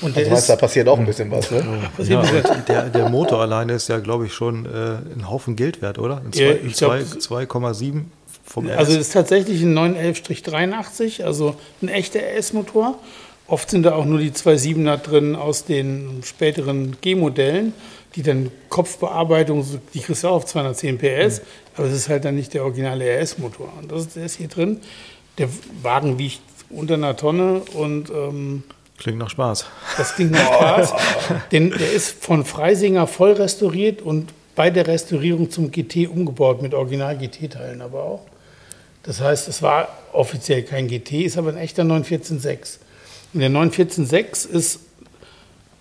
Und 0.00 0.16
der 0.16 0.22
Also 0.22 0.32
meinst, 0.32 0.48
da 0.48 0.56
passiert 0.56 0.88
auch 0.88 0.98
ein 0.98 1.06
bisschen 1.06 1.30
was, 1.30 1.50
ne? 1.50 1.62
Ja, 1.98 2.22
der, 2.66 2.88
der 2.90 3.08
Motor 3.10 3.40
alleine 3.42 3.74
ist 3.74 3.88
ja, 3.88 3.98
glaube 4.00 4.26
ich, 4.26 4.32
schon 4.32 4.66
äh, 4.66 4.68
ein 5.16 5.28
Haufen 5.30 5.54
Geld 5.54 5.82
wert, 5.82 5.98
oder? 5.98 6.16
Ein 6.16 6.30
Ja, 6.34 6.52
zwei- 6.56 6.60
ich 6.66 6.76
glaub, 6.76 6.92
zwei- 7.20 7.44
2,7 7.44 8.04
vom 8.44 8.66
RS. 8.68 8.76
also 8.78 8.92
es 8.92 8.98
ist 8.98 9.12
tatsächlich 9.12 9.62
ein 9.62 9.74
911-83, 9.78 11.22
also 11.22 11.54
ein 11.82 11.88
echter 11.88 12.20
RS-Motor. 12.20 12.98
Oft 13.46 13.70
sind 13.70 13.82
da 13.82 13.94
auch 13.94 14.06
nur 14.06 14.18
die 14.18 14.30
2.7er 14.30 14.96
drin 14.96 15.36
aus 15.36 15.64
den 15.64 16.22
späteren 16.24 16.96
G-Modellen, 17.00 17.74
die 18.14 18.22
dann 18.22 18.50
Kopfbearbeitung, 18.70 19.66
die 19.92 20.00
kriegst 20.00 20.24
du 20.24 20.28
auch 20.28 20.36
auf 20.36 20.46
210 20.46 20.98
PS, 20.98 21.42
aber 21.76 21.86
es 21.86 21.94
ist 21.94 22.08
halt 22.08 22.24
dann 22.24 22.36
nicht 22.36 22.54
der 22.54 22.62
originale 22.64 23.04
RS-Motor. 23.04 23.72
Und 23.80 23.92
das 23.92 24.02
ist, 24.02 24.16
der 24.16 24.24
ist 24.24 24.36
hier 24.36 24.48
drin. 24.48 24.80
Der 25.36 25.48
Wagen 25.82 26.18
wiegt 26.18 26.40
unter 26.70 26.94
einer 26.94 27.16
Tonne 27.16 27.62
und 27.74 28.10
ähm, 28.10 28.62
Klingt 28.96 29.18
nach 29.18 29.28
Spaß. 29.28 29.66
das 29.96 30.14
Ding 30.16 30.30
macht 30.30 30.54
Spaß. 30.54 30.94
Den, 31.52 31.70
der 31.70 31.92
ist 31.92 32.24
von 32.24 32.44
Freisinger 32.44 33.06
voll 33.06 33.32
restauriert 33.32 34.00
und 34.00 34.32
bei 34.54 34.70
der 34.70 34.86
Restaurierung 34.86 35.50
zum 35.50 35.70
GT 35.72 36.08
umgebaut 36.08 36.62
mit 36.62 36.74
Original-GT-Teilen 36.74 37.82
aber 37.82 38.04
auch. 38.04 38.20
Das 39.02 39.20
heißt, 39.20 39.48
es 39.48 39.60
war 39.60 39.88
offiziell 40.12 40.62
kein 40.62 40.88
GT, 40.88 41.24
ist 41.24 41.36
aber 41.36 41.50
ein 41.50 41.58
echter 41.58 41.82
914.6. 41.82 42.78
Und 43.34 43.40
der 43.40 43.50
914.6 43.50 44.48
ist 44.48 44.80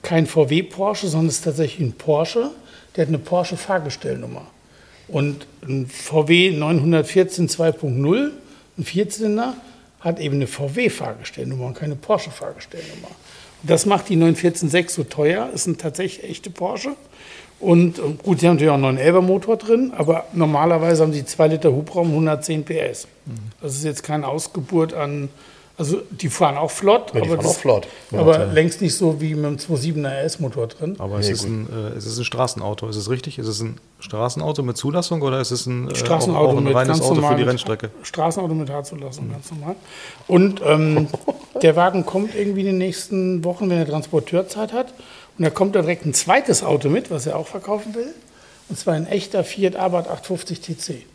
kein 0.02 0.26
VW 0.26 0.64
Porsche, 0.64 1.08
sondern 1.08 1.30
ist 1.30 1.44
tatsächlich 1.44 1.88
ein 1.88 1.94
Porsche. 1.94 2.52
Der 2.96 3.04
hat 3.04 3.10
eine 3.10 3.20
Porsche 3.20 3.58
Fahrgestellnummer. 3.58 4.48
Und 5.08 5.48
ein 5.62 5.88
VW 5.88 6.52
914 6.52 7.48
2.0, 7.48 8.32
ein 8.78 8.84
Vierzylinder, 8.84 9.56
hat 10.00 10.20
eben 10.20 10.36
eine 10.36 10.48
VW 10.48 10.90
Fahrgestellnummer 10.90 11.68
und 11.68 11.76
keine 11.76 11.96
Porsche 11.96 12.32
Fahrgestellnummer. 12.32 13.10
Das 13.62 13.86
macht 13.86 14.10
die 14.10 14.18
914.6 14.18 14.90
so 14.90 15.04
teuer, 15.04 15.50
ist 15.54 15.68
ein 15.68 15.78
tatsächlich 15.78 16.30
echte 16.30 16.50
Porsche. 16.50 16.96
Und 17.60 18.00
ähm, 18.00 18.18
gut, 18.22 18.42
sie 18.42 18.48
haben 18.48 18.56
natürlich 18.56 18.72
auch 18.72 18.84
einen 18.84 18.98
11er 18.98 19.22
Motor 19.22 19.56
drin, 19.56 19.94
aber 19.96 20.26
normalerweise 20.34 21.04
haben 21.04 21.14
sie 21.14 21.24
2 21.24 21.48
Liter 21.48 21.72
Hubraum, 21.72 22.10
110 22.10 22.66
PS. 22.66 23.08
Das 23.62 23.76
ist 23.76 23.86
jetzt 23.86 24.04
keine 24.04 24.28
Ausgeburt 24.28 24.94
an, 24.94 25.30
also 25.76 26.02
die 26.12 26.30
fahren 26.30 26.56
auch 26.58 26.70
flott, 26.70 27.14
Ja, 27.16 27.22
die 27.22 27.28
aber, 27.30 27.38
fahren 27.38 27.46
das, 27.48 27.56
auch 27.56 27.60
flott. 27.60 27.88
aber 28.12 28.46
längst 28.46 28.82
nicht 28.82 28.96
so 28.96 29.20
wie 29.20 29.34
mit 29.34 29.46
dem 29.46 29.58
2.7er 29.58 30.24
RS-Motor 30.24 30.68
drin. 30.68 30.96
Aber 31.00 31.18
es, 31.18 31.30
ist 31.30 31.46
ein, 31.46 31.68
äh, 31.68 31.98
es 31.98 32.06
ist 32.06 32.20
ein 32.20 32.26
Straßenauto, 32.26 32.88
ist 32.88 32.96
es 32.96 33.10
richtig? 33.10 33.40
Ist 33.40 33.48
es 33.48 33.60
ein 33.60 33.78
Straßenauto 34.00 34.62
mit 34.62 34.78
Zulassung 34.78 35.24
oder 35.24 35.42
ist 35.42 35.50
es 35.52 35.66
ein, 35.66 35.90
äh, 35.90 35.96
Straßenauto 35.96 36.46
auch, 36.46 36.54
auch 36.54 36.58
ein 36.58 36.64
mit 36.64 36.76
reines 36.76 36.98
ganz 37.00 37.02
Auto 37.02 37.16
für 37.16 37.22
normal 37.22 37.38
die 37.38 37.44
Rennstrecke? 37.44 37.90
Straßenauto 38.04 38.54
mit 38.54 38.70
H-Zulassung, 38.70 39.32
ganz 39.32 39.50
normal. 39.52 39.76
Und 40.28 40.62
ähm, 40.64 41.08
der 41.62 41.76
Wagen 41.76 42.06
kommt 42.06 42.36
irgendwie 42.36 42.60
in 42.62 42.68
den 42.68 42.78
nächsten 42.78 43.44
Wochen, 43.44 43.70
wenn 43.70 43.80
er 43.80 43.88
Transporteurzeit 43.88 44.74
hat. 44.74 44.94
Und 45.40 45.44
da 45.44 45.50
kommt 45.50 45.76
da 45.76 45.82
direkt 45.82 46.06
ein 46.06 46.14
zweites 46.14 46.64
Auto 46.64 46.90
mit, 46.90 47.10
was 47.10 47.26
er 47.26 47.36
auch 47.38 47.48
verkaufen 47.48 47.96
will. 47.96 48.14
Und 48.70 48.78
zwar 48.78 48.94
ein 48.94 49.08
echter 49.08 49.44
Fiat 49.44 49.76
Abarth 49.76 50.08
850 50.08 50.62
TC. 50.62 51.06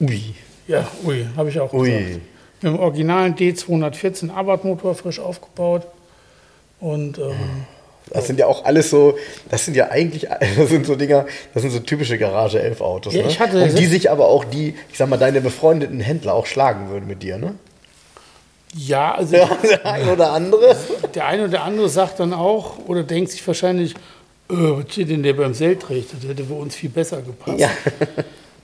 Ui. 0.00 0.34
Ja, 0.66 0.88
ui, 1.04 1.26
habe 1.36 1.50
ich 1.50 1.60
auch 1.60 1.72
Ui. 1.74 1.90
gesagt. 1.90 2.20
Mit 2.62 2.72
dem 2.72 2.78
originalen 2.78 3.34
D214 3.34 4.30
Abarth-Motor 4.30 4.94
frisch 4.94 5.18
aufgebaut. 5.20 5.82
Und 6.80 7.18
ähm, 7.18 7.34
Das 8.10 8.26
sind 8.26 8.38
ja 8.38 8.46
auch 8.46 8.64
alles 8.64 8.90
so, 8.90 9.16
das 9.50 9.64
sind 9.64 9.76
ja 9.76 9.90
eigentlich, 9.90 10.26
das 10.56 10.68
sind 10.68 10.86
so 10.86 10.94
Dinger, 10.96 11.26
das 11.54 11.62
sind 11.62 11.70
so 11.72 11.78
typische 11.80 12.18
Garage 12.18 12.60
11 12.60 12.80
Autos. 12.80 13.14
Ja, 13.14 13.22
ne? 13.22 13.28
ich 13.28 13.38
hatte- 13.40 13.62
um 13.64 13.74
die 13.74 13.86
sich 13.86 14.10
aber 14.10 14.26
auch 14.26 14.44
die, 14.44 14.74
ich 14.90 14.98
sag 14.98 15.08
mal, 15.08 15.16
deine 15.18 15.40
befreundeten 15.40 16.00
Händler 16.00 16.34
auch 16.34 16.46
schlagen 16.46 16.88
würden 16.90 17.06
mit 17.06 17.22
dir, 17.22 17.38
ne? 17.38 17.54
ja, 18.74 19.14
also 19.14 19.36
Ja, 19.36 19.48
der 19.62 19.86
ein 19.86 20.08
oder 20.08 20.32
andere. 20.32 20.76
Der 21.14 21.26
eine 21.26 21.44
oder 21.44 21.62
andere 21.62 21.88
sagt 21.88 22.20
dann 22.20 22.32
auch 22.32 22.78
oder 22.86 23.02
denkt 23.02 23.30
sich 23.30 23.46
wahrscheinlich, 23.46 23.92
äh, 24.50 24.54
was 24.54 24.90
steht 24.92 25.10
denn 25.10 25.22
der 25.22 25.34
beim 25.34 25.52
Seltrecht? 25.54 26.08
Das 26.14 26.28
hätte 26.28 26.42
bei 26.44 26.54
uns 26.54 26.74
viel 26.74 26.88
besser 26.90 27.20
gepasst. 27.22 27.58
Ja. 27.60 27.68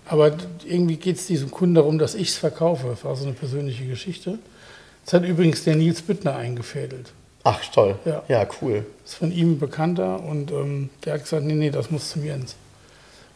Aber 0.09 0.33
irgendwie 0.65 0.97
geht 0.97 1.17
es 1.17 1.27
diesem 1.27 1.51
Kunden 1.51 1.75
darum, 1.75 1.99
dass 1.99 2.15
ich 2.15 2.31
es 2.31 2.37
verkaufe. 2.37 2.89
Das 2.89 3.05
war 3.05 3.15
so 3.15 3.25
eine 3.25 3.35
persönliche 3.35 3.85
Geschichte. 3.85 4.39
Das 5.05 5.15
hat 5.15 5.25
übrigens 5.25 5.65
der 5.65 5.77
Nils 5.77 6.03
Büttner 6.03 6.35
eingefädelt. 6.37 7.13
Ach, 7.45 7.61
toll. 7.73 7.99
Ja. 8.05 8.23
ja 8.29 8.47
cool. 8.61 8.85
Das 9.03 9.13
ist 9.13 9.19
von 9.19 9.33
ihm 9.33 9.53
ein 9.53 9.59
Bekannter 9.59 10.23
und 10.23 10.51
ähm, 10.51 10.91
der 11.05 11.15
hat 11.15 11.23
gesagt, 11.23 11.45
nee, 11.45 11.55
nee, 11.55 11.71
das 11.71 11.91
muss 11.91 12.11
zum 12.11 12.25
Jens. 12.25 12.57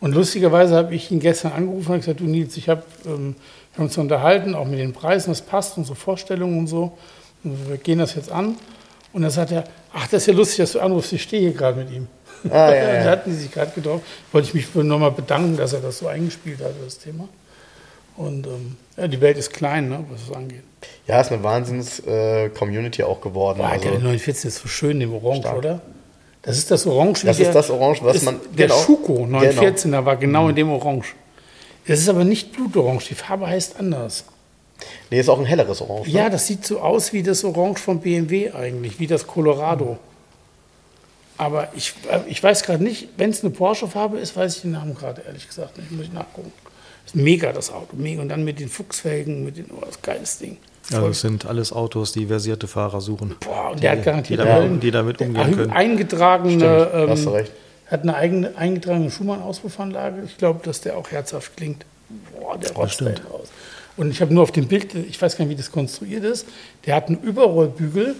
Und 0.00 0.14
lustigerweise 0.14 0.74
habe 0.74 0.94
ich 0.94 1.10
ihn 1.10 1.20
gestern 1.20 1.52
angerufen 1.52 1.92
und 1.92 2.00
gesagt, 2.00 2.20
du 2.20 2.24
Nils, 2.24 2.56
ich 2.56 2.68
habe, 2.68 2.82
ähm, 3.06 3.36
wir 3.72 3.78
haben 3.78 3.84
uns 3.84 3.96
unterhalten, 3.96 4.54
auch 4.54 4.66
mit 4.66 4.78
den 4.78 4.92
Preisen, 4.92 5.30
das 5.30 5.42
passt, 5.42 5.78
unsere 5.78 5.94
Vorstellungen 5.94 6.58
und 6.58 6.66
so. 6.66 6.98
Und 7.44 7.68
wir 7.68 7.76
gehen 7.76 7.98
das 7.98 8.14
jetzt 8.14 8.30
an. 8.30 8.56
Und 9.12 9.22
dann 9.22 9.30
sagt 9.30 9.52
er, 9.52 9.64
ach, 9.92 10.08
das 10.08 10.22
ist 10.22 10.26
ja 10.26 10.34
lustig, 10.34 10.58
dass 10.58 10.72
du 10.72 10.80
anrufst, 10.80 11.12
ich 11.12 11.22
stehe 11.22 11.42
hier 11.42 11.52
gerade 11.52 11.78
mit 11.78 11.90
ihm. 11.92 12.08
Ah, 12.50 12.72
ja, 12.74 12.86
da 12.86 12.94
ja. 12.94 13.04
hatten 13.10 13.30
die 13.30 13.36
sich 13.36 13.50
gerade 13.50 13.70
getroffen. 13.72 14.02
Wollte 14.32 14.48
ich 14.48 14.54
mich 14.54 14.74
nochmal 14.74 15.12
bedanken, 15.12 15.56
dass 15.56 15.72
er 15.72 15.80
das 15.80 15.98
so 15.98 16.06
eingespielt 16.08 16.60
hat, 16.60 16.72
das 16.84 16.98
Thema. 16.98 17.28
Und 18.16 18.46
ähm, 18.46 18.76
ja, 18.96 19.08
die 19.08 19.20
Welt 19.20 19.38
ist 19.38 19.52
klein, 19.52 19.88
ne, 19.88 20.04
was 20.10 20.22
es 20.28 20.32
angeht. 20.36 20.62
Ja, 21.06 21.20
ist 21.20 21.32
eine 21.32 21.42
Wahnsinns-Community 21.42 23.02
auch 23.04 23.20
geworden. 23.20 23.58
Boah, 23.58 23.68
also, 23.70 23.88
der 23.88 23.98
49 24.00 24.44
ist 24.46 24.56
so 24.62 24.68
schön, 24.68 25.00
dem 25.00 25.14
Orange, 25.14 25.40
Stark. 25.42 25.58
oder? 25.58 25.80
Das 26.42 26.58
ist 26.58 26.70
das 26.70 26.86
Orange. 26.86 27.24
Das 27.24 27.38
ist 27.38 27.46
der- 27.46 27.54
das 27.54 27.70
Orange, 27.70 28.02
was 28.02 28.16
ist 28.16 28.24
man- 28.24 28.40
Der 28.56 28.66
genau. 28.66 28.78
Schuko 28.80 29.14
Genau. 29.14 29.38
914er 29.38 30.04
war 30.04 30.16
genau 30.16 30.48
in 30.48 30.56
dem 30.56 30.70
Orange. 30.70 31.14
Es 31.86 32.00
ist 32.00 32.08
aber 32.08 32.24
nicht 32.24 32.52
Blutorange, 32.52 33.00
die 33.08 33.14
Farbe 33.14 33.46
heißt 33.46 33.76
anders. 33.78 34.24
nee, 35.10 35.20
ist 35.20 35.28
auch 35.28 35.38
ein 35.38 35.44
helleres 35.46 35.80
Orange. 35.80 36.08
ne? 36.08 36.14
Ja, 36.18 36.28
das 36.30 36.46
sieht 36.48 36.66
so 36.66 36.80
aus 36.80 37.12
wie 37.12 37.22
das 37.22 37.44
Orange 37.44 37.78
von 37.80 38.00
BMW 38.00 38.50
eigentlich, 38.50 38.98
wie 38.98 39.06
das 39.06 39.26
Colorado. 39.26 39.98
Aber 41.42 41.68
ich, 41.74 41.92
äh, 42.10 42.20
ich 42.28 42.42
weiß 42.42 42.62
gerade 42.62 42.82
nicht, 42.84 43.08
wenn 43.16 43.30
es 43.30 43.42
eine 43.42 43.50
Porsche-Farbe 43.50 44.18
ist, 44.18 44.36
weiß 44.36 44.56
ich 44.56 44.62
den 44.62 44.72
Namen 44.72 44.94
gerade 44.94 45.22
ehrlich 45.26 45.46
gesagt 45.48 45.76
nicht. 45.76 45.90
Muss 45.90 46.06
ich 46.06 46.12
nachgucken. 46.12 46.52
Ist 47.04 47.16
mega 47.16 47.52
das 47.52 47.72
Auto, 47.72 47.96
mega. 47.96 48.22
Und 48.22 48.28
dann 48.28 48.44
mit 48.44 48.60
den 48.60 48.68
Fuchsfelgen, 48.68 49.44
mit 49.44 49.56
den, 49.56 49.66
oh, 49.76 49.82
das 49.84 50.00
geiles 50.02 50.38
Ding. 50.38 50.58
Also 50.92 51.08
es 51.08 51.20
sind 51.20 51.44
alles 51.46 51.72
Autos, 51.72 52.12
die 52.12 52.26
versierte 52.26 52.68
Fahrer 52.68 53.00
suchen. 53.00 53.34
Boah, 53.40 53.70
und 53.72 53.82
der 53.82 53.92
hat 53.92 53.98
die, 53.98 54.02
garantiert 54.04 54.40
damit, 54.40 54.54
Höllen- 54.54 54.80
die 54.80 54.90
damit 54.92 55.20
der 55.20 55.26
umgehen 55.28 55.56
können. 55.56 55.70
eingetragene, 55.72 56.52
Stimmt, 56.88 57.10
hast 57.10 57.24
du 57.24 57.28
ähm, 57.30 57.34
recht. 57.36 57.52
hat 57.86 58.02
eine 58.02 58.14
eigene 58.14 58.56
eingetragene 58.56 59.10
Schumann-Auspuffanlage. 59.10 60.22
Ich 60.26 60.36
glaube, 60.38 60.60
dass 60.64 60.80
der 60.80 60.96
auch 60.96 61.10
herzhaft 61.10 61.56
klingt. 61.56 61.84
Boah, 62.38 62.56
der 62.58 62.70
rotzt 62.72 63.02
raus. 63.02 63.48
Und 63.96 64.10
ich 64.10 64.20
habe 64.20 64.32
nur 64.32 64.42
auf 64.44 64.52
dem 64.52 64.68
Bild, 64.68 64.94
ich 64.94 65.20
weiß 65.20 65.36
gar 65.36 65.44
nicht, 65.44 65.52
wie 65.52 65.56
das 65.60 65.72
konstruiert 65.72 66.24
ist, 66.24 66.46
der 66.86 66.94
hat 66.96 67.08
einen 67.08 67.18
Überrollbügel. 67.20 68.14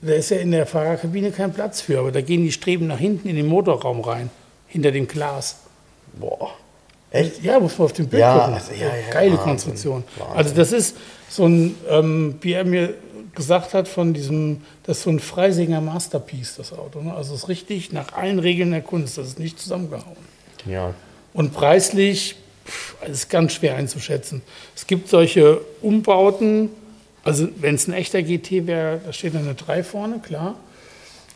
Da 0.00 0.12
ist 0.12 0.30
ja 0.30 0.36
in 0.38 0.52
der 0.52 0.64
Fahrerkabine 0.66 1.32
kein 1.32 1.52
Platz 1.52 1.80
für, 1.80 1.98
aber 1.98 2.12
da 2.12 2.20
gehen 2.20 2.42
die 2.44 2.52
Streben 2.52 2.86
nach 2.86 2.98
hinten 2.98 3.28
in 3.28 3.36
den 3.36 3.46
Motorraum 3.46 4.00
rein, 4.00 4.30
hinter 4.68 4.92
dem 4.92 5.08
Glas. 5.08 5.56
Boah. 6.18 6.50
Echt? 7.10 7.42
Ja, 7.42 7.58
muss 7.58 7.76
man 7.78 7.86
auf 7.86 7.92
dem 7.94 8.06
Bild 8.06 8.20
Ja, 8.20 8.38
gucken. 8.38 8.54
also, 8.54 8.72
ja, 8.72 8.86
ja, 8.86 9.10
Geile 9.12 9.30
Wahnsinn, 9.32 9.44
Konstruktion. 9.44 10.04
Wahnsinn. 10.18 10.36
Also 10.36 10.54
das 10.54 10.72
ist 10.72 10.96
so 11.28 11.46
ein, 11.46 11.74
ähm, 11.88 12.36
wie 12.42 12.52
er 12.52 12.64
mir 12.64 12.94
gesagt 13.34 13.72
hat, 13.74 13.88
von 13.88 14.14
diesem, 14.14 14.62
das 14.84 14.98
ist 14.98 15.02
so 15.04 15.10
ein 15.10 15.18
Freisinger 15.20 15.80
Masterpiece, 15.80 16.56
das 16.56 16.72
Auto. 16.72 17.00
Ne? 17.00 17.14
Also 17.14 17.34
es 17.34 17.42
ist 17.44 17.48
richtig 17.48 17.92
nach 17.92 18.12
allen 18.12 18.38
Regeln 18.38 18.70
der 18.72 18.82
Kunst, 18.82 19.16
das 19.16 19.28
ist 19.28 19.38
nicht 19.38 19.58
zusammengehauen. 19.58 20.16
Genial. 20.62 20.94
Und 21.32 21.54
preislich, 21.54 22.36
pff, 22.66 22.96
es 23.02 23.10
ist 23.10 23.30
ganz 23.30 23.52
schwer 23.54 23.76
einzuschätzen. 23.76 24.42
Es 24.76 24.86
gibt 24.86 25.08
solche 25.08 25.60
Umbauten, 25.82 26.70
also 27.28 27.46
wenn 27.60 27.74
es 27.74 27.86
ein 27.86 27.92
echter 27.92 28.22
GT 28.22 28.66
wäre, 28.66 29.02
da 29.04 29.12
steht 29.12 29.36
eine 29.36 29.54
3 29.54 29.84
vorne, 29.84 30.18
klar. 30.18 30.54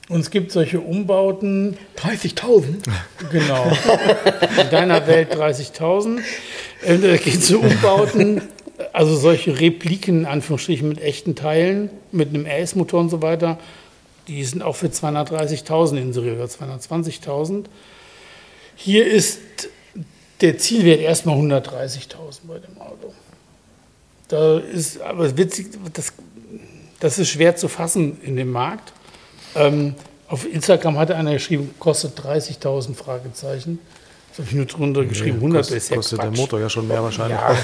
Und 0.09 0.21
es 0.21 0.31
gibt 0.31 0.51
solche 0.51 0.81
Umbauten, 0.81 1.77
30.000? 1.99 2.79
Genau. 3.31 3.71
In 4.59 4.71
deiner 4.71 5.07
Welt 5.07 5.35
30.000. 5.35 6.21
Äh, 6.83 6.97
Da 6.97 7.17
geht 7.19 7.35
es 7.43 7.51
um 7.51 7.67
Umbauten, 7.67 8.41
also 8.95 9.15
solche 9.17 9.61
Repliken, 9.61 10.21
in 10.21 10.27
Anführungsstrichen, 10.27 10.89
mit 10.89 10.99
echten 11.03 11.35
Teilen, 11.35 11.91
mit 12.11 12.31
einem 12.31 12.47
RS-Motor 12.47 13.01
und 13.01 13.11
so 13.11 13.21
weiter. 13.21 13.59
Die 14.29 14.43
sind 14.45 14.63
auch 14.63 14.77
für 14.77 14.87
230.000 14.87 15.99
inseriert 15.99 16.37
oder 16.37 16.47
220.000. 16.47 17.67
Hier 18.77 19.07
ist 19.07 19.41
der 20.41 20.57
Zielwert 20.57 21.01
erstmal 21.01 21.37
130.000 21.37 22.47
bei 22.49 22.59
dem 22.61 22.81
Auto. 22.81 23.13
Da 24.33 24.61
ist 24.61 24.99
aber 25.03 25.37
witzig, 25.37 25.67
das, 25.93 26.15
das 27.01 27.19
ist 27.19 27.29
schwer 27.29 27.55
zu 27.55 27.69
fassen 27.69 28.19
in 28.23 28.35
dem 28.37 28.51
Markt. 28.51 28.95
Ähm, 29.55 29.95
auf 30.27 30.51
Instagram 30.51 30.97
hatte 30.97 31.17
einer 31.17 31.35
geschrieben, 31.35 31.75
kostet 31.79 32.19
30.000 32.19 32.95
Fragezeichen. 32.95 33.79
Das 34.31 34.39
habe 34.39 34.49
ich 34.49 34.55
nur 34.55 34.65
drunter 34.65 35.05
geschrieben, 35.05 35.37
100 35.37 35.61
Kostet, 35.61 35.77
ist 35.77 35.91
ja 35.91 35.97
kostet 35.97 36.23
der 36.23 36.29
Quatsch. 36.31 36.39
Motor 36.39 36.61
ja 36.61 36.71
schon 36.71 36.89
mehr 36.89 37.03
wahrscheinlich. 37.03 37.39
Ja, 37.39 37.55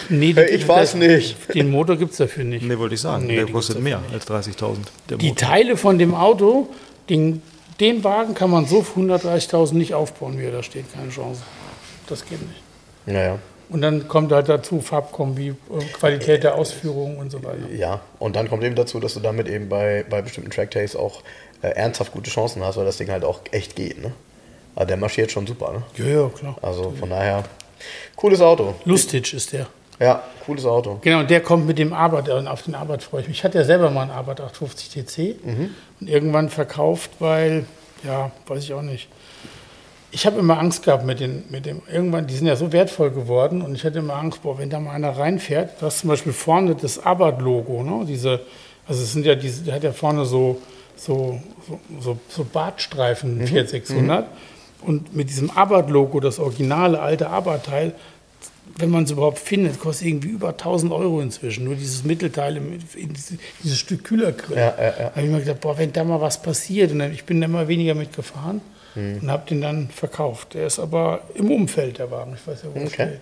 nee, 0.10 0.34
Ich 0.50 0.68
weiß 0.68 0.96
nicht. 0.96 1.54
Den 1.54 1.70
Motor 1.70 1.96
gibt 1.96 2.10
es 2.10 2.18
dafür 2.18 2.44
nicht. 2.44 2.62
Nee, 2.66 2.76
wollte 2.76 2.94
ich 2.94 3.00
sagen. 3.00 3.26
Nee, 3.26 3.36
der 3.36 3.46
die 3.46 3.52
kostet 3.52 3.80
mehr 3.80 4.02
als 4.12 4.28
30.000. 4.28 4.76
der 5.08 5.16
Die. 5.16 5.34
Teile 5.34 5.78
von 5.78 5.98
dem 5.98 6.14
Auto, 6.14 6.68
den, 7.08 7.40
den 7.80 8.04
Wagen 8.04 8.34
kann 8.34 8.50
man 8.50 8.66
so 8.66 8.82
für 8.82 9.00
130.000 9.00 9.72
nicht 9.72 9.94
aufbauen, 9.94 10.38
wie 10.38 10.44
er 10.44 10.52
da 10.52 10.62
steht. 10.62 10.92
Keine 10.92 11.08
Chance. 11.08 11.40
Das 12.06 12.22
geht 12.26 12.42
nicht. 12.46 12.60
Naja. 13.06 13.38
Und 13.72 13.80
dann 13.80 14.06
kommt 14.06 14.30
halt 14.32 14.48
dazu 14.50 14.80
Farbkombi, 14.80 15.48
äh, 15.48 15.84
Qualität 15.94 16.44
der 16.44 16.56
Ausführung 16.56 17.18
und 17.18 17.30
so 17.30 17.42
weiter. 17.42 17.70
Ja, 17.74 18.00
und 18.18 18.36
dann 18.36 18.48
kommt 18.48 18.62
eben 18.64 18.74
dazu, 18.74 19.00
dass 19.00 19.14
du 19.14 19.20
damit 19.20 19.48
eben 19.48 19.68
bei, 19.68 20.04
bei 20.08 20.20
bestimmten 20.20 20.50
Trackdays 20.50 20.94
auch 20.94 21.22
äh, 21.62 21.68
ernsthaft 21.68 22.12
gute 22.12 22.30
Chancen 22.30 22.62
hast, 22.62 22.76
weil 22.76 22.84
das 22.84 22.98
Ding 22.98 23.10
halt 23.10 23.24
auch 23.24 23.40
echt 23.50 23.74
geht. 23.74 24.02
Ne? 24.02 24.12
Aber 24.74 24.84
der 24.84 24.98
marschiert 24.98 25.32
schon 25.32 25.46
super. 25.46 25.72
Ne? 25.72 25.82
Ja, 26.04 26.22
ja, 26.22 26.28
klar. 26.28 26.56
Also 26.60 26.92
von 26.98 27.08
daher, 27.08 27.44
cooles 28.14 28.42
Auto. 28.42 28.74
Lustig 28.84 29.32
ist 29.32 29.52
der. 29.52 29.66
Ja, 29.98 30.22
cooles 30.44 30.66
Auto. 30.66 30.98
Genau, 31.00 31.20
und 31.20 31.30
der 31.30 31.40
kommt 31.40 31.66
mit 31.66 31.78
dem 31.78 31.92
Arbeit, 31.92 32.28
äh, 32.28 32.32
auf 32.32 32.62
den 32.62 32.74
Arbeit 32.74 33.02
freue 33.02 33.22
ich 33.22 33.28
mich. 33.28 33.38
Ich 33.38 33.44
hatte 33.44 33.58
ja 33.58 33.64
selber 33.64 33.88
mal 33.90 34.02
einen 34.02 34.10
Arbeit 34.10 34.40
850 34.40 34.90
TC 34.90 35.36
und 36.00 36.08
irgendwann 36.08 36.50
verkauft, 36.50 37.10
weil, 37.20 37.64
ja, 38.04 38.32
weiß 38.46 38.64
ich 38.64 38.74
auch 38.74 38.82
nicht. 38.82 39.08
Ich 40.14 40.26
habe 40.26 40.38
immer 40.38 40.58
Angst 40.58 40.84
gehabt 40.84 41.06
mit, 41.06 41.20
den, 41.20 41.44
mit 41.48 41.64
dem, 41.64 41.80
irgendwann, 41.90 42.26
die 42.26 42.34
sind 42.34 42.46
ja 42.46 42.54
so 42.54 42.70
wertvoll 42.70 43.10
geworden 43.10 43.62
und 43.62 43.74
ich 43.74 43.84
hatte 43.84 43.98
immer 43.98 44.14
Angst, 44.14 44.42
boah, 44.42 44.58
wenn 44.58 44.68
da 44.68 44.78
mal 44.78 44.92
einer 44.92 45.16
reinfährt, 45.16 45.80
du 45.80 45.86
hast 45.86 46.00
zum 46.00 46.10
Beispiel 46.10 46.34
vorne 46.34 46.74
das 46.74 47.02
Abarth-Logo, 47.04 47.82
ne? 47.82 48.04
diese, 48.06 48.40
also 48.86 49.02
es 49.02 49.12
sind 49.12 49.24
ja 49.24 49.34
diese, 49.34 49.62
der 49.62 49.74
hat 49.74 49.84
ja 49.84 49.92
vorne 49.92 50.26
so, 50.26 50.60
so, 50.96 51.40
so, 51.98 52.18
so, 52.28 52.44
Bartstreifen, 52.44 53.46
Fiat 53.46 53.70
600 53.70 54.26
und 54.82 55.16
mit 55.16 55.30
diesem 55.30 55.50
Abarth-Logo, 55.50 56.20
das 56.20 56.38
originale 56.38 57.00
alte 57.00 57.30
Abarth-Teil, 57.30 57.94
wenn 58.76 58.90
man 58.90 59.04
es 59.04 59.10
überhaupt 59.10 59.38
findet, 59.38 59.80
kostet 59.80 60.08
irgendwie 60.08 60.28
über 60.28 60.50
1000 60.50 60.92
Euro 60.92 61.20
inzwischen. 61.20 61.64
Nur 61.64 61.74
dieses 61.74 62.04
Mittelteil, 62.04 62.56
im, 62.56 62.78
in 62.94 63.12
diese, 63.12 63.36
dieses 63.62 63.78
Stück 63.78 64.04
Kühlergrill. 64.04 64.56
Ja, 64.56 64.74
ja, 64.78 64.84
ja. 64.84 64.90
Da 64.90 65.04
habe 65.16 65.22
ich 65.22 65.30
mir 65.30 65.40
gedacht, 65.40 65.60
boah, 65.60 65.76
wenn 65.76 65.92
da 65.92 66.04
mal 66.04 66.20
was 66.20 66.40
passiert. 66.40 66.92
Und 66.92 67.00
dann, 67.00 67.12
ich 67.12 67.24
bin 67.24 67.40
da 67.40 67.46
immer 67.46 67.68
weniger 67.68 67.94
mitgefahren 67.94 68.62
und 68.94 69.30
habe 69.30 69.48
den 69.48 69.60
dann 69.60 69.88
verkauft. 69.88 70.54
Der 70.54 70.66
ist 70.66 70.78
aber 70.78 71.22
im 71.34 71.50
Umfeld, 71.50 71.98
der 71.98 72.10
Wagen. 72.10 72.34
Ich 72.34 72.46
weiß 72.46 72.62
ja, 72.64 72.68
wo 72.74 72.80
Okay. 72.80 72.88
steht. 72.92 73.20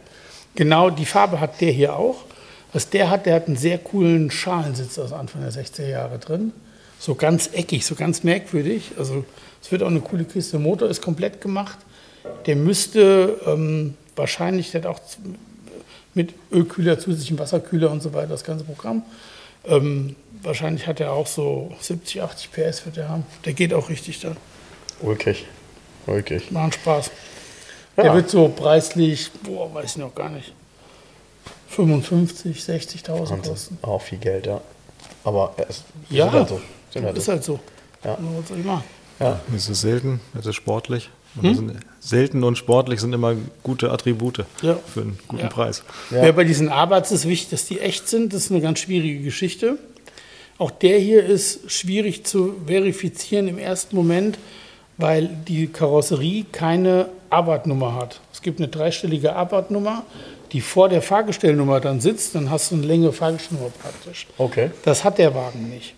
Genau, 0.56 0.90
die 0.90 1.06
Farbe 1.06 1.38
hat 1.40 1.60
der 1.60 1.70
hier 1.70 1.94
auch. 1.96 2.24
Was 2.72 2.88
der 2.90 3.10
hat, 3.10 3.26
der 3.26 3.34
hat 3.34 3.46
einen 3.46 3.56
sehr 3.56 3.78
coolen 3.78 4.30
Schalensitz 4.30 4.98
aus 4.98 5.12
Anfang 5.12 5.42
der 5.42 5.52
60er 5.52 5.86
Jahre 5.88 6.18
drin. 6.18 6.52
So 6.98 7.14
ganz 7.14 7.50
eckig, 7.52 7.84
so 7.86 7.94
ganz 7.94 8.22
merkwürdig. 8.24 8.92
Also 8.98 9.24
es 9.62 9.70
wird 9.72 9.82
auch 9.82 9.88
eine 9.88 10.00
coole 10.00 10.24
Kiste. 10.24 10.52
Der 10.52 10.60
Motor 10.60 10.88
ist 10.88 11.00
komplett 11.02 11.40
gemacht. 11.40 11.78
Der 12.46 12.56
müsste 12.56 13.40
ähm, 13.46 13.94
wahrscheinlich, 14.16 14.70
der 14.72 14.82
hat 14.82 14.86
auch 14.88 15.00
mit 16.14 16.34
Ölkühler, 16.52 16.98
zusätzlichem 16.98 17.38
Wasserkühler 17.38 17.90
und 17.90 18.02
so 18.02 18.12
weiter, 18.12 18.28
das 18.28 18.44
ganze 18.44 18.64
Programm. 18.64 19.02
Ähm, 19.66 20.16
wahrscheinlich 20.42 20.86
hat 20.86 21.00
er 21.00 21.12
auch 21.12 21.26
so 21.26 21.72
70, 21.80 22.22
80 22.22 22.50
PS 22.52 22.84
wird 22.86 22.96
er 22.98 23.08
haben. 23.08 23.24
Der 23.44 23.52
geht 23.52 23.72
auch 23.72 23.88
richtig 23.88 24.20
da. 24.20 24.36
Ulkig. 25.00 25.46
Ulkig. 26.06 26.50
Macht 26.50 26.74
Spaß. 26.74 27.10
Ja. 27.96 28.02
Der 28.04 28.14
wird 28.14 28.30
so 28.30 28.48
preislich, 28.48 29.30
boah, 29.42 29.72
weiß 29.74 29.90
ich 29.92 29.96
noch 29.98 30.14
gar 30.14 30.28
nicht, 30.30 30.52
55, 31.68 32.58
60.000 32.58 33.46
kosten. 33.48 33.78
Auch 33.82 34.00
viel 34.02 34.18
Geld, 34.18 34.46
ja. 34.46 34.60
Aber 35.24 35.54
es 35.68 35.82
Ja, 36.08 36.24
sind 36.24 36.34
halt 36.34 36.48
so. 36.48 36.60
Sind 36.90 37.04
halt 37.04 37.16
ist 37.18 37.28
halt 37.28 37.44
so. 37.44 37.60
Ja. 38.04 38.14
Also, 38.14 38.24
Was 38.38 38.48
soll 38.48 38.58
ich 38.58 38.64
machen? 38.64 38.84
Ja. 39.20 39.40
Es 39.54 39.68
ist 39.68 39.80
selten, 39.82 40.20
es 40.38 40.46
ist 40.46 40.54
sportlich. 40.56 41.10
Und 41.36 41.44
das 41.46 41.56
sind, 41.58 41.72
selten 42.00 42.42
und 42.42 42.56
sportlich 42.58 43.00
sind 43.00 43.12
immer 43.12 43.36
gute 43.62 43.92
Attribute 43.92 44.44
Ja. 44.62 44.76
für 44.92 45.02
einen 45.02 45.18
guten 45.28 45.42
Ja. 45.42 45.48
Preis. 45.48 45.84
Ja. 46.10 46.24
Ja. 46.26 46.32
bei 46.32 46.42
diesen 46.44 46.68
Abarts 46.70 47.12
ist 47.12 47.28
wichtig, 47.28 47.50
dass 47.50 47.66
die 47.66 47.78
echt 47.78 48.08
sind. 48.08 48.32
Das 48.32 48.44
ist 48.46 48.50
eine 48.50 48.60
ganz 48.60 48.80
schwierige 48.80 49.22
Geschichte. 49.22 49.78
Auch 50.58 50.72
der 50.72 50.98
hier 50.98 51.24
ist 51.24 51.70
schwierig 51.70 52.24
zu 52.26 52.56
verifizieren 52.66 53.46
im 53.46 53.58
ersten 53.58 53.94
Moment, 53.94 54.38
weil 55.00 55.28
die 55.48 55.66
Karosserie 55.66 56.44
keine 56.50 57.08
Abarth-Nummer 57.30 57.94
hat. 57.94 58.20
Es 58.32 58.42
gibt 58.42 58.58
eine 58.58 58.68
dreistellige 58.68 59.34
Abarth-Nummer, 59.34 60.04
die 60.52 60.60
vor 60.60 60.88
der 60.88 61.02
Fahrgestellnummer 61.02 61.80
dann 61.80 62.00
sitzt. 62.00 62.34
Dann 62.34 62.50
hast 62.50 62.70
du 62.70 62.76
eine 62.76 62.86
längere 62.86 63.12
Fahrgestellnummer 63.12 63.70
praktisch. 63.70 64.26
Okay. 64.38 64.70
Das 64.84 65.04
hat 65.04 65.18
der 65.18 65.34
Wagen 65.34 65.70
nicht. 65.70 65.94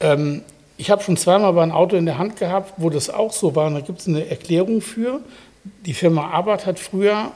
Ähm, 0.00 0.42
ich 0.76 0.90
habe 0.90 1.02
schon 1.02 1.16
zweimal 1.16 1.52
bei 1.52 1.62
einem 1.62 1.72
Auto 1.72 1.96
in 1.96 2.06
der 2.06 2.18
Hand 2.18 2.36
gehabt, 2.36 2.74
wo 2.76 2.90
das 2.90 3.08
auch 3.08 3.32
so 3.32 3.54
war. 3.54 3.68
Und 3.68 3.74
da 3.74 3.80
gibt 3.80 4.00
es 4.00 4.08
eine 4.08 4.28
Erklärung 4.28 4.80
für. 4.80 5.20
Die 5.84 5.94
Firma 5.94 6.30
Abarth 6.30 6.66
hat 6.66 6.78
früher 6.78 7.32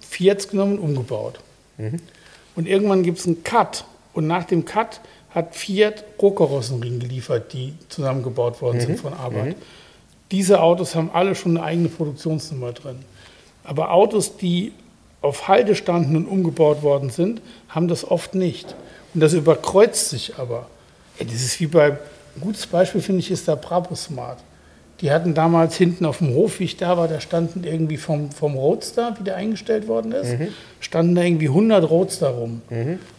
Fiats 0.00 0.48
genommen 0.48 0.78
und 0.78 0.90
umgebaut. 0.90 1.40
Und 2.54 2.68
irgendwann 2.68 3.02
gibt 3.02 3.18
es 3.18 3.26
einen 3.26 3.42
Cut. 3.44 3.84
Und 4.12 4.26
nach 4.26 4.44
dem 4.44 4.64
Cut 4.64 5.00
hat 5.30 5.56
Fiat 5.56 6.04
Rohkarosserien 6.20 7.00
geliefert, 7.00 7.52
die 7.54 7.72
zusammengebaut 7.88 8.60
worden 8.60 8.80
sind 8.80 9.00
von 9.00 9.14
Abarth. 9.14 9.56
Diese 10.32 10.60
Autos 10.60 10.94
haben 10.94 11.10
alle 11.12 11.34
schon 11.34 11.56
eine 11.56 11.66
eigene 11.66 11.88
Produktionsnummer 11.88 12.72
drin. 12.72 12.98
Aber 13.64 13.92
Autos, 13.92 14.36
die 14.36 14.72
auf 15.20 15.46
Halde 15.46 15.76
standen 15.76 16.16
und 16.16 16.26
umgebaut 16.26 16.82
worden 16.82 17.10
sind, 17.10 17.40
haben 17.68 17.86
das 17.86 18.10
oft 18.10 18.34
nicht. 18.34 18.74
Und 19.14 19.20
das 19.20 19.34
überkreuzt 19.34 20.08
sich 20.08 20.38
aber. 20.38 20.66
Ey, 21.18 21.26
das 21.26 21.36
ist 21.36 21.60
wie 21.60 21.66
bei, 21.66 21.90
ein 21.90 22.40
gutes 22.40 22.66
Beispiel 22.66 23.00
finde 23.00 23.20
ich, 23.20 23.30
ist 23.30 23.46
der 23.46 23.56
Brabus 23.56 24.04
Smart. 24.04 24.38
Die 25.02 25.10
hatten 25.10 25.34
damals 25.34 25.76
hinten 25.76 26.06
auf 26.06 26.18
dem 26.18 26.32
Hof, 26.32 26.60
wie 26.60 26.64
ich 26.64 26.76
da 26.76 26.96
war, 26.96 27.08
da 27.08 27.20
standen 27.20 27.64
irgendwie 27.64 27.96
vom, 27.96 28.30
vom 28.30 28.54
Roadster, 28.54 29.14
wie 29.18 29.24
der 29.24 29.34
eingestellt 29.36 29.88
worden 29.88 30.12
ist, 30.12 30.30
standen 30.80 31.14
da 31.16 31.22
irgendwie 31.22 31.48
100 31.48 31.90
Roadster 31.90 32.28
rum. 32.28 32.62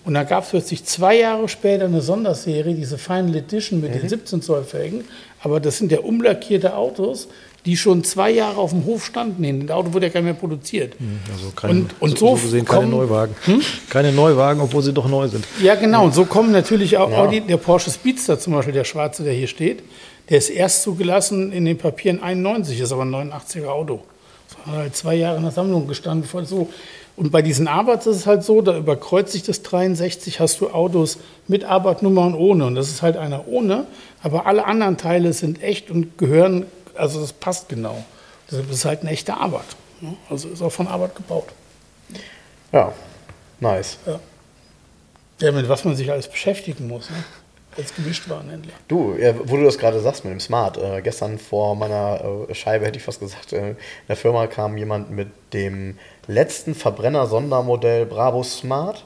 Und 0.06 0.14
da 0.14 0.24
gab 0.24 0.46
es 0.46 0.50
plötzlich 0.52 0.86
zwei 0.86 1.20
Jahre 1.20 1.50
später 1.50 1.86
eine 1.86 2.02
Sonderserie, 2.02 2.74
diese 2.74 2.98
Final 2.98 3.36
Edition 3.36 3.82
mit 3.82 3.94
den 3.94 4.08
17 4.08 4.42
Zoll 4.42 4.64
Felgen. 4.64 5.04
Aber 5.42 5.60
das 5.60 5.78
sind 5.78 5.92
ja 5.92 6.00
umlackierte 6.00 6.76
Autos, 6.76 7.28
die 7.66 7.76
schon 7.78 8.04
zwei 8.06 8.32
Jahre 8.32 8.58
auf 8.58 8.72
dem 8.72 8.86
Hof 8.86 9.06
standen. 9.06 9.68
Das 9.68 9.76
Auto 9.76 9.94
wurde 9.94 10.08
ja 10.08 10.12
gar 10.14 10.20
nicht 10.22 10.26
mehr 10.32 10.34
produziert. 10.40 10.94
Also 11.34 11.52
kein, 11.56 11.70
Und- 11.70 11.96
und 12.02 12.18
so, 12.18 12.28
so 12.32 12.36
so 12.38 12.44
gesehen 12.44 12.66
keine 12.66 12.82
kommen- 12.82 12.92
Neuwagen. 12.92 13.36
Keine 13.90 14.12
Neuwagen, 14.14 14.62
obwohl 14.62 14.84
sie 14.84 14.94
doch 14.94 15.08
neu 15.10 15.28
sind. 15.28 15.46
Ja, 15.62 15.76
genau. 15.76 16.06
Und 16.06 16.14
so 16.14 16.24
kommen 16.26 16.52
natürlich 16.54 16.98
auch 16.98 17.12
Audi, 17.12 17.42
der 17.42 17.58
Porsche 17.58 17.92
Speedster 17.92 18.40
zum 18.40 18.54
Beispiel, 18.54 18.74
der 18.74 18.84
schwarze, 18.86 19.24
der 19.24 19.34
hier 19.34 19.48
steht, 19.48 19.84
der 20.30 20.38
ist 20.38 20.50
erst 20.50 20.84
zugelassen 20.84 21.52
in 21.52 21.66
den 21.66 21.78
Papieren 21.78 22.22
91, 22.22 22.80
ist 22.80 22.92
aber 22.92 23.04
ein 23.04 23.14
89er 23.14 23.68
Auto. 23.68 24.02
Das 24.48 24.58
hat 24.68 24.76
halt 24.76 24.96
zwei 24.96 25.16
Jahre 25.16 25.38
in 25.38 25.44
der 25.44 25.52
Sammlung 25.52 25.88
gestanden. 25.88 26.28
Das 26.32 26.50
so. 26.50 26.70
Und 27.16 27.32
bei 27.32 27.42
diesen 27.42 27.68
Abarths 27.68 28.08
ist 28.08 28.18
es 28.18 28.26
halt 28.26 28.44
so, 28.44 28.62
da 28.62 28.76
überkreuzt 28.78 29.34
sich 29.34 29.44
das 29.44 29.62
63, 29.62 30.40
hast 30.40 30.62
du 30.62 30.70
Autos 30.72 31.20
mit 31.48 31.64
Abarth-Nummer 31.64 32.26
und 32.26 32.36
ohne. 32.36 32.66
Und 32.66 32.76
das 32.76 32.90
ist 32.90 33.02
halt 33.02 33.18
einer 33.18 33.48
ohne, 33.48 33.86
aber 34.24 34.48
alle 34.48 34.66
anderen 34.66 34.98
Teile 34.98 35.34
sind 35.34 35.62
echt 35.62 35.92
und 35.92 36.18
gehören, 36.18 36.66
also 36.96 37.22
das 37.22 37.34
passt 37.34 37.70
genau. 37.70 38.04
Deshalb 38.50 38.70
ist 38.70 38.78
es 38.78 38.86
halt 38.86 39.04
ein 39.04 39.08
echter 39.08 39.40
Abarth. 39.40 39.76
ne? 40.02 40.16
Also 40.30 40.50
ist 40.50 40.62
auch 40.62 40.72
von 40.72 40.88
Abarth 40.88 41.16
gebaut. 41.16 41.48
Ja. 42.72 42.94
Nice. 43.60 43.98
Ja, 45.40 45.52
mit 45.52 45.70
was 45.70 45.86
man 45.86 45.96
sich 45.96 46.12
alles 46.12 46.28
beschäftigen 46.28 46.88
muss, 46.88 47.10
ne? 47.10 47.16
Als 47.78 47.94
Gemischtwarenhändler. 47.96 48.74
Du, 48.88 49.16
ja, 49.20 49.34
wo 49.46 49.58
du 49.58 49.64
das 49.64 49.78
gerade 49.78 50.00
sagst 50.00 50.24
mit 50.26 50.32
dem 50.34 50.40
Smart, 50.40 50.78
äh, 50.78 51.02
gestern 51.02 51.38
vor 51.40 51.76
meiner 51.76 52.46
äh, 52.50 52.54
Scheibe 52.56 52.86
hätte 52.86 52.98
ich 52.98 53.04
fast 53.04 53.20
gesagt, 53.20 53.54
äh, 53.54 53.70
in 53.72 53.76
der 54.08 54.16
Firma 54.16 54.48
kam 54.48 54.78
jemand 54.78 55.12
mit 55.12 55.30
dem 55.54 55.98
letzten 56.28 56.76
Verbrenner-Sondermodell 56.76 58.06
Bravo 58.06 58.44
Smart. 58.44 59.06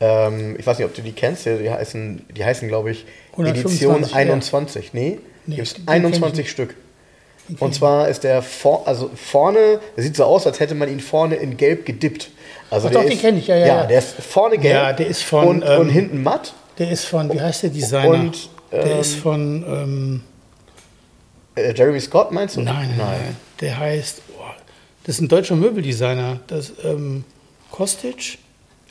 Ähm, 0.00 0.56
ich 0.58 0.66
weiß 0.66 0.78
nicht, 0.78 0.86
ob 0.86 0.94
du 0.94 1.02
die 1.02 1.12
kennst, 1.12 1.46
die 1.46 1.70
heißen, 1.70 2.26
die 2.34 2.44
heißen 2.44 2.68
glaube 2.68 2.90
ich, 2.90 3.04
125 3.32 3.82
Edition 3.82 4.02
R. 4.10 4.16
21. 4.16 4.92
Nee, 4.94 5.18
Nee, 5.46 5.56
gibt 5.56 5.66
es 5.68 5.74
den 5.74 5.86
kenn 5.86 5.94
ich 5.96 6.04
21 6.04 6.38
nicht. 6.38 6.50
Stück. 6.50 6.74
Den 7.48 7.56
Und 7.56 7.70
ich 7.72 7.78
zwar 7.78 8.08
ist 8.08 8.24
der 8.24 8.42
vor, 8.42 8.86
also 8.86 9.10
vorne, 9.14 9.80
der 9.96 10.04
sieht 10.04 10.16
so 10.16 10.24
aus, 10.24 10.46
als 10.46 10.60
hätte 10.60 10.74
man 10.74 10.88
ihn 10.88 11.00
vorne 11.00 11.36
in 11.36 11.56
Gelb 11.56 11.84
gedippt. 11.86 12.30
Also 12.70 12.86
Ach 12.86 12.92
der 12.92 13.00
doch, 13.00 13.08
den 13.08 13.16
ist- 13.16 13.20
kenn 13.22 13.36
ich, 13.38 13.46
ja, 13.48 13.56
ja, 13.56 13.66
Ja, 13.66 13.76
ja. 13.82 13.86
der 13.86 13.98
ist 13.98 14.12
vorne 14.22 14.58
gelb 14.58 14.74
Ja, 14.74 14.92
der 14.92 15.06
ist 15.08 15.22
von, 15.22 15.46
und, 15.48 15.64
ähm, 15.66 15.80
und 15.80 15.88
hinten 15.88 16.22
matt. 16.22 16.54
Der 16.80 16.90
ist 16.90 17.04
von, 17.04 17.30
wie 17.30 17.38
heißt 17.40 17.62
der 17.64 17.70
Designer? 17.70 18.20
Und, 18.20 18.48
der 18.72 18.86
ähm, 18.86 19.00
ist 19.00 19.16
von, 19.16 19.64
ähm, 19.68 20.22
Äh, 21.54 21.74
Jeremy 21.76 22.00
Scott 22.00 22.32
meinst 22.32 22.56
du? 22.56 22.62
nein, 22.62 22.88
nein, 22.96 22.98
nein, 22.98 23.36
der 23.60 23.78
heißt, 23.78 24.22
oh, 24.38 24.42
das 25.04 25.16
ist 25.16 25.20
ein 25.20 25.28
deutscher 25.28 25.56
Möbeldesigner, 25.56 26.40
das, 26.46 26.72
ähm, 26.82 27.24
Kostic? 27.70 28.38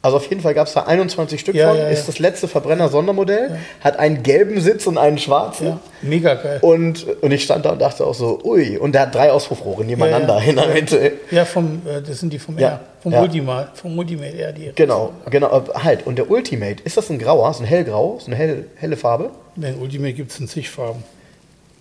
Also 0.01 0.17
auf 0.17 0.29
jeden 0.29 0.41
Fall 0.41 0.53
gab 0.53 0.67
es 0.67 0.73
da 0.73 0.83
21 0.83 1.41
Stück 1.41 1.55
Ja, 1.55 1.69
von. 1.69 1.77
ja, 1.77 1.83
ja. 1.83 1.89
Ist 1.89 2.07
das 2.07 2.19
letzte 2.19 2.47
Verbrenner-Sondermodell. 2.47 3.57
Hat 3.81 3.99
einen 3.99 4.23
gelben 4.23 4.61
Sitz 4.61 4.87
und 4.87 4.97
einen 4.97 5.17
schwarzen. 5.17 5.67
Ja, 5.67 5.79
mega 6.01 6.33
geil. 6.35 6.59
Und, 6.61 7.05
und 7.21 7.31
ich 7.31 7.43
stand 7.43 7.65
da 7.65 7.71
und 7.71 7.79
dachte 7.81 8.05
auch 8.05 8.13
so, 8.13 8.39
ui. 8.43 8.77
Und 8.77 8.93
der 8.93 9.01
hat 9.01 9.15
drei 9.15 9.31
Auspuffrohre 9.31 9.83
nebeneinander 9.83 10.37
Ja, 10.37 10.43
ja. 10.43 10.49
in 10.49 10.55
der 10.55 10.67
Mitte. 10.67 11.11
Ja, 11.31 11.43
vom, 11.45 11.81
äh, 11.85 12.01
das 12.01 12.19
sind 12.19 12.31
die 12.31 12.39
vom 12.39 12.57
Ja, 12.57 12.67
R, 12.69 12.79
vom 13.03 13.11
ja. 13.11 13.21
Ultimate, 13.21 13.69
vom 13.75 13.97
Ultimate 13.97 14.37
R, 14.37 14.53
die 14.53 14.71
Genau, 14.75 15.11
genau. 15.29 15.47
äh, 15.57 15.79
Halt. 15.83 16.07
Und 16.07 16.17
der 16.17 16.31
Ultimate, 16.31 16.81
ist 16.83 16.95
das 16.95 17.09
ein 17.09 17.19
grauer, 17.19 17.53
so 17.53 17.63
ein 17.63 17.65
hellgrau, 17.67 18.17
so 18.19 18.27
eine 18.27 18.35
hell, 18.37 18.65
helle 18.75 18.95
Farbe? 18.95 19.31
Den 19.57 19.79
Ultimate 19.79 20.13
gibt 20.13 20.31
es 20.31 20.39
in 20.39 20.47
zig 20.47 20.69
Farben. 20.69 21.03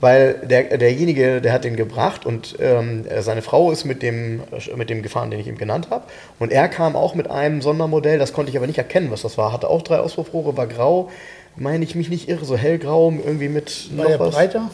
Weil 0.00 0.34
der, 0.44 0.78
derjenige, 0.78 1.40
der 1.40 1.52
hat 1.52 1.64
den 1.64 1.74
gebracht 1.74 2.24
und 2.24 2.54
ähm, 2.60 3.04
seine 3.20 3.42
Frau 3.42 3.72
ist 3.72 3.84
mit 3.84 4.00
dem, 4.02 4.42
mit 4.76 4.90
dem 4.90 5.02
gefahren, 5.02 5.30
den 5.32 5.40
ich 5.40 5.48
ihm 5.48 5.58
genannt 5.58 5.88
habe. 5.90 6.04
Und 6.38 6.52
er 6.52 6.68
kam 6.68 6.94
auch 6.94 7.16
mit 7.16 7.28
einem 7.28 7.62
Sondermodell, 7.62 8.16
das 8.18 8.32
konnte 8.32 8.50
ich 8.50 8.56
aber 8.56 8.68
nicht 8.68 8.78
erkennen, 8.78 9.10
was 9.10 9.22
das 9.22 9.36
war. 9.38 9.52
Hatte 9.52 9.68
auch 9.68 9.82
drei 9.82 9.98
Auspuffrohre, 9.98 10.56
war 10.56 10.68
grau, 10.68 11.10
meine 11.56 11.84
ich 11.84 11.96
mich 11.96 12.10
nicht 12.10 12.28
irre, 12.28 12.44
so 12.44 12.56
hellgrau, 12.56 13.10
irgendwie 13.10 13.48
mit 13.48 13.90
War 13.98 14.06
der 14.06 14.20
was. 14.20 14.34
breiter? 14.36 14.70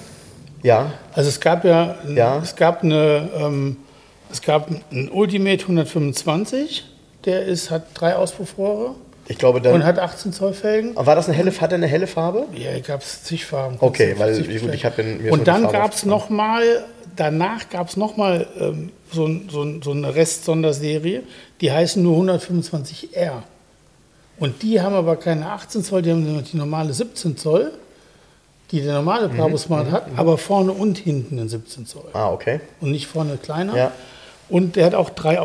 Ja, 0.62 0.92
Also 1.14 1.30
es 1.30 1.40
gab 1.40 1.64
ja, 1.64 1.96
Ja. 2.14 2.40
es 2.42 2.54
gab 2.56 2.82
eine, 2.82 3.30
ähm, 3.38 3.76
es 4.30 4.42
gab 4.42 4.68
einen 4.90 5.08
Ultimate 5.10 5.62
125, 5.62 6.84
der 7.24 7.44
ist, 7.46 7.70
hat 7.70 7.84
drei 7.94 8.16
Auspuffrohre 8.16 8.94
ich 9.26 9.38
glaube 9.38 9.60
dann. 9.60 9.74
und 9.74 9.84
hat 9.84 9.98
18 9.98 10.32
Zoll 10.32 10.52
Felgen. 10.52 10.96
war 10.96 11.14
das 11.14 11.26
eine 11.26 11.36
helle, 11.36 11.50
hat 11.60 11.72
er 11.72 11.76
eine 11.76 11.86
helle 11.86 12.06
Farbe? 12.06 12.46
Ja, 12.54 12.78
gab 12.80 13.00
es 13.00 13.24
zig 13.24 13.46
Farben. 13.46 13.76
Okay, 13.80 14.14
weil, 14.18 14.42
gut, 14.42 14.74
ich 14.74 14.84
habe 14.84 15.02
mir 15.02 15.28
so 15.28 15.32
Und 15.32 15.48
dann 15.48 15.62
Farbe 15.62 15.78
gab 15.78 15.92
es 15.94 16.04
nochmal, 16.04 16.84
danach 17.16 17.68
gab 17.70 17.88
es 17.88 17.96
nochmal 17.96 18.46
ähm, 18.58 18.90
so, 19.12 19.28
so, 19.48 19.80
so 19.82 19.90
eine 19.92 20.14
Restsonderserie, 20.14 21.22
die 21.60 21.72
heißen 21.72 22.02
nur 22.02 22.18
125R. 22.18 23.42
Und 24.38 24.62
die 24.62 24.80
haben 24.80 24.94
aber 24.94 25.16
keine 25.16 25.48
18 25.50 25.84
Zoll, 25.84 26.02
die 26.02 26.10
haben 26.10 26.44
die 26.44 26.56
normale 26.56 26.92
17 26.92 27.36
Zoll, 27.36 27.72
die 28.70 28.80
der 28.80 28.94
normale 28.94 29.28
Mhm, 29.28 29.36
Bravo 29.36 29.56
Smart 29.56 29.90
hat, 29.90 30.06
aber 30.16 30.38
vorne 30.38 30.72
und 30.72 30.98
hinten 30.98 31.38
einen 31.38 31.48
17 31.48 31.86
Zoll. 31.86 32.08
Ah, 32.12 32.30
okay. 32.30 32.60
Und 32.80 32.90
nicht 32.90 33.06
vorne 33.06 33.36
kleiner. 33.36 33.76
Ja. 33.76 33.92
Und 34.48 34.76
der 34.76 34.86
hat 34.86 34.94
auch 34.94 35.10
drei 35.10 35.40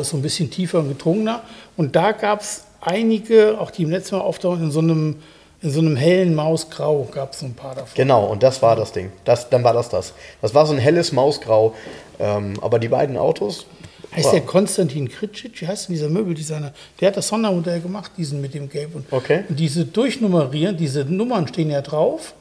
ist 0.00 0.10
so 0.10 0.16
ein 0.16 0.22
bisschen 0.22 0.50
tiefer 0.50 0.80
und 0.80 0.88
gedrungener. 0.88 1.42
Und 1.76 1.96
da 1.96 2.12
gab 2.12 2.40
es 2.40 2.64
einige, 2.84 3.60
auch 3.60 3.70
die 3.70 3.82
im 3.82 3.90
letzten 3.90 4.16
Mal 4.16 4.22
auftauchen, 4.22 4.64
in 4.64 4.70
so 4.70 4.80
einem, 4.80 5.16
in 5.62 5.70
so 5.70 5.80
einem 5.80 5.96
hellen 5.96 6.34
Mausgrau 6.34 7.08
gab 7.10 7.32
es 7.32 7.40
so 7.40 7.46
ein 7.46 7.54
paar 7.54 7.74
davon. 7.74 7.94
Genau, 7.94 8.26
und 8.26 8.42
das 8.42 8.60
war 8.62 8.76
das 8.76 8.92
Ding. 8.92 9.12
Das, 9.24 9.48
dann 9.48 9.64
war 9.64 9.72
das 9.72 9.88
das. 9.88 10.12
Das 10.42 10.54
war 10.54 10.66
so 10.66 10.72
ein 10.72 10.78
helles 10.78 11.12
Mausgrau. 11.12 11.74
Ähm, 12.18 12.54
aber 12.60 12.78
die 12.78 12.88
beiden 12.88 13.16
Autos. 13.16 13.66
Heißt 14.14 14.26
wow. 14.26 14.32
der 14.32 14.42
Konstantin 14.42 15.08
Kritschitsch, 15.08 15.62
wie 15.62 15.66
heißt 15.66 15.88
denn 15.88 15.94
dieser 15.94 16.08
Möbeldesigner? 16.08 16.72
Der 17.00 17.08
hat 17.08 17.16
das 17.16 17.26
Sondermodell 17.26 17.80
gemacht, 17.80 18.12
diesen 18.16 18.40
mit 18.40 18.54
dem 18.54 18.68
Gelb. 18.68 18.94
Und, 18.94 19.06
Okay. 19.10 19.42
und 19.48 19.58
diese 19.58 19.84
Durchnummerieren, 19.86 20.76
diese 20.76 21.04
Nummern 21.04 21.48
stehen 21.48 21.70
ja 21.70 21.80
drauf, 21.82 22.34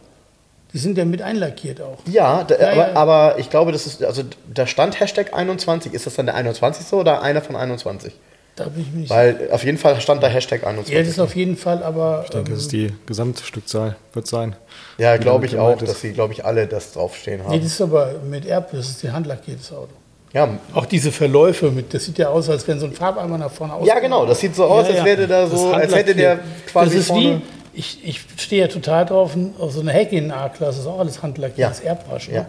die 0.74 0.78
sind 0.78 0.98
ja 0.98 1.06
mit 1.06 1.22
einlackiert 1.22 1.82
auch. 1.82 2.00
Ja, 2.06 2.44
da, 2.44 2.56
Ja, 2.60 2.72
aber, 2.72 2.88
ja. 2.88 2.96
aber 2.96 3.40
ich 3.40 3.50
glaube, 3.50 3.72
das 3.72 3.88
ist, 3.88 4.04
also 4.04 4.24
da 4.54 4.68
stand 4.68 5.00
Hashtag 5.00 5.34
21. 5.34 5.94
Ist 5.94 6.06
das 6.06 6.16
dann 6.16 6.26
der 6.28 6.36
21. 6.36 6.92
oder 6.94 7.22
einer 7.22 7.42
von 7.42 7.56
21? 7.56 8.14
Da 8.56 8.66
bin 8.66 8.84
ich 8.84 8.92
nicht 8.94 9.10
Weil 9.10 9.50
auf 9.52 9.64
jeden 9.64 9.80
Fall 9.80 10.00
stand 10.00 10.22
da 10.22 10.28
Hashtag 10.28 10.60
sicher. 10.60 10.70
Ja, 10.72 10.78
das 10.78 10.88
21. 10.90 11.08
ist 11.10 11.20
auf 11.20 11.36
jeden 11.36 11.58
Fall, 11.58 11.82
aber 11.84 12.22
Ich 12.26 12.30
denke, 12.30 12.50
ähm, 12.52 12.54
das 12.56 12.64
ist 12.64 12.72
die 12.72 12.94
Gesamtstückzahl, 13.08 13.96
wird 14.14 14.28
sein. 14.28 14.56
Ja, 15.00 15.18
die 15.18 15.24
glaube 15.24 15.46
ich 15.48 15.58
auch, 15.58 15.82
ist. 15.82 15.90
dass 15.90 16.02
sie, 16.02 16.12
glaube 16.14 16.34
ich, 16.34 16.46
alle 16.46 16.68
das 16.68 16.94
draufstehen 16.94 17.40
nee, 17.42 17.46
haben. 17.48 17.58
das 17.62 17.66
ist 17.72 17.82
aber 17.82 18.12
mit 18.30 18.46
Erb, 18.46 18.72
das 18.72 18.90
ist 18.90 19.04
ein 19.06 19.14
handlackiertes 19.14 19.72
Auto. 19.72 19.90
Ja, 20.34 20.50
Auch 20.74 20.86
diese 20.86 21.12
Verläufe 21.12 21.70
mit, 21.72 21.94
das 21.94 22.06
sieht 22.06 22.18
ja 22.18 22.30
aus, 22.30 22.50
als 22.50 22.68
wenn 22.68 22.80
so 22.80 22.86
ein 22.88 22.94
Farbeimer 22.94 23.38
nach 23.38 23.52
vorne 23.52 23.74
aus. 23.74 23.88
ja, 23.88 24.00
genau. 24.00 24.26
Das 24.26 24.40
sieht 24.40 24.56
so 24.56 24.66
aus, 24.66 24.88
als 24.88 25.04
wäre 25.04 25.28
der 25.28 25.28
Das 25.28 25.54
ist 25.54 25.60
so, 25.60 25.72
als 25.74 25.94
hätte 25.96 26.16
der 26.16 26.40
quasi 26.68 26.90
Das 26.92 27.00
ist 27.02 27.08
vorne. 27.08 27.42
wie, 27.74 27.80
ich, 27.80 28.00
ich 28.04 28.22
stehe 28.38 28.62
ja 28.64 28.68
total 28.68 29.06
drauf, 29.06 29.32
auf 29.60 29.72
so 29.72 29.82
eine 29.82 29.92
Hecke 29.92 30.16
in 30.16 30.32
A-Klasse, 30.32 30.80
ist 30.82 30.88
auch 30.88 31.00
alles 31.00 31.22
handlackiert, 31.22 31.58
Ja. 31.60 31.70
das 31.70 31.80
Airbrush. 31.82 32.30
Ne? 32.30 32.36
Ja. 32.36 32.46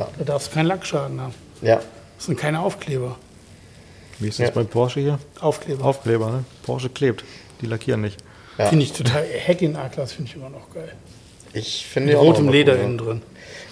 Ja. 0.00 0.08
Da 0.18 0.24
darfst 0.24 0.48
du 0.50 0.54
keinen 0.54 0.66
Lackschaden 0.66 1.20
haben. 1.20 1.34
ja. 1.62 1.80
Das 2.16 2.26
sind 2.26 2.36
keine 2.38 2.58
Aufkleber. 2.60 3.14
Wie 4.18 4.28
ist 4.28 4.38
das 4.38 4.48
Ja. 4.48 4.54
bei 4.54 4.64
Porsche 4.64 5.00
hier? 5.00 5.18
Aufkleber. 5.40 5.84
Aufkleber, 5.84 6.30
ne? 6.30 6.44
Porsche 6.64 6.88
klebt. 6.88 7.24
Die 7.60 7.66
lackieren 7.66 8.00
nicht. 8.00 8.18
Ja. 8.56 8.66
Finde 8.66 8.84
ich 8.84 8.92
total, 8.92 9.22
Heck 9.24 9.62
in 9.62 9.76
A-Klasse 9.76 10.16
finde 10.16 10.30
ich 10.30 10.36
immer 10.36 10.48
noch 10.50 10.70
geil. 10.72 10.92
Ich 11.52 11.86
finde 11.86 12.12
Mit 12.12 12.20
rotem 12.20 12.48
Leder 12.48 12.72
cool, 12.74 12.78
ja. 12.78 12.84
innen 12.84 12.98
drin. 12.98 13.22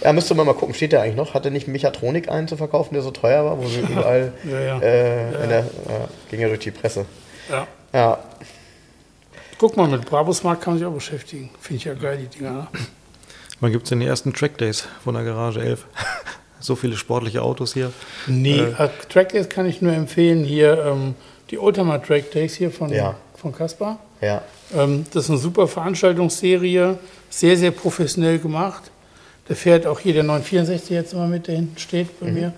Ja, 0.02 0.12
müsste 0.12 0.34
man 0.34 0.46
mal 0.46 0.54
gucken, 0.54 0.74
steht 0.74 0.92
der 0.92 1.02
eigentlich 1.02 1.16
noch? 1.16 1.34
Hatte 1.34 1.50
nicht 1.50 1.66
Mechatronik 1.68 2.28
einen 2.28 2.48
zu 2.48 2.56
verkaufen, 2.56 2.94
der 2.94 3.02
so 3.02 3.10
teuer 3.10 3.44
war, 3.44 3.58
wo 3.58 3.66
sie 3.66 3.80
überall 3.90 4.32
Ja, 4.44 4.60
ja. 4.60 4.78
Äh, 4.80 5.42
in 5.44 5.48
der, 5.48 5.58
ja, 5.60 6.08
ging 6.30 6.40
ja 6.40 6.48
durch 6.48 6.60
die 6.60 6.70
Presse. 6.70 7.06
Ja. 7.50 7.66
Ja, 7.92 8.18
Guck 9.58 9.76
mal, 9.76 9.88
mit 9.88 10.04
Bravo 10.04 10.32
Smart 10.34 10.60
kann 10.60 10.74
man 10.74 10.78
sich 10.78 10.86
auch 10.86 10.92
beschäftigen. 10.92 11.48
Finde 11.60 11.78
ich 11.78 11.84
ja 11.84 11.94
geil, 11.94 12.18
die 12.18 12.38
Dinger. 12.38 12.50
Ne? 12.52 12.66
Wann 13.60 13.72
gibt 13.72 13.84
es 13.84 13.88
denn 13.88 14.00
die 14.00 14.06
ersten 14.06 14.34
Trackdays 14.34 14.86
von 15.02 15.14
der 15.14 15.24
Garage 15.24 15.60
11? 15.62 15.86
So 16.66 16.76
viele 16.76 16.96
sportliche 16.96 17.42
Autos 17.42 17.74
hier. 17.74 17.92
Nee, 18.26 18.58
äh, 18.60 18.88
Trackdays 19.08 19.48
kann 19.48 19.66
ich 19.66 19.80
nur 19.80 19.92
empfehlen. 19.92 20.44
Hier 20.44 20.84
ähm, 20.84 21.14
die 21.50 21.58
Ultima 21.58 21.98
Trackdays 21.98 22.54
hier 22.54 22.70
von, 22.70 22.90
Ja. 22.92 23.14
von 23.36 23.52
Kaspar. 23.52 23.98
ja. 24.20 24.42
Ähm, 24.76 25.06
das 25.12 25.24
ist 25.24 25.30
eine 25.30 25.38
super 25.38 25.68
Veranstaltungsserie, 25.68 26.98
sehr, 27.30 27.56
sehr 27.56 27.70
professionell 27.70 28.38
gemacht. 28.40 28.90
Der 29.48 29.54
fährt 29.54 29.86
auch 29.86 30.00
hier 30.00 30.12
der 30.12 30.24
964 30.24 30.90
jetzt 30.90 31.12
immer 31.12 31.28
mit, 31.28 31.46
der 31.46 31.54
hinten 31.54 31.78
steht 31.78 32.18
bei 32.18 32.26
mir. 32.32 32.52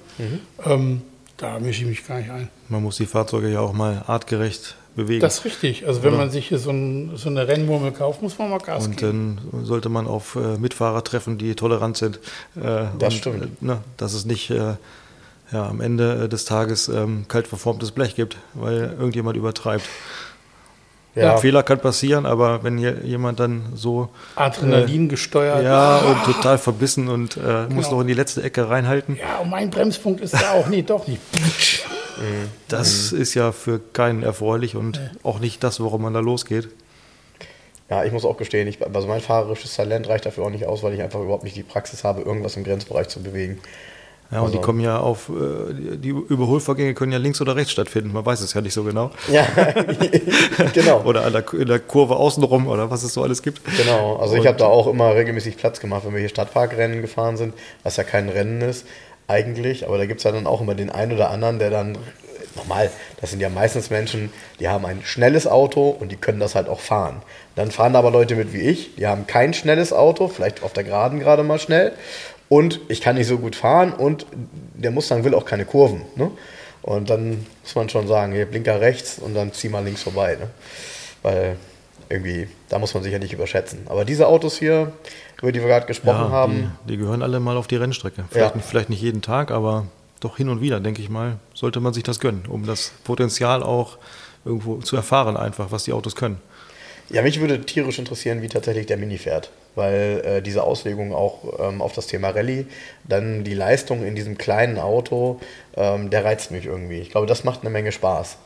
Ähm, 0.64 1.02
da 1.36 1.58
mische 1.58 1.82
ich 1.82 1.88
mich 1.88 2.06
gar 2.06 2.18
nicht 2.18 2.30
ein. 2.30 2.48
Man 2.68 2.82
muss 2.82 2.96
die 2.96 3.04
Fahrzeuge 3.04 3.50
ja 3.50 3.60
auch 3.60 3.74
mal 3.74 4.02
artgerecht 4.06 4.74
bewegen. 4.98 5.20
Das 5.20 5.38
ist 5.38 5.44
richtig. 5.46 5.86
Also 5.86 6.02
wenn 6.02 6.14
man 6.16 6.30
sich 6.30 6.48
hier 6.48 6.58
so, 6.58 6.70
ein, 6.70 7.12
so 7.16 7.30
eine 7.30 7.48
Rennmurmel 7.48 7.92
kauft, 7.92 8.20
muss 8.20 8.36
man 8.38 8.50
mal 8.50 8.58
Gas 8.58 8.84
und 8.86 8.96
geben. 8.98 9.38
dann 9.52 9.64
sollte 9.64 9.88
man 9.88 10.06
auf 10.06 10.36
äh, 10.36 10.58
Mitfahrer 10.58 11.02
treffen, 11.02 11.38
die 11.38 11.54
tolerant 11.54 11.96
sind. 11.96 12.16
Äh, 12.56 12.86
Das 12.98 13.14
und, 13.14 13.18
stimmt. 13.20 13.42
Äh, 13.44 13.48
ne, 13.64 13.78
dass 13.96 14.12
es 14.12 14.26
nicht 14.26 14.50
äh, 14.50 14.74
ja, 15.50 15.66
am 15.66 15.80
Ende 15.80 16.24
äh, 16.24 16.28
des 16.28 16.44
Tages 16.44 16.88
ähm, 16.88 17.24
kalt 17.28 17.46
verformtes 17.48 17.92
Blech 17.92 18.14
gibt, 18.14 18.36
weil 18.52 18.94
irgendjemand 18.98 19.36
übertreibt. 19.38 19.84
Ja. 21.14 21.36
Fehler 21.38 21.64
kann 21.64 21.80
passieren, 21.80 22.26
aber 22.26 22.62
wenn 22.62 22.78
hier 22.78 22.98
jemand 23.02 23.40
dann 23.40 23.72
so 23.74 24.08
Adrenalin 24.36 25.08
gesteuert. 25.08 25.64
ja 25.64 25.96
und 25.98 26.22
total 26.24 26.58
verbissen 26.58 27.08
und 27.08 27.36
äh, 27.36 27.62
muss 27.70 27.86
Genau. 27.86 27.90
noch 27.96 28.00
in 28.02 28.06
die 28.06 28.14
letzte 28.14 28.42
Ecke 28.42 28.68
reinhalten, 28.68 29.16
Ja, 29.16 29.38
und 29.38 29.50
mein 29.50 29.68
Bremspunkt 29.70 30.20
ist 30.20 30.34
da 30.34 30.52
auch, 30.52 30.68
nee, 30.68 30.82
doch 30.82 31.08
nicht. 31.08 31.20
das 32.68 33.12
Mhm. 33.12 33.20
ist 33.22 33.34
ja 33.34 33.52
für 33.52 33.80
keinen 33.92 34.22
erfreulich 34.22 34.76
und 34.76 35.00
auch 35.22 35.38
nicht 35.40 35.62
das, 35.64 35.80
worum 35.80 36.02
man 36.02 36.14
da 36.14 36.20
losgeht. 36.20 36.68
Ja, 37.90 38.04
ich 38.04 38.12
muss 38.12 38.24
auch 38.26 38.36
gestehen, 38.36 38.68
ich, 38.68 38.84
also 38.84 39.08
mein 39.08 39.20
fahrerisches 39.22 39.74
Talent 39.74 40.08
reicht 40.08 40.26
dafür 40.26 40.44
auch 40.44 40.50
nicht 40.50 40.66
aus, 40.66 40.82
weil 40.82 40.92
ich 40.94 41.00
einfach 41.02 41.20
überhaupt 41.20 41.44
nicht 41.44 41.56
die 41.56 41.62
Praxis 41.62 42.04
habe, 42.04 42.20
irgendwas 42.20 42.56
im 42.56 42.64
Grenzbereich 42.64 43.08
zu 43.08 43.22
bewegen. 43.22 43.58
Ja, 44.30 44.40
und 44.40 44.50
die 44.52 44.58
Also- 44.58 44.66
kommen 44.66 44.80
ja 44.80 44.98
auf, 45.00 45.30
äh, 45.30 45.96
die 45.96 46.10
Überholvorgänge 46.10 46.92
können 46.92 47.12
ja 47.12 47.18
links 47.18 47.40
oder 47.40 47.56
rechts 47.56 47.72
stattfinden, 47.72 48.12
man 48.12 48.26
weiß 48.26 48.42
es 48.42 48.52
ja 48.52 48.60
nicht 48.60 48.74
so 48.74 48.84
genau. 48.84 49.10
Ja, 49.32 49.46
genau. 50.74 51.00
Oder 51.04 51.24
an 51.24 51.32
der, 51.32 51.50
in 51.54 51.66
der 51.66 51.78
Kurve 51.80 52.16
außenrum 52.16 52.66
oder 52.66 52.90
was 52.90 53.04
es 53.04 53.14
so 53.14 53.22
alles 53.22 53.42
gibt. 53.42 53.62
Genau, 53.78 54.16
also 54.16 54.34
ich 54.34 54.40
Und- 54.40 54.46
habe 54.48 54.58
da 54.58 54.66
auch 54.66 54.86
immer 54.86 55.14
regelmäßig 55.14 55.56
Platz 55.56 55.80
gemacht, 55.80 56.02
wenn 56.04 56.12
wir 56.12 56.20
hier 56.20 56.28
Stadtparkrennen 56.28 57.00
gefahren 57.00 57.38
sind, 57.38 57.54
was 57.82 57.96
ja 57.96 58.04
kein 58.04 58.28
Rennen 58.28 58.60
ist 58.60 58.84
eigentlich, 59.28 59.86
aber 59.86 59.98
da 59.98 60.06
gibt 60.06 60.18
es 60.18 60.24
ja 60.24 60.32
dann 60.32 60.46
auch 60.46 60.60
immer 60.60 60.74
den 60.74 60.90
einen 60.90 61.12
oder 61.12 61.30
anderen, 61.30 61.58
der 61.58 61.70
dann, 61.70 61.98
nochmal, 62.56 62.90
das 63.20 63.30
sind 63.30 63.40
ja 63.40 63.48
meistens 63.48 63.90
Menschen, 63.90 64.32
die 64.58 64.68
haben 64.68 64.84
ein 64.84 65.02
schnelles 65.04 65.46
Auto 65.46 65.90
und 65.90 66.10
die 66.10 66.16
können 66.16 66.40
das 66.40 66.54
halt 66.54 66.68
auch 66.68 66.80
fahren. 66.80 67.22
Dann 67.54 67.70
fahren 67.70 67.94
aber 67.94 68.10
Leute 68.10 68.34
mit 68.34 68.52
wie 68.52 68.62
ich, 68.62 68.96
die 68.96 69.06
haben 69.06 69.26
kein 69.26 69.54
schnelles 69.54 69.92
Auto, 69.92 70.28
vielleicht 70.28 70.62
auf 70.62 70.72
der 70.72 70.84
Geraden 70.84 71.20
gerade 71.20 71.42
mal 71.42 71.58
schnell 71.58 71.92
und 72.48 72.80
ich 72.88 73.00
kann 73.00 73.16
nicht 73.16 73.26
so 73.26 73.38
gut 73.38 73.54
fahren 73.54 73.92
und 73.92 74.26
der 74.74 74.90
Mustang 74.90 75.24
will 75.24 75.34
auch 75.34 75.44
keine 75.44 75.66
Kurven. 75.66 76.02
Ne? 76.16 76.30
Und 76.82 77.10
dann 77.10 77.46
muss 77.62 77.74
man 77.74 77.88
schon 77.90 78.08
sagen, 78.08 78.32
hier 78.32 78.46
Blinker 78.46 78.80
rechts 78.80 79.18
und 79.18 79.34
dann 79.34 79.52
zieh 79.52 79.68
mal 79.68 79.84
links 79.84 80.02
vorbei. 80.02 80.36
Ne? 80.36 80.48
Weil 81.22 81.56
irgendwie, 82.10 82.48
da 82.68 82.78
muss 82.78 82.94
man 82.94 83.02
sich 83.02 83.12
ja 83.12 83.18
nicht 83.18 83.32
überschätzen. 83.32 83.80
Aber 83.86 84.04
diese 84.04 84.26
Autos 84.28 84.58
hier, 84.58 84.92
über 85.40 85.52
die 85.52 85.60
wir 85.60 85.68
gerade 85.68 85.86
gesprochen 85.86 86.24
Ja, 86.26 86.30
haben, 86.30 86.72
die, 86.86 86.92
die 86.92 86.96
gehören 86.98 87.22
alle 87.22 87.40
mal 87.40 87.56
auf 87.56 87.66
die 87.66 87.76
Rennstrecke. 87.76 88.24
Vielleicht, 88.30 88.50
Ja. 88.52 88.56
nicht, 88.56 88.66
vielleicht 88.68 88.90
nicht 88.90 89.02
jeden 89.02 89.22
Tag, 89.22 89.50
aber 89.50 89.86
doch 90.20 90.36
hin 90.36 90.48
und 90.48 90.60
wieder, 90.60 90.80
denke 90.80 91.02
ich 91.02 91.08
mal, 91.10 91.36
sollte 91.54 91.80
man 91.80 91.92
sich 91.94 92.02
das 92.02 92.18
gönnen, 92.20 92.44
um 92.48 92.66
das 92.66 92.92
Potenzial 93.04 93.62
auch 93.62 93.98
irgendwo 94.44 94.76
zu 94.78 94.96
erfahren, 94.96 95.36
einfach, 95.36 95.70
was 95.70 95.84
die 95.84 95.92
Autos 95.92 96.16
können. 96.16 96.40
ja, 97.10 97.22
mich 97.22 97.40
würde 97.40 97.60
tierisch 97.62 97.98
interessieren, 97.98 98.42
wie 98.42 98.48
tatsächlich 98.48 98.86
der 98.86 98.96
Mini 98.96 99.16
fährt. 99.18 99.50
Weil 99.74 100.22
äh, 100.24 100.42
diese 100.42 100.64
Auslegung 100.64 101.14
auch 101.14 101.38
ähm, 101.60 101.80
auf 101.80 101.92
das 101.92 102.06
Thema 102.08 102.30
Rallye, 102.30 102.66
dann 103.04 103.44
die 103.44 103.54
Leistung 103.54 104.04
in 104.04 104.14
diesem 104.16 104.36
kleinen 104.36 104.78
Auto, 104.78 105.40
ähm, 105.76 106.10
der 106.10 106.24
reizt 106.24 106.50
mich 106.50 106.64
irgendwie. 106.66 106.98
Ich 106.98 107.10
glaube, 107.10 107.26
das 107.28 107.44
macht 107.44 107.60
eine 107.60 107.70
Menge 107.70 107.92
Spaß. 107.92 108.38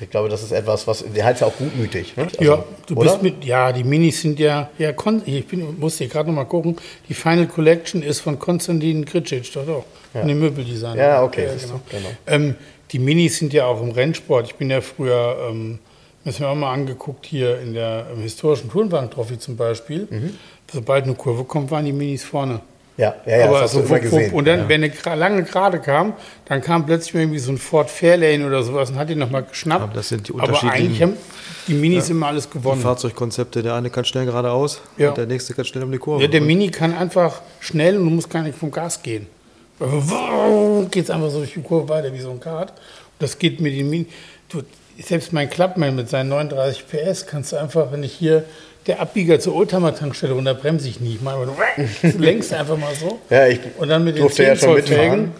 Ich 0.00 0.10
glaube, 0.10 0.28
das 0.28 0.42
ist 0.42 0.52
etwas, 0.52 0.86
was, 0.86 1.04
der 1.14 1.24
hat 1.24 1.40
ja 1.40 1.46
auch 1.48 1.56
gutmütig. 1.56 2.16
Ne? 2.16 2.24
Also, 2.24 2.42
ja, 2.42 2.64
du 2.86 2.94
oder? 2.94 3.10
bist 3.10 3.22
mit, 3.22 3.44
ja, 3.44 3.72
die 3.72 3.82
Minis 3.82 4.20
sind 4.20 4.38
ja, 4.38 4.70
ja, 4.78 4.90
ich 5.24 5.46
bin, 5.46 5.78
musste 5.78 6.04
hier 6.04 6.12
gerade 6.12 6.28
noch 6.28 6.36
mal 6.36 6.44
gucken, 6.44 6.76
die 7.08 7.14
Final 7.14 7.48
Collection 7.48 8.02
ist 8.02 8.20
von 8.20 8.38
Konstantin 8.38 9.04
Kritschitsch, 9.04 9.56
doch, 9.56 9.66
doch, 9.66 9.84
von 10.12 10.28
dem 10.28 10.38
Möbeldesigner. 10.38 10.96
Ja, 10.96 11.22
okay, 11.22 11.48
siehst 11.52 11.70
du, 11.70 11.80
genau. 11.90 12.10
Ähm, 12.26 12.54
die 12.92 12.98
Minis 12.98 13.38
sind 13.38 13.52
ja 13.52 13.66
auch 13.66 13.82
im 13.82 13.90
Rennsport. 13.90 14.46
Ich 14.46 14.54
bin 14.54 14.70
ja 14.70 14.80
früher, 14.80 15.48
ähm, 15.50 15.78
müssen 16.24 16.40
wir 16.40 16.48
auch 16.48 16.54
mal 16.54 16.72
angeguckt, 16.72 17.26
hier 17.26 17.60
in 17.60 17.74
der 17.74 18.06
historischen 18.20 18.70
Turnwagen-Trophy 18.70 19.38
zum 19.38 19.56
Beispiel. 19.56 20.06
Mhm. 20.08 20.38
Sobald 20.72 21.04
eine 21.04 21.14
Kurve 21.14 21.44
kommt, 21.44 21.70
waren 21.70 21.84
die 21.84 21.92
Minis 21.92 22.24
vorne. 22.24 22.60
Ja, 22.98 23.14
ja, 23.26 23.38
ja, 23.38 23.44
Aber 23.44 23.54
das 23.54 23.62
hast 23.62 23.72
so 23.72 23.78
du 23.80 23.86
immer 23.86 23.94
wupp, 23.96 24.02
gesehen. 24.02 24.32
Und 24.34 24.44
dann, 24.46 24.58
ja. 24.60 24.68
wenn 24.68 24.82
eine 24.84 25.16
lange 25.16 25.44
Gerade 25.44 25.78
kam, 25.78 26.14
dann 26.46 26.60
kam 26.60 26.84
plötzlich 26.84 27.14
mal 27.14 27.20
irgendwie 27.20 27.38
so 27.38 27.52
ein 27.52 27.56
Ford 27.58 27.88
Fairlane 27.90 28.44
oder 28.44 28.62
sowas 28.64 28.90
und 28.90 28.98
hat 28.98 29.08
ihn 29.08 29.18
nochmal 29.18 29.44
geschnappt. 29.44 29.82
Aber 29.84 29.94
das 29.94 30.08
sind 30.08 30.26
die 30.28 30.32
Aber 30.34 30.42
unterschiedlichen- 30.48 30.84
eigentlich 30.84 31.02
haben 31.02 31.12
die 31.68 31.74
Minis 31.74 32.10
immer 32.10 32.26
alles 32.26 32.48
Die 32.50 32.58
gewonnen. 32.58 32.80
Fahrzeugkonzepte, 32.82 33.62
der 33.62 33.74
eine 33.74 33.88
kann 33.90 34.04
schnell 34.04 34.24
geradeaus 34.26 34.80
Ja. 34.96 35.10
und 35.10 35.16
der 35.16 35.26
nächste 35.26 35.54
kann 35.54 35.64
schnell 35.64 35.84
um 35.84 35.92
die 35.92 35.98
Kurve. 35.98 36.22
Ja, 36.22 36.28
der 36.28 36.40
Mini 36.40 36.70
kann 36.70 36.92
einfach 36.92 37.40
schnell 37.60 37.96
und 37.96 38.04
du 38.04 38.10
musst 38.10 38.28
gar 38.30 38.42
nicht 38.42 38.58
vom 38.58 38.70
Gas 38.70 39.00
gehen. 39.02 39.26
Geht 40.90 41.04
es 41.04 41.10
einfach 41.10 41.30
so 41.30 41.38
durch 41.38 41.54
die 41.54 41.62
Kurve 41.62 41.88
weiter 41.88 42.12
wie 42.12 42.20
so 42.20 42.30
ein 42.30 42.40
Kart. 42.40 42.70
Und 42.70 42.76
das 43.20 43.38
geht 43.38 43.60
mit 43.60 43.74
dem 43.78 43.90
Mini. 43.90 44.06
Du, 44.48 44.62
selbst 45.00 45.32
mein 45.32 45.48
Clubman 45.48 45.94
mit 45.94 46.08
seinen 46.08 46.30
39 46.30 46.84
PS 46.88 47.26
kannst 47.26 47.52
du 47.52 47.56
einfach, 47.56 47.92
wenn 47.92 48.02
ich 48.02 48.12
hier 48.12 48.44
der 48.88 49.00
Abbieger 49.00 49.38
zur 49.38 49.54
Oldtimer-Tankstelle 49.54 50.34
und 50.34 50.46
da 50.46 50.54
bremse 50.54 50.88
ich 50.88 50.98
nie. 51.00 51.14
Ich 51.14 51.20
mache 51.20 51.36
nur, 51.36 51.54
du 52.02 52.18
lenkst 52.18 52.52
einfach 52.54 52.76
mal 52.76 52.94
so. 52.94 53.20
Ja, 53.30 53.46
ich 53.46 53.60
und 53.76 53.88
dann 53.88 54.02
mit 54.02 54.16
den 54.16 54.22
durfte 54.22 54.42
ja 54.42 54.56
10 54.56 54.58
schon 54.58 54.74
mitfahren. 54.74 55.32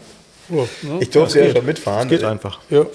Wurf, 0.49 0.83
ne? 0.83 0.99
Ich 1.01 1.11
durfte 1.11 1.45
ja 1.45 1.53
schon 1.55 1.67
mitfahren. 1.67 2.09
es 2.09 2.11
geht 2.11 2.25
einfach. 2.25 2.61
Ja. 2.71 2.87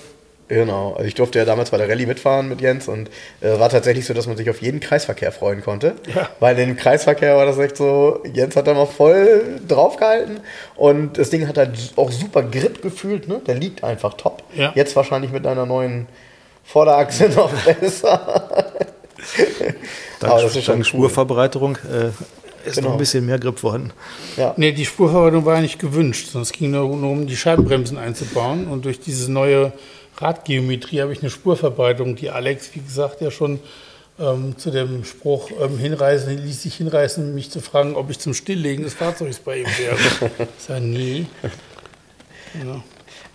Genau, 0.50 0.94
also 0.94 1.08
ich 1.08 1.16
durfte 1.16 1.40
ja 1.40 1.46
damals 1.46 1.72
bei 1.72 1.78
der 1.78 1.90
Rallye 1.90 2.06
mitfahren 2.06 2.50
mit 2.50 2.62
Jens 2.62 2.88
und 2.88 3.10
äh, 3.42 3.60
war 3.60 3.70
tatsächlich 3.70 4.06
so, 4.06 4.14
dass 4.14 4.28
man 4.28 4.38
sich 4.38 4.50
auf 4.50 4.62
jeden 4.62 4.80
Kreisverkehr 4.80 5.32
freuen 5.32 5.64
konnte. 5.64 5.96
Ja. 6.14 6.30
Weil 6.40 6.60
im 6.60 6.76
Kreisverkehr 6.76 7.36
war 7.38 7.46
das 7.46 7.58
echt 7.58 7.78
so, 7.78 8.22
Jens 8.32 8.56
hat 8.56 8.68
da 8.68 8.74
mal 8.74 8.86
voll 8.86 9.60
draufgehalten 9.68 10.42
und 10.76 11.18
das 11.18 11.30
Ding 11.30 11.48
hat 11.48 11.58
halt 11.58 11.94
auch 11.96 12.12
super 12.12 12.44
Grip 12.44 12.82
gefühlt, 12.82 13.28
ne? 13.28 13.42
Der 13.48 13.56
liegt 13.56 13.84
einfach 13.84 14.16
top. 14.16 14.44
Ja. 14.54 14.74
Jetzt 14.76 14.96
wahrscheinlich 14.96 15.32
mit 15.32 15.48
einer 15.48 15.66
neuen 15.66 16.08
Vorderachse 16.64 17.30
noch 17.36 17.52
besser. 17.64 18.74
Dank, 20.20 20.34
Aber 20.34 20.42
das 20.42 20.56
ist 20.56 20.64
schon 20.66 20.76
dank 20.76 20.86
cool. 20.86 20.86
Spurverbreiterung 20.86 21.78
äh, 21.78 22.08
ist 22.68 22.76
Genau. 22.76 22.88
noch 22.88 22.96
ein 22.96 22.98
bisschen 23.00 23.26
mehr 23.26 23.40
Grip 23.40 23.60
vorhanden. 23.60 23.92
Ja. 24.38 24.54
Nee, 24.58 24.72
die 24.72 24.86
Spurverwaltung 24.86 25.44
war 25.46 25.56
ja 25.56 25.62
nicht 25.62 25.80
gewünscht, 25.80 26.28
sondern 26.28 26.44
es 26.44 26.52
ging 26.52 26.72
nur, 26.72 26.96
nur 26.96 27.12
um 27.12 27.28
die 27.28 27.36
Scheibenbremsen 27.36 27.98
einzubauen. 27.98 28.68
Und 28.68 28.86
durch 28.86 29.00
diese 29.02 29.32
neue 29.32 29.74
Radgeometrie 30.18 31.02
habe 31.02 31.12
ich 31.12 31.20
eine 31.22 31.30
Spurverbreitung, 31.30 32.16
die 32.16 32.30
Alex, 32.30 32.70
wie 32.74 32.80
gesagt, 32.80 33.20
ja 33.22 33.32
schon 33.32 33.60
ähm, 34.20 34.56
zu 34.58 34.70
dem 34.72 35.04
Spruch 35.04 35.50
ähm, 35.60 35.78
hinreißen, 35.78 36.38
ließ 36.46 36.62
sich 36.62 36.76
hinreißen, 36.76 37.34
mich 37.34 37.50
zu 37.52 37.60
fragen, 37.62 37.96
ob 37.96 38.10
ich 38.12 38.20
zum 38.20 38.34
Stilllegen 38.34 38.84
des 38.84 38.94
Fahrzeugs 38.94 39.40
bei 39.40 39.58
ihm 39.60 39.68
wäre. 39.78 39.98
Ich 40.58 40.66
sage, 40.66 40.82
nee. 40.86 41.26
Ja. 42.64 42.84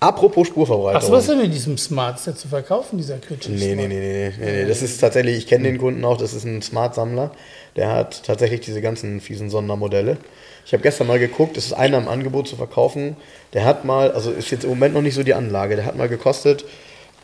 Apropos 0.01 0.47
Spurverbreitung. 0.47 1.03
Ach, 1.05 1.13
was 1.13 1.23
ist 1.23 1.31
denn 1.31 1.43
mit 1.43 1.53
diesem 1.53 1.77
Smart? 1.77 2.19
Ist 2.19 2.27
der 2.29 2.37
zu 2.37 2.49
verkaufen, 2.49 2.99
dieser 2.99 3.19
Quitsch? 3.19 3.49
Nee, 3.49 3.75
nee, 3.75 3.89
nee, 3.89 3.89
nee, 3.89 4.33
nee, 4.39 4.63
nee. 4.63 4.65
Das 4.65 4.81
ist 4.81 4.99
tatsächlich, 4.99 5.39
ich 5.39 5.47
kenne 5.49 5.65
den 5.65 5.79
Kunden 5.79 6.05
auch, 6.05 6.17
das 6.17 6.35
ist 6.35 6.45
ein 6.45 6.63
Smart-Sammler. 6.63 7.33
Der 7.75 7.91
hat 7.91 8.23
tatsächlich 8.25 8.61
diese 8.61 8.81
ganzen 8.81 9.21
fiesen 9.21 9.51
Sondermodelle. 9.51 10.19
Ich 10.65 10.73
habe 10.73 10.83
gestern 10.83 11.09
mal 11.09 11.19
geguckt, 11.19 11.57
es 11.57 11.67
ist 11.67 11.73
einer 11.73 11.99
im 11.99 12.09
Angebot 12.09 12.47
zu 12.47 12.57
verkaufen. 12.57 13.17
Der 13.55 13.65
hat 13.65 13.85
mal, 13.85 14.13
also 14.13 14.31
ist 14.31 14.51
jetzt 14.51 14.65
im 14.65 14.71
Moment 14.71 14.95
noch 14.95 15.03
nicht 15.03 15.15
so 15.15 15.23
die 15.25 15.35
Anlage, 15.35 15.77
der 15.77 15.85
hat 15.85 15.97
mal 15.97 16.09
gekostet 16.09 16.65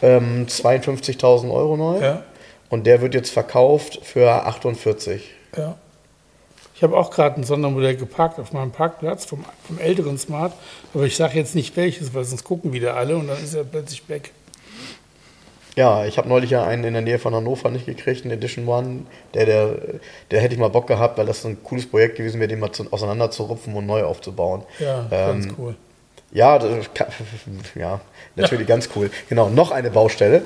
ähm, 0.02 0.46
52.000 0.48 1.50
Euro 1.52 1.76
neu. 1.76 2.00
Ja. 2.00 2.22
Und 2.70 2.86
der 2.86 3.00
wird 3.00 3.14
jetzt 3.14 3.30
verkauft 3.30 4.00
für 4.02 4.30
48. 4.30 5.30
Ja. 5.56 5.76
Ich 6.84 6.86
habe 6.86 6.98
auch 6.98 7.10
gerade 7.10 7.40
ein 7.40 7.44
Sondermodell 7.44 7.96
geparkt 7.96 8.38
auf 8.38 8.52
meinem 8.52 8.70
Parkplatz 8.70 9.24
vom, 9.24 9.42
vom 9.66 9.78
älteren 9.78 10.18
Smart, 10.18 10.52
aber 10.92 11.04
ich 11.04 11.16
sage 11.16 11.38
jetzt 11.38 11.54
nicht 11.54 11.74
welches, 11.78 12.12
weil 12.12 12.24
sonst 12.24 12.44
gucken 12.44 12.74
wieder 12.74 12.94
alle 12.94 13.16
und 13.16 13.26
dann 13.26 13.42
ist 13.42 13.54
er 13.54 13.64
plötzlich 13.64 14.06
weg. 14.10 14.32
Ja, 15.76 16.04
ich 16.04 16.18
habe 16.18 16.28
neulich 16.28 16.50
ja 16.50 16.62
einen 16.62 16.84
in 16.84 16.92
der 16.92 17.00
Nähe 17.00 17.18
von 17.18 17.34
Hannover 17.34 17.70
nicht 17.70 17.86
gekriegt, 17.86 18.24
einen 18.24 18.34
Edition 18.34 18.68
One. 18.68 19.06
Der, 19.32 19.46
der, 19.46 19.76
der 20.30 20.42
hätte 20.42 20.52
ich 20.52 20.60
mal 20.60 20.68
Bock 20.68 20.86
gehabt, 20.86 21.16
weil 21.16 21.24
das 21.24 21.40
so 21.40 21.48
ein 21.48 21.56
cooles 21.64 21.86
Projekt 21.86 22.16
gewesen 22.16 22.38
wäre, 22.38 22.48
den 22.48 22.60
mal 22.60 22.70
zu, 22.70 22.84
auseinanderzurupfen 22.92 23.74
und 23.74 23.86
neu 23.86 24.02
aufzubauen. 24.04 24.62
Ja, 24.78 25.06
Ähm, 25.10 25.40
ganz 25.40 25.54
cool. 25.56 25.76
Ja, 26.32 26.58
das 26.58 26.90
ja, 27.76 28.02
natürlich 28.36 28.66
ganz 28.66 28.90
cool. 28.94 29.10
Genau, 29.30 29.48
noch 29.48 29.70
eine 29.70 29.90
Baustelle. 29.90 30.42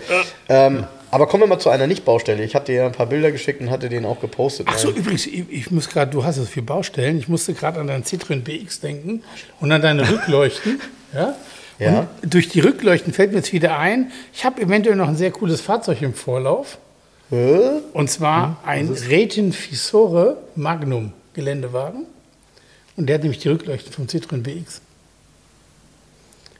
Ähm, 0.48 0.86
aber 1.10 1.26
kommen 1.26 1.44
wir 1.44 1.46
mal 1.46 1.58
zu 1.58 1.70
einer 1.70 1.86
Nicht-Baustelle. 1.86 2.42
Ich 2.44 2.54
hatte 2.54 2.72
dir 2.72 2.84
ein 2.84 2.92
paar 2.92 3.06
Bilder 3.06 3.32
geschickt 3.32 3.60
und 3.60 3.70
hatte 3.70 3.88
den 3.88 4.04
auch 4.04 4.20
gepostet. 4.20 4.66
Ach 4.70 4.78
so, 4.78 4.90
übrigens, 4.90 5.26
ich, 5.26 5.44
ich 5.50 5.70
muss 5.70 5.88
gerade, 5.88 6.10
du 6.10 6.24
hast 6.24 6.36
so 6.36 6.44
viele 6.44 6.66
Baustellen. 6.66 7.18
Ich 7.18 7.28
musste 7.28 7.54
gerade 7.54 7.80
an 7.80 7.86
deinen 7.86 8.04
Citroën 8.04 8.40
BX 8.40 8.80
denken 8.80 9.22
und 9.60 9.72
an 9.72 9.80
deine 9.80 10.08
Rückleuchten. 10.08 10.80
ja? 11.14 11.34
Ja. 11.78 12.08
Und 12.22 12.34
durch 12.34 12.48
die 12.48 12.60
Rückleuchten 12.60 13.12
fällt 13.12 13.30
mir 13.30 13.38
jetzt 13.38 13.52
wieder 13.52 13.78
ein, 13.78 14.10
ich 14.32 14.44
habe 14.44 14.60
eventuell 14.60 14.96
noch 14.96 15.08
ein 15.08 15.16
sehr 15.16 15.30
cooles 15.30 15.60
Fahrzeug 15.60 16.02
im 16.02 16.14
Vorlauf. 16.14 16.78
Hä? 17.30 17.80
Und 17.92 18.10
zwar 18.10 18.56
ein 18.64 18.88
Retin 18.88 19.52
Fisore 19.52 20.38
Magnum 20.56 21.12
Geländewagen. 21.34 22.06
Und 22.96 23.06
der 23.06 23.14
hat 23.14 23.22
nämlich 23.22 23.40
die 23.40 23.48
Rückleuchten 23.48 23.92
vom 23.92 24.06
Citroën 24.06 24.42
BX. 24.42 24.80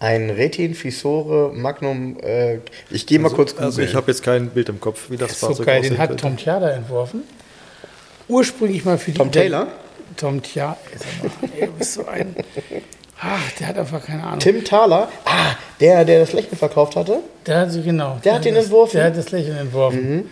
Ein 0.01 0.31
Retin 0.31 0.75
Fisore 0.75 1.53
Magnum. 1.55 2.19
Äh, 2.21 2.59
ich 2.91 3.07
gehe 3.07 3.19
mal 3.19 3.31
kurz 3.31 3.57
Also 3.59 3.81
ich 3.81 3.89
googeln. 3.89 3.97
habe 3.97 4.11
jetzt 4.13 4.23
kein 4.23 4.51
Bild 4.51 4.69
im 4.69 4.81
Kopf, 4.81 5.11
wie 5.11 5.17
das 5.17 5.41
So 5.41 5.49
Fahrzeug 5.49 5.67
geil, 5.67 5.83
den 5.83 5.99
hat. 5.99 6.17
Tom 6.19 6.37
Tjada 6.37 6.71
entworfen. 6.71 7.23
Ursprünglich 8.29 8.85
mal 8.85 8.99
für 8.99 9.11
die 9.11 9.19
Tom 9.19 9.33
Taylor? 9.33 9.67
Tom 10.17 10.43
Tjada. 10.43 10.77
Ey, 11.59 11.67
du 11.67 11.73
bist 11.73 11.95
so 11.95 12.07
ein. 12.07 12.37
Ach, 13.21 13.51
der 13.59 13.67
hat 13.69 13.79
einfach 13.79 14.05
keine 14.05 14.23
Ahnung. 14.23 14.39
Tim 14.39 14.65
Thaler, 14.65 15.09
ah, 15.25 15.57
der, 15.81 16.05
der 16.05 16.21
das 16.21 16.33
Lächeln 16.33 16.57
verkauft 16.57 16.95
hatte. 16.95 17.19
Der 17.47 17.61
hat 17.61 17.73
sie, 17.73 17.83
genau. 17.83 18.21
Der 18.25 18.35
hat 18.35 18.45
den 18.45 18.55
das, 18.55 18.65
entworfen? 18.67 18.97
Der 18.97 19.07
hat 19.07 19.17
das 19.17 19.33
Lächeln 19.33 19.57
entworfen. 19.57 20.31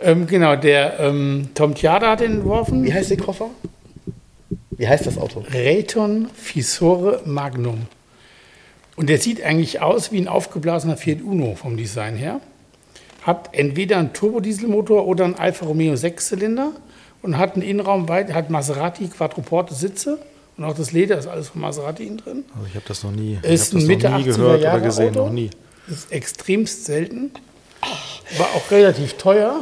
Ähm, 0.00 0.26
genau, 0.26 0.56
der 0.56 0.98
ähm, 1.00 1.50
Tom 1.54 1.74
Tjada 1.74 2.12
hat 2.12 2.20
den 2.20 2.36
entworfen. 2.36 2.82
Wie 2.84 2.92
heißt 2.92 3.10
der 3.10 3.18
Koffer? 3.18 3.50
Wie 4.70 4.88
heißt 4.88 5.06
das 5.06 5.18
Auto? 5.18 5.44
Rayton 5.52 6.28
Fisore 6.34 7.20
Magnum. 7.26 7.86
Und 8.96 9.08
der 9.08 9.18
sieht 9.18 9.42
eigentlich 9.42 9.80
aus 9.80 10.12
wie 10.12 10.18
ein 10.18 10.28
aufgeblasener 10.28 10.96
Fiat 10.96 11.22
Uno 11.22 11.54
vom 11.54 11.76
Design 11.76 12.16
her. 12.16 12.40
Hat 13.22 13.50
entweder 13.52 13.98
einen 13.98 14.12
Turbodieselmotor 14.12 15.06
oder 15.06 15.24
einen 15.24 15.34
Alfa 15.36 15.66
Romeo 15.66 15.96
Sechszylinder 15.96 16.72
und 17.22 17.38
hat 17.38 17.54
einen 17.54 17.62
Innenraum 17.62 18.08
weit, 18.08 18.32
hat 18.34 18.50
Maserati 18.50 19.08
Quattroporte 19.08 19.74
Sitze 19.74 20.18
und 20.56 20.64
auch 20.64 20.74
das 20.74 20.92
Leder 20.92 21.18
ist 21.18 21.26
alles 21.26 21.48
von 21.48 21.60
Maserati 21.62 22.04
innen 22.04 22.18
drin. 22.18 22.44
Also 22.54 22.66
ich 22.68 22.74
habe 22.74 22.84
das 22.86 23.02
noch 23.04 23.12
nie, 23.12 23.38
ich 23.42 23.48
Ist 23.48 23.74
ein 23.74 23.86
Mitte 23.86 24.10
noch 24.10 24.18
nie 24.18 24.24
80er 24.24 24.36
gehört 24.36 24.62
Jahre 24.62 24.76
oder 24.78 24.86
gesehen, 24.86 25.10
Auto. 25.10 25.24
noch 25.26 25.32
nie. 25.32 25.50
Ist 25.88 26.12
extremst 26.12 26.84
selten. 26.84 27.30
War 28.36 28.46
auch 28.54 28.70
relativ 28.70 29.14
teuer. 29.14 29.60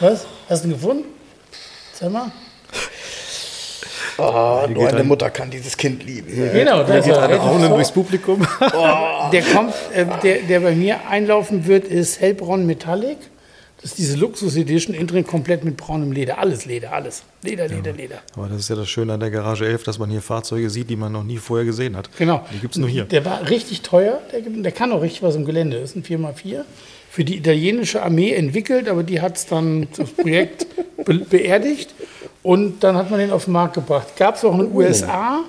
Was? 0.00 0.26
Hast 0.48 0.64
du 0.64 0.68
ihn 0.68 0.74
gefunden? 0.74 1.04
Sag 1.94 2.12
mal. 2.12 2.30
Wie 4.18 4.74
nur 4.74 4.82
geht 4.84 4.92
eine 4.94 5.00
ein- 5.02 5.06
Mutter 5.08 5.30
kann 5.30 5.50
dieses 5.50 5.76
Kind 5.76 6.04
lieben. 6.04 6.26
Genau, 6.52 6.82
das 6.82 7.06
ist 7.06 7.12
er. 7.12 7.36
Raunen 7.36 7.70
durchs 7.70 7.92
Publikum. 7.92 8.46
Der 9.32 9.42
kommt, 9.42 9.74
äh, 9.94 10.04
der, 10.22 10.38
der 10.42 10.60
bei 10.60 10.74
mir 10.74 11.08
einlaufen 11.08 11.66
wird, 11.66 11.84
ist 11.86 12.20
hellbraun 12.20 12.66
Metallic. 12.66 13.18
Das 13.80 13.92
ist 13.92 13.98
diese 13.98 14.16
Luxus 14.16 14.56
Edition, 14.56 14.92
innen 14.92 15.06
drin 15.06 15.24
komplett 15.24 15.62
mit 15.62 15.76
braunem 15.76 16.10
Leder. 16.10 16.38
Alles 16.40 16.64
Leder, 16.64 16.92
alles. 16.92 17.22
Leder, 17.44 17.68
Leder, 17.68 17.92
Leder. 17.92 18.16
Aber 18.36 18.48
das 18.48 18.58
ist 18.58 18.70
ja 18.70 18.74
das 18.74 18.88
Schöne 18.88 19.12
an 19.12 19.20
der 19.20 19.30
Garage 19.30 19.66
11, 19.66 19.84
dass 19.84 20.00
man 20.00 20.10
hier 20.10 20.20
Fahrzeuge 20.20 20.68
sieht, 20.68 20.90
die 20.90 20.96
man 20.96 21.12
noch 21.12 21.22
nie 21.22 21.36
vorher 21.36 21.64
gesehen 21.64 21.96
hat. 21.96 22.10
Genau. 22.18 22.44
Die 22.52 22.58
gibt 22.58 22.74
es 22.74 22.80
nur 22.80 22.88
hier. 22.88 23.04
Der 23.04 23.24
war 23.24 23.48
richtig 23.48 23.82
teuer. 23.82 24.20
Der, 24.32 24.40
der 24.40 24.72
kann 24.72 24.90
auch 24.90 25.00
richtig 25.00 25.22
was 25.22 25.36
im 25.36 25.44
Gelände. 25.44 25.80
Das 25.80 25.90
ist 25.90 25.96
ein 25.96 26.02
4x4. 26.02 26.62
Für 27.10 27.24
die 27.24 27.36
italienische 27.36 28.02
Armee 28.02 28.32
entwickelt, 28.34 28.88
aber 28.88 29.04
die 29.04 29.20
hat 29.20 29.36
es 29.36 29.46
dann 29.46 29.86
das 29.96 30.10
Projekt 30.10 30.66
be 31.04 31.14
beerdigt. 31.30 31.94
Und 32.48 32.82
dann 32.82 32.96
hat 32.96 33.10
man 33.10 33.20
den 33.20 33.30
auf 33.30 33.44
den 33.44 33.52
Markt 33.52 33.74
gebracht. 33.74 34.16
Gab 34.16 34.36
es 34.36 34.42
auch 34.42 34.54
in 34.54 34.60
den 34.60 34.74
USA 34.74 35.40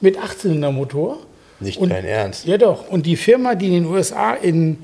mit 0.00 0.18
8-Zylinder-Motor. 0.18 1.18
Nicht 1.60 1.78
Und- 1.78 1.90
dein 1.90 2.04
Ernst. 2.04 2.46
Ja, 2.46 2.58
doch. 2.58 2.88
Und 2.88 3.06
die 3.06 3.14
Firma, 3.14 3.54
die 3.54 3.68
in 3.68 3.84
den 3.84 3.86
USA 3.86 4.34
in, 4.34 4.76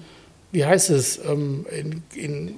wie 0.53 0.65
heißt 0.65 0.91
es, 0.91 1.19
ähm, 1.29 1.67
in, 1.77 2.05
in, 2.15 2.49
äh, 2.51 2.53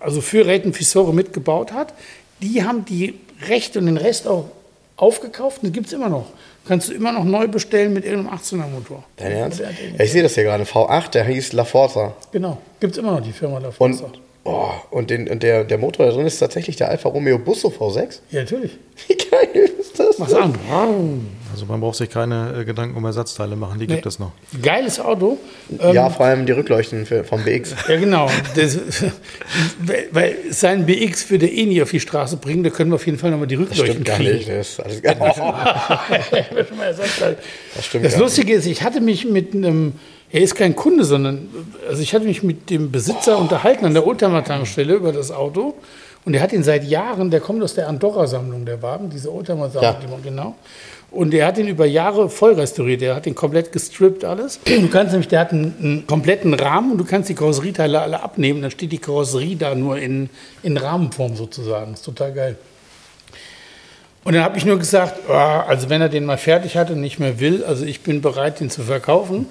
also 0.00 0.22
für 0.22 0.46
Rayton 0.46 0.72
Fisore 0.72 1.12
mitgebaut 1.12 1.72
hat, 1.72 1.92
die 2.40 2.64
haben 2.64 2.86
die 2.86 3.20
Rechte 3.46 3.78
und 3.78 3.84
den 3.84 3.98
Rest 3.98 4.26
auch 4.26 4.46
aufgekauft 4.96 5.58
und 5.62 5.66
die 5.68 5.72
gibt 5.72 5.88
es 5.88 5.92
immer 5.92 6.08
noch. 6.08 6.24
Kannst 6.66 6.88
du 6.88 6.94
immer 6.94 7.12
noch 7.12 7.24
neu 7.24 7.46
bestellen 7.46 7.92
mit 7.92 8.06
irgendeinem 8.06 8.38
18er-Motor. 8.38 9.04
Dein 9.18 9.32
Ernst? 9.32 9.60
Ja, 9.60 9.68
ich 10.02 10.12
sehe 10.12 10.22
das 10.22 10.32
hier 10.34 10.44
gerade. 10.44 10.64
V8, 10.64 11.10
der 11.10 11.24
hieß 11.24 11.52
La 11.52 11.66
Forza. 11.66 12.14
Genau, 12.32 12.56
gibt 12.80 12.92
es 12.92 12.98
immer 12.98 13.12
noch 13.12 13.20
die 13.20 13.32
Firma 13.32 13.60
davon. 13.60 13.92
Und, 13.92 14.18
oh, 14.44 14.68
und, 14.90 15.10
den, 15.10 15.28
und 15.28 15.42
der, 15.42 15.64
der 15.64 15.78
Motor 15.78 16.06
da 16.06 16.12
drin 16.12 16.26
ist 16.26 16.38
tatsächlich 16.38 16.76
der 16.76 16.88
Alfa 16.88 17.08
Romeo 17.08 17.38
Busso 17.38 17.68
V6. 17.68 18.20
Ja, 18.30 18.40
natürlich. 18.40 18.78
Wie 19.08 19.16
geil 19.16 19.70
ist 19.80 19.98
das? 19.98 20.18
Mach's 20.18 20.34
an. 20.34 20.54
Also 21.52 21.66
man 21.66 21.80
braucht 21.80 21.96
sich 21.96 22.08
keine 22.10 22.60
äh, 22.60 22.64
Gedanken 22.64 22.96
um 22.96 23.04
Ersatzteile 23.04 23.56
machen, 23.56 23.80
die 23.80 23.86
gibt 23.88 24.04
Nee. 24.04 24.08
es 24.08 24.18
noch. 24.20 24.32
Geiles 24.62 25.00
Auto. 25.00 25.36
Ähm, 25.80 25.94
ja, 25.94 26.08
vor 26.10 26.26
allem 26.26 26.46
die 26.46 26.52
Rückleuchten 26.52 27.06
für, 27.06 27.24
vom 27.24 27.42
BX. 27.44 27.74
Ja, 27.88 27.96
genau. 27.98 28.30
Das, 28.54 28.78
weil- 29.80 30.06
weil 30.12 30.36
sein 30.50 30.86
BX 30.86 31.28
würde 31.30 31.48
eh 31.48 31.66
nie 31.66 31.82
auf 31.82 31.90
die 31.90 31.98
Straße 32.00 32.36
bringen, 32.36 32.62
da 32.62 32.70
können 32.70 32.90
wir 32.90 32.96
auf 32.96 33.06
jeden 33.06 33.18
Fall 33.18 33.30
nochmal 33.32 33.46
die 33.48 33.56
Das 33.56 33.64
Rückleuchten 33.70 33.90
stimmt 33.92 34.06
gar 34.06 34.16
kriegen. 34.18 34.32
nicht. 34.36 34.48
Das 34.48 34.68
ist 34.70 34.80
alles 34.80 35.02
gar 35.02 35.14
nicht. 35.14 35.36
Das 36.80 36.96
Das 37.74 37.84
stimmt 37.86 38.04
Das 38.04 38.12
gar 38.12 38.20
Lustige 38.22 38.54
ist, 38.54 38.66
ich 38.66 38.82
hatte 38.82 39.00
mich 39.00 39.24
mit 39.24 39.54
einem, 39.54 39.94
er 40.32 40.40
ist 40.40 40.54
kein 40.54 40.76
Kunde, 40.76 41.04
sondern, 41.04 41.48
also 41.88 42.02
ich 42.02 42.14
hatte 42.14 42.24
mich 42.24 42.42
mit 42.42 42.70
dem 42.70 42.90
Besitzer 42.90 43.38
unterhalten 43.38 43.84
an 43.84 43.94
der 43.94 44.06
Oldtimer-Tankstelle 44.06 44.94
über 44.94 45.12
das 45.12 45.30
Auto. 45.32 45.74
Und 46.24 46.34
er 46.34 46.42
hat 46.42 46.52
ihn 46.52 46.62
seit 46.62 46.84
Jahren, 46.84 47.30
der 47.30 47.40
kommt 47.40 47.62
aus 47.62 47.74
der 47.74 47.88
Andorra-Sammlung, 47.88 48.64
der 48.66 48.80
Wagen, 48.82 49.10
diese 49.10 49.32
Oldtimer-Sammlung, 49.32 50.10
Ja. 50.12 50.18
genau. 50.22 50.54
Und 51.10 51.34
er 51.34 51.46
hat 51.46 51.58
ihn 51.58 51.66
über 51.66 51.86
Jahre 51.86 52.28
voll 52.28 52.52
restauriert. 52.52 53.02
Er 53.02 53.16
hat 53.16 53.26
ihn 53.26 53.34
komplett 53.34 53.72
gestrippt, 53.72 54.24
alles. 54.24 54.60
Du 54.64 54.86
kannst 54.88 55.10
nämlich, 55.10 55.26
der 55.26 55.40
hat 55.40 55.50
einen, 55.52 55.74
einen 55.82 56.06
kompletten 56.06 56.54
Rahmen 56.54 56.92
und 56.92 56.98
du 56.98 57.04
kannst 57.04 57.28
die 57.28 57.34
Karosserieteile 57.34 58.00
alle 58.00 58.22
abnehmen. 58.22 58.62
Dann 58.62 58.70
steht 58.70 58.92
die 58.92 58.98
Karosserie 58.98 59.56
da 59.56 59.74
nur 59.74 59.98
in, 59.98 60.30
in 60.62 60.76
Rahmenform 60.76 61.34
sozusagen. 61.34 61.90
Das 61.92 62.00
ist 62.00 62.06
total 62.06 62.32
geil. 62.32 62.56
Und 64.22 64.34
dann 64.34 64.44
habe 64.44 64.58
ich 64.58 64.64
nur 64.66 64.78
gesagt, 64.78 65.28
ah, 65.30 65.62
also 65.66 65.88
wenn 65.88 66.00
er 66.00 66.10
den 66.10 66.26
mal 66.26 66.36
fertig 66.38 66.76
hat 66.76 66.90
und 66.90 67.00
nicht 67.00 67.18
mehr 67.18 67.40
will, 67.40 67.64
also 67.64 67.84
ich 67.84 68.02
bin 68.02 68.20
bereit, 68.20 68.60
den 68.60 68.70
zu 68.70 68.82
verkaufen. 68.82 69.46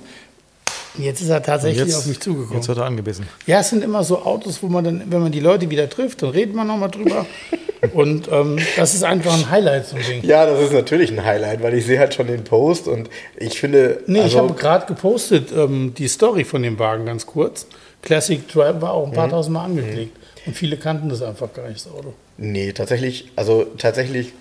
Jetzt 0.97 1.21
ist 1.21 1.29
er 1.29 1.41
tatsächlich 1.43 1.85
Jetzt, 1.87 1.95
auf 1.97 2.05
mich 2.07 2.19
zugekommen. 2.19 2.55
jetzt 2.55 2.67
hat 2.67 2.77
er 2.77 2.85
angebissen. 2.85 3.25
Ja, 3.45 3.59
es 3.59 3.69
sind 3.69 3.83
immer 3.83 4.03
so 4.03 4.23
Autos, 4.23 4.61
wo 4.63 4.67
man 4.67 4.83
dann, 4.83 5.03
wenn 5.11 5.21
man 5.21 5.31
die 5.31 5.39
Leute 5.39 5.69
wieder 5.69 5.89
trifft, 5.89 6.21
dann 6.23 6.29
reden 6.31 6.55
wir 6.55 6.63
nochmal 6.65 6.89
drüber. 6.89 7.25
und 7.93 8.27
ähm, 8.31 8.57
das 8.75 8.93
ist 8.95 9.03
einfach 9.03 9.33
ein 9.33 9.49
Highlight, 9.49 9.93
ein 9.93 10.01
Ding. 10.01 10.23
Ja, 10.23 10.45
das 10.45 10.59
ist 10.61 10.73
natürlich 10.73 11.11
ein 11.11 11.23
Highlight, 11.23 11.61
weil 11.61 11.73
ich 11.75 11.85
sehe 11.85 11.99
halt 11.99 12.13
schon 12.13 12.27
den 12.27 12.43
Post 12.43 12.87
und 12.87 13.09
ich 13.37 13.59
finde. 13.59 14.01
Nee, 14.07 14.19
ich 14.19 14.23
also, 14.25 14.39
habe 14.39 14.53
gerade 14.55 14.85
gepostet 14.87 15.51
ähm, 15.55 15.93
die 15.95 16.07
Story 16.07 16.43
von 16.43 16.63
dem 16.63 16.79
Wagen 16.79 17.05
ganz 17.05 17.25
kurz. 17.25 17.67
Classic 18.01 18.45
Drive 18.47 18.81
war 18.81 18.93
auch 18.93 19.05
ein 19.07 19.13
paar 19.13 19.27
Mhm. 19.27 19.31
tausend 19.31 19.53
Mal 19.53 19.65
angeklickt. 19.65 20.17
Und 20.45 20.55
viele 20.55 20.77
kannten 20.77 21.09
das 21.09 21.21
einfach 21.21 21.53
gar 21.53 21.67
nicht, 21.67 21.85
das 21.85 21.91
Auto. 21.93 22.13
Nee, 22.37 22.71
tatsächlich, 22.71 23.29
also 23.35 23.65
tatsächlich, 23.77 24.33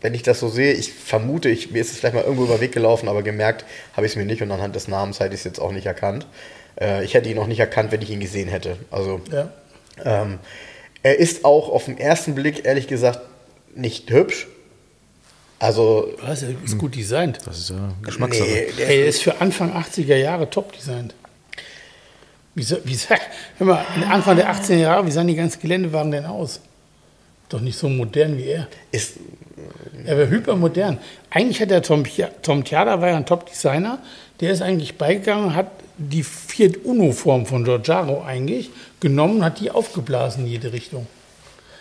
wenn 0.00 0.14
ich 0.14 0.22
das 0.22 0.40
so 0.40 0.48
sehe, 0.48 0.72
ich 0.74 0.92
vermute, 0.92 1.48
ich, 1.48 1.70
mir 1.70 1.80
ist 1.80 1.90
es 1.92 1.98
vielleicht 1.98 2.14
mal 2.14 2.22
irgendwo 2.24 2.44
über 2.44 2.56
den 2.56 2.60
Weg 2.60 2.72
gelaufen, 2.72 3.08
aber 3.08 3.22
gemerkt 3.22 3.64
habe 3.96 4.06
ich 4.06 4.12
es 4.12 4.16
mir 4.16 4.24
nicht 4.26 4.42
und 4.42 4.50
anhand 4.52 4.76
des 4.76 4.88
Namens 4.88 5.20
hätte 5.20 5.34
ich 5.34 5.40
es 5.40 5.44
jetzt 5.44 5.58
auch 5.60 5.72
nicht 5.72 5.86
erkannt. 5.86 6.26
Äh, 6.80 7.04
ich 7.04 7.14
hätte 7.14 7.28
ihn 7.30 7.38
auch 7.38 7.46
nicht 7.46 7.60
erkannt, 7.60 7.92
wenn 7.92 8.02
ich 8.02 8.10
ihn 8.10 8.20
gesehen 8.20 8.48
hätte. 8.48 8.76
Also 8.90 9.20
Ja. 9.32 9.48
ähm, 10.04 10.38
Er 11.02 11.18
ist 11.18 11.44
auch 11.44 11.68
auf 11.70 11.84
den 11.86 11.98
ersten 11.98 12.34
Blick, 12.34 12.64
ehrlich 12.66 12.88
gesagt, 12.88 13.20
nicht 13.74 14.10
hübsch. 14.10 14.46
Also, 15.58 16.12
Was? 16.20 16.42
Er 16.42 16.50
ist 16.64 16.76
gut 16.76 16.94
designt. 16.96 17.38
Das 17.46 17.58
ist 17.58 17.70
ja 17.70 17.92
Geschmackssache. 18.02 18.46
nee, 18.48 18.66
der, 18.76 18.88
Ey, 18.90 19.00
er 19.02 19.06
ist 19.06 19.22
für 19.22 19.40
Anfang 19.40 19.72
80er 19.74 20.16
Jahre 20.16 20.50
top 20.50 20.72
designt. 20.72 21.14
Wie, 22.54 22.62
so- 22.62 22.76
wie, 22.84 22.96
hör 23.58 23.66
mal, 23.66 23.86
Anfang 24.10 24.36
der 24.36 24.52
18er 24.52 24.74
Jahre, 24.76 25.06
wie 25.06 25.10
sahen 25.10 25.26
die 25.28 25.34
ganzen 25.34 25.60
Geländewagen 25.60 26.10
denn 26.12 26.26
aus? 26.26 26.60
Doch 27.48 27.60
nicht 27.60 27.78
so 27.78 27.88
modern 27.88 28.36
wie 28.38 28.44
er. 28.46 28.66
ist, 28.90 29.14
Er 30.04 30.18
war 30.18 30.26
hypermodern. 30.28 30.98
Eigentlich 31.30 31.60
hat 31.60 31.70
der 31.70 31.82
Tom, 31.82 32.02
Tom 32.42 32.64
Tiada 32.64 33.00
war 33.00 33.08
ja 33.08 33.16
ein 33.16 33.26
Top-Designer. 33.26 33.98
Der 34.40 34.50
ist 34.52 34.62
eigentlich 34.62 34.96
beigegangen, 34.98 35.54
hat 35.54 35.70
die 35.96 36.22
Fiat 36.22 36.84
Uno-Form 36.84 37.46
von 37.46 37.64
Giorgiaro 37.64 38.22
eigentlich 38.22 38.70
genommen, 39.00 39.44
hat 39.44 39.60
die 39.60 39.70
aufgeblasen 39.70 40.44
in 40.44 40.50
jede 40.52 40.72
Richtung. 40.72 41.06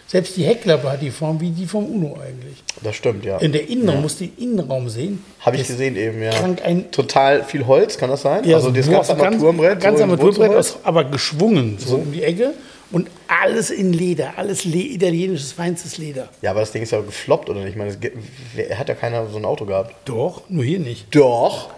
Selbst 0.08 0.38
die 0.38 0.44
Heckklappe 0.44 0.90
hat 0.92 1.02
die 1.02 1.10
Form 1.10 1.42
wie 1.42 1.50
die 1.50 1.66
vom 1.66 1.84
Uno 1.86 2.16
eigentlich. 2.22 2.64
das 2.84 2.96
stimmt, 2.96 3.26
ja. 3.26 3.40
In 3.40 3.52
der 3.52 3.68
Innenraum, 3.68 4.04
musst 4.04 4.22
du 4.22 4.28
den 4.28 4.38
Innenraum 4.38 4.88
sehen. 4.88 5.24
Habe 5.42 5.56
ich 5.56 5.64
Das 5.64 5.70
gesehen 5.72 5.98
eben, 5.98 6.22
ja. 6.22 6.30
Krank 6.30 6.62
ein, 6.64 6.92
Total 6.92 7.44
viel 7.44 7.66
Holz, 7.66 7.98
kann 7.98 8.12
das 8.12 8.22
sein? 8.22 8.48
ja, 8.48 8.56
also 8.58 8.70
das 8.70 8.86
so 8.86 8.92
ganze 8.92 9.14
ganz- 9.16 9.24
Armaturenbrett. 9.24 9.82
Ganz 9.82 9.98
so 9.98 10.04
in 10.04 10.10
Armaturenbrett, 10.12 10.56
aus, 10.56 10.78
aber 10.84 11.06
geschwungen, 11.06 11.78
so 11.80 11.96
um 11.98 12.12
die 12.12 12.22
Ecke. 12.24 12.54
Und 12.92 13.10
alles 13.28 13.72
in 13.72 13.94
Leder, 13.94 14.34
alles 14.38 14.64
le 14.66 14.78
italienisches, 14.78 15.52
feinstes 15.52 15.98
Leder. 15.98 16.30
Ja, 16.42 16.52
aber 16.52 16.60
das 16.60 16.72
Ding 16.72 16.84
ist 16.84 16.92
ja 16.92 17.02
gefloppt, 17.02 17.50
oder 17.50 17.62
nicht? 17.62 17.72
Ich 17.72 17.76
meine, 17.76 17.90
es 17.90 18.78
hat 18.78 18.90
ja 18.90 18.96
keiner 18.96 19.28
so 19.28 19.38
ein 19.38 19.46
Auto 19.46 19.66
gehabt. 19.66 19.96
Doch, 20.06 20.44
nur 20.50 20.64
hier 20.64 20.80
nicht. 20.80 21.14
Doch. 21.16 21.72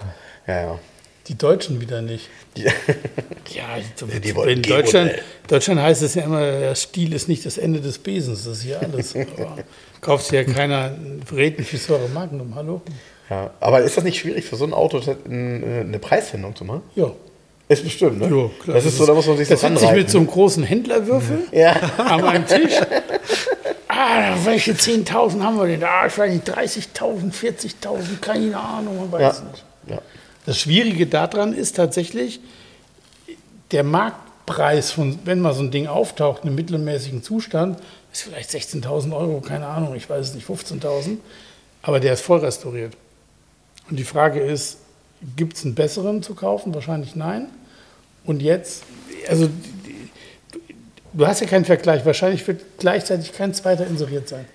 Ja, 0.45 0.61
ja. 0.61 0.79
Die 1.27 1.38
Deutschen 1.38 1.81
wieder 1.81 2.01
nicht. 2.01 2.29
Die, 2.55 2.63
Ja, 3.53 3.77
Die 4.23 4.35
wollten 4.35 4.51
in 4.51 4.61
Deutschland. 4.61 5.11
Deutschland 5.47 5.81
heißt 5.81 6.01
es 6.01 6.15
ja 6.15 6.23
immer, 6.23 6.39
der 6.41 6.75
Stil 6.75 7.13
ist 7.13 7.27
nicht 7.27 7.45
das 7.45 7.57
Ende 7.57 7.81
des 7.81 7.97
Besens, 7.97 8.43
das 8.43 8.57
ist 8.57 8.63
hier 8.63 8.81
alles. 8.81 9.15
Aber 9.38 9.57
kauft 10.01 10.31
ja 10.31 10.43
keiner 10.43 10.95
Räten 11.34 11.63
für 11.63 11.77
Säure 11.77 12.09
Magnum, 12.09 12.55
hallo? 12.55 12.81
ja. 13.29 13.51
Aber 13.59 13.81
ist 13.81 13.97
das 13.97 14.03
nicht 14.03 14.17
schwierig 14.19 14.45
für 14.45 14.55
so 14.55 14.65
ein 14.65 14.73
Auto 14.73 15.01
eine 15.25 15.81
eine 15.81 15.99
Preisfindung 15.99 16.55
zu 16.55 16.63
machen? 16.65 16.81
Ja, 16.95 17.11
Ist 17.69 17.84
bestimmt, 17.84 18.19
ne? 18.19 18.26
ja 18.27 18.49
klar. 18.64 18.76
Das 18.76 18.85
ist 18.85 18.98
so, 18.98 19.06
da 19.06 19.14
muss 19.14 19.27
man 19.27 19.38
sich 19.38 19.48
das 19.49 19.60
so 19.60 19.68
sitze 19.68 19.85
ich 19.85 19.91
mit 19.91 20.10
so 20.10 20.18
einem 20.19 20.27
großen 20.27 20.64
Händlerwürfel 20.64 21.48
Ja. 21.52 21.72
an 21.98 22.22
meinem 22.22 22.45
Tisch. 22.45 22.73
Ah, 23.89 24.35
welche 24.44 24.73
10.000 24.73 25.41
haben 25.41 25.57
wir 25.57 25.65
denn? 25.65 25.84
Ah, 25.84 26.06
ich 26.06 26.15
weiß 26.15 26.31
nicht, 26.31 26.48
30.000, 26.48 27.34
40.000, 27.34 28.19
keine 28.22 28.56
Ahnung, 28.60 28.98
man 28.98 29.11
weiß 29.11 29.22
Ja. 29.39 29.44
nicht. 29.49 29.65
ja. 29.88 30.02
Das 30.45 30.60
Schwierige 30.60 31.07
daran 31.07 31.52
ist 31.53 31.77
tatsächlich, 31.77 32.39
der 33.72 33.84
Marktpreis 33.84 34.91
von, 34.91 35.18
wenn 35.26 35.39
mal 35.39 35.53
so 35.53 35.64
ein 35.64 35.72
Ding 35.72 35.88
auftaucht, 35.88 36.44
in 36.44 36.49
einem 36.49 36.56
mittelmäßigen 36.57 37.23
Zustand, 37.23 37.80
ist 38.14 38.22
vielleicht 38.23 38.52
16.000 38.52 39.15
Euro, 39.18 39.41
keine 39.41 39.65
Ahnung, 39.65 39.95
ich 39.95 40.07
weiß 40.07 40.27
es 40.30 40.35
nicht, 40.35 40.48
15.000, 40.48 41.18
aber 41.81 41.99
der 41.99 42.14
ist 42.14 42.22
voll 42.22 42.39
restauriert. 42.39 42.94
Und 43.89 43.98
die 43.98 44.03
Frage 44.03 44.41
ist, 44.41 44.77
gibt 45.35 45.57
es 45.57 45.65
einen 45.65 45.76
besseren 45.76 46.22
zu 46.23 46.35
kaufen? 46.35 46.73
Wahrscheinlich 46.73 47.15
nein. 47.15 47.48
Und 48.26 48.41
jetzt, 48.41 48.84
also 49.30 49.49
du 51.14 51.27
hast 51.27 51.41
ja 51.41 51.48
keinen 51.48 51.65
Vergleich, 51.65 52.06
wahrscheinlich 52.06 52.48
wird 52.48 52.61
gleichzeitig 52.77 53.34
kein 53.34 53.53
zweiter 53.53 53.88
inseriert 53.88 54.27
sein. 54.27 54.45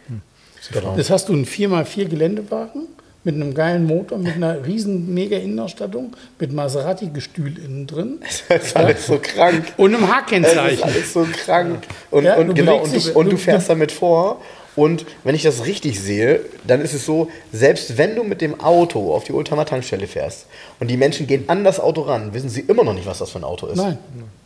Genau. 0.73 0.95
Das 0.97 1.11
hast 1.11 1.29
du 1.29 1.33
einen 1.33 1.47
4x4 1.47 2.05
Geländewagen 2.07 2.87
mit 3.25 3.35
einem 3.37 3.55
geilen 3.55 3.85
Motor, 3.85 4.19
mit 4.19 4.35
einer 4.35 4.65
riesen 4.67 5.13
mega 5.15 5.37
Innenausstattung, 5.37 6.15
mit 6.39 6.53
Maserati-Gestühl 6.53 7.57
innen 7.59 7.87
drin 7.87 8.19
Das 8.49 8.67
ist 8.67 8.77
alles 8.77 9.07
so 9.07 9.19
krank. 9.19 9.73
und 9.77 9.95
einem 9.95 10.05
Es 10.05 10.09
ist 10.11 10.15
H-Kennzeichen. 10.17 10.83
alles 10.83 11.13
so 11.13 11.27
krank. 11.45 11.85
Und, 12.11 12.25
Ja, 12.25 12.37
und 12.37 12.49
du 12.49 12.55
genau, 12.55 12.83
und 12.83 12.93
du, 12.93 13.13
und 13.13 13.33
du 13.33 13.37
fährst 13.37 13.69
damit 13.69 13.93
vor. 13.93 14.41
Und 14.75 15.05
wenn 15.25 15.35
ich 15.35 15.43
das 15.43 15.67
richtig 15.67 16.01
sehe, 16.01 16.41
dann 16.67 16.81
ist 16.81 16.95
es 16.95 17.05
so, 17.05 17.29
selbst 17.53 17.99
wenn 17.99 18.17
du 18.17 18.25
mit 18.25 18.41
dem 18.41 18.61
Auto 18.61 19.15
auf 19.15 19.25
die 19.25 19.33
Ultimaer 19.33 19.67
Tankstelle 19.67 20.07
fährst 20.07 20.47
und 20.81 20.89
die 20.89 20.97
Menschen 20.97 21.27
gehen 21.27 21.45
an 21.49 21.63
das 21.63 21.79
Auto 21.79 22.03
ran, 22.03 22.33
wissen 22.33 22.49
sie 22.49 22.63
immer 22.63 22.83
noch 22.85 22.95
nicht, 22.95 23.07
was 23.07 23.19
das 23.19 23.31
für 23.31 23.39
ein 23.39 23.45
Auto 23.45 23.67
ist. 23.67 23.77
Nein. 23.77 23.99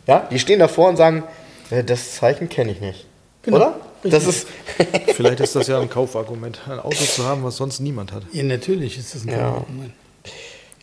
Ja, 0.07 0.27
die 0.31 0.39
stehen 0.41 0.59
davor 0.59 0.89
und 0.89 0.97
sagen, 0.97 1.23
äh, 1.71 1.85
das 1.85 2.15
Zeichen 2.17 2.49
kenne 2.49 2.73
ich 2.73 2.81
nicht. 2.81 3.07
Genau, 3.43 3.57
Oder? 3.59 3.81
Das 4.03 4.27
ist, 4.27 4.47
Vielleicht 5.15 5.41
ist 5.41 5.55
das 5.57 5.67
ja 5.69 5.81
ein 5.81 5.89
Kaufargument, 5.91 6.61
ein 6.69 6.81
Auto 6.81 6.97
zu 7.05 7.25
haben, 7.25 7.45
was 7.45 7.57
sonst 7.57 7.79
niemand 7.81 8.13
hat. 8.13 8.23
Ja, 8.33 8.43
natürlich 8.43 8.99
ist 8.99 9.15
das 9.15 9.25
ein 9.25 9.31
Ja. 9.31 9.49
Argument. 9.55 9.93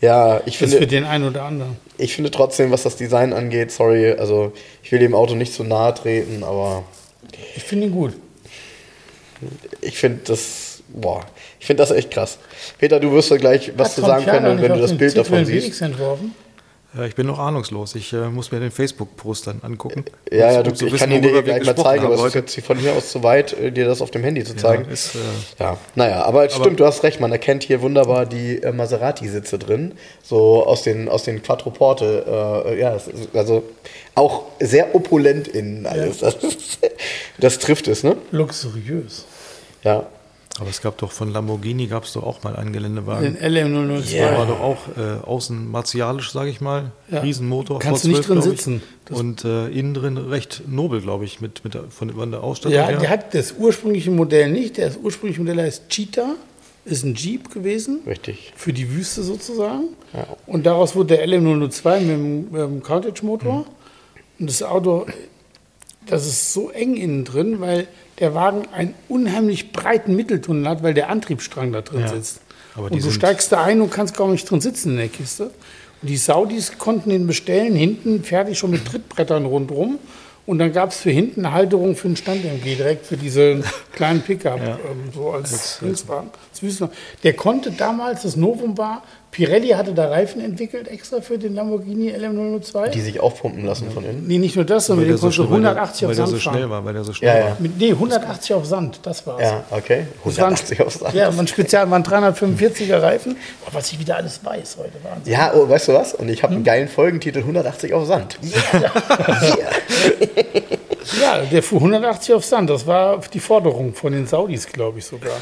ja, 0.01 0.41
ich 0.45 0.57
Das 0.57 0.69
ist 0.69 0.73
für 0.75 0.79
finde, 0.79 0.87
den 0.87 1.03
einen 1.05 1.27
oder 1.27 1.43
anderen. 1.43 1.77
ich 1.97 2.15
finde 2.15 2.31
trotzdem, 2.31 2.71
was 2.71 2.83
das 2.83 2.95
Design 2.95 3.33
angeht, 3.33 3.71
sorry, 3.71 4.11
also 4.13 4.53
ich 4.83 4.91
will 4.91 4.99
dem 4.99 5.13
Auto 5.15 5.35
nicht 5.35 5.53
zu 5.53 5.63
nahe 5.63 5.93
treten, 5.93 6.43
aber 6.43 6.83
Ich 7.55 7.63
finde 7.63 7.87
ihn 7.87 7.93
gut. 7.93 8.13
Ich 9.81 9.97
finde 9.97 10.21
das, 10.25 10.81
boah, 10.89 11.25
ich 11.59 11.65
finde 11.65 11.83
das 11.83 11.91
echt 11.91 12.11
krass. 12.11 12.37
Peter, 12.77 12.99
du 12.99 13.11
wirst 13.11 13.31
ja 13.31 13.37
gleich 13.37 13.71
was 13.77 13.89
Hat 13.89 13.95
zu 13.95 14.01
sagen 14.01 14.25
können, 14.25 14.61
wenn 14.61 14.73
du 14.73 14.79
das 14.79 14.97
Bild 14.97 15.17
davon 15.17 15.45
siehst. 15.45 15.81
Entworfen? 15.81 16.33
Ja, 16.95 17.05
ich 17.05 17.15
bin 17.15 17.25
noch 17.25 17.39
ahnungslos. 17.39 17.95
Ich 17.95 18.13
äh, 18.13 18.29
muss 18.29 18.51
mir 18.51 18.59
den 18.59 18.69
Facebook-Post 18.69 19.47
dann 19.47 19.61
angucken. 19.63 20.05
Ja, 20.31 20.51
ja, 20.51 20.57
um 20.59 20.65
du, 20.65 20.73
zu 20.73 20.85
ich 20.85 20.93
wissen, 20.93 21.09
kann 21.09 21.11
ihn 21.11 21.23
dir 21.23 21.41
gleich 21.41 21.65
mal 21.65 21.75
zeigen, 21.75 22.05
aber 22.05 22.13
es 22.15 22.23
ist 22.25 22.35
jetzt 22.35 22.59
von 22.61 22.77
hier 22.77 22.93
aus 22.93 23.09
zu 23.09 23.23
weit, 23.23 23.53
äh, 23.53 23.71
dir 23.71 23.85
das 23.85 23.99
auf 23.99 24.11
dem 24.11 24.23
Handy 24.23 24.43
zu 24.43 24.55
zeigen. 24.55 24.85
ist, 24.91 25.15
äh, 25.15 25.19
ja, 25.59 25.77
naja, 25.95 26.23
aber 26.23 26.45
es 26.45 26.55
stimmt, 26.55 26.79
du 26.79 26.85
hast 26.85 27.01
recht, 27.01 27.19
man 27.19 27.31
erkennt 27.31 27.63
hier 27.63 27.81
wunderbar 27.81 28.27
die 28.27 28.61
äh, 28.61 28.71
Maserati-Sitze 28.71 29.57
drin, 29.57 29.93
so 30.21 30.67
aus 30.67 30.83
den, 30.83 31.09
aus 31.09 31.23
den 31.23 31.41
Quattroporte. 31.41 32.65
Äh, 32.67 32.79
ja, 32.79 32.97
also 33.33 33.63
auch 34.13 34.43
sehr 34.59 34.93
opulent 34.93 35.47
innen 35.47 35.87
alles. 35.87 36.19
Das, 36.19 36.35
ist, 36.43 36.79
das 37.39 37.57
trifft 37.57 37.87
es, 37.87 38.03
ne? 38.03 38.17
Luxuriös. 38.29 39.25
Ja. 39.83 40.05
Aber 40.59 40.69
es 40.69 40.81
gab 40.83 40.99
doch 40.99 41.11
von 41.11 41.33
Lamborghini 41.33 41.87
gab 41.87 42.03
es 42.03 42.13
doch 42.13 42.21
auch 42.21 42.43
mal 42.43 42.55
einen 42.55 42.67
Den 42.67 42.73
Geländewagen. 42.73 43.35
LM002. 43.37 44.11
Der 44.11 44.37
war 44.37 44.45
doch 44.45 44.59
auch 44.59 44.77
äh, 44.95 45.25
außen 45.25 45.71
martialisch, 45.71 46.31
sage 46.31 46.51
ich 46.51 46.61
mal. 46.61 46.91
Ja. 47.09 47.21
Riesenmotor. 47.21 47.79
Kannst 47.79 48.03
du 48.03 48.09
nicht 48.09 48.27
drin 48.27 48.41
sitzen. 48.43 48.83
Das- 49.05 49.19
Und 49.19 49.43
äh, 49.45 49.69
innen 49.69 49.95
drin 49.95 50.15
recht 50.17 50.61
nobel, 50.67 51.01
glaube 51.01 51.25
ich, 51.25 51.41
mit, 51.41 51.63
mit 51.63 51.73
der, 51.73 51.85
von, 51.89 52.11
von 52.11 52.29
der 52.29 52.43
Ausstattung 52.43 52.77
Ja, 52.77 52.85
her. 52.87 52.99
der 52.99 53.09
hat 53.09 53.33
das 53.33 53.53
ursprüngliche 53.57 54.11
Modell 54.11 54.51
nicht. 54.51 54.77
Das 54.77 54.97
ursprüngliche 54.97 55.41
Modell 55.41 55.59
heißt 55.59 55.89
Cheetah, 55.89 56.35
ist 56.85 57.03
ein 57.03 57.15
Jeep 57.15 57.49
gewesen. 57.51 58.01
Richtig. 58.05 58.53
Für 58.55 58.73
die 58.73 58.91
Wüste 58.91 59.23
sozusagen. 59.23 59.85
Ja. 60.13 60.27
Und 60.45 60.67
daraus 60.67 60.95
wurde 60.95 61.15
der 61.17 61.27
LM002 61.27 61.99
mit 61.99 62.09
dem, 62.09 62.41
mit 62.51 62.61
dem 62.61 62.83
Countach-Motor. 62.83 63.65
Und 64.37 64.49
das 64.49 64.61
Auto, 64.61 65.07
das 66.05 66.27
ist 66.27 66.53
so 66.53 66.69
eng 66.69 66.95
innen 66.95 67.25
drin, 67.25 67.59
weil 67.59 67.87
der 68.19 68.33
Wagen 68.35 68.63
einen 68.73 68.93
unheimlich 69.09 69.71
breiten 69.71 70.15
Mitteltunnel 70.15 70.67
hat, 70.69 70.83
weil 70.83 70.93
der 70.93 71.09
Antriebsstrang 71.09 71.71
da 71.71 71.81
drin 71.81 72.01
Ja. 72.01 72.07
sitzt. 72.09 72.41
Aber 72.75 72.91
und 72.91 73.03
du 73.03 73.11
steigst 73.11 73.51
da 73.51 73.63
ein 73.63 73.81
und 73.81 73.91
kannst 73.91 74.15
kaum 74.15 74.31
nicht 74.31 74.49
drin 74.49 74.61
sitzen 74.61 74.91
in 74.91 74.97
der 74.97 75.07
Kiste. 75.09 75.45
Und 76.01 76.09
die 76.09 76.17
Saudis 76.17 76.77
konnten 76.77 77.09
den 77.11 77.27
bestellen, 77.27 77.75
hinten 77.75 78.23
fertig 78.23 78.57
schon 78.57 78.71
mit 78.71 78.85
Trittbrettern 78.85 79.45
rundherum. 79.45 79.99
Und 80.45 80.59
dann 80.59 80.73
gab 80.73 80.89
es 80.91 80.97
für 80.97 81.09
hinten 81.11 81.45
eine 81.45 81.53
Halterung 81.55 81.95
für 81.95 82.09
den 82.09 82.17
Stand-MG, 82.17 82.75
direkt 82.75 83.05
für 83.05 83.15
diesen 83.15 83.63
kleinen 83.93 84.21
Pickup, 84.21 84.59
Ja. 84.59 84.75
ähm, 84.91 85.11
so 85.13 85.29
als 85.31 85.79
Hilfswagen. 85.79 86.29
als 86.51 86.61
Wüstenwagen. 86.61 86.97
Der 87.23 87.33
konnte 87.33 87.71
damals, 87.71 88.23
das 88.23 88.35
Novum 88.35 88.77
war, 88.77 89.03
Pirelli 89.33 89.69
hatte 89.69 89.93
da 89.93 90.07
Reifen 90.09 90.39
entwickelt 90.41 90.87
extra 90.87 91.19
für 91.19 91.37
den 91.39 91.55
Lamborghini 91.55 92.11
LM002. 92.13 92.89
Die 92.89 93.01
sich 93.01 93.19
aufpumpen 93.19 93.65
lassen 93.65 93.89
von 93.91 94.05
innen. 94.05 94.25
nee, 94.27 94.37
nicht 94.37 94.55
nur 94.55 94.63
das, 94.63 94.85
sondern 94.85 95.05
der 95.07 95.15
dem 95.15 95.17
so, 95.17 95.21
konntest 95.23 95.39
du 95.39 95.43
schnell- 95.43 95.51
weil 95.53 95.61
der, 95.63 95.71
180 95.71 96.05
auf 96.05 96.09
weil 96.09 96.15
der 96.15 96.25
Sand 96.25 96.29
so 96.29 96.39
schnell 96.39 96.53
fahren. 96.61 96.69
war, 96.69 96.85
weil 96.85 96.93
der 96.93 97.03
so 97.03 97.13
schnell 97.13 97.29
Ja, 97.33 97.39
ja. 97.39 97.45
war. 97.49 97.57
Mit, 97.59 97.77
nee, 97.79 97.89
180 97.91 98.53
auf 98.53 98.65
Sand, 98.65 98.99
das 99.03 99.25
war's. 99.27 99.41
Ja, 99.41 99.63
okay. 99.71 100.05
Das 100.23 100.37
waren, 100.37 100.43
180 100.53 100.81
aufs 100.81 100.99
Land. 101.01 101.15
ja, 101.15 101.35
waren 101.35 101.47
speziell, 101.47 101.89
waren 101.89 102.03
345er 102.03 103.01
Reifen. 103.01 103.35
Oh, 103.65 103.69
was 103.71 103.91
ich 103.91 103.99
wieder 103.99 104.17
alles 104.17 104.39
weiß 104.45 104.77
heute, 104.79 104.91
Wahnsinn. 105.03 105.33
Ja, 105.33 105.51
oh, 105.55 105.67
weißt 105.67 105.87
du 105.87 105.93
was? 105.93 106.13
Und 106.13 106.29
ich 106.29 106.43
habe 106.43 106.51
Hm? 106.51 106.57
einen 106.57 106.63
geilen 106.65 106.87
Folgentitel 106.87 107.39
180 107.39 107.93
auf 107.93 108.05
Sand. 108.05 108.37
Ja, 111.21 111.41
der 111.51 111.63
fuhr 111.63 111.79
180 111.79 112.35
auf 112.35 112.45
Sand. 112.45 112.69
Das 112.69 112.85
war 112.87 113.19
die 113.33 113.39
Forderung 113.39 113.93
von 113.93 114.13
den 114.13 114.27
Saudis, 114.27 114.67
glaube 114.67 114.99
ich 114.99 115.05
sogar. 115.05 115.33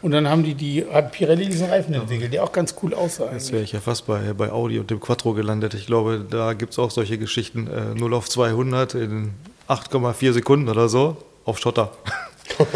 Und 0.00 0.12
dann 0.12 0.28
haben 0.28 0.44
die, 0.44 0.54
die 0.54 0.84
hat 0.92 1.12
Pirelli 1.12 1.46
diesen 1.46 1.68
Reifen 1.68 1.92
entwickelt, 1.94 2.32
der 2.32 2.44
auch 2.44 2.52
ganz 2.52 2.74
cool 2.82 2.94
aussah. 2.94 3.32
Jetzt 3.32 3.52
wäre 3.52 3.62
ich 3.62 3.72
ja 3.72 3.80
fast 3.80 4.06
bei, 4.06 4.32
bei 4.32 4.50
Audi 4.52 4.78
und 4.78 4.90
dem 4.90 5.00
Quattro 5.00 5.32
gelandet. 5.34 5.74
Ich 5.74 5.86
glaube, 5.86 6.24
da 6.28 6.52
gibt 6.52 6.72
es 6.72 6.78
auch 6.78 6.90
solche 6.90 7.18
Geschichten. 7.18 7.66
Äh, 7.66 7.98
0 7.98 8.14
auf 8.14 8.28
200 8.28 8.94
in 8.94 9.32
8,4 9.68 10.32
Sekunden 10.32 10.68
oder 10.68 10.88
so 10.88 11.16
auf 11.44 11.58
Schotter. 11.58 11.92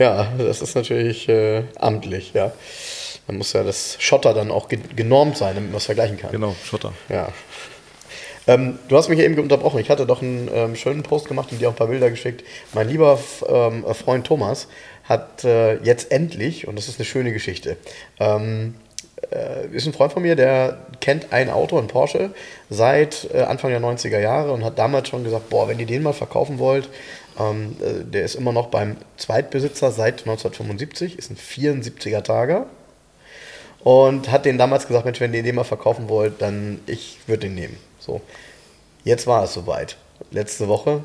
Ja, 0.00 0.32
das 0.38 0.62
ist 0.62 0.74
natürlich 0.74 1.28
äh, 1.28 1.64
amtlich, 1.78 2.32
ja. 2.32 2.52
Da 3.26 3.34
muss 3.34 3.52
ja 3.52 3.62
das 3.62 3.96
Schotter 4.00 4.32
dann 4.32 4.50
auch 4.50 4.70
ge 4.70 4.78
genormt 4.96 5.36
sein, 5.36 5.54
damit 5.54 5.70
man 5.70 5.76
es 5.76 5.84
vergleichen 5.84 6.16
kann. 6.16 6.32
Genau, 6.32 6.56
Schotter. 6.64 6.94
Ja. 7.10 7.28
Ähm, 8.46 8.78
du 8.88 8.96
hast 8.96 9.10
mich 9.10 9.18
ja 9.18 9.26
eben 9.26 9.38
unterbrochen. 9.38 9.78
Ich 9.78 9.90
hatte 9.90 10.06
doch 10.06 10.22
einen 10.22 10.48
ähm, 10.54 10.74
schönen 10.74 11.02
Post 11.02 11.28
gemacht 11.28 11.52
und 11.52 11.60
dir 11.60 11.68
auch 11.68 11.74
ein 11.74 11.76
paar 11.76 11.88
Bilder 11.88 12.10
geschickt. 12.10 12.44
Mein 12.72 12.88
lieber 12.88 13.12
F 13.12 13.44
ähm, 13.46 13.84
Freund 13.94 14.26
Thomas 14.26 14.68
hat 15.10 15.42
äh, 15.44 15.74
jetzt 15.82 16.12
endlich, 16.12 16.68
und 16.68 16.78
das 16.78 16.86
ist 16.86 17.00
eine 17.00 17.04
schöne 17.04 17.32
Geschichte, 17.32 17.76
ähm, 18.20 18.76
äh, 19.32 19.66
ist 19.72 19.84
ein 19.84 19.92
Freund 19.92 20.12
von 20.12 20.22
mir, 20.22 20.36
der 20.36 20.78
kennt 21.00 21.32
ein 21.32 21.50
Auto, 21.50 21.76
ein 21.78 21.88
Porsche, 21.88 22.30
seit 22.70 23.28
äh, 23.34 23.40
Anfang 23.40 23.72
der 23.72 23.80
90er 23.80 24.20
Jahre 24.20 24.52
und 24.52 24.64
hat 24.64 24.78
damals 24.78 25.08
schon 25.08 25.24
gesagt, 25.24 25.50
boah, 25.50 25.66
wenn 25.66 25.80
ihr 25.80 25.86
den 25.86 26.04
mal 26.04 26.12
verkaufen 26.12 26.60
wollt, 26.60 26.88
ähm, 27.40 27.76
äh, 27.80 28.04
der 28.04 28.24
ist 28.24 28.36
immer 28.36 28.52
noch 28.52 28.68
beim 28.68 28.98
Zweitbesitzer 29.16 29.90
seit 29.90 30.20
1975, 30.20 31.18
ist 31.18 31.32
ein 31.32 31.36
74er 31.36 32.22
Tager 32.22 32.66
und 33.80 34.30
hat 34.30 34.44
den 34.44 34.58
damals 34.58 34.86
gesagt, 34.86 35.06
Mensch, 35.06 35.20
wenn 35.20 35.34
ihr 35.34 35.42
den 35.42 35.56
mal 35.56 35.64
verkaufen 35.64 36.08
wollt, 36.08 36.40
dann 36.40 36.78
ich 36.86 37.18
würde 37.26 37.48
den 37.48 37.56
nehmen. 37.56 37.76
So, 37.98 38.20
jetzt 39.02 39.26
war 39.26 39.42
es 39.42 39.54
soweit. 39.54 39.96
Letzte 40.30 40.68
Woche 40.68 41.02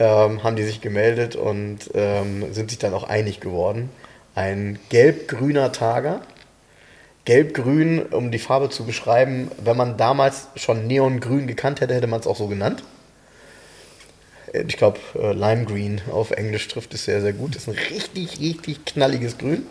ähm, 0.00 0.42
haben 0.42 0.56
die 0.56 0.64
sich 0.64 0.80
gemeldet 0.80 1.36
und 1.36 1.90
ähm, 1.94 2.52
sind 2.52 2.70
sich 2.70 2.78
dann 2.78 2.94
auch 2.94 3.04
einig 3.04 3.38
geworden. 3.38 3.90
Ein 4.34 4.78
gelb-grüner 4.88 5.70
Tager. 5.72 6.22
Gelb-grün, 7.26 8.00
um 8.06 8.30
die 8.30 8.38
Farbe 8.38 8.70
zu 8.70 8.84
beschreiben, 8.86 9.50
wenn 9.62 9.76
man 9.76 9.98
damals 9.98 10.48
schon 10.56 10.86
Neongrün 10.86 11.46
gekannt 11.46 11.82
hätte, 11.82 11.94
hätte 11.94 12.06
man 12.06 12.18
es 12.18 12.26
auch 12.26 12.36
so 12.36 12.48
genannt. 12.48 12.82
Äh, 14.52 14.64
Ich 14.66 14.78
glaube, 14.78 14.98
äh, 15.14 15.32
Lime 15.32 15.66
Green 15.66 16.00
auf 16.10 16.30
Englisch 16.30 16.66
trifft 16.68 16.94
es 16.94 17.04
sehr, 17.04 17.20
sehr 17.20 17.34
gut. 17.34 17.54
Das 17.54 17.62
ist 17.64 17.68
ein 17.68 17.94
richtig, 17.94 18.40
richtig 18.40 18.86
knalliges 18.86 19.36
Grün. 19.36 19.66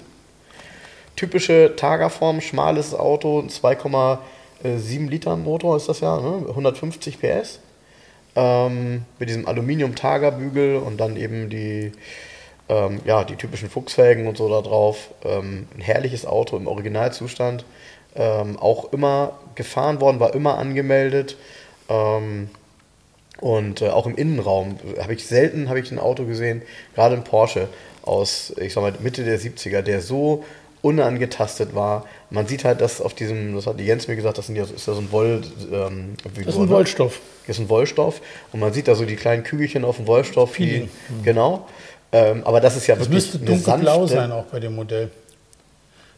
Typische 1.15 1.73
Tagerform, 1.75 2.39
schmales 2.39 2.93
Auto, 2.93 3.39
2,7 3.49 5.09
Liter 5.09 5.35
Motor 5.35 5.75
ist 5.75 5.89
das 5.89 6.01
ja, 6.01 6.21
ne? 6.21 6.45
150 6.49 7.19
PS. 7.19 7.59
Ähm, 8.39 9.03
mit 9.19 9.27
diesem 9.27 9.47
Aluminium-Tagerbügel 9.47 10.77
und 10.77 10.97
dann 10.97 11.17
eben 11.17 11.49
die, 11.49 11.91
ähm, 12.69 13.01
ja, 13.03 13.25
die 13.25 13.35
typischen 13.35 13.69
Fuchsfelgen 13.69 14.27
und 14.27 14.37
so 14.37 14.47
da 14.47 14.61
drauf. 14.61 15.09
Ähm, 15.25 15.67
ein 15.75 15.81
herrliches 15.81 16.25
Auto 16.25 16.55
im 16.55 16.67
Originalzustand. 16.67 17.65
Ähm, 18.15 18.57
auch 18.57 18.93
immer 18.93 19.39
gefahren 19.55 19.99
worden, 19.99 20.21
war 20.21 20.33
immer 20.33 20.57
angemeldet. 20.57 21.35
Ähm, 21.89 22.49
und 23.41 23.81
äh, 23.81 23.89
auch 23.89 24.05
im 24.05 24.15
Innenraum 24.15 24.77
habe 25.01 25.13
ich 25.13 25.25
selten 25.25 25.67
habe 25.67 25.81
ich 25.81 25.91
ein 25.91 25.99
Auto 25.99 26.25
gesehen, 26.25 26.61
gerade 26.95 27.15
ein 27.15 27.25
Porsche 27.25 27.67
aus, 28.03 28.53
ich 28.57 28.73
sag 28.73 28.81
mal, 28.81 28.93
Mitte 28.99 29.25
der 29.25 29.39
70er, 29.39 29.81
der 29.81 30.01
so 30.01 30.45
unangetastet 30.81 31.75
war. 31.75 32.05
Man 32.29 32.47
sieht 32.47 32.63
halt, 32.63 32.81
dass 32.81 33.01
auf 33.01 33.13
diesem, 33.13 33.55
das 33.55 33.65
hat 33.67 33.79
die 33.79 33.85
Jens 33.85 34.07
mir 34.07 34.15
gesagt, 34.15 34.37
das 34.37 34.47
sind 34.47 34.55
ja, 34.55 34.63
ist 34.63 34.87
ja 34.87 34.93
so 34.93 34.99
ein 35.01 35.11
Woll. 35.11 35.41
Ähm, 35.71 36.13
Das 36.23 36.55
ist 36.55 36.59
ein 36.59 36.69
Wollstoff. 36.69 37.19
Das 37.47 37.57
ist 37.57 37.63
ein 37.63 37.69
Wollstoff. 37.69 38.21
Und 38.53 38.59
man 38.59 38.71
sieht 38.73 38.87
da 38.87 38.95
so 38.95 39.05
die 39.05 39.15
kleinen 39.15 39.43
Kügelchen 39.43 39.83
auf 39.83 39.97
dem 39.97 40.07
Wollstoff. 40.07 40.51
Die, 40.55 40.63
Feeling. 40.65 40.89
genau. 41.23 41.67
Ähm, 42.11 42.41
aber 42.45 42.59
das 42.61 42.75
ist 42.77 42.87
ja 42.87 42.95
Das 42.95 43.05
wirklich 43.09 43.15
müsste 43.33 43.37
eine 43.37 43.45
dunkelblau 43.45 44.03
sanfte- 44.05 44.07
sein 44.15 44.31
auch 44.31 44.45
bei 44.45 44.59
dem 44.59 44.75
Modell. 44.75 45.11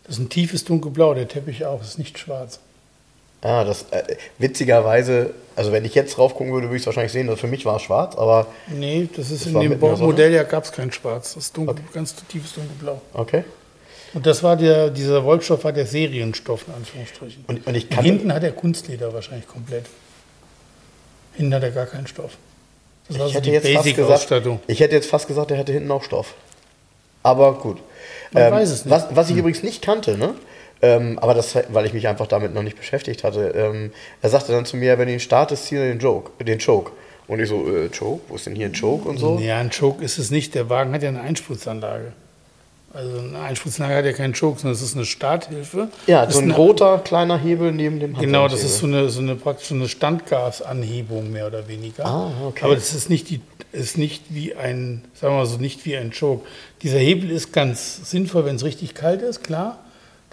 Das 0.03 0.15
ist 0.15 0.19
ein 0.21 0.29
tiefes 0.29 0.63
dunkelblau, 0.63 1.13
der 1.13 1.27
Teppich 1.27 1.65
auch, 1.65 1.81
ist 1.81 1.97
nicht 1.99 2.17
schwarz. 2.17 2.59
Ah, 3.41 3.63
das 3.63 3.85
äh, 3.91 4.03
witzigerweise, 4.37 5.31
also 5.55 5.71
wenn 5.71 5.83
ich 5.83 5.95
jetzt 5.95 6.15
drauf 6.17 6.35
gucken 6.35 6.53
würde, 6.53 6.67
würde 6.67 6.75
ich 6.75 6.83
es 6.83 6.85
wahrscheinlich 6.85 7.11
sehen, 7.11 7.25
dass 7.27 7.39
für 7.39 7.47
mich 7.47 7.65
war 7.65 7.77
es 7.77 7.81
schwarz, 7.81 8.15
aber 8.15 8.45
Nee, 8.67 9.09
das 9.15 9.31
ist 9.31 9.47
Das 9.47 9.53
in 9.53 9.59
dem? 9.59 9.79
Modell 9.79 10.31
ja 10.31 10.43
gab 10.43 10.63
es 10.63 10.71
kein 10.71 10.91
Schwarz. 10.91 11.33
Das 11.33 11.45
ist 11.45 11.57
dunkel, 11.57 11.75
ganz 11.93 12.15
tiefes 12.27 12.53
dunkelblau. 12.53 13.01
okay. 13.13 13.43
Und 14.13 14.25
das 14.25 14.43
war 14.43 14.57
der, 14.57 14.89
dieser 14.89 15.23
Wollstoff 15.23 15.63
war 15.63 15.71
der 15.71 15.85
Serienstoff, 15.85 16.67
in 16.67 16.73
Anführungsstrichen. 16.73 17.45
Und, 17.47 17.65
und 17.65 17.75
ich 17.75 17.85
Und 17.85 17.91
kann 17.91 18.03
hinten 18.05 18.33
hat 18.33 18.43
er 18.43 18.51
Kunstleder 18.51 19.13
wahrscheinlich 19.13 19.47
komplett. 19.47 19.85
Hinten 21.33 21.53
hat 21.53 21.63
er 21.63 21.71
gar 21.71 21.85
keinen 21.85 22.07
Stoff. 22.07 22.37
Das 23.07 23.19
war 23.19 23.27
ich 23.27 23.33
so 23.33 23.39
hätte 23.39 23.49
die 23.49 23.55
jetzt 23.55 23.69
fast 23.69 23.95
gesagt, 24.27 24.59
ich 24.67 24.79
hätte 24.79 24.95
jetzt 24.95 25.09
fast 25.09 25.27
gesagt, 25.27 25.51
er 25.51 25.57
hätte 25.57 25.71
hinten 25.71 25.91
auch 25.91 26.03
Stoff. 26.03 26.33
Aber 27.23 27.53
gut. 27.53 27.77
Ähm, 28.35 28.43
Man 28.43 28.53
weiß 28.53 28.69
es 28.69 28.85
nicht. 28.85 28.91
Was, 28.93 29.07
was 29.15 29.29
ich 29.29 29.37
übrigens 29.37 29.63
nicht 29.63 29.81
kannte, 29.81 30.17
ne? 30.17 30.33
Ähm, 30.81 31.19
aber 31.19 31.33
das, 31.33 31.55
weil 31.69 31.85
ich 31.85 31.93
mich 31.93 32.07
einfach 32.07 32.27
damit 32.27 32.53
noch 32.53 32.63
nicht 32.63 32.75
beschäftigt 32.77 33.23
hatte. 33.23 33.49
Ähm, 33.49 33.91
er 34.21 34.29
sagte 34.29 34.51
dann 34.51 34.65
zu 34.65 34.77
mir, 34.77 34.97
wenn 34.97 35.07
du 35.07 35.13
ihn 35.13 35.19
startest, 35.19 35.65
zieh 35.65 35.75
den 35.75 35.99
Joke, 35.99 36.31
den 36.43 36.59
Choke. 36.59 36.91
Und 37.27 37.39
ich 37.39 37.47
so, 37.47 37.67
äh, 37.67 37.89
Choke? 37.89 38.23
Wo 38.27 38.35
ist 38.35 38.47
denn 38.47 38.55
hier 38.55 38.65
ein 38.65 38.73
Choke 38.73 39.07
und 39.07 39.17
so? 39.17 39.39
Ja, 39.39 39.59
ein 39.59 39.69
Choke 39.69 40.03
ist 40.03 40.17
es 40.17 40.31
nicht. 40.31 40.55
Der 40.55 40.69
Wagen 40.69 40.91
hat 40.93 41.03
ja 41.03 41.09
eine 41.09 41.21
Einspritzanlage. 41.21 42.13
Also 42.93 43.19
eine 43.19 43.39
Einspritzanlage 43.39 43.97
hat 43.99 44.05
ja 44.05 44.13
keinen 44.13 44.33
Choke, 44.33 44.59
sondern 44.59 44.73
es 44.73 44.81
ist 44.81 44.95
eine 44.95 45.05
Starthilfe. 45.05 45.87
Ja, 46.07 46.25
Das 46.25 46.33
so 46.35 46.41
ist 46.41 46.45
ein 46.45 46.51
roter 46.51 46.99
kleiner 46.99 47.37
Hebel 47.37 47.71
neben 47.71 47.99
dem 47.99 48.13
Genau, 48.17 48.47
das 48.47 48.63
ist 48.63 48.79
so 48.79 48.85
eine, 48.85 49.09
so 49.09 49.21
eine 49.21 49.35
praktisch 49.35 49.71
eine 49.71 49.87
Standgasanhebung 49.87 51.31
mehr 51.31 51.47
oder 51.47 51.67
weniger. 51.67 52.05
Ah, 52.05 52.31
okay. 52.47 52.65
Aber 52.65 52.75
das 52.75 52.93
ist 52.93 53.09
nicht, 53.09 53.29
die, 53.29 53.41
ist 53.71 53.97
nicht 53.97 54.23
wie 54.29 54.55
ein, 54.55 55.03
sagen 55.13 55.33
wir 55.33 55.37
mal 55.39 55.45
so, 55.45 55.57
nicht 55.57 55.85
wie 55.85 55.95
ein 55.95 56.11
Choke. 56.11 56.45
Dieser 56.81 56.99
Hebel 56.99 57.31
ist 57.31 57.53
ganz 57.53 58.09
sinnvoll, 58.09 58.45
wenn 58.45 58.57
es 58.57 58.63
richtig 58.63 58.93
kalt 58.93 59.21
ist, 59.21 59.43
klar. 59.43 59.79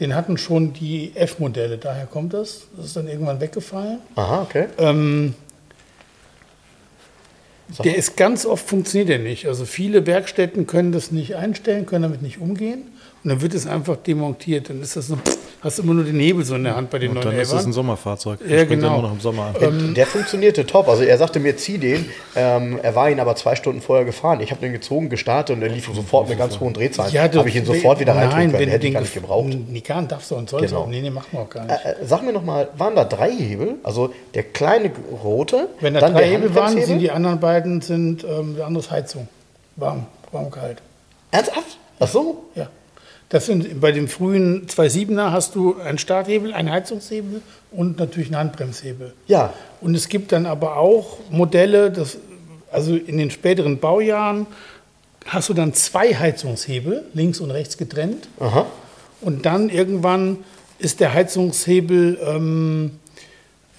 Den 0.01 0.15
hatten 0.15 0.39
schon 0.39 0.73
die 0.73 1.13
F-Modelle, 1.17 1.77
daher 1.79 2.07
kommt 2.07 2.33
das. 2.33 2.63
Das 2.77 2.87
ist 2.87 2.97
dann 2.97 3.09
irgendwann 3.09 3.41
weggefallen. 3.41 3.99
Aha, 4.15 4.43
okay. 4.43 4.67
Ähm, 4.79 5.35
Sag 7.73 7.85
der 7.85 7.97
ist 7.97 8.17
ganz 8.17 8.47
oft 8.47 8.67
funktioniert 8.67 9.11
er 9.11 9.19
nicht. 9.19 9.47
Also 9.47 9.65
viele 9.65 10.07
Werkstätten 10.07 10.67
können 10.67 10.93
das 10.93 11.13
nicht 11.13 11.37
einstellen, 11.37 11.87
können 11.87 12.03
damit 12.03 12.23
nicht 12.23 12.41
umgehen. 12.41 12.83
Und 13.29 13.35
dann 13.35 13.43
wird 13.43 13.53
es 13.53 13.67
einfach 13.67 13.97
demontiert. 13.97 14.71
Dann 14.71 14.81
ist 14.81 14.97
das 14.97 15.09
so, 15.09 15.19
hast 15.61 15.79
immer 15.81 15.93
nur 15.93 16.05
den 16.05 16.19
Hebel 16.19 16.47
so 16.47 16.55
in 16.55 16.65
der 16.65 16.75
Hand 16.77 16.89
bei 16.89 16.99
den 16.99 17.11
Und 17.11 17.17
neuen 17.17 17.27
dann 17.27 17.37
ist 17.39 17.49
es 17.49 17.53
ein 17.53 17.59
Elbern. 17.59 17.73
Sommerfahrzeug. 17.75 18.41
Ja, 18.41 18.47
springt 18.63 18.69
genau. 18.81 18.95
immer 18.95 19.03
noch 19.09 19.13
im 19.13 19.21
Sommer 19.21 19.49
an. 19.49 19.55
Der, 19.61 19.69
Ähm, 19.69 19.93
der 19.93 20.07
funktionierte 20.07 20.65
top. 20.65 20.89
Also 20.89 21.03
er 21.03 21.19
sagte 21.19 21.41
mir, 21.41 21.59
zieh 21.59 21.77
den. 21.77 22.09
Ähm, 22.35 22.79
er 22.83 22.95
war 22.95 23.11
ihn 23.11 23.21
aber 23.21 23.37
zwei 23.37 23.55
Stunden 23.55 23.83
vorher 23.83 24.07
gefahren. 24.07 24.41
Ich 24.41 24.51
habe 24.51 24.63
den 24.63 24.73
gezogen, 24.73 25.11
gestartet 25.11 25.55
und 25.55 25.63
er 25.63 25.69
lief 25.69 25.91
sofort 25.95 26.31
mit 26.31 26.39
ganz 26.39 26.59
hohen 26.59 26.73
Drehzahlen. 26.73 27.13
du- 27.13 27.39
habe 27.41 27.51
ich 27.51 27.57
ihn 27.57 27.67
sofort 27.67 28.01
wieder 28.01 28.15
reintun 28.17 28.31
Nein, 28.39 28.51
können. 28.53 28.61
wenn 28.63 28.69
Hätte 28.71 28.87
ich 28.87 28.93
den 28.93 28.95
gar 28.95 29.01
nicht 29.03 29.13
gebraucht. 29.13 29.49
Nicht, 29.49 29.91
darfst 30.09 30.31
du 30.31 30.37
und 30.37 30.49
sollst 30.49 30.69
Genau. 30.71 30.85
auch. 30.85 30.87
Nee, 30.89 31.03
nee, 31.03 31.11
machen 31.11 31.27
wir 31.33 31.41
auch 31.41 31.51
gar 31.51 31.67
nicht. 31.67 31.85
Äh, 31.85 31.91
äh, 31.91 31.95
sag 32.07 32.23
mir 32.23 32.33
noch 32.33 32.45
mal, 32.45 32.69
waren 32.79 32.97
da 32.97 33.05
drei 33.05 33.31
Hebel? 33.31 33.75
Also 33.83 34.11
der 34.33 34.45
kleine 34.45 34.91
rote, 35.23 35.69
Wenn 35.81 35.93
da 35.93 36.01
dann 36.01 36.15
drei 36.15 36.21
der 36.23 36.31
Hebel 36.31 36.55
waren, 36.55 36.81
sind 36.83 36.99
die 37.01 37.11
anderen 37.11 37.41
beiden 37.41 37.83
sind 37.83 38.25
ähm, 38.25 38.57
der 38.57 38.65
andere 38.67 38.83
ist 38.83 38.91
Heizung. 38.91 39.29
Warm, 39.77 40.07
warm 40.33 40.51
kalt. 40.51 40.79
Ernsthaft? 41.31 41.77
Ach 42.01 42.09
so? 42.09 42.45
Ja. 42.55 42.69
Das 43.29 43.45
sind 43.45 43.81
bei 43.81 43.93
dem 43.93 44.09
frühen 44.09 44.67
2.7er 44.67 45.33
hast 45.33 45.55
du 45.55 45.79
einen 45.79 45.99
Starthebel, 45.99 46.55
einen 46.55 46.71
Heizungshebel 46.71 47.43
und 47.71 47.99
natürlich 47.99 48.29
einen 48.29 48.39
Handbremshebel. 48.39 49.13
Ja. 49.27 49.53
Und 49.81 49.95
es 49.95 50.09
gibt 50.09 50.33
dann 50.33 50.47
aber 50.47 50.77
auch 50.77 51.19
Modelle, 51.31 51.91
das, 51.91 52.17
also 52.73 52.97
in 52.97 53.19
den 53.19 53.31
späteren 53.31 53.79
Baujahren 53.81 54.47
hast 55.27 55.51
du 55.51 55.55
dann 55.55 55.75
zwei 55.75 56.15
Heizungshebel, 56.15 57.05
links 57.13 57.41
und 57.41 57.51
rechts 57.51 57.77
getrennt. 57.77 58.29
Aha. 58.41 58.67
Und 59.21 59.45
dann 59.45 59.69
irgendwann 59.69 60.39
ist 60.79 61.01
der 61.01 61.13
Heizungshebel, 61.13 62.19
ähm, 62.25 62.93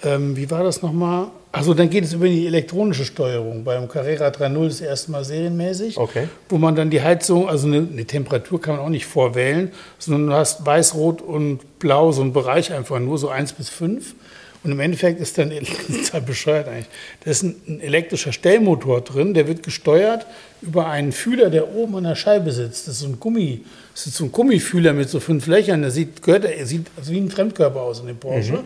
ähm, 0.04 0.36
wie 0.36 0.48
war 0.50 0.62
das 0.62 0.82
nochmal? 0.82 1.28
Also 1.52 1.74
dann 1.74 1.90
geht 1.90 2.04
es 2.04 2.12
über 2.12 2.28
die 2.28 2.46
elektronische 2.46 3.04
Steuerung. 3.04 3.64
Beim 3.64 3.88
Carrera 3.88 4.28
3.0 4.28 4.66
das 4.66 4.80
erste 4.80 5.10
Mal 5.10 5.24
serienmäßig. 5.24 5.98
Okay. 5.98 6.28
Wo 6.48 6.58
man 6.58 6.76
dann 6.76 6.90
die 6.90 7.02
Heizung, 7.02 7.48
also 7.48 7.66
eine, 7.66 7.78
eine 7.78 8.04
Temperatur 8.04 8.60
kann 8.60 8.76
man 8.76 8.84
auch 8.84 8.90
nicht 8.90 9.06
vorwählen, 9.06 9.72
sondern 9.98 10.28
du 10.28 10.32
hast 10.34 10.64
weiß, 10.64 10.94
rot 10.94 11.20
und 11.22 11.78
blau, 11.80 12.12
so 12.12 12.22
einen 12.22 12.32
Bereich 12.32 12.72
einfach 12.72 13.00
nur, 13.00 13.18
so 13.18 13.28
1 13.28 13.54
bis 13.54 13.68
5. 13.68 14.14
Und 14.62 14.72
im 14.72 14.80
Endeffekt 14.80 15.20
ist 15.20 15.38
dann, 15.38 15.50
das 15.88 15.96
ist 15.96 16.12
halt 16.12 16.26
bescheuert 16.26 16.68
eigentlich, 16.68 16.86
da 17.24 17.30
ist 17.30 17.42
ein, 17.42 17.56
ein 17.66 17.80
elektrischer 17.80 18.32
Stellmotor 18.32 19.00
drin, 19.00 19.34
der 19.34 19.48
wird 19.48 19.62
gesteuert 19.62 20.26
über 20.62 20.86
einen 20.86 21.12
Fühler, 21.12 21.50
der 21.50 21.74
oben 21.74 21.96
an 21.96 22.04
der 22.04 22.14
Scheibe 22.14 22.52
sitzt. 22.52 22.86
Das 22.86 22.94
ist 22.94 23.00
so 23.00 23.06
ein 23.06 23.18
Gummi, 23.18 23.64
das 23.94 24.06
ist 24.06 24.16
so 24.16 24.24
ein 24.24 24.32
Gummifühler 24.32 24.92
mit 24.92 25.08
so 25.08 25.18
fünf 25.18 25.46
Löchern. 25.46 25.80
Der 25.80 25.90
sieht, 25.90 26.22
gehört, 26.22 26.44
er 26.44 26.66
sieht 26.66 26.86
also 26.96 27.10
wie 27.12 27.18
ein 27.18 27.30
Fremdkörper 27.30 27.80
aus 27.80 28.00
in 28.00 28.06
dem 28.06 28.18
Porsche. 28.18 28.62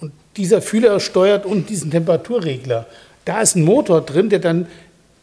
und 0.00 0.12
dieser 0.36 0.62
Fühler 0.62 1.00
steuert 1.00 1.46
und 1.46 1.70
diesen 1.70 1.90
Temperaturregler. 1.90 2.86
Da 3.24 3.40
ist 3.40 3.56
ein 3.56 3.64
Motor 3.64 4.00
drin, 4.02 4.28
der 4.30 4.38
dann 4.38 4.66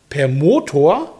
per 0.09 0.27
Motor 0.27 1.13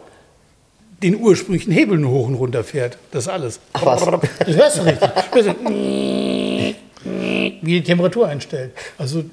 den 1.02 1.16
ursprünglichen 1.20 1.72
Hebel 1.72 1.98
nur 1.98 2.10
hoch 2.10 2.26
und 2.28 2.34
runter 2.34 2.64
fährt. 2.64 2.98
Das 3.12 3.24
ist 3.24 3.28
alles. 3.28 3.60
Ach 3.72 3.84
was. 3.86 4.00
Das 4.38 4.56
hörst 4.56 4.78
du 4.78 4.82
richtig. 4.82 5.10
Hörst 5.32 5.48
du, 5.48 6.74
wie 7.62 7.72
die 7.80 7.82
Temperatur 7.82 8.26
einstellt. 8.28 8.72
Also 8.98 9.24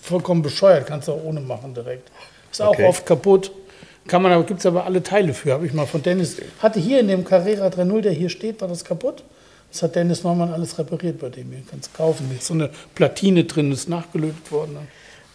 vollkommen 0.00 0.42
bescheuert, 0.42 0.86
kannst 0.86 1.08
du 1.08 1.12
auch 1.12 1.24
ohne 1.24 1.40
machen 1.40 1.74
direkt. 1.74 2.10
Ist 2.52 2.60
auch 2.62 2.70
Okay. 2.70 2.86
oft 2.86 3.06
kaputt. 3.06 3.50
Kann 4.06 4.20
man 4.22 4.32
aber, 4.32 4.44
gibt 4.44 4.60
es 4.60 4.66
aber 4.66 4.84
alle 4.84 5.02
Teile 5.02 5.32
für. 5.32 5.52
Habe 5.52 5.66
ich 5.66 5.72
mal 5.72 5.86
von 5.86 6.02
Dennis, 6.02 6.36
hatte 6.58 6.78
hier 6.78 7.00
in 7.00 7.08
dem 7.08 7.24
Carrera 7.24 7.68
3.0, 7.68 8.02
der 8.02 8.12
hier 8.12 8.28
steht, 8.28 8.60
war 8.60 8.68
das 8.68 8.84
kaputt. 8.84 9.22
Das 9.74 9.82
hat 9.82 9.96
Dennis 9.96 10.22
Neumann 10.22 10.52
alles 10.52 10.78
repariert 10.78 11.18
bei 11.18 11.30
dem. 11.30 11.50
hier. 11.50 11.62
kannst 11.68 11.92
kaufen. 11.94 12.28
Da 12.30 12.36
ist 12.36 12.46
so 12.46 12.54
eine 12.54 12.70
Platine 12.94 13.42
drin, 13.42 13.72
ist 13.72 13.88
nachgelötet 13.88 14.52
worden. 14.52 14.78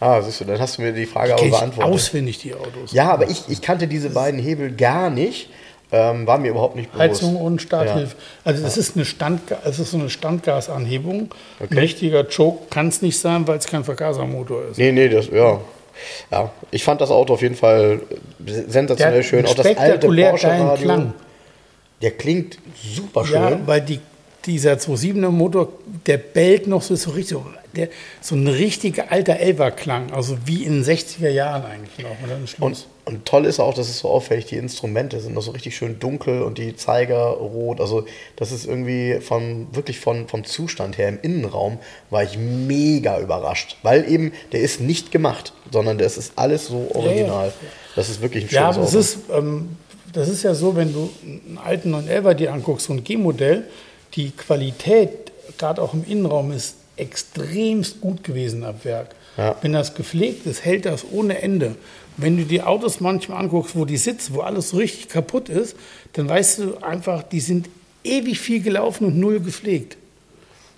Ah, 0.00 0.22
siehst 0.22 0.40
du, 0.40 0.46
dann 0.46 0.58
hast 0.58 0.78
du 0.78 0.82
mir 0.82 0.92
die 0.92 1.04
Frage 1.04 1.34
aber 1.34 1.42
Kenn 1.42 1.50
ich 1.52 1.58
beantwortet. 1.58 1.92
auswendig 1.92 2.38
die 2.38 2.54
Autos. 2.54 2.90
Ja, 2.92 3.10
aber 3.10 3.28
ich, 3.28 3.42
ich 3.50 3.60
kannte 3.60 3.86
diese 3.86 4.08
beiden 4.08 4.40
Hebel 4.40 4.74
gar 4.74 5.10
nicht. 5.10 5.50
Ähm, 5.92 6.26
war 6.26 6.38
mir 6.38 6.48
überhaupt 6.52 6.74
nicht 6.74 6.90
bewusst. 6.90 7.20
Heizung 7.20 7.36
und 7.36 7.60
Starthilfe. 7.60 8.16
Also 8.42 8.62
das 8.62 8.78
ist 8.78 8.96
eine 8.96 9.04
Standga 9.04 9.58
es 9.64 9.78
ist 9.78 9.90
so 9.90 9.98
eine 9.98 10.08
Standgasanhebung. 10.08 11.34
Ein 11.58 11.66
Okay. 11.66 11.78
richtiger 11.78 12.24
Choke 12.24 12.68
kann 12.70 12.88
es 12.88 13.02
nicht 13.02 13.18
sein, 13.18 13.46
weil 13.46 13.58
es 13.58 13.66
kein 13.66 13.84
Vergasermotor 13.84 14.62
ist. 14.70 14.78
Nee, 14.78 14.92
nee, 14.92 15.10
das, 15.10 15.26
ja. 15.28 15.60
Ja, 16.30 16.50
ich 16.70 16.82
fand 16.82 17.02
das 17.02 17.10
Auto 17.10 17.34
auf 17.34 17.42
jeden 17.42 17.56
Fall 17.56 18.00
sensationell 18.68 19.22
schön. 19.22 19.44
Auch 19.44 19.54
das 19.54 19.76
alte 19.76 20.06
Porsche 20.06 20.48
Radio. 20.48 20.84
Klang. 20.84 21.12
Der 22.00 22.12
klingt 22.12 22.56
super 22.96 23.26
schön. 23.26 23.34
Ja, 23.34 23.58
weil 23.66 23.82
die 23.82 24.00
dieser 24.46 24.74
2.7er 24.74 25.30
Motor, 25.30 25.68
der 26.06 26.18
bellt 26.18 26.66
noch 26.66 26.82
so, 26.82 26.96
so 26.96 27.10
richtig, 27.10 27.38
der, 27.76 27.88
so 28.20 28.34
ein 28.34 28.48
richtiger 28.48 29.12
alter 29.12 29.38
Elva-Klang, 29.38 30.12
also 30.12 30.36
wie 30.44 30.64
in 30.64 30.82
den 30.82 30.84
60er 30.84 31.28
Jahren 31.28 31.64
eigentlich 31.64 32.04
noch. 32.04 32.16
Schluss. 32.48 32.86
Und, 33.04 33.14
und 33.14 33.24
toll 33.26 33.44
ist 33.44 33.60
auch, 33.60 33.74
dass 33.74 33.88
es 33.88 34.00
so 34.00 34.08
auffällig, 34.08 34.46
die 34.46 34.56
Instrumente 34.56 35.20
sind 35.20 35.34
noch 35.34 35.42
so 35.42 35.50
richtig 35.52 35.76
schön 35.76 35.98
dunkel 35.98 36.42
und 36.42 36.58
die 36.58 36.76
Zeiger 36.76 37.24
rot. 37.28 37.80
Also 37.80 38.06
das 38.36 38.52
ist 38.52 38.66
irgendwie 38.66 39.20
von, 39.20 39.68
wirklich 39.72 40.00
von, 40.00 40.28
vom 40.28 40.44
Zustand 40.44 40.98
her 40.98 41.08
im 41.08 41.18
Innenraum 41.20 41.78
war 42.10 42.22
ich 42.22 42.38
mega 42.38 43.18
überrascht. 43.20 43.76
Weil 43.82 44.10
eben, 44.10 44.32
der 44.52 44.60
ist 44.60 44.80
nicht 44.80 45.12
gemacht, 45.12 45.52
sondern 45.72 45.98
das 45.98 46.18
ist 46.18 46.32
alles 46.36 46.66
so 46.66 46.90
original. 46.94 47.46
Ja, 47.46 47.52
ja. 47.52 47.70
Das 47.96 48.08
ist 48.08 48.20
wirklich 48.20 48.44
ein 48.44 48.50
schönes 48.50 48.62
Ja, 48.62 48.68
aber 48.68 48.82
es 48.82 48.94
ist, 48.94 49.18
ähm, 49.32 49.76
das 50.12 50.28
ist 50.28 50.42
ja 50.42 50.54
so, 50.54 50.74
wenn 50.76 50.92
du 50.92 51.10
einen 51.22 51.58
alten 51.62 51.90
911 51.90 52.36
dir 52.36 52.52
anguckst, 52.52 52.86
so 52.86 52.92
ein 52.92 53.04
G-Modell, 53.04 53.64
die 54.14 54.30
Qualität, 54.30 55.32
gerade 55.58 55.82
auch 55.82 55.94
im 55.94 56.04
Innenraum, 56.04 56.52
ist 56.52 56.76
extremst 56.96 58.00
gut 58.00 58.24
gewesen 58.24 58.64
ab 58.64 58.84
Werk. 58.84 59.14
Ja. 59.36 59.56
Wenn 59.62 59.72
das 59.72 59.94
gepflegt 59.94 60.46
ist, 60.46 60.64
hält 60.64 60.86
das 60.86 61.04
ohne 61.10 61.40
Ende. 61.40 61.76
Wenn 62.16 62.36
du 62.36 62.44
die 62.44 62.62
Autos 62.62 63.00
manchmal 63.00 63.38
anguckst, 63.42 63.76
wo 63.76 63.84
die 63.84 63.96
sitzen, 63.96 64.34
wo 64.34 64.40
alles 64.40 64.70
so 64.70 64.76
richtig 64.76 65.08
kaputt 65.08 65.48
ist, 65.48 65.76
dann 66.12 66.28
weißt 66.28 66.58
du 66.58 66.76
einfach, 66.78 67.22
die 67.22 67.40
sind 67.40 67.68
ewig 68.04 68.38
viel 68.38 68.60
gelaufen 68.62 69.06
und 69.06 69.18
null 69.18 69.40
gepflegt. 69.40 69.96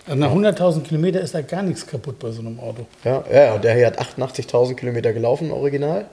Also 0.06 0.18
nach 0.18 0.32
100.000 0.32 0.82
Kilometer 0.82 1.20
ist 1.20 1.34
da 1.34 1.42
gar 1.42 1.62
nichts 1.62 1.86
kaputt 1.86 2.18
bei 2.18 2.30
so 2.32 2.40
einem 2.40 2.58
Auto. 2.58 2.86
Ja, 3.04 3.24
ja, 3.32 3.54
und 3.54 3.62
der 3.62 3.74
hier 3.74 3.86
hat 3.86 4.00
88.000 4.00 4.74
Kilometer 4.74 5.12
gelaufen, 5.12 5.50
original. 5.50 6.06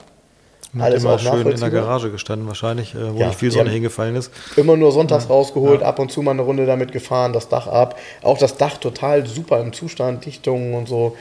Hat 0.76 0.82
Alles 0.82 1.02
immer 1.02 1.14
auch 1.14 1.18
schön 1.18 1.48
in 1.48 1.58
der. 1.58 1.70
Garage 1.70 2.10
gestanden, 2.10 2.46
wahrscheinlich, 2.46 2.94
äh, 2.94 3.12
wo 3.14 3.18
Ja, 3.18 3.26
nicht 3.28 3.38
viel 3.38 3.50
Sonne 3.50 3.70
hingefallen 3.70 4.14
ist. 4.14 4.30
Immer 4.56 4.76
nur 4.76 4.92
sonntags 4.92 5.28
rausgeholt, 5.28 5.82
ab 5.82 5.98
und 5.98 6.12
zu 6.12 6.22
mal 6.22 6.30
eine 6.32 6.42
Runde 6.42 6.64
damit 6.66 6.92
gefahren, 6.92 7.32
das 7.32 7.48
Dach 7.48 7.66
ab. 7.66 7.98
Auch 8.22 8.38
das 8.38 8.56
Dach 8.56 8.76
total 8.78 9.26
super 9.26 9.60
im 9.60 9.72
Zustand, 9.72 10.26
Dichtungen 10.26 10.74
und 10.74 10.88
so. 10.88 11.16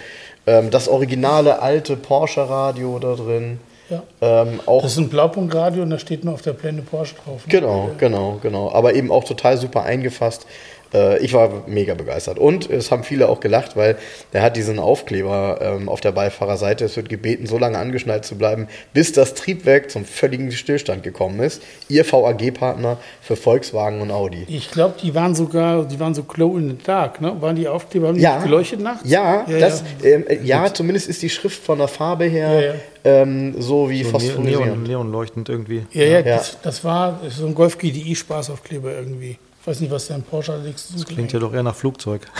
Ähm, 0.45 0.69
das 0.69 0.87
originale 0.87 1.61
alte 1.61 1.95
Porsche-Radio 1.97 2.99
da 2.99 3.15
drin. 3.15 3.59
Ja. 3.89 4.03
Ähm, 4.21 4.59
auch 4.67 4.83
Das 4.83 4.91
ist 4.91 4.97
ein 4.99 5.09
Blaupunktradio 5.09 5.81
und 5.81 5.89
da 5.89 5.97
steht 5.97 6.23
nur 6.23 6.35
auf 6.35 6.43
der 6.43 6.53
Blende 6.53 6.83
Porsche 6.83 7.15
drauf. 7.15 7.47
ne? 7.47 7.51
Genau, 7.51 7.89
genau, 7.97 8.37
genau. 8.41 8.71
Aber 8.71 8.93
eben 8.93 9.11
auch 9.11 9.23
total 9.23 9.57
super 9.57 9.81
eingefasst. 9.83 10.45
Äh, 10.93 11.19
Ich 11.23 11.33
war 11.33 11.63
mega 11.67 11.93
begeistert. 11.93 12.39
Und 12.39 12.69
es 12.69 12.91
haben 12.91 13.03
viele 13.03 13.29
auch 13.29 13.39
gelacht, 13.39 13.75
weil 13.75 13.97
der 14.33 14.41
hat 14.41 14.55
diesen 14.57 14.79
Aufkleber 14.79 15.59
ähm, 15.61 15.89
auf 15.89 16.01
der 16.01 16.11
Beifahrerseite. 16.11 16.85
Es 16.85 16.95
wird 16.95 17.09
gebeten, 17.09 17.45
so 17.47 17.57
lange 17.57 17.77
angeschnallt 17.77 18.25
zu 18.25 18.37
bleiben, 18.37 18.67
bis 18.93 19.11
das 19.11 19.33
Triebwerk 19.33 19.91
zum 19.91 20.05
völligen 20.05 20.51
Stillstand 20.51 21.03
gekommen 21.03 21.39
ist. 21.39 21.61
Ihr 21.87 22.05
VAG-Partner 22.05 22.97
für 23.21 23.35
Volkswagen 23.35 24.01
und 24.01 24.11
Audi. 24.11 24.45
Ich 24.47 24.71
glaube, 24.71 24.95
die 25.01 25.13
waren 25.15 25.35
sogar, 25.35 25.85
die 25.85 25.99
waren 25.99 26.13
so 26.13 26.23
glow 26.23 26.57
in 26.57 26.69
the 26.69 26.77
dark, 26.83 27.21
ne? 27.21 27.35
Waren 27.41 27.55
die 27.55 27.67
Aufkleber, 27.67 28.07
haben 28.07 28.15
die 28.15 28.21
Ja, 28.21 28.35
nicht 28.35 28.45
geleuchtet 28.45 28.79
nachts? 28.79 29.09
Ja, 29.09 29.45
ja, 29.47 29.59
das, 29.59 29.83
ja. 30.01 30.09
Ähm, 30.09 30.25
äh, 30.27 30.39
ja, 30.43 30.73
zumindest 30.73 31.07
ist 31.09 31.21
die 31.21 31.29
Schrift 31.29 31.63
von 31.63 31.77
der 31.77 31.87
Farbe 31.87 32.25
her 32.25 32.53
Ja, 32.53 32.61
ja. 32.61 32.73
Ähm, 33.03 33.55
so 33.61 33.89
wie 33.89 34.03
So 34.03 34.09
Neon, 34.09 34.21
phosphorisierend. 34.21 34.87
Neon 34.87 35.11
leuchtend 35.11 35.47
irgendwie. 35.49 35.85
Ja, 35.91 36.03
ja, 36.03 36.19
Ja. 36.19 36.37
Das, 36.37 36.57
das 36.61 36.83
war 36.83 37.19
so 37.29 37.45
ein 37.45 37.55
Golf 37.55 37.77
GDI 37.77 38.15
Spaßaufkleber 38.15 38.93
irgendwie. 38.93 39.37
Ich 39.69 39.75
weiß 39.75 39.81
nicht, 39.81 39.91
was 39.91 40.07
der 40.07 40.15
in 40.15 40.23
Porsche 40.23 40.53
allerdings 40.53 40.87
Das 40.91 41.05
klingt 41.05 41.31
ja 41.31 41.37
doch 41.37 41.53
eher 41.53 41.61
nach 41.61 41.75
Flugzeug. 41.75 42.21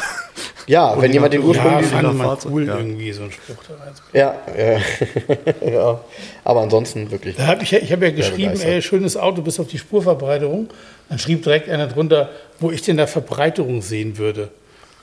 Ja, 0.66 1.00
wenn 1.02 1.12
jemand 1.12 1.34
den 1.34 1.42
ja, 1.42 1.48
ursprünglichen 1.48 1.90
fand 1.90 2.16
man 2.18 2.38
cool 2.46 2.68
ja. 2.68 2.78
irgendwie 2.78 3.12
so 3.12 3.24
ein 3.24 3.32
Spruch 3.32 3.56
da 3.68 3.84
rein. 3.84 3.94
Ja, 4.14 4.36
ja. 4.56 5.68
ja. 5.72 6.02
Aber 6.44 6.62
ansonsten 6.62 7.10
wirklich. 7.10 7.38
Da 7.38 7.48
hab 7.48 7.64
ich, 7.64 7.74
ich 7.74 7.92
habe 7.92 8.06
ja 8.06 8.12
geschrieben, 8.12 8.60
ey, 8.62 8.80
schönes 8.80 9.18
Auto 9.18 9.42
bis 9.42 9.60
auf 9.60 9.68
die 9.68 9.80
Spurverbreiterung. 9.80 10.70
Dann 11.10 11.18
schrieb 11.18 11.42
direkt 11.42 11.70
einer 11.70 11.88
drunter, 11.88 12.30
wo 12.60 12.70
ich 12.70 12.84
denn 12.84 12.98
da 12.98 13.08
Verbreiterung 13.08 13.82
sehen 13.82 14.20
würde. 14.20 14.50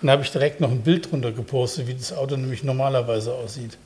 Und 0.01 0.07
da 0.07 0.12
habe 0.12 0.23
ich 0.23 0.31
direkt 0.31 0.61
noch 0.61 0.70
ein 0.70 0.82
Bild 0.82 1.11
drunter 1.11 1.32
gepostet, 1.32 1.89
wie 1.89 1.94
das 1.94 2.12
Auto 2.12 2.36
nämlich 2.36 2.62
normalerweise 2.62 3.35
aussieht. 3.35 3.77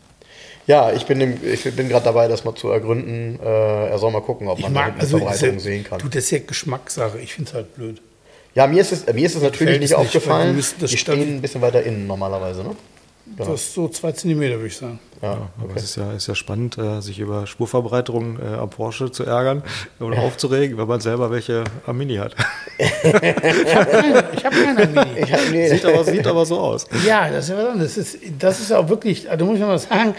Ja, 0.67 0.93
ich 0.93 1.07
bin, 1.07 1.19
im- 1.23 1.39
ich 1.43 1.62
bin 1.75 1.89
gerade 1.89 2.05
dabei, 2.05 2.29
das 2.29 2.45
mal 2.45 2.55
zu 2.55 2.69
ergründen. 2.69 3.39
Äh, 3.43 3.89
er 3.89 3.99
soll 3.99 4.11
mal 4.12 4.21
gucken, 4.21 4.49
ob 4.49 4.61
man 4.61 4.75
da 4.75 4.81
mag, 4.81 4.95
also, 4.99 5.17
Verbreiterung 5.17 5.57
ist 5.57 5.65
ja- 5.65 5.71
sehen 5.73 5.85
kann. 5.85 5.99
Du, 5.99 6.09
das 6.09 6.25
ist 6.25 6.31
ja 6.31 6.39
Geschmackssache. 6.47 7.19
Ich 7.21 7.33
finde 7.33 7.49
es 7.49 7.55
halt 7.55 7.75
blöd. 7.75 8.03
Ja, 8.55 8.66
mir 8.66 8.81
ist 8.81 8.93
es, 8.93 9.06
mir 9.06 9.27
ist 9.27 9.36
es 9.36 9.43
natürlich 9.43 9.59
gefällt 9.78 9.81
nicht 9.81 9.93
es 9.93 9.98
nicht, 9.98 10.06
aufgefallen. 10.06 10.62
die 10.81 10.89
stehen 10.97 11.36
ein 11.36 11.40
bisschen 11.40 11.60
weiter 11.62 11.82
innen 11.82 12.06
normalerweise, 12.06 12.62
ne? 12.62 12.70
Das 13.36 13.47
ist 13.48 13.74
so 13.74 13.86
zwei 13.89 14.10
Zentimeter, 14.10 14.56
würde 14.56 14.66
ich 14.66 14.77
sagen. 14.77 14.98
Ja, 15.22 15.32
Aber 15.32 15.48
okay. 15.62 15.74
es 15.77 15.85
ist 15.85 15.97
ja, 15.97 16.12
ist 16.12 16.27
ja 16.27 16.35
spannend, 16.35 16.78
äh, 16.78 17.01
sich 17.01 17.20
über 17.20 17.47
Spurverbreiterung 17.47 18.40
äh, 18.40 18.56
am 18.56 18.70
Porsche 18.70 19.12
zu 19.12 19.24
ärgern 19.24 19.62
oder 20.01 20.18
aufzuregen, 20.18 20.77
wenn 20.78 20.89
man 20.89 21.01
selber 21.01 21.31
welche 21.31 21.62
am 21.86 21.98
Mini 21.98 22.16
hat. 22.16 22.35
Ich 22.78 22.86
habe 23.74 23.90
keine, 23.90 24.24
ich 24.35 24.44
hab 24.44 24.52
keine 24.52 24.86
Mini. 24.86 25.22
Hab, 25.31 25.51
nee, 25.52 25.68
Sieht 25.68 25.85
aber, 25.85 26.05
sieht 26.05 26.27
aber 26.27 26.44
so 26.44 26.59
aus. 26.59 26.86
Ja, 27.06 27.31
das 27.31 27.44
ist 27.44 27.51
ja 27.51 27.56
was 27.59 27.66
anderes. 27.68 27.94
Das 27.94 28.05
ist, 28.14 28.18
das 28.39 28.60
ist 28.60 28.70
ja 28.70 28.78
auch 28.78 28.89
wirklich, 28.89 29.31
also 29.31 29.44
muss 29.44 29.55
ich 29.55 29.60
noch 29.60 29.68
mal 29.68 29.78
sagen, 29.78 30.14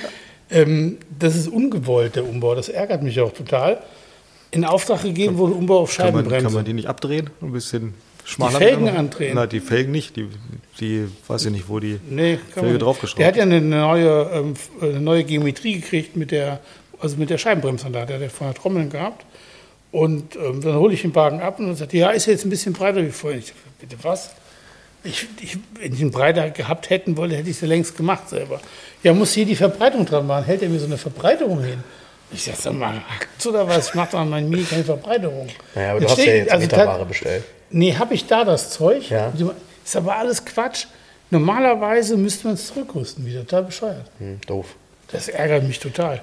ähm, 0.50 0.98
das 1.20 1.36
ist 1.36 1.48
ungewollt, 1.50 2.16
der 2.16 2.28
Umbau. 2.28 2.56
Das 2.56 2.70
ärgert 2.70 3.02
mich 3.04 3.20
auch 3.20 3.34
total. 3.34 3.82
In 4.52 4.64
Auftrag 4.66 5.02
gegeben 5.04 5.38
wurde 5.38 5.54
Umbau 5.56 5.80
auf 5.82 5.96
Kann 5.96 6.06
man, 6.08 6.14
Scheibenbremse. 6.14 6.46
kann 6.46 6.54
man 6.54 6.66
die 6.66 6.74
nicht 6.74 6.88
abdrehen? 6.88 7.30
Ein 7.42 7.52
bisschen 7.52 7.94
schmaler. 8.32 8.58
Felgen 8.58 8.86
machen? 8.86 8.98
andrehen. 8.98 9.36
Nein, 9.36 9.50
die 9.50 9.60
Felgen 9.60 9.92
nicht. 9.92 10.16
Die, 10.16 10.28
die 10.80 11.08
weiß 11.28 11.46
ich 11.46 11.52
nicht, 11.52 11.70
wo 11.70 11.80
die 11.80 12.00
Nee, 12.10 12.40
Felge 12.54 12.78
draufgeschraubt. 12.80 13.20
Der 13.20 13.28
hat 13.28 13.36
ja 13.36 13.44
eine 13.44 13.62
neue, 13.62 14.30
ähm, 14.34 14.54
eine 14.82 15.00
neue 15.02 15.24
Geometrie 15.24 15.80
gekriegt 15.80 16.16
mit 16.16 16.32
der, 16.32 16.60
also 17.00 17.18
mit 17.18 17.30
der 17.30 17.38
Scheibenbremsanlage. 17.38 18.08
Der 18.08 18.16
hat 18.18 18.24
ja 18.24 18.30
vorher 18.30 18.54
Trommeln 18.56 18.90
gehabt. 18.90 19.26
Und 19.92 20.36
ähm, 20.38 20.62
dann 20.62 20.76
hole 20.76 20.94
ich 20.94 21.02
den 21.02 21.14
Wagen 21.16 21.42
ab 21.42 21.60
und 21.60 21.68
dann 21.68 21.76
sagt 21.76 21.94
er, 21.94 22.00
ja, 22.00 22.10
ist 22.12 22.26
jetzt 22.26 22.46
ein 22.46 22.50
bisschen 22.50 22.72
breiter 22.74 23.04
wie 23.06 23.12
vorher. 23.12 23.40
Ich 23.40 23.48
sag, 23.48 23.56
bitte 23.80 23.98
was? 24.04 24.32
Ich, 25.04 25.28
ich, 25.42 25.58
wenn 25.80 25.94
ich 25.94 26.00
einen 26.02 26.12
breiter 26.12 26.50
gehabt 26.52 26.90
hätten 26.90 27.18
wollte, 27.18 27.36
hätte 27.36 27.50
ich 27.50 27.56
es 27.58 27.62
ja 27.62 27.68
längst 27.68 27.98
gemacht 27.98 28.30
selber. 28.30 28.62
Ja, 29.04 29.14
muss 29.14 29.34
hier 29.34 29.46
die 29.46 29.56
Verbreitung 29.56 30.06
dran 30.06 30.28
machen. 30.28 30.46
Hält 30.46 30.62
er 30.62 30.70
mir 30.70 30.80
so 30.80 30.86
eine 30.86 30.98
Verbreiterung 30.98 31.62
hin? 31.64 31.84
Ich 32.32 32.44
sag, 32.44 32.56
sag 32.56 32.74
mal, 32.74 32.94
hackt's 33.10 33.46
oder 33.48 33.68
was? 33.68 33.90
Ich 33.90 33.96
mache 33.96 34.12
doch 34.12 34.20
an 34.20 34.30
meinem 34.30 34.48
Mini 34.50 34.64
keine 34.64 34.86
Verbreiterung. 34.86 35.48
naja, 35.76 35.92
aber 35.92 36.00
du 36.00 36.06
hast 36.08 36.18
ja 36.20 36.24
steht- 36.24 36.36
jetzt 36.44 36.52
also 36.54 36.66
Meterware 36.68 37.06
bestellt. 37.06 37.44
Nee, 37.72 37.96
habe 37.96 38.14
ich 38.14 38.28
da 38.28 38.44
das 38.44 38.72
Zeug? 38.72 39.10
Ja. 39.10 39.32
Ist 39.84 39.96
aber 39.96 40.16
alles 40.16 40.44
Quatsch. 40.46 40.86
Normalerweise 41.30 42.18
müsste 42.18 42.48
man 42.48 42.56
es 42.56 42.68
zurückrüsten 42.68 43.26
wieder. 43.26 43.42
Total 43.42 43.64
bescheuert. 43.64 44.06
Hm, 44.20 44.40
doof. 44.46 44.76
Das 45.12 45.28
ärgert 45.28 45.64
mich 45.64 45.80
total. 45.80 46.22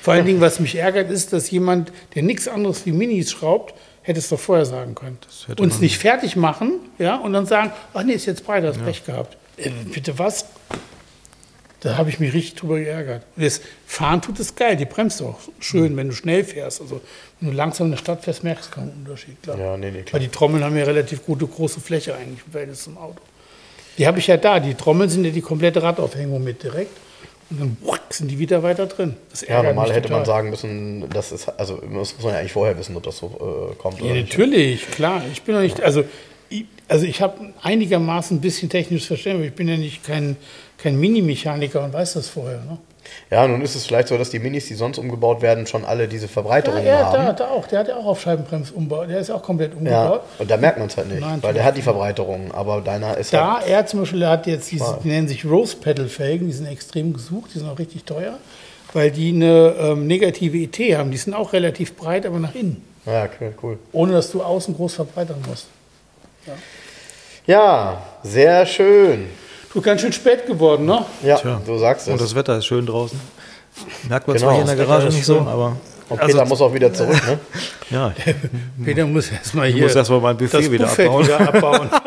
Vor 0.00 0.14
allen 0.14 0.26
Dingen, 0.26 0.40
was 0.40 0.58
mich 0.58 0.74
ärgert, 0.74 1.10
ist, 1.10 1.32
dass 1.32 1.50
jemand, 1.50 1.92
der 2.14 2.22
nichts 2.22 2.48
anderes 2.48 2.84
wie 2.86 2.92
Minis 2.92 3.30
schraubt, 3.30 3.74
hätte 4.02 4.18
es 4.18 4.28
doch 4.28 4.40
vorher 4.40 4.66
sagen 4.66 4.94
können. 4.94 5.18
hätte 5.46 5.62
Uns 5.62 5.80
nicht 5.80 5.98
fertig 5.98 6.34
machen 6.34 6.80
ja, 6.98 7.16
und 7.16 7.32
dann 7.32 7.46
sagen, 7.46 7.72
ach 7.94 8.02
nee, 8.02 8.14
ist 8.14 8.26
jetzt 8.26 8.44
breiter, 8.44 8.68
hast 8.68 8.84
Pech 8.84 9.04
gehabt. 9.04 9.36
Äh, 9.56 9.70
bitte 9.92 10.18
was? 10.18 10.46
Da 11.80 11.96
habe 11.96 12.10
ich 12.10 12.20
mich 12.20 12.32
richtig 12.32 12.56
drüber 12.56 12.78
geärgert. 12.78 13.24
Und 13.36 13.44
das 13.44 13.60
Fahren 13.86 14.22
tut 14.22 14.38
es 14.40 14.54
geil, 14.54 14.76
die 14.76 14.84
bremst 14.84 15.20
auch 15.22 15.38
schön, 15.60 15.96
wenn 15.96 16.08
du 16.08 16.14
schnell 16.14 16.44
fährst. 16.44 16.80
Also 16.80 17.00
wenn 17.42 17.50
du 17.50 17.56
langsam 17.56 17.86
in 17.88 17.90
der 17.92 17.98
Stadt 17.98 18.22
fährst, 18.22 18.44
merkst 18.44 18.70
du 18.70 18.74
keinen 18.76 18.92
Unterschied. 19.04 19.42
Klar. 19.42 19.58
Ja, 19.58 19.76
nee, 19.76 19.90
nee, 19.90 20.02
klar. 20.02 20.14
Weil 20.14 20.20
die 20.20 20.32
Trommeln 20.32 20.62
haben 20.62 20.76
ja 20.76 20.84
relativ 20.84 21.26
gute 21.26 21.44
große 21.46 21.80
Fläche 21.80 22.14
eigentlich 22.14 22.40
im 22.46 22.52
Verhältnis 22.52 22.84
zum 22.84 22.96
Auto. 22.98 23.18
Die 23.98 24.06
habe 24.06 24.20
ich 24.20 24.28
ja 24.28 24.36
da. 24.36 24.60
Die 24.60 24.74
Trommeln 24.74 25.10
sind 25.10 25.24
ja 25.24 25.32
die 25.32 25.40
komplette 25.40 25.82
Radaufhängung 25.82 26.42
mit 26.42 26.62
direkt. 26.62 26.96
Und 27.50 27.60
dann 27.60 27.76
sind 28.10 28.30
die 28.30 28.38
wieder 28.38 28.62
weiter 28.62 28.86
drin. 28.86 29.16
Das 29.30 29.42
Ja, 29.42 29.60
normal 29.62 29.92
hätte 29.92 30.10
man 30.10 30.24
sagen 30.24 30.50
müssen, 30.50 31.10
das 31.10 31.32
ist, 31.32 31.48
also 31.48 31.78
das 31.78 31.90
muss 31.90 32.22
man 32.22 32.32
ja 32.32 32.38
eigentlich 32.38 32.52
vorher 32.52 32.78
wissen, 32.78 32.96
ob 32.96 33.02
das 33.02 33.18
so 33.18 33.26
äh, 33.72 33.74
kommt 33.74 33.98
Ja, 33.98 34.04
oder 34.04 34.14
nicht. 34.14 34.30
natürlich, 34.30 34.88
klar. 34.92 35.22
Ich 35.32 35.42
bin 35.42 35.56
doch 35.56 35.62
nicht, 35.62 35.82
also 35.82 36.04
ich, 36.48 36.64
also 36.86 37.04
ich 37.06 37.20
habe 37.20 37.52
einigermaßen 37.60 38.36
ein 38.36 38.40
bisschen 38.40 38.70
technisches 38.70 39.08
Verständnis, 39.08 39.40
aber 39.40 39.48
ich 39.48 39.54
bin 39.56 39.68
ja 39.68 39.76
nicht 39.76 40.04
kein, 40.04 40.36
kein 40.78 40.98
Mini-Mechaniker 40.98 41.84
und 41.84 41.92
weiß 41.92 42.14
das 42.14 42.28
vorher. 42.28 42.60
Ne? 42.60 42.78
Ja, 43.32 43.48
nun 43.48 43.62
ist 43.62 43.74
es 43.74 43.86
vielleicht 43.86 44.08
so, 44.08 44.18
dass 44.18 44.28
die 44.28 44.38
Minis, 44.38 44.66
die 44.66 44.74
sonst 44.74 44.98
umgebaut 44.98 45.40
werden, 45.40 45.66
schon 45.66 45.86
alle 45.86 46.06
diese 46.06 46.26
Ja, 46.26 46.32
Verbreiterungen 46.32 46.84
er, 46.86 47.04
haben. 47.06 47.12
der 47.12 47.26
hat 47.28 47.40
er 47.40 47.50
auch, 47.50 47.66
der 47.66 47.78
hat 47.78 47.88
ja 47.88 47.96
auch 47.96 48.04
auf 48.04 48.20
Scheibenbremsumbau, 48.20 49.06
der 49.06 49.20
ist 49.20 49.30
auch 49.30 49.42
komplett 49.42 49.72
Ja, 49.72 49.78
umgebaut. 49.78 50.20
und 50.38 50.50
da 50.50 50.58
merkt 50.58 50.78
man 50.78 50.88
es 50.88 50.98
halt 50.98 51.08
nicht, 51.08 51.22
Nein, 51.22 51.42
weil 51.42 51.54
der 51.54 51.64
hat 51.64 51.74
die 51.78 51.80
Verbreiterungen, 51.80 52.52
aber 52.52 52.82
deiner 52.82 53.16
ist 53.16 53.32
Da, 53.32 53.54
halt, 53.60 53.68
er 53.70 53.86
zum 53.86 54.00
Beispiel 54.00 54.26
hat 54.26 54.46
jetzt 54.46 54.70
diese, 54.70 54.98
die 55.02 55.08
nennen 55.08 55.28
sich 55.28 55.46
Rose 55.46 55.74
Pedal 55.76 56.08
Felgen, 56.08 56.46
die 56.46 56.52
sind 56.52 56.66
extrem 56.66 57.14
gesucht, 57.14 57.52
die 57.54 57.60
sind 57.60 57.70
auch 57.70 57.78
richtig 57.78 58.04
teuer, 58.04 58.34
weil 58.92 59.10
die 59.10 59.30
eine 59.30 59.76
ähm, 59.80 60.06
negative 60.06 60.58
ET 60.58 60.78
haben. 60.98 61.10
Die 61.10 61.16
sind 61.16 61.32
auch 61.32 61.54
relativ 61.54 61.96
breit, 61.96 62.26
aber 62.26 62.38
nach 62.38 62.54
innen, 62.54 62.84
ja, 63.06 63.24
okay, 63.24 63.52
cool. 63.62 63.78
ohne 63.92 64.12
dass 64.12 64.30
du 64.30 64.42
außen 64.42 64.76
groß 64.76 64.92
verbreitern 64.96 65.42
musst. 65.48 65.68
Ja, 67.46 68.02
sehr 68.22 68.66
schön. 68.66 69.30
Du 69.72 69.80
ganz 69.80 70.00
schön 70.02 70.12
spät 70.12 70.46
geworden, 70.46 70.84
ne? 70.86 71.04
Ja, 71.22 71.36
Tja. 71.38 71.60
du 71.64 71.78
sagst 71.78 72.06
es. 72.06 72.12
Und 72.12 72.20
das 72.20 72.34
Wetter 72.34 72.58
ist 72.58 72.66
schön 72.66 72.84
draußen. 72.86 73.18
Merkt 74.08 74.26
man 74.28 74.36
Genau, 74.36 74.46
zwar 74.48 74.54
hier 74.62 74.70
in 74.70 74.76
der 74.76 74.86
Garage 74.86 75.06
nicht 75.08 75.24
so, 75.24 75.40
aber 75.40 75.76
und 76.10 76.20
Peter 76.20 76.44
muss 76.44 76.60
auch 76.60 76.74
wieder 76.74 76.92
zurück, 76.92 77.16
ne? 77.26 77.38
ja, 77.88 78.12
Peter 78.84 79.06
muss 79.06 79.30
erstmal 79.30 79.68
ich 79.68 79.74
hier 79.76 79.84
muss 79.84 79.94
erstmal 79.96 80.20
mein 80.20 80.36
Buffet 80.36 80.58
das 80.58 80.70
wieder 80.70 80.86
Buffet 80.86 81.06
abbauen. 81.06 81.24
wieder 81.24 81.40
abbauen. 81.54 81.90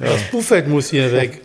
Das 0.00 0.22
Buffet 0.30 0.62
muss 0.68 0.90
hier 0.90 1.10
weg. 1.12 1.40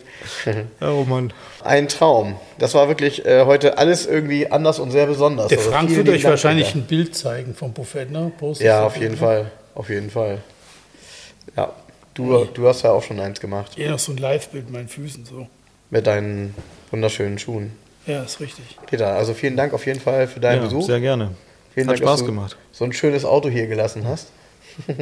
Oh 0.80 1.04
Mann. 1.08 1.32
Ein 1.64 1.88
Traum. 1.88 2.36
Das 2.58 2.72
war 2.74 2.86
wirklich 2.88 3.26
äh, 3.26 3.44
heute 3.46 3.78
alles 3.78 4.06
irgendwie 4.06 4.48
anders 4.50 4.78
und 4.78 4.92
sehr 4.92 5.06
besonders. 5.06 5.48
Der 5.48 5.58
Also 5.58 5.70
Frank 5.72 5.90
wird 5.90 6.08
euch 6.08 6.22
Dank, 6.22 6.30
wahrscheinlich 6.32 6.68
Peter. 6.68 6.78
ein 6.78 6.86
Bild 6.86 7.16
zeigen 7.16 7.54
vom 7.54 7.72
Buffet, 7.72 8.06
ne? 8.10 8.30
Postest 8.38 8.64
Ja, 8.64 8.84
auf 8.86 8.96
jeden 8.96 9.12
ne? 9.14 9.16
Fall. 9.18 9.50
Auf 9.74 9.88
jeden 9.90 10.08
Fall. 10.10 10.38
Ja, 11.56 11.72
du, 12.14 12.44
du 12.46 12.68
hast 12.68 12.82
ja 12.82 12.92
auch 12.92 13.02
schon 13.02 13.20
eins 13.20 13.40
gemacht. 13.40 13.72
Hier 13.74 13.90
noch 13.90 13.98
so 13.98 14.12
ein 14.12 14.18
Live-Bild 14.18 14.64
mit 14.64 14.72
meinen 14.72 14.88
Füßen 14.88 15.24
so. 15.24 15.48
Mit 15.90 16.06
deinen 16.06 16.54
wunderschönen 16.90 17.38
Schuhen. 17.38 17.72
Ja, 18.06 18.22
ist 18.22 18.40
richtig. 18.40 18.64
Peter, 18.86 19.14
also 19.14 19.34
vielen 19.34 19.56
Dank 19.56 19.72
auf 19.72 19.86
jeden 19.86 20.00
Fall 20.00 20.26
für 20.26 20.40
deinen 20.40 20.58
ja, 20.58 20.64
Besuch. 20.64 20.86
sehr 20.86 21.00
gerne. 21.00 21.30
Vielen 21.72 21.88
Hat 21.88 21.94
Dank, 21.94 22.00
dass 22.02 22.10
Spaß 22.10 22.20
du 22.20 22.26
gemacht. 22.26 22.56
so 22.72 22.84
ein 22.84 22.92
schönes 22.92 23.24
Auto 23.24 23.48
hier 23.48 23.66
gelassen 23.66 24.06
hast. 24.06 24.28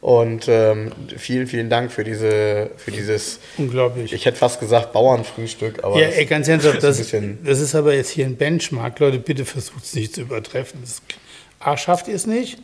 Und 0.00 0.46
ähm, 0.46 0.92
vielen, 1.16 1.46
vielen 1.46 1.70
Dank 1.70 1.90
für 1.90 2.04
diese, 2.04 2.70
für 2.76 2.90
dieses, 2.90 3.40
Unglaublich. 3.56 4.12
ich 4.12 4.24
hätte 4.26 4.36
fast 4.36 4.60
gesagt 4.60 4.92
Bauernfrühstück, 4.92 5.82
aber 5.82 5.98
ja, 5.98 6.06
das 6.06 6.16
ey, 6.16 6.26
ganz 6.26 6.46
ernsthaft, 6.46 6.82
das, 6.82 6.98
das 7.42 7.60
ist 7.60 7.74
aber 7.74 7.94
jetzt 7.94 8.10
hier 8.10 8.26
ein 8.26 8.36
Benchmark. 8.36 9.00
Leute, 9.00 9.18
bitte 9.18 9.44
versucht 9.44 9.84
es 9.84 9.94
nicht 9.94 10.14
zu 10.14 10.20
übertreffen. 10.20 10.80
Das, 10.82 11.02
A, 11.58 11.76
schafft 11.76 12.08
ihr 12.08 12.14
es 12.14 12.26
nicht. 12.26 12.58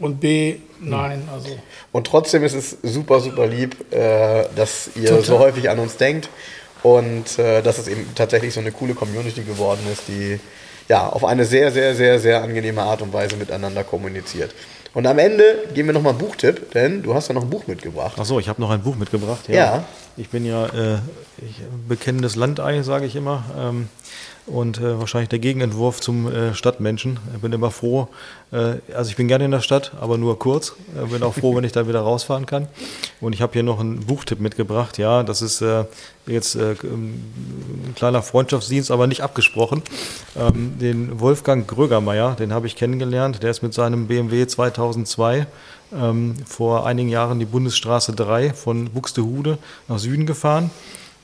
Und 0.00 0.18
B, 0.18 0.56
nein, 0.80 1.28
also. 1.30 1.50
und 1.92 2.06
trotzdem 2.06 2.42
ist 2.42 2.54
es 2.54 2.78
super, 2.82 3.20
super 3.20 3.46
lieb, 3.46 3.76
äh, 3.92 4.46
dass 4.56 4.90
ihr 4.96 5.08
Total. 5.08 5.22
so 5.24 5.38
häufig 5.38 5.68
an 5.68 5.78
uns 5.78 5.98
denkt 5.98 6.30
und 6.82 7.38
äh, 7.38 7.60
dass 7.62 7.76
es 7.76 7.86
eben 7.86 8.06
tatsächlich 8.14 8.54
so 8.54 8.60
eine 8.60 8.72
coole 8.72 8.94
Community 8.94 9.42
geworden 9.42 9.80
ist, 9.92 10.08
die 10.08 10.40
ja 10.88 11.06
auf 11.06 11.24
eine 11.24 11.44
sehr, 11.44 11.70
sehr, 11.70 11.94
sehr, 11.94 12.18
sehr 12.18 12.42
angenehme 12.42 12.82
Art 12.82 13.02
und 13.02 13.12
Weise 13.12 13.36
miteinander 13.36 13.84
kommuniziert. 13.84 14.54
Und 14.92 15.06
am 15.06 15.18
Ende 15.18 15.68
geben 15.72 15.88
wir 15.88 15.92
nochmal 15.92 16.14
einen 16.14 16.18
Buchtipp, 16.18 16.72
denn 16.72 17.02
du 17.02 17.14
hast 17.14 17.28
ja 17.28 17.34
noch 17.34 17.42
ein 17.42 17.50
Buch 17.50 17.66
mitgebracht. 17.66 18.18
Achso, 18.18 18.40
ich 18.40 18.48
habe 18.48 18.60
noch 18.60 18.70
ein 18.70 18.82
Buch 18.82 18.96
mitgebracht. 18.96 19.48
Ja. 19.48 19.84
Ich 20.16 20.30
bin 20.30 20.44
ja 20.44 20.66
äh, 20.66 20.98
ich, 21.38 21.60
bekennendes 21.88 22.34
Landei, 22.34 22.82
sage 22.82 23.06
ich 23.06 23.14
immer. 23.14 23.44
Ähm, 23.56 23.88
und 24.50 24.78
äh, 24.78 24.98
wahrscheinlich 24.98 25.28
der 25.28 25.38
Gegenentwurf 25.38 26.00
zum 26.00 26.30
äh, 26.30 26.54
Stadtmenschen. 26.54 27.18
Ich 27.34 27.40
bin 27.40 27.52
immer 27.52 27.70
froh, 27.70 28.08
äh, 28.52 28.74
also 28.94 29.10
ich 29.10 29.16
bin 29.16 29.28
gerne 29.28 29.44
in 29.44 29.50
der 29.50 29.60
Stadt, 29.60 29.92
aber 30.00 30.18
nur 30.18 30.38
kurz. 30.38 30.74
Äh, 30.96 31.06
bin 31.06 31.22
auch 31.22 31.34
froh, 31.34 31.54
wenn 31.56 31.64
ich 31.64 31.72
da 31.72 31.86
wieder 31.86 32.00
rausfahren 32.00 32.46
kann. 32.46 32.68
Und 33.20 33.32
ich 33.32 33.42
habe 33.42 33.52
hier 33.52 33.62
noch 33.62 33.80
einen 33.80 34.00
Buchtipp 34.00 34.40
mitgebracht. 34.40 34.98
Ja, 34.98 35.22
das 35.22 35.42
ist 35.42 35.62
äh, 35.62 35.84
jetzt 36.26 36.56
äh, 36.56 36.74
ein 36.82 37.94
kleiner 37.94 38.22
Freundschaftsdienst, 38.22 38.90
aber 38.90 39.06
nicht 39.06 39.22
abgesprochen. 39.22 39.82
Ähm, 40.36 40.78
den 40.78 41.20
Wolfgang 41.20 41.66
Grögermeier, 41.66 42.34
den 42.34 42.52
habe 42.52 42.66
ich 42.66 42.76
kennengelernt. 42.76 43.42
Der 43.42 43.50
ist 43.50 43.62
mit 43.62 43.74
seinem 43.74 44.08
BMW 44.08 44.46
2002 44.46 45.46
ähm, 45.92 46.34
vor 46.46 46.86
einigen 46.86 47.08
Jahren 47.08 47.38
die 47.38 47.44
Bundesstraße 47.44 48.12
3 48.12 48.52
von 48.52 48.90
Buxtehude 48.90 49.58
nach 49.88 49.98
Süden 49.98 50.26
gefahren 50.26 50.70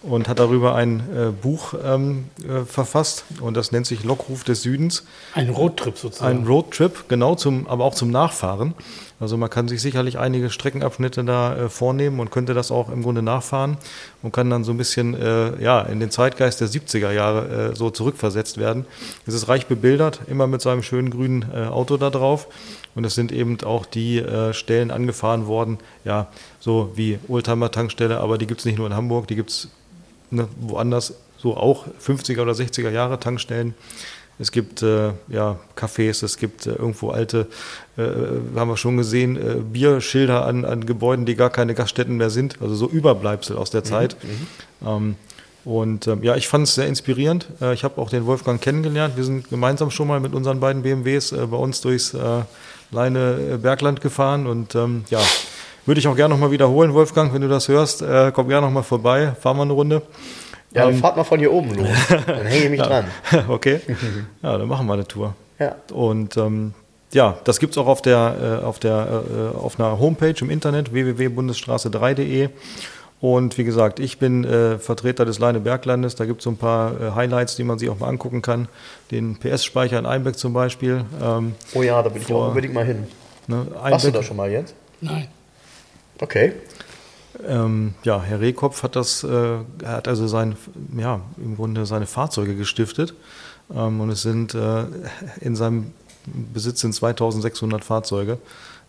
und 0.02 0.28
hat 0.28 0.38
darüber 0.38 0.74
ein 0.74 1.00
äh, 1.00 1.30
Buch 1.30 1.74
ähm, 1.84 2.26
äh, 2.46 2.64
verfasst 2.64 3.24
und 3.40 3.56
das 3.56 3.72
nennt 3.72 3.86
sich 3.86 4.04
Lockruf 4.04 4.44
des 4.44 4.62
Südens. 4.62 5.04
Ein 5.34 5.50
Roadtrip 5.50 5.98
sozusagen. 5.98 6.38
Ein 6.38 6.46
Roadtrip, 6.46 7.08
genau, 7.08 7.34
zum, 7.34 7.66
aber 7.66 7.84
auch 7.84 7.94
zum 7.94 8.10
Nachfahren. 8.10 8.74
Also 9.18 9.38
man 9.38 9.48
kann 9.48 9.66
sich 9.66 9.80
sicherlich 9.80 10.18
einige 10.18 10.50
Streckenabschnitte 10.50 11.24
da 11.24 11.56
äh, 11.56 11.68
vornehmen 11.70 12.20
und 12.20 12.30
könnte 12.30 12.52
das 12.52 12.70
auch 12.70 12.90
im 12.90 13.02
Grunde 13.02 13.22
nachfahren 13.22 13.78
und 14.22 14.32
kann 14.32 14.50
dann 14.50 14.62
so 14.62 14.72
ein 14.72 14.76
bisschen 14.76 15.14
äh, 15.14 15.60
ja, 15.62 15.80
in 15.80 16.00
den 16.00 16.10
Zeitgeist 16.10 16.60
der 16.60 16.68
70er 16.68 17.10
Jahre 17.12 17.70
äh, 17.70 17.74
so 17.74 17.90
zurückversetzt 17.90 18.58
werden. 18.58 18.84
Es 19.26 19.32
ist 19.32 19.48
reich 19.48 19.66
bebildert, 19.66 20.20
immer 20.28 20.46
mit 20.46 20.60
seinem 20.60 20.82
schönen 20.82 21.10
grünen 21.10 21.46
äh, 21.54 21.66
Auto 21.66 21.96
da 21.96 22.10
drauf. 22.10 22.48
Und 22.94 23.04
es 23.04 23.14
sind 23.14 23.30
eben 23.30 23.58
auch 23.62 23.84
die 23.84 24.24
Stellen 24.52 24.90
angefahren 24.90 25.46
worden, 25.46 25.76
ja, 26.06 26.28
so 26.58 26.92
wie 26.94 27.18
Oldtimer-Tankstelle, 27.28 28.18
aber 28.18 28.38
die 28.38 28.46
gibt 28.46 28.60
es 28.60 28.64
nicht 28.64 28.78
nur 28.78 28.86
in 28.86 28.94
Hamburg, 28.94 29.28
die 29.28 29.36
gibt 29.36 29.50
es 29.50 29.68
ne, 30.30 30.48
woanders 30.60 31.14
so 31.38 31.56
auch 31.56 31.86
50er 32.04 32.42
oder 32.42 32.52
60er 32.52 32.90
Jahre 32.90 33.20
Tankstellen. 33.20 33.74
Es 34.38 34.52
gibt 34.52 34.82
äh, 34.82 35.12
ja, 35.28 35.58
Cafés, 35.76 36.22
es 36.22 36.36
gibt 36.36 36.66
äh, 36.66 36.72
irgendwo 36.72 37.10
alte, 37.10 37.46
äh, 37.96 38.02
haben 38.54 38.68
wir 38.68 38.76
schon 38.76 38.98
gesehen, 38.98 39.36
äh, 39.36 39.54
Bierschilder 39.60 40.44
an, 40.44 40.66
an 40.66 40.84
Gebäuden, 40.84 41.24
die 41.24 41.36
gar 41.36 41.48
keine 41.48 41.74
Gaststätten 41.74 42.18
mehr 42.18 42.28
sind, 42.28 42.60
also 42.60 42.74
so 42.74 42.86
Überbleibsel 42.86 43.56
aus 43.56 43.70
der 43.70 43.82
Zeit. 43.82 44.16
Ähm, 44.84 45.16
und 45.64 46.06
ähm, 46.06 46.22
ja, 46.22 46.36
ich 46.36 46.46
fand 46.46 46.68
es 46.68 46.76
sehr 46.76 46.86
inspirierend. 46.86 47.48
Äh, 47.60 47.74
ich 47.74 47.82
habe 47.82 48.00
auch 48.00 48.10
den 48.10 48.26
Wolfgang 48.26 48.60
kennengelernt. 48.60 49.16
Wir 49.16 49.24
sind 49.24 49.48
gemeinsam 49.48 49.90
schon 49.90 50.06
mal 50.06 50.20
mit 50.20 50.34
unseren 50.34 50.60
beiden 50.60 50.82
BMWs 50.82 51.32
äh, 51.32 51.46
bei 51.46 51.56
uns 51.56 51.80
durchs 51.80 52.14
äh, 52.14 52.42
Leine 52.92 53.54
äh, 53.54 53.56
Bergland 53.56 54.00
gefahren 54.00 54.46
und 54.46 54.74
ähm, 54.74 55.04
ja, 55.10 55.20
würde 55.86 55.98
ich 56.00 56.08
auch 56.08 56.16
gerne 56.16 56.34
nochmal 56.34 56.50
wiederholen, 56.50 56.92
Wolfgang, 56.94 57.32
wenn 57.32 57.40
du 57.42 57.48
das 57.48 57.68
hörst. 57.68 58.02
Äh, 58.02 58.32
komm 58.34 58.48
gerne 58.48 58.66
nochmal 58.66 58.82
vorbei, 58.82 59.32
fahren 59.40 59.56
wir 59.56 59.62
eine 59.62 59.72
Runde. 59.72 60.02
Ja, 60.72 60.84
dann 60.84 60.94
Ähm, 60.94 61.00
fahrt 61.00 61.16
mal 61.16 61.24
von 61.24 61.38
hier 61.38 61.52
oben 61.52 61.74
los. 61.74 61.88
Dann 62.26 62.44
hänge 62.46 62.64
ich 62.64 62.70
mich 62.70 62.80
dran. 62.82 63.04
okay. 63.48 63.80
Ja, 64.42 64.58
dann 64.58 64.68
machen 64.68 64.86
wir 64.86 64.92
eine 64.94 65.06
Tour. 65.06 65.34
Ja. 65.58 65.76
Und 65.92 66.36
ähm, 66.36 66.74
ja, 67.12 67.38
das 67.44 67.60
gibt 67.60 67.72
es 67.72 67.78
auch 67.78 67.86
auf 67.86 68.02
der, 68.02 68.60
äh, 68.62 68.64
auf, 68.64 68.78
der 68.78 69.22
äh, 69.54 69.56
auf 69.56 69.78
einer 69.80 69.98
Homepage 69.98 70.34
im 70.40 70.50
Internet 70.50 70.92
www.bundesstraße3.de. 70.92 72.50
Und 73.20 73.56
wie 73.56 73.64
gesagt, 73.64 73.98
ich 73.98 74.18
bin 74.18 74.44
äh, 74.44 74.78
Vertreter 74.78 75.24
des 75.24 75.38
Leine 75.38 75.60
Berglandes. 75.60 76.16
Da 76.16 76.26
gibt 76.26 76.40
es 76.40 76.44
so 76.44 76.50
ein 76.50 76.58
paar 76.58 76.92
äh, 77.00 77.10
Highlights, 77.14 77.56
die 77.56 77.64
man 77.64 77.78
sich 77.78 77.88
auch 77.88 77.98
mal 77.98 78.08
angucken 78.08 78.42
kann. 78.42 78.68
Den 79.10 79.36
PS-Speicher 79.38 79.98
in 79.98 80.04
Einbeck 80.04 80.36
zum 80.36 80.52
Beispiel. 80.52 81.04
Ähm, 81.22 81.54
Oh 81.74 81.82
ja, 81.82 82.02
da 82.02 82.14
will 82.14 82.20
ich 82.20 82.30
auch 82.32 82.48
unbedingt 82.48 82.74
mal 82.74 82.84
hin. 82.84 83.06
ne, 83.46 83.66
Warst 83.80 84.04
du 84.04 84.08
Einbeck- 84.10 84.12
da 84.14 84.22
schon 84.22 84.36
mal 84.36 84.50
jetzt? 84.50 84.74
Nein. 85.00 85.28
Okay. 86.20 86.52
Ähm, 87.46 87.94
ja, 88.02 88.22
Herr 88.22 88.40
Rehkopf 88.40 88.82
hat 88.82 88.96
das, 88.96 89.22
äh, 89.22 89.58
hat 89.84 90.08
also 90.08 90.26
sein, 90.26 90.56
ja, 90.96 91.20
im 91.36 91.56
Grunde 91.56 91.86
seine 91.86 92.06
Fahrzeuge 92.06 92.56
gestiftet. 92.56 93.14
Ähm, 93.74 94.00
und 94.00 94.10
es 94.10 94.22
sind 94.22 94.54
äh, 94.54 94.84
in 95.40 95.56
seinem 95.56 95.92
Besitz 96.26 96.80
sind 96.80 96.94
2600 96.94 97.84
Fahrzeuge. 97.84 98.38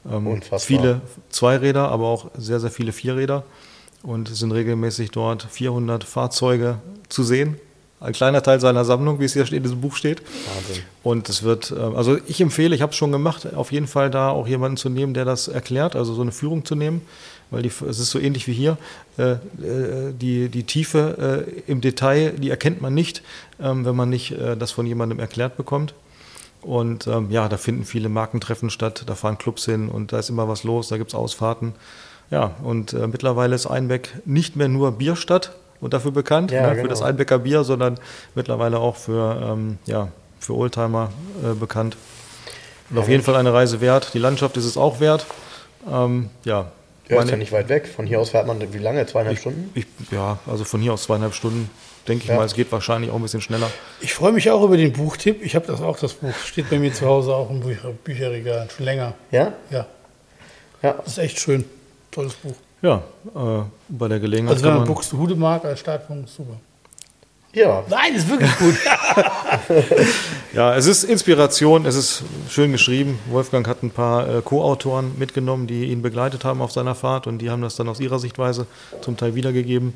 Ähm, 0.10 0.28
Unfassbar. 0.28 0.60
Viele 0.60 1.02
Zweiräder, 1.30 1.90
aber 1.90 2.08
auch 2.08 2.32
sehr, 2.38 2.60
sehr 2.60 2.72
viele 2.72 2.92
Vierräder. 2.92 3.44
Und 4.04 4.30
es 4.30 4.40
sind 4.40 4.52
regelmäßig 4.52 5.12
dort 5.12 5.44
400 5.44 6.04
Fahrzeuge 6.04 6.80
zu 7.10 7.24
sehen. 7.24 7.60
Ein 8.00 8.14
kleiner 8.14 8.44
Teil 8.44 8.60
seiner 8.60 8.86
Sammlung, 8.86 9.20
wie 9.20 9.26
es 9.26 9.34
hier 9.34 9.52
in 9.52 9.64
diesem 9.64 9.82
Buch 9.82 9.96
steht. 9.96 10.22
Wahnsinn. 10.22 10.84
Und 11.02 11.30
es 11.30 11.42
wird, 11.42 11.72
äh, 11.72 11.80
also 11.80 12.18
ich 12.28 12.40
empfehle, 12.42 12.76
ich 12.76 12.82
habe 12.84 12.92
es 12.92 12.96
schon 12.96 13.12
gemacht, 13.12 13.56
auf 13.56 13.72
jeden 13.72 13.88
Fall 13.88 14.12
da 14.12 14.30
auch 14.30 14.48
jemanden 14.48 14.78
zu 14.78 14.90
nehmen, 14.90 15.16
der 15.16 15.26
das 15.26 15.48
erklärt, 15.48 15.96
also 15.96 16.14
so 16.14 16.22
eine 16.22 16.32
Führung 16.32 16.64
zu 16.64 16.76
nehmen, 16.76 17.02
weil 17.50 17.64
die, 17.64 17.70
es 17.70 18.00
ist 18.00 18.12
so 18.12 18.20
ähnlich 18.20 18.48
wie 18.48 18.54
hier. 18.54 18.78
Äh, 19.18 19.32
äh, 19.32 19.38
die, 20.14 20.50
die 20.50 20.64
Tiefe 20.64 21.46
äh, 21.48 21.72
im 21.72 21.82
Detail, 21.82 22.34
die 22.38 22.52
erkennt 22.52 22.82
man 22.82 22.94
nicht, 22.94 23.24
ähm, 23.60 23.84
wenn 23.84 23.96
man 23.96 24.10
nicht 24.10 24.36
das 24.60 24.72
von 24.72 24.86
jemandem 24.86 25.20
erklärt 25.20 25.58
bekommt. 25.58 25.96
Und 26.62 27.08
ähm, 27.08 27.32
ja, 27.32 27.50
da 27.50 27.58
finden 27.58 27.86
viele 27.86 28.10
Markentreffen 28.10 28.70
statt, 28.70 29.04
da 29.08 29.16
fahren 29.16 29.40
Clubs 29.40 29.66
hin 29.66 29.90
und 29.90 30.14
da 30.14 30.20
ist 30.20 30.30
immer 30.30 30.48
was 30.48 30.64
los, 30.64 30.90
da 30.90 30.98
gibt 30.98 31.12
es 31.12 31.16
Ausfahrten. 31.16 31.74
Ja, 32.30 32.56
und 32.62 32.92
mittlerweile 32.92 33.56
ist 33.56 33.68
Einbeck 33.68 34.10
nicht 34.26 34.58
mehr 34.58 34.68
nur 34.68 34.92
Bierstadt 34.92 35.54
und 35.82 35.94
dafür 35.94 36.12
bekannt, 36.12 36.52
Ja, 36.52 36.62
ne, 36.64 36.70
genau. 36.72 36.82
für 36.84 36.88
das 36.90 37.02
Einbecker 37.02 37.40
Bier, 37.40 37.64
sondern 37.64 38.00
mittlerweile 38.36 38.80
auch 38.80 38.96
für, 38.96 39.40
ähm, 39.54 39.78
ja, 39.86 40.10
für 40.40 40.54
Oldtimer 40.56 41.12
äh, 41.44 41.54
bekannt. 41.54 41.98
Und 42.90 42.98
auf 43.00 43.10
jeden 43.10 43.24
Fall 43.24 43.36
eine 43.36 43.54
Reise 43.54 43.82
wert. 43.82 44.14
Die 44.14 44.20
Landschaft 44.20 44.56
ist 44.58 44.66
es 44.66 44.78
auch 44.78 45.00
wert. 45.00 45.26
Ähm, 45.92 46.30
ja, 46.46 46.72
Ja, 47.10 47.22
ist 47.22 47.30
ja 47.30 47.38
nicht 47.38 47.52
weit 47.52 47.70
weg. 47.70 47.88
Von 47.88 48.06
hier 48.06 48.20
aus 48.20 48.30
fährt 48.32 48.48
man 48.48 48.62
wie 48.74 48.78
lange? 48.78 49.06
Zweieinhalb 49.06 49.38
Stunden? 49.40 49.72
ich, 49.76 49.86
ja, 50.12 50.40
also 50.48 50.64
von 50.64 50.82
hier 50.82 50.94
aus 50.94 51.04
zweieinhalb 51.04 51.34
Stunden, 51.34 51.70
denke 52.08 52.24
ich 52.24 52.30
Ja. 52.30 52.36
mal. 52.38 52.46
Es 52.46 52.54
geht 52.54 52.72
wahrscheinlich 52.72 53.12
auch 53.12 53.16
ein 53.16 53.22
bisschen 53.22 53.42
schneller. 53.42 53.70
Ich 54.02 54.14
freue 54.14 54.32
mich 54.32 54.50
auch 54.52 54.64
über 54.64 54.78
den 54.78 54.94
Buchtipp. 54.94 55.42
Ich 55.44 55.56
habe 55.56 55.66
das 55.68 55.82
auch, 55.82 55.98
das 56.00 56.14
Buch. 56.14 56.34
Steht 56.46 56.70
bei 56.70 56.80
mir 56.80 56.94
zu 56.94 57.06
Hause 57.06 57.34
auch 57.34 57.50
im 57.50 57.60
Bücher, 57.62 57.90
Bücherregal, 58.04 58.70
schon 58.76 58.86
länger. 58.86 59.14
Ja? 59.32 59.54
Ja, 59.70 59.86
Ja. 60.82 60.94
das 60.94 61.08
ist 61.14 61.18
echt 61.20 61.40
schön. 61.40 61.66
Tolles 62.12 62.34
Buch. 62.36 62.56
Ja, 62.82 63.02
äh, 63.36 63.64
bei 63.90 64.08
der 64.08 64.20
Gelegenheit 64.20 64.54
Also 64.54 64.64
wenn 64.66 64.72
man 64.72 64.80
man. 64.82 64.88
Buxtehude 64.88 65.36
mag 65.36 65.66
als 65.66 65.80
Startpunkt, 65.80 66.30
super. 66.30 66.58
Ja. 67.54 67.84
Nein, 67.90 68.14
ist 68.16 68.30
wirklich 68.30 68.56
gut. 68.58 68.76
Ja, 70.54 70.76
es 70.76 70.86
ist 70.88 71.04
Inspiration, 71.04 71.86
es 71.86 71.96
ist 71.96 72.24
schön 72.50 72.72
geschrieben. 72.72 73.20
Wolfgang 73.30 73.68
hat 73.68 73.84
ein 73.84 73.92
paar 73.92 74.28
äh, 74.38 74.42
Co-Autoren 74.42 75.12
mitgenommen, 75.20 75.68
die 75.68 75.86
ihn 75.86 76.02
begleitet 76.02 76.46
haben 76.46 76.62
auf 76.62 76.72
seiner 76.72 76.96
Fahrt 76.96 77.28
und 77.28 77.40
die 77.40 77.50
haben 77.50 77.62
das 77.62 77.76
dann 77.76 77.88
aus 77.90 78.00
ihrer 78.00 78.18
Sichtweise 78.20 78.66
zum 79.02 79.18
Teil 79.18 79.36
wiedergegeben. 79.36 79.94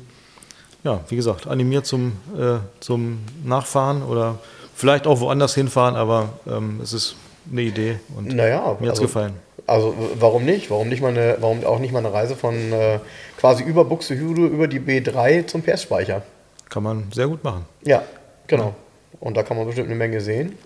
Ja, 0.84 1.00
wie 1.08 1.16
gesagt, 1.16 1.46
animiert 1.46 1.86
zum, 1.86 2.12
äh, 2.38 2.58
zum 2.80 3.18
Nachfahren 3.44 4.02
oder 4.02 4.38
vielleicht 4.74 5.06
auch 5.06 5.20
woanders 5.20 5.54
hinfahren, 5.54 5.96
aber 5.96 6.30
ähm, 6.46 6.80
es 6.82 6.92
ist 6.92 7.16
eine 7.50 7.62
Idee 7.62 7.98
und 8.16 8.28
Naja, 8.28 8.60
mir 8.60 8.66
hat 8.66 8.80
es 8.82 8.88
also- 8.90 9.02
gefallen. 9.02 9.34
Also 9.72 9.94
warum 10.18 10.44
nicht? 10.44 10.70
Warum 10.70 10.90
nicht 10.90 11.00
mal 11.00 11.16
eine, 11.16 11.38
warum 11.40 11.64
auch 11.64 11.78
nicht 11.78 11.92
mal 11.92 12.00
eine 12.00 12.12
Reise 12.12 12.36
von 12.36 12.54
äh, 12.72 12.98
quasi 13.38 13.62
über 13.62 13.86
Buxtehude 13.86 14.42
über 14.42 14.68
die 14.68 14.80
B3 14.80 15.46
zum 15.46 15.62
PS-Speicher? 15.62 16.20
Kann 16.68 16.82
man 16.82 17.10
sehr 17.10 17.26
gut 17.26 17.42
machen. 17.42 17.64
Ja, 17.82 18.02
genau. 18.46 18.74
Und 19.18 19.34
da 19.34 19.42
kann 19.42 19.56
man 19.56 19.64
bestimmt 19.64 19.86
eine 19.88 19.96
Menge 19.96 20.20
sehen. 20.20 20.58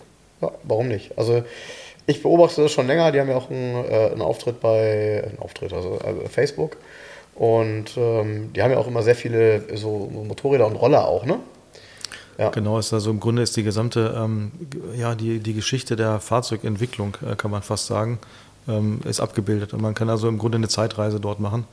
Ja, 0.43 0.51
warum 0.65 0.89
nicht? 0.89 1.16
Also 1.16 1.45
ich 2.07 2.20
beobachte 2.20 2.62
das 2.62 2.73
schon 2.73 2.89
länger. 2.89 3.12
Die 3.12 3.20
haben 3.20 3.28
ja 3.28 3.37
auch 3.37 3.49
einen, 3.49 3.85
äh, 3.85 4.11
einen 4.11 4.23
Auftritt 4.23 4.61
bei, 4.61 5.23
einen 5.24 5.39
Auftritt, 5.39 5.73
also 5.73 6.01
äh, 6.01 6.28
Facebook. 6.28 6.77
Und 7.37 7.97
ähm, 7.97 8.53
die 8.55 8.61
haben 8.61 8.73
ja 8.73 8.78
auch 8.78 8.89
immer 8.89 9.05
sehr 9.05 9.15
viele 9.15 9.77
so 9.77 10.11
Motorräder 10.27 10.66
und 10.66 10.74
Roller 10.74 11.07
auch, 11.07 11.24
ne? 11.24 11.39
Ja. 12.39 12.51
Genau, 12.51 12.78
ist 12.78 12.93
also 12.93 13.11
im 13.11 13.20
Grunde 13.20 13.43
ist 13.43 13.57
die 13.57 13.62
gesamte, 13.62 14.15
ähm, 14.16 14.53
ja, 14.95 15.15
die, 15.15 15.39
die 15.39 15.55
Geschichte 15.55 15.97
der 15.97 16.20
Fahrzeugentwicklung, 16.20 17.16
äh, 17.27 17.35
kann 17.35 17.51
man 17.51 17.62
fast 17.62 17.87
sagen. 17.87 18.19
Ähm, 18.68 19.01
ist 19.05 19.20
abgebildet. 19.20 19.72
Und 19.72 19.82
man 19.82 19.94
kann 19.94 20.09
also 20.10 20.28
im 20.28 20.38
Grunde 20.38 20.56
eine 20.56 20.68
Zeitreise 20.68 21.20
dort 21.20 21.40
machen 21.40 21.64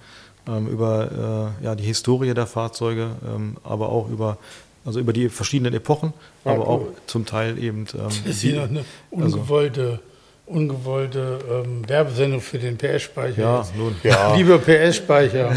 ähm, 0.47 0.67
über 0.67 1.53
äh, 1.61 1.65
ja, 1.65 1.75
die 1.75 1.83
Historie 1.85 2.33
der 2.33 2.47
Fahrzeuge, 2.47 3.11
ähm, 3.25 3.57
aber 3.63 3.89
auch 3.89 4.09
über 4.09 4.37
also 4.85 4.99
über 4.99 5.13
die 5.13 5.29
verschiedenen 5.29 5.73
Epochen, 5.73 6.11
Ja, 6.43 6.51
aber 6.51 6.67
cool. 6.67 6.73
auch 6.75 6.87
zum 7.07 7.25
Teil 7.25 7.57
eben. 7.57 7.85
Ähm, 7.97 8.07
Ist 8.29 8.43
die- 8.43 8.51
hier 8.51 8.63
eine 8.63 8.79
also- 9.15 9.37
ungewollte, 9.37 9.99
ungewollte 10.45 11.39
ähm, 11.49 11.87
Werbesendung 11.87 12.41
für 12.41 12.59
den 12.59 12.77
PS-Speicher. 12.77 13.41
ja, 13.41 13.65
nun. 13.77 13.95
Ja. 14.03 14.35
Lieber 14.35 14.57
PS-Speicher, 14.59 15.53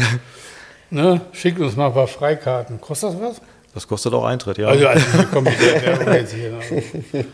ne, 0.89 1.21
schickt 1.33 1.59
uns 1.59 1.75
mal 1.75 1.87
ein 1.87 1.93
paar 1.93 2.07
Freikarten. 2.07 2.79
Kostet 2.81 3.13
das 3.13 3.19
was? 3.21 3.41
Das 3.77 3.87
kostet 3.87 4.11
auch 4.15 4.23
Eintritt, 4.23 4.57
ja. 4.57 4.69
Also, 4.69 4.87
also 4.87 5.07
jetzt 6.11 6.33
hier. 6.33 6.49
Ne? 6.49 7.25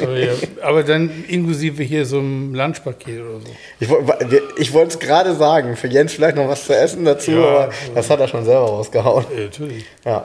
Aber, 0.00 0.18
ja, 0.18 0.32
aber 0.62 0.82
dann 0.82 1.10
inklusive 1.28 1.82
hier 1.82 2.06
so 2.06 2.20
ein 2.20 2.54
Lunchpaket 2.54 3.20
oder 3.20 3.40
so. 3.40 3.46
Ich, 3.80 4.40
ich 4.56 4.72
wollte 4.72 4.92
es 4.92 4.98
gerade 4.98 5.34
sagen, 5.34 5.76
für 5.76 5.88
Jens 5.88 6.14
vielleicht 6.14 6.36
noch 6.36 6.48
was 6.48 6.64
zu 6.64 6.74
essen 6.74 7.04
dazu, 7.04 7.32
Ja, 7.32 7.44
aber 7.44 7.72
das 7.94 8.08
hat 8.08 8.18
er 8.18 8.28
schon 8.28 8.46
selber 8.46 8.64
rausgehauen. 8.64 9.26
Ja, 9.30 9.42
natürlich. 9.42 9.84
Ja, 10.02 10.24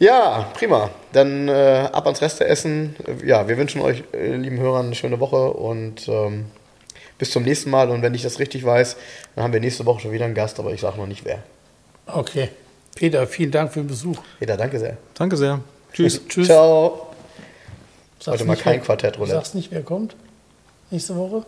ja 0.00 0.50
prima. 0.54 0.90
Dann 1.12 1.46
äh, 1.46 1.88
ab 1.92 2.06
ans 2.06 2.20
Reste 2.20 2.48
essen. 2.48 2.96
Ja, 3.24 3.46
wir 3.46 3.58
wünschen 3.58 3.82
euch, 3.82 4.02
äh, 4.12 4.34
lieben 4.34 4.58
Hörern, 4.58 4.86
eine 4.86 4.96
schöne 4.96 5.20
Woche 5.20 5.52
und 5.52 6.08
ähm, 6.08 6.46
bis 7.16 7.30
zum 7.30 7.44
nächsten 7.44 7.70
Mal. 7.70 7.90
Und 7.90 8.02
wenn 8.02 8.14
ich 8.14 8.22
das 8.22 8.40
richtig 8.40 8.66
weiß, 8.66 8.96
dann 9.36 9.44
haben 9.44 9.52
wir 9.52 9.60
nächste 9.60 9.86
Woche 9.86 10.00
schon 10.00 10.10
wieder 10.10 10.24
einen 10.24 10.34
Gast, 10.34 10.58
aber 10.58 10.72
ich 10.72 10.80
sage 10.80 10.98
noch 10.98 11.06
nicht 11.06 11.24
wer. 11.24 11.44
Okay. 12.08 12.48
Peter, 13.00 13.26
vielen 13.26 13.50
Dank 13.50 13.72
für 13.72 13.80
den 13.80 13.86
Besuch. 13.88 14.18
Peter, 14.38 14.58
danke 14.58 14.78
sehr. 14.78 14.98
Danke 15.14 15.34
sehr. 15.38 15.58
Tschüss. 15.94 16.20
Tschüss. 16.28 16.48
Ciao. 16.48 17.06
Sagst 18.18 18.28
Heute 18.40 18.44
mal 18.44 18.52
nicht, 18.52 18.62
kein 18.62 18.74
wer- 18.74 18.80
Quartettroulette. 18.84 19.34
Sagst 19.36 19.54
nicht, 19.54 19.70
wer 19.72 19.80
kommt? 19.82 20.14
Nächste 20.90 21.16
Woche? 21.16 21.46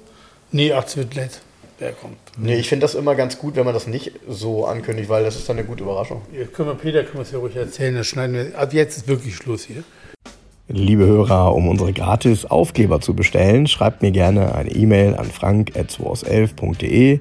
Nee, 0.50 0.72
ach, 0.72 0.86
es 0.86 0.96
wird 0.96 1.14
nett. 1.14 1.42
Wer 1.78 1.92
kommt? 1.92 2.16
Nee, 2.38 2.54
ich 2.56 2.70
finde 2.70 2.84
das 2.84 2.94
immer 2.94 3.14
ganz 3.16 3.36
gut, 3.38 3.54
wenn 3.56 3.66
man 3.66 3.74
das 3.74 3.86
nicht 3.86 4.12
so 4.26 4.64
ankündigt, 4.64 5.10
weil 5.10 5.24
das 5.24 5.36
ist 5.36 5.46
dann 5.46 5.58
eine 5.58 5.66
gute 5.66 5.82
Überraschung. 5.82 6.22
Ja, 6.32 6.46
können 6.46 6.70
wir, 6.70 6.74
Peter, 6.74 7.02
können 7.04 7.16
wir 7.18 7.22
es 7.22 7.32
ja 7.32 7.38
ruhig 7.38 7.54
erzählen. 7.54 7.94
Das 7.96 8.06
schneiden 8.06 8.34
wir. 8.34 8.58
Ab 8.58 8.72
jetzt 8.72 8.96
ist 8.96 9.08
wirklich 9.08 9.36
Schluss 9.36 9.64
hier. 9.64 9.84
Liebe 10.68 11.04
Hörer, 11.04 11.54
um 11.54 11.68
unsere 11.68 11.92
gratis 11.92 12.46
Aufkleber 12.46 13.02
zu 13.02 13.12
bestellen, 13.14 13.66
schreibt 13.66 14.00
mir 14.00 14.10
gerne 14.10 14.54
eine 14.54 14.70
E-Mail 14.70 15.16
an 15.16 15.26
frank.211.de. 15.26 17.20